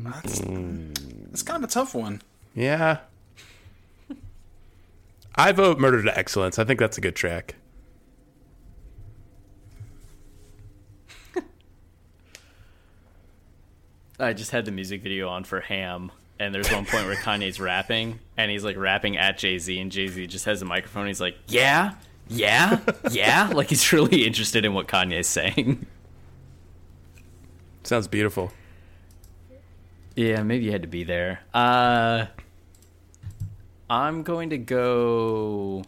That's 0.04 0.40
it's 0.40 1.42
kind 1.42 1.62
of 1.62 1.70
a 1.70 1.72
tough 1.72 1.94
one. 1.94 2.22
yeah. 2.54 2.98
I 5.34 5.52
vote 5.52 5.78
Murder 5.78 6.02
to 6.02 6.18
Excellence. 6.18 6.58
I 6.58 6.64
think 6.64 6.80
that's 6.80 6.98
a 6.98 7.00
good 7.00 7.14
track. 7.16 7.54
I 14.18 14.32
just 14.32 14.50
had 14.50 14.64
the 14.64 14.72
music 14.72 15.02
video 15.02 15.28
on 15.28 15.44
for 15.44 15.60
ham, 15.60 16.10
and 16.38 16.54
there's 16.54 16.70
one 16.70 16.84
point 16.84 17.06
where 17.06 17.16
Kanye's 17.16 17.60
rapping, 17.60 18.18
and 18.36 18.50
he's 18.50 18.64
like 18.64 18.76
rapping 18.76 19.16
at 19.16 19.38
Jay 19.38 19.58
Z, 19.58 19.78
and 19.78 19.90
Jay 19.92 20.08
Z 20.08 20.26
just 20.26 20.44
has 20.46 20.62
a 20.62 20.64
microphone. 20.64 21.06
He's 21.06 21.20
like, 21.20 21.36
"Yeah, 21.46 21.94
yeah, 22.28 22.80
yeah," 23.10 23.50
like 23.54 23.68
he's 23.68 23.92
really 23.92 24.26
interested 24.26 24.64
in 24.64 24.74
what 24.74 24.88
Kanye's 24.88 25.26
saying. 25.28 25.86
Sounds 27.82 28.08
beautiful. 28.08 28.52
Yeah, 30.16 30.42
maybe 30.42 30.66
you 30.66 30.72
had 30.72 30.82
to 30.82 30.88
be 30.88 31.04
there. 31.04 31.40
Uh, 31.54 32.26
I'm 33.90 34.22
going 34.22 34.50
to 34.50 34.58
go. 34.58 35.82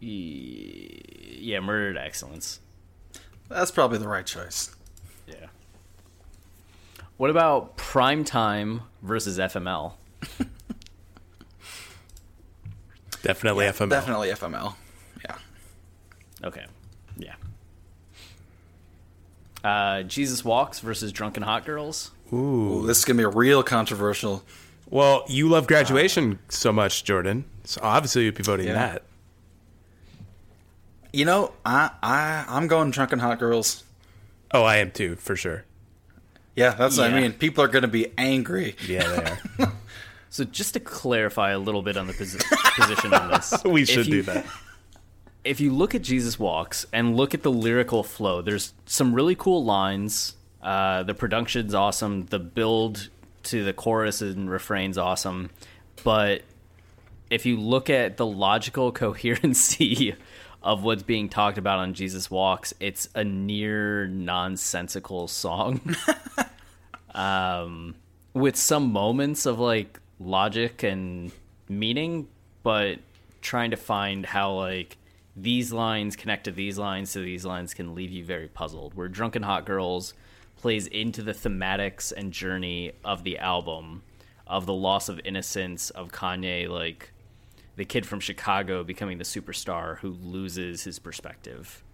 Yeah, 0.00 1.58
murder 1.58 1.94
to 1.94 2.00
excellence. 2.00 2.60
That's 3.48 3.72
probably 3.72 3.98
the 3.98 4.06
right 4.06 4.24
choice. 4.24 4.76
Yeah. 5.26 5.46
What 7.16 7.30
about 7.30 7.76
prime 7.76 8.24
time 8.24 8.82
versus 9.02 9.38
FML? 9.38 9.94
Definitely 13.22 13.64
FML. 13.66 13.90
Definitely 13.90 14.28
FML. 14.28 14.76
Yeah. 15.24 15.36
Okay. 16.44 16.66
Yeah. 17.16 17.34
Uh, 19.64 20.04
Jesus 20.04 20.44
Walks 20.44 20.78
versus 20.78 21.10
Drunken 21.10 21.42
Hot 21.42 21.66
Girls. 21.66 22.12
Ooh, 22.32 22.86
this 22.86 23.00
is 23.00 23.04
gonna 23.04 23.16
be 23.16 23.24
a 23.24 23.28
real 23.28 23.64
controversial. 23.64 24.44
Well, 24.90 25.24
you 25.28 25.48
love 25.48 25.66
graduation 25.66 26.38
so 26.48 26.72
much, 26.72 27.04
Jordan. 27.04 27.44
So 27.64 27.80
obviously 27.82 28.24
you'd 28.24 28.34
be 28.34 28.42
voting 28.42 28.66
Yeah. 28.68 28.72
that. 28.74 29.02
You 31.12 31.24
know, 31.24 31.52
I 31.64 31.90
I 32.02 32.44
I'm 32.48 32.66
going 32.68 32.90
drunken 32.90 33.18
hot 33.18 33.38
girls. 33.38 33.82
Oh, 34.52 34.62
I 34.64 34.76
am 34.76 34.90
too, 34.90 35.16
for 35.16 35.36
sure. 35.36 35.64
Yeah, 36.54 36.70
that's 36.74 36.98
what 36.98 37.12
I 37.12 37.20
mean. 37.20 37.32
People 37.32 37.62
are 37.64 37.68
gonna 37.68 37.88
be 37.88 38.08
angry. 38.18 38.76
Yeah, 38.86 39.36
they 39.58 39.64
are. 39.64 39.72
So 40.30 40.44
just 40.44 40.74
to 40.74 40.80
clarify 40.80 41.52
a 41.52 41.58
little 41.58 41.80
bit 41.80 41.96
on 41.96 42.06
the 42.06 42.12
posi- 42.12 42.38
position 42.78 43.14
on 43.14 43.30
this, 43.30 43.54
we 43.64 43.86
should 43.86 44.04
you- 44.06 44.12
do 44.16 44.22
that. 44.24 44.44
if 45.42 45.58
you 45.58 45.72
look 45.72 45.94
at 45.94 46.02
Jesus 46.02 46.38
Walks 46.38 46.84
and 46.92 47.16
look 47.16 47.32
at 47.32 47.42
the 47.42 47.50
lyrical 47.50 48.02
flow, 48.02 48.42
there's 48.42 48.74
some 48.84 49.14
really 49.14 49.34
cool 49.34 49.64
lines. 49.64 50.34
Uh, 50.62 51.02
the 51.02 51.14
production's 51.14 51.72
awesome. 51.74 52.26
The 52.26 52.38
build 52.38 53.08
to 53.50 53.64
the 53.64 53.72
chorus 53.72 54.20
and 54.20 54.50
refrain's 54.50 54.98
awesome. 54.98 55.50
But 56.04 56.42
if 57.30 57.46
you 57.46 57.56
look 57.58 57.90
at 57.90 58.16
the 58.16 58.26
logical 58.26 58.92
coherency 58.92 60.14
of 60.62 60.82
what's 60.82 61.02
being 61.02 61.28
talked 61.28 61.58
about 61.58 61.78
on 61.78 61.94
Jesus 61.94 62.30
Walks, 62.30 62.74
it's 62.80 63.08
a 63.14 63.24
near 63.24 64.06
nonsensical 64.06 65.28
song. 65.28 65.94
um, 67.14 67.94
with 68.34 68.56
some 68.56 68.92
moments 68.92 69.46
of 69.46 69.58
like 69.58 70.00
logic 70.20 70.82
and 70.82 71.32
meaning, 71.68 72.28
but 72.62 72.98
trying 73.40 73.70
to 73.70 73.76
find 73.76 74.26
how 74.26 74.52
like 74.52 74.96
these 75.36 75.72
lines 75.72 76.16
connect 76.16 76.44
to 76.44 76.50
these 76.50 76.78
lines 76.78 77.10
so 77.10 77.20
these 77.20 77.44
lines 77.44 77.72
can 77.72 77.94
leave 77.94 78.10
you 78.10 78.24
very 78.24 78.48
puzzled. 78.48 78.94
Where 78.94 79.08
Drunken 79.08 79.42
Hot 79.42 79.64
Girls 79.64 80.14
plays 80.58 80.86
into 80.86 81.22
the 81.22 81.32
thematics 81.32 82.12
and 82.14 82.32
journey 82.32 82.92
of 83.04 83.24
the 83.24 83.38
album 83.38 84.02
of 84.46 84.66
the 84.66 84.72
loss 84.72 85.08
of 85.08 85.20
innocence 85.24 85.90
of 85.90 86.10
Kanye 86.10 86.68
like 86.68 87.12
the 87.76 87.84
kid 87.84 88.04
from 88.04 88.18
Chicago 88.18 88.82
becoming 88.82 89.18
the 89.18 89.24
superstar 89.24 89.98
who 89.98 90.10
loses 90.10 90.82
his 90.82 90.98
perspective. 90.98 91.84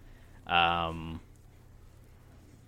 Um, 0.47 1.19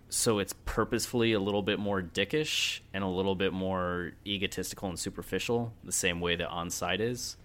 so 0.09 0.39
it's 0.39 0.53
purposefully 0.65 1.33
a 1.33 1.39
little 1.39 1.63
bit 1.63 1.79
more 1.79 2.01
dickish 2.01 2.79
and 2.93 3.03
a 3.03 3.07
little 3.07 3.35
bit 3.35 3.53
more 3.53 4.11
egotistical 4.25 4.89
and 4.89 4.99
superficial, 4.99 5.73
the 5.83 5.91
same 5.91 6.21
way 6.21 6.35
that 6.35 6.47
On 6.47 6.67
Onside 6.67 6.99
is. 6.99 7.37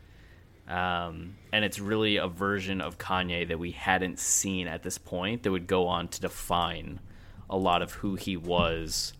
Um, 0.68 1.36
and 1.52 1.64
it's 1.64 1.80
really 1.80 2.18
a 2.18 2.28
version 2.28 2.80
of 2.80 2.98
Kanye 2.98 3.48
that 3.48 3.58
we 3.58 3.72
hadn't 3.72 4.18
seen 4.20 4.68
at 4.68 4.82
this 4.82 4.96
point 4.96 5.42
that 5.42 5.50
would 5.50 5.66
go 5.66 5.88
on 5.88 6.08
to 6.08 6.20
define 6.20 7.00
a 7.48 7.56
lot 7.56 7.82
of 7.82 7.92
who 7.92 8.14
he 8.14 8.36
was 8.36 9.12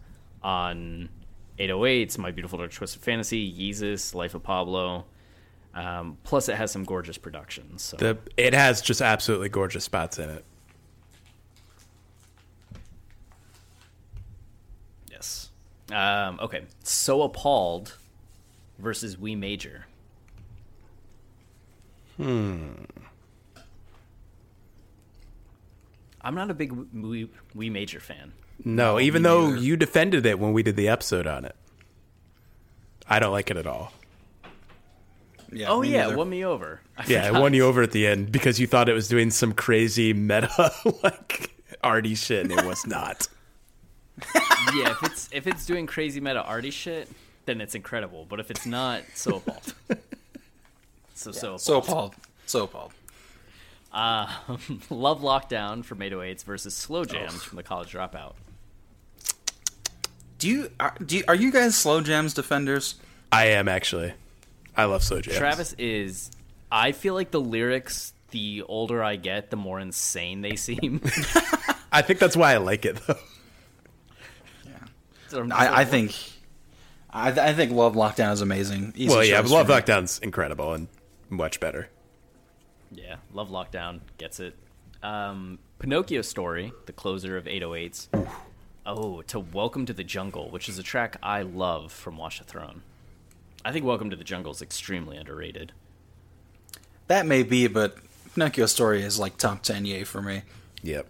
on 0.42 1.08
808s, 1.58 2.18
My 2.18 2.30
Beautiful 2.30 2.58
Dark 2.58 2.72
Twisted 2.72 3.02
Fantasy, 3.02 3.52
Yeezus, 3.52 4.14
Life 4.14 4.34
of 4.34 4.42
Pablo. 4.42 5.04
Um, 5.74 6.18
plus, 6.24 6.48
it 6.48 6.56
has 6.56 6.70
some 6.70 6.84
gorgeous 6.84 7.18
productions. 7.18 7.82
So. 7.82 7.96
The 7.96 8.18
it 8.36 8.52
has 8.54 8.82
just 8.82 9.00
absolutely 9.00 9.48
gorgeous 9.48 9.84
spots 9.84 10.18
in 10.18 10.28
it. 10.28 10.44
Yes. 15.10 15.50
Um, 15.90 16.38
okay. 16.42 16.62
So 16.84 17.22
appalled 17.22 17.96
versus 18.78 19.18
We 19.18 19.34
Major. 19.34 19.86
Hmm. 22.18 22.72
I'm 26.24 26.34
not 26.34 26.50
a 26.50 26.54
big 26.54 26.72
We, 26.72 27.28
we 27.54 27.70
Major 27.70 28.00
fan. 28.00 28.32
No, 28.64 29.00
even 29.00 29.22
though 29.22 29.54
you 29.54 29.76
defended 29.76 30.24
it 30.24 30.38
when 30.38 30.52
we 30.52 30.62
did 30.62 30.76
the 30.76 30.88
episode 30.88 31.26
on 31.26 31.44
it. 31.44 31.56
I 33.08 33.18
don't 33.18 33.32
like 33.32 33.50
it 33.50 33.56
at 33.56 33.66
all. 33.66 33.92
Yeah, 35.50 35.66
Oh 35.68 35.82
yeah, 35.82 36.02
neither. 36.02 36.14
it 36.14 36.16
won 36.16 36.30
me 36.30 36.44
over. 36.44 36.80
I 36.96 37.04
Yeah, 37.06 37.26
it 37.26 37.32
won 37.38 37.52
you 37.52 37.64
over 37.66 37.82
at 37.82 37.90
the 37.90 38.06
end 38.06 38.32
because 38.32 38.58
you 38.58 38.66
thought 38.66 38.88
it 38.88 38.94
was 38.94 39.08
doing 39.08 39.30
some 39.30 39.52
crazy 39.52 40.12
meta 40.12 40.72
like 41.02 41.52
arty 41.82 42.14
shit 42.14 42.50
and 42.50 42.58
it 42.58 42.64
was 42.64 42.86
not. 42.86 43.28
yeah, 44.74 44.92
if 44.92 45.02
it's 45.02 45.28
if 45.32 45.46
it's 45.46 45.66
doing 45.66 45.86
crazy 45.86 46.20
meta 46.20 46.42
arty 46.42 46.70
shit, 46.70 47.08
then 47.44 47.60
it's 47.60 47.74
incredible. 47.74 48.24
But 48.28 48.40
if 48.40 48.50
it's 48.50 48.64
not, 48.64 49.02
so 49.14 49.36
appalled. 49.36 49.74
So 51.14 51.30
so 51.30 51.56
So 51.56 51.78
appalled. 51.78 52.14
So 52.46 52.64
appalled. 52.64 52.92
Um, 53.92 54.28
love 54.90 55.20
Lockdown 55.20 55.84
from 55.84 55.98
808s 55.98 56.44
versus 56.44 56.74
Slow 56.74 57.04
Jams 57.04 57.42
from 57.42 57.56
the 57.56 57.62
College 57.62 57.92
Dropout. 57.92 58.34
Do 60.38 60.48
you 60.48 60.70
are, 60.80 60.94
do 61.04 61.18
you, 61.18 61.24
are 61.28 61.36
you 61.36 61.52
guys 61.52 61.76
slow 61.76 62.00
jams 62.00 62.34
defenders? 62.34 62.96
I 63.30 63.46
am 63.46 63.68
actually. 63.68 64.12
I 64.76 64.86
love 64.86 65.04
slow 65.04 65.20
jams. 65.20 65.38
Travis 65.38 65.72
is. 65.78 66.32
I 66.70 66.90
feel 66.90 67.14
like 67.14 67.30
the 67.30 67.40
lyrics, 67.40 68.12
the 68.30 68.64
older 68.66 69.04
I 69.04 69.14
get, 69.14 69.50
the 69.50 69.56
more 69.56 69.78
insane 69.78 70.40
they 70.40 70.56
seem. 70.56 71.00
I 71.92 72.02
think 72.02 72.18
that's 72.18 72.36
why 72.36 72.54
I 72.54 72.56
like 72.56 72.84
it 72.84 72.96
though. 73.06 73.18
So 75.28 75.42
I'm 75.42 75.52
I, 75.52 75.56
like, 75.56 75.70
I 75.70 75.84
think 75.84 76.14
I, 77.10 77.28
I 77.28 77.52
think 77.54 77.70
Love 77.70 77.94
Lockdown 77.94 78.32
is 78.32 78.40
amazing. 78.40 78.94
Easy 78.96 79.14
well, 79.14 79.24
yeah, 79.24 79.40
Love 79.40 79.66
for 79.68 79.72
me. 79.72 79.80
Lockdown's 79.80 80.18
incredible 80.18 80.72
and 80.72 80.88
much 81.30 81.60
better. 81.60 81.88
Yeah, 82.94 83.16
Love 83.32 83.48
Lockdown 83.50 84.00
gets 84.18 84.38
it. 84.40 84.54
Um, 85.02 85.58
Pinocchio 85.78 86.22
Story, 86.22 86.72
the 86.86 86.92
closer 86.92 87.36
of 87.36 87.44
808s. 87.44 88.08
Oh, 88.84 89.22
to 89.22 89.40
Welcome 89.40 89.86
to 89.86 89.92
the 89.92 90.04
Jungle, 90.04 90.50
which 90.50 90.68
is 90.68 90.78
a 90.78 90.82
track 90.82 91.16
I 91.22 91.42
love 91.42 91.92
from 91.92 92.16
Watch 92.18 92.38
the 92.38 92.44
Throne. 92.44 92.82
I 93.64 93.72
think 93.72 93.84
Welcome 93.86 94.10
to 94.10 94.16
the 94.16 94.24
Jungle 94.24 94.52
is 94.52 94.60
extremely 94.60 95.16
underrated. 95.16 95.72
That 97.06 97.26
may 97.26 97.42
be, 97.42 97.66
but 97.66 97.96
Pinocchio 98.34 98.66
Story 98.66 99.02
is 99.02 99.18
like 99.18 99.36
top 99.38 99.62
ten 99.62 99.84
yay 99.86 100.04
for 100.04 100.20
me. 100.20 100.42
Yep. 100.82 101.06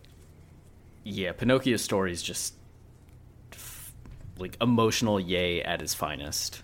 Yeah, 1.04 1.32
Pinocchio 1.32 1.76
Story 1.76 2.12
is 2.12 2.22
just 2.22 2.54
f- 3.52 3.92
like 4.38 4.56
emotional 4.60 5.18
yay 5.18 5.62
at 5.62 5.80
his 5.80 5.94
finest. 5.94 6.62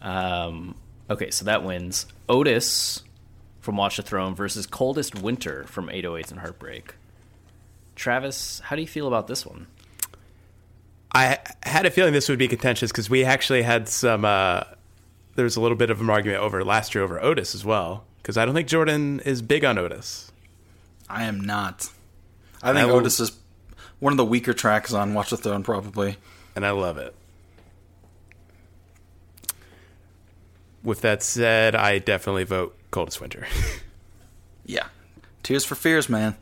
Um, 0.00 0.74
okay, 1.10 1.30
so 1.30 1.44
that 1.44 1.62
wins. 1.64 2.06
Otis 2.28 3.02
from 3.70 3.76
Watch 3.76 3.98
the 3.98 4.02
Throne 4.02 4.34
versus 4.34 4.66
Coldest 4.66 5.22
Winter 5.22 5.62
from 5.68 5.86
808s 5.86 6.32
and 6.32 6.40
Heartbreak. 6.40 6.96
Travis, 7.94 8.58
how 8.64 8.74
do 8.74 8.82
you 8.82 8.88
feel 8.88 9.06
about 9.06 9.28
this 9.28 9.46
one? 9.46 9.68
I 11.14 11.38
had 11.62 11.86
a 11.86 11.90
feeling 11.92 12.12
this 12.12 12.28
would 12.28 12.36
be 12.40 12.48
contentious 12.48 12.90
because 12.90 13.08
we 13.08 13.22
actually 13.24 13.62
had 13.62 13.88
some. 13.88 14.24
Uh, 14.24 14.64
there 15.36 15.44
was 15.44 15.54
a 15.54 15.60
little 15.60 15.76
bit 15.76 15.88
of 15.88 16.00
an 16.00 16.10
argument 16.10 16.42
over 16.42 16.64
last 16.64 16.96
year 16.96 17.04
over 17.04 17.22
Otis 17.22 17.54
as 17.54 17.64
well 17.64 18.02
because 18.20 18.36
I 18.36 18.44
don't 18.44 18.56
think 18.56 18.66
Jordan 18.66 19.20
is 19.20 19.40
big 19.40 19.64
on 19.64 19.78
Otis. 19.78 20.32
I 21.08 21.22
am 21.26 21.40
not. 21.40 21.90
I 22.64 22.72
think 22.72 22.78
I 22.78 22.84
will- 22.86 22.96
Otis 22.96 23.20
is 23.20 23.38
one 24.00 24.12
of 24.12 24.16
the 24.16 24.24
weaker 24.24 24.52
tracks 24.52 24.92
on 24.92 25.14
Watch 25.14 25.30
the 25.30 25.36
Throne, 25.36 25.62
probably. 25.62 26.16
and 26.56 26.66
I 26.66 26.70
love 26.72 26.98
it. 26.98 27.14
With 30.82 31.02
that 31.02 31.22
said, 31.22 31.74
I 31.74 31.98
definitely 31.98 32.44
vote 32.44 32.76
Coldest 32.90 33.20
Winter. 33.20 33.46
Yeah. 34.66 34.86
Tears 35.42 35.64
for 35.64 35.74
Fears, 35.74 36.08
man. 36.08 36.36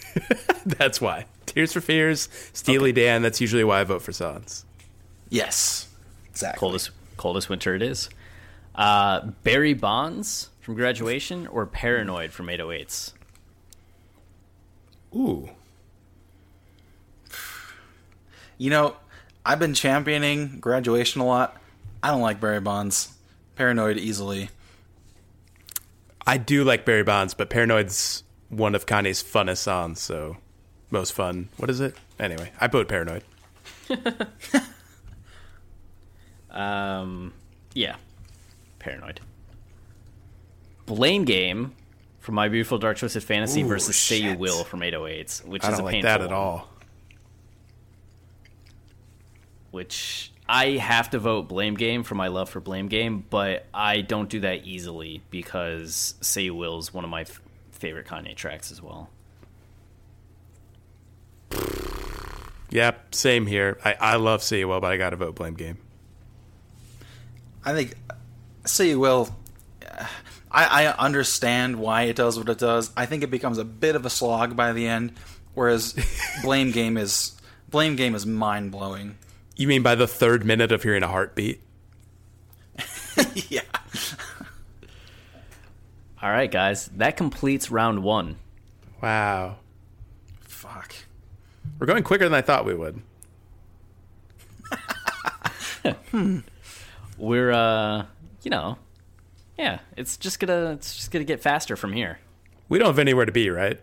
that's 0.64 1.02
why. 1.02 1.26
Tears 1.44 1.74
for 1.74 1.82
Fears, 1.82 2.30
Steely 2.54 2.92
Dan. 2.92 3.20
That's 3.20 3.42
usually 3.42 3.64
why 3.64 3.80
I 3.80 3.84
vote 3.84 4.00
for 4.00 4.12
Silence. 4.12 4.64
Yes. 5.28 5.86
Exactly. 6.30 6.58
Coldest 6.58 6.90
coldest 7.18 7.50
winter 7.50 7.74
it 7.74 7.82
is. 7.82 8.08
Uh, 8.74 9.20
Barry 9.42 9.74
Bonds 9.74 10.48
from 10.60 10.76
Graduation 10.76 11.46
or 11.48 11.66
Paranoid 11.66 12.32
from 12.32 12.46
808s. 12.46 13.12
Ooh, 15.14 15.50
You 18.56 18.70
know, 18.70 18.96
I've 19.44 19.58
been 19.58 19.74
championing 19.74 20.58
graduation 20.58 21.20
a 21.20 21.26
lot. 21.26 21.60
I 22.02 22.08
don't 22.10 22.20
like 22.22 22.40
Barry 22.40 22.60
Bonds. 22.60 23.12
Paranoid 23.58 23.98
easily. 23.98 24.50
I 26.24 26.36
do 26.36 26.62
like 26.62 26.84
Barry 26.84 27.02
Bonds, 27.02 27.34
but 27.34 27.50
Paranoid's 27.50 28.22
one 28.48 28.76
of 28.76 28.86
Kanye's 28.86 29.20
funnest 29.20 29.58
songs. 29.58 30.00
So 30.00 30.36
most 30.90 31.12
fun. 31.12 31.48
What 31.56 31.68
is 31.68 31.80
it? 31.80 31.96
Anyway, 32.20 32.52
I 32.60 32.68
vote 32.68 32.88
Paranoid. 32.88 33.24
Um, 36.50 37.34
yeah, 37.74 37.96
Paranoid. 38.78 39.20
Blame 40.86 41.24
Game 41.24 41.74
from 42.20 42.34
My 42.34 42.48
Beautiful 42.48 42.78
Dark 42.78 42.96
Twisted 42.98 43.22
Fantasy 43.22 43.62
Ooh, 43.62 43.68
versus 43.68 43.96
Say 43.96 44.18
You. 44.18 44.34
Will 44.36 44.64
from 44.64 44.80
808s, 44.80 45.44
which 45.44 45.62
I 45.62 45.68
is 45.68 45.72
don't 45.72 45.82
a 45.82 45.84
like 45.84 45.92
painful 45.92 46.08
that 46.08 46.20
at 46.22 46.26
one, 46.28 46.34
all. 46.34 46.70
Which 49.70 50.32
I 50.48 50.70
have 50.78 51.10
to 51.10 51.18
vote 51.18 51.48
Blame 51.48 51.74
Game 51.74 52.02
for 52.02 52.14
my 52.14 52.28
love 52.28 52.48
for 52.48 52.60
Blame 52.60 52.88
Game, 52.88 53.24
but 53.28 53.66
I 53.74 54.00
don't 54.00 54.30
do 54.30 54.40
that 54.40 54.64
easily 54.66 55.22
because 55.30 56.14
Say 56.20 56.42
You 56.42 56.54
Will 56.54 56.78
is 56.78 56.92
one 56.94 57.04
of 57.04 57.10
my 57.10 57.22
f- 57.22 57.40
favorite 57.72 58.06
Kanye 58.06 58.34
tracks 58.34 58.72
as 58.72 58.80
well. 58.82 59.10
Yep, 62.70 63.14
same 63.14 63.46
here. 63.46 63.78
I, 63.84 63.94
I 64.00 64.16
love 64.16 64.42
Say 64.42 64.60
You 64.60 64.68
Will, 64.68 64.80
but 64.80 64.90
I 64.92 64.96
got 64.96 65.10
to 65.10 65.16
vote 65.16 65.34
Blame 65.34 65.54
Game. 65.54 65.78
I 67.64 67.74
think, 67.74 67.94
say 68.64 68.88
you 68.88 69.00
will. 69.00 69.28
I, 70.50 70.86
I 70.86 70.92
understand 70.94 71.76
why 71.76 72.02
it 72.02 72.16
does 72.16 72.38
what 72.38 72.48
it 72.48 72.58
does. 72.58 72.90
I 72.96 73.04
think 73.04 73.22
it 73.22 73.30
becomes 73.30 73.58
a 73.58 73.64
bit 73.64 73.94
of 73.94 74.06
a 74.06 74.10
slog 74.10 74.56
by 74.56 74.72
the 74.72 74.86
end, 74.86 75.12
whereas 75.52 75.94
Blame 76.42 76.70
Game 76.70 76.96
is 76.96 77.38
Blame 77.68 77.96
Game 77.96 78.14
is 78.14 78.24
mind 78.24 78.70
blowing. 78.72 79.18
You 79.58 79.66
mean 79.66 79.82
by 79.82 79.96
the 79.96 80.06
third 80.06 80.44
minute 80.44 80.70
of 80.70 80.84
hearing 80.84 81.02
a 81.02 81.08
heartbeat? 81.08 81.60
yeah. 83.48 83.62
All 86.22 86.30
right, 86.30 86.50
guys, 86.50 86.86
that 86.96 87.16
completes 87.16 87.68
round 87.68 88.04
one. 88.04 88.36
Wow. 89.02 89.56
Fuck. 90.42 90.94
We're 91.78 91.88
going 91.88 92.04
quicker 92.04 92.22
than 92.24 92.34
I 92.34 92.40
thought 92.40 92.64
we 92.64 92.74
would. 92.74 93.02
We're, 97.18 97.50
uh, 97.50 98.06
you 98.42 98.50
know, 98.52 98.78
yeah, 99.58 99.80
it's 99.96 100.16
just 100.16 100.38
gonna, 100.38 100.70
it's 100.72 100.94
just 100.94 101.10
gonna 101.10 101.24
get 101.24 101.42
faster 101.42 101.74
from 101.74 101.92
here. 101.92 102.20
We 102.68 102.78
don't 102.78 102.86
have 102.86 103.00
anywhere 103.00 103.26
to 103.26 103.32
be, 103.32 103.50
right? 103.50 103.80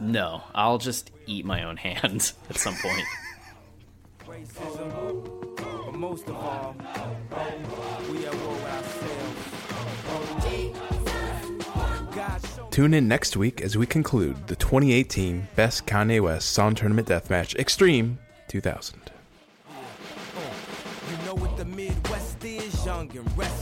No, 0.00 0.42
I'll 0.54 0.78
just 0.78 1.10
eat 1.26 1.44
my 1.44 1.64
own 1.64 1.76
hand 1.76 2.32
at 2.50 2.56
some 2.56 2.74
point. 2.76 3.02
racism, 4.26 5.56
but 5.56 5.94
most 5.94 6.28
of 6.28 6.36
all, 6.36 6.74
we 8.10 8.26
at 8.26 8.34
war 8.34 8.58
ourselves. 8.68 9.56
Tune 12.70 12.92
in 12.92 13.08
next 13.08 13.36
week 13.38 13.62
as 13.62 13.76
we 13.78 13.86
conclude 13.86 14.48
the 14.48 14.56
2018 14.56 15.48
Best 15.56 15.86
Kanye 15.86 16.20
West 16.20 16.50
Song 16.50 16.74
Tournament 16.74 17.08
Deathmatch 17.08 17.56
Extreme 17.56 18.18
2000. 18.48 19.00
You 21.10 21.16
know 21.24 21.34
what 21.36 21.56
the 21.56 21.64
Midwest 21.64 22.44
is? 22.44 22.84
Young 22.84 23.10
and 23.16 23.38
restless, 23.38 23.55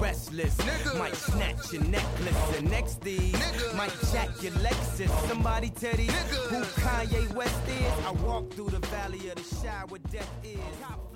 restless. 0.00 0.56
Might 0.96 1.14
snatch 1.14 1.72
your 1.72 1.82
necklace, 1.84 2.58
and 2.58 2.70
next 2.70 3.00
thing 3.00 3.32
might 3.76 3.92
jack 4.12 4.30
your 4.42 4.52
Lexus. 4.52 5.10
Somebody 5.28 5.70
tell 5.70 5.96
these 5.96 6.10
who 6.10 6.62
Kanye 6.80 7.32
West 7.34 7.68
is. 7.68 8.06
I 8.06 8.10
walk 8.24 8.52
through 8.52 8.70
the 8.70 8.80
valley 8.86 9.28
of 9.28 9.36
the 9.36 9.56
shadow 9.56 9.96
death 10.10 10.30
is. 10.44 11.15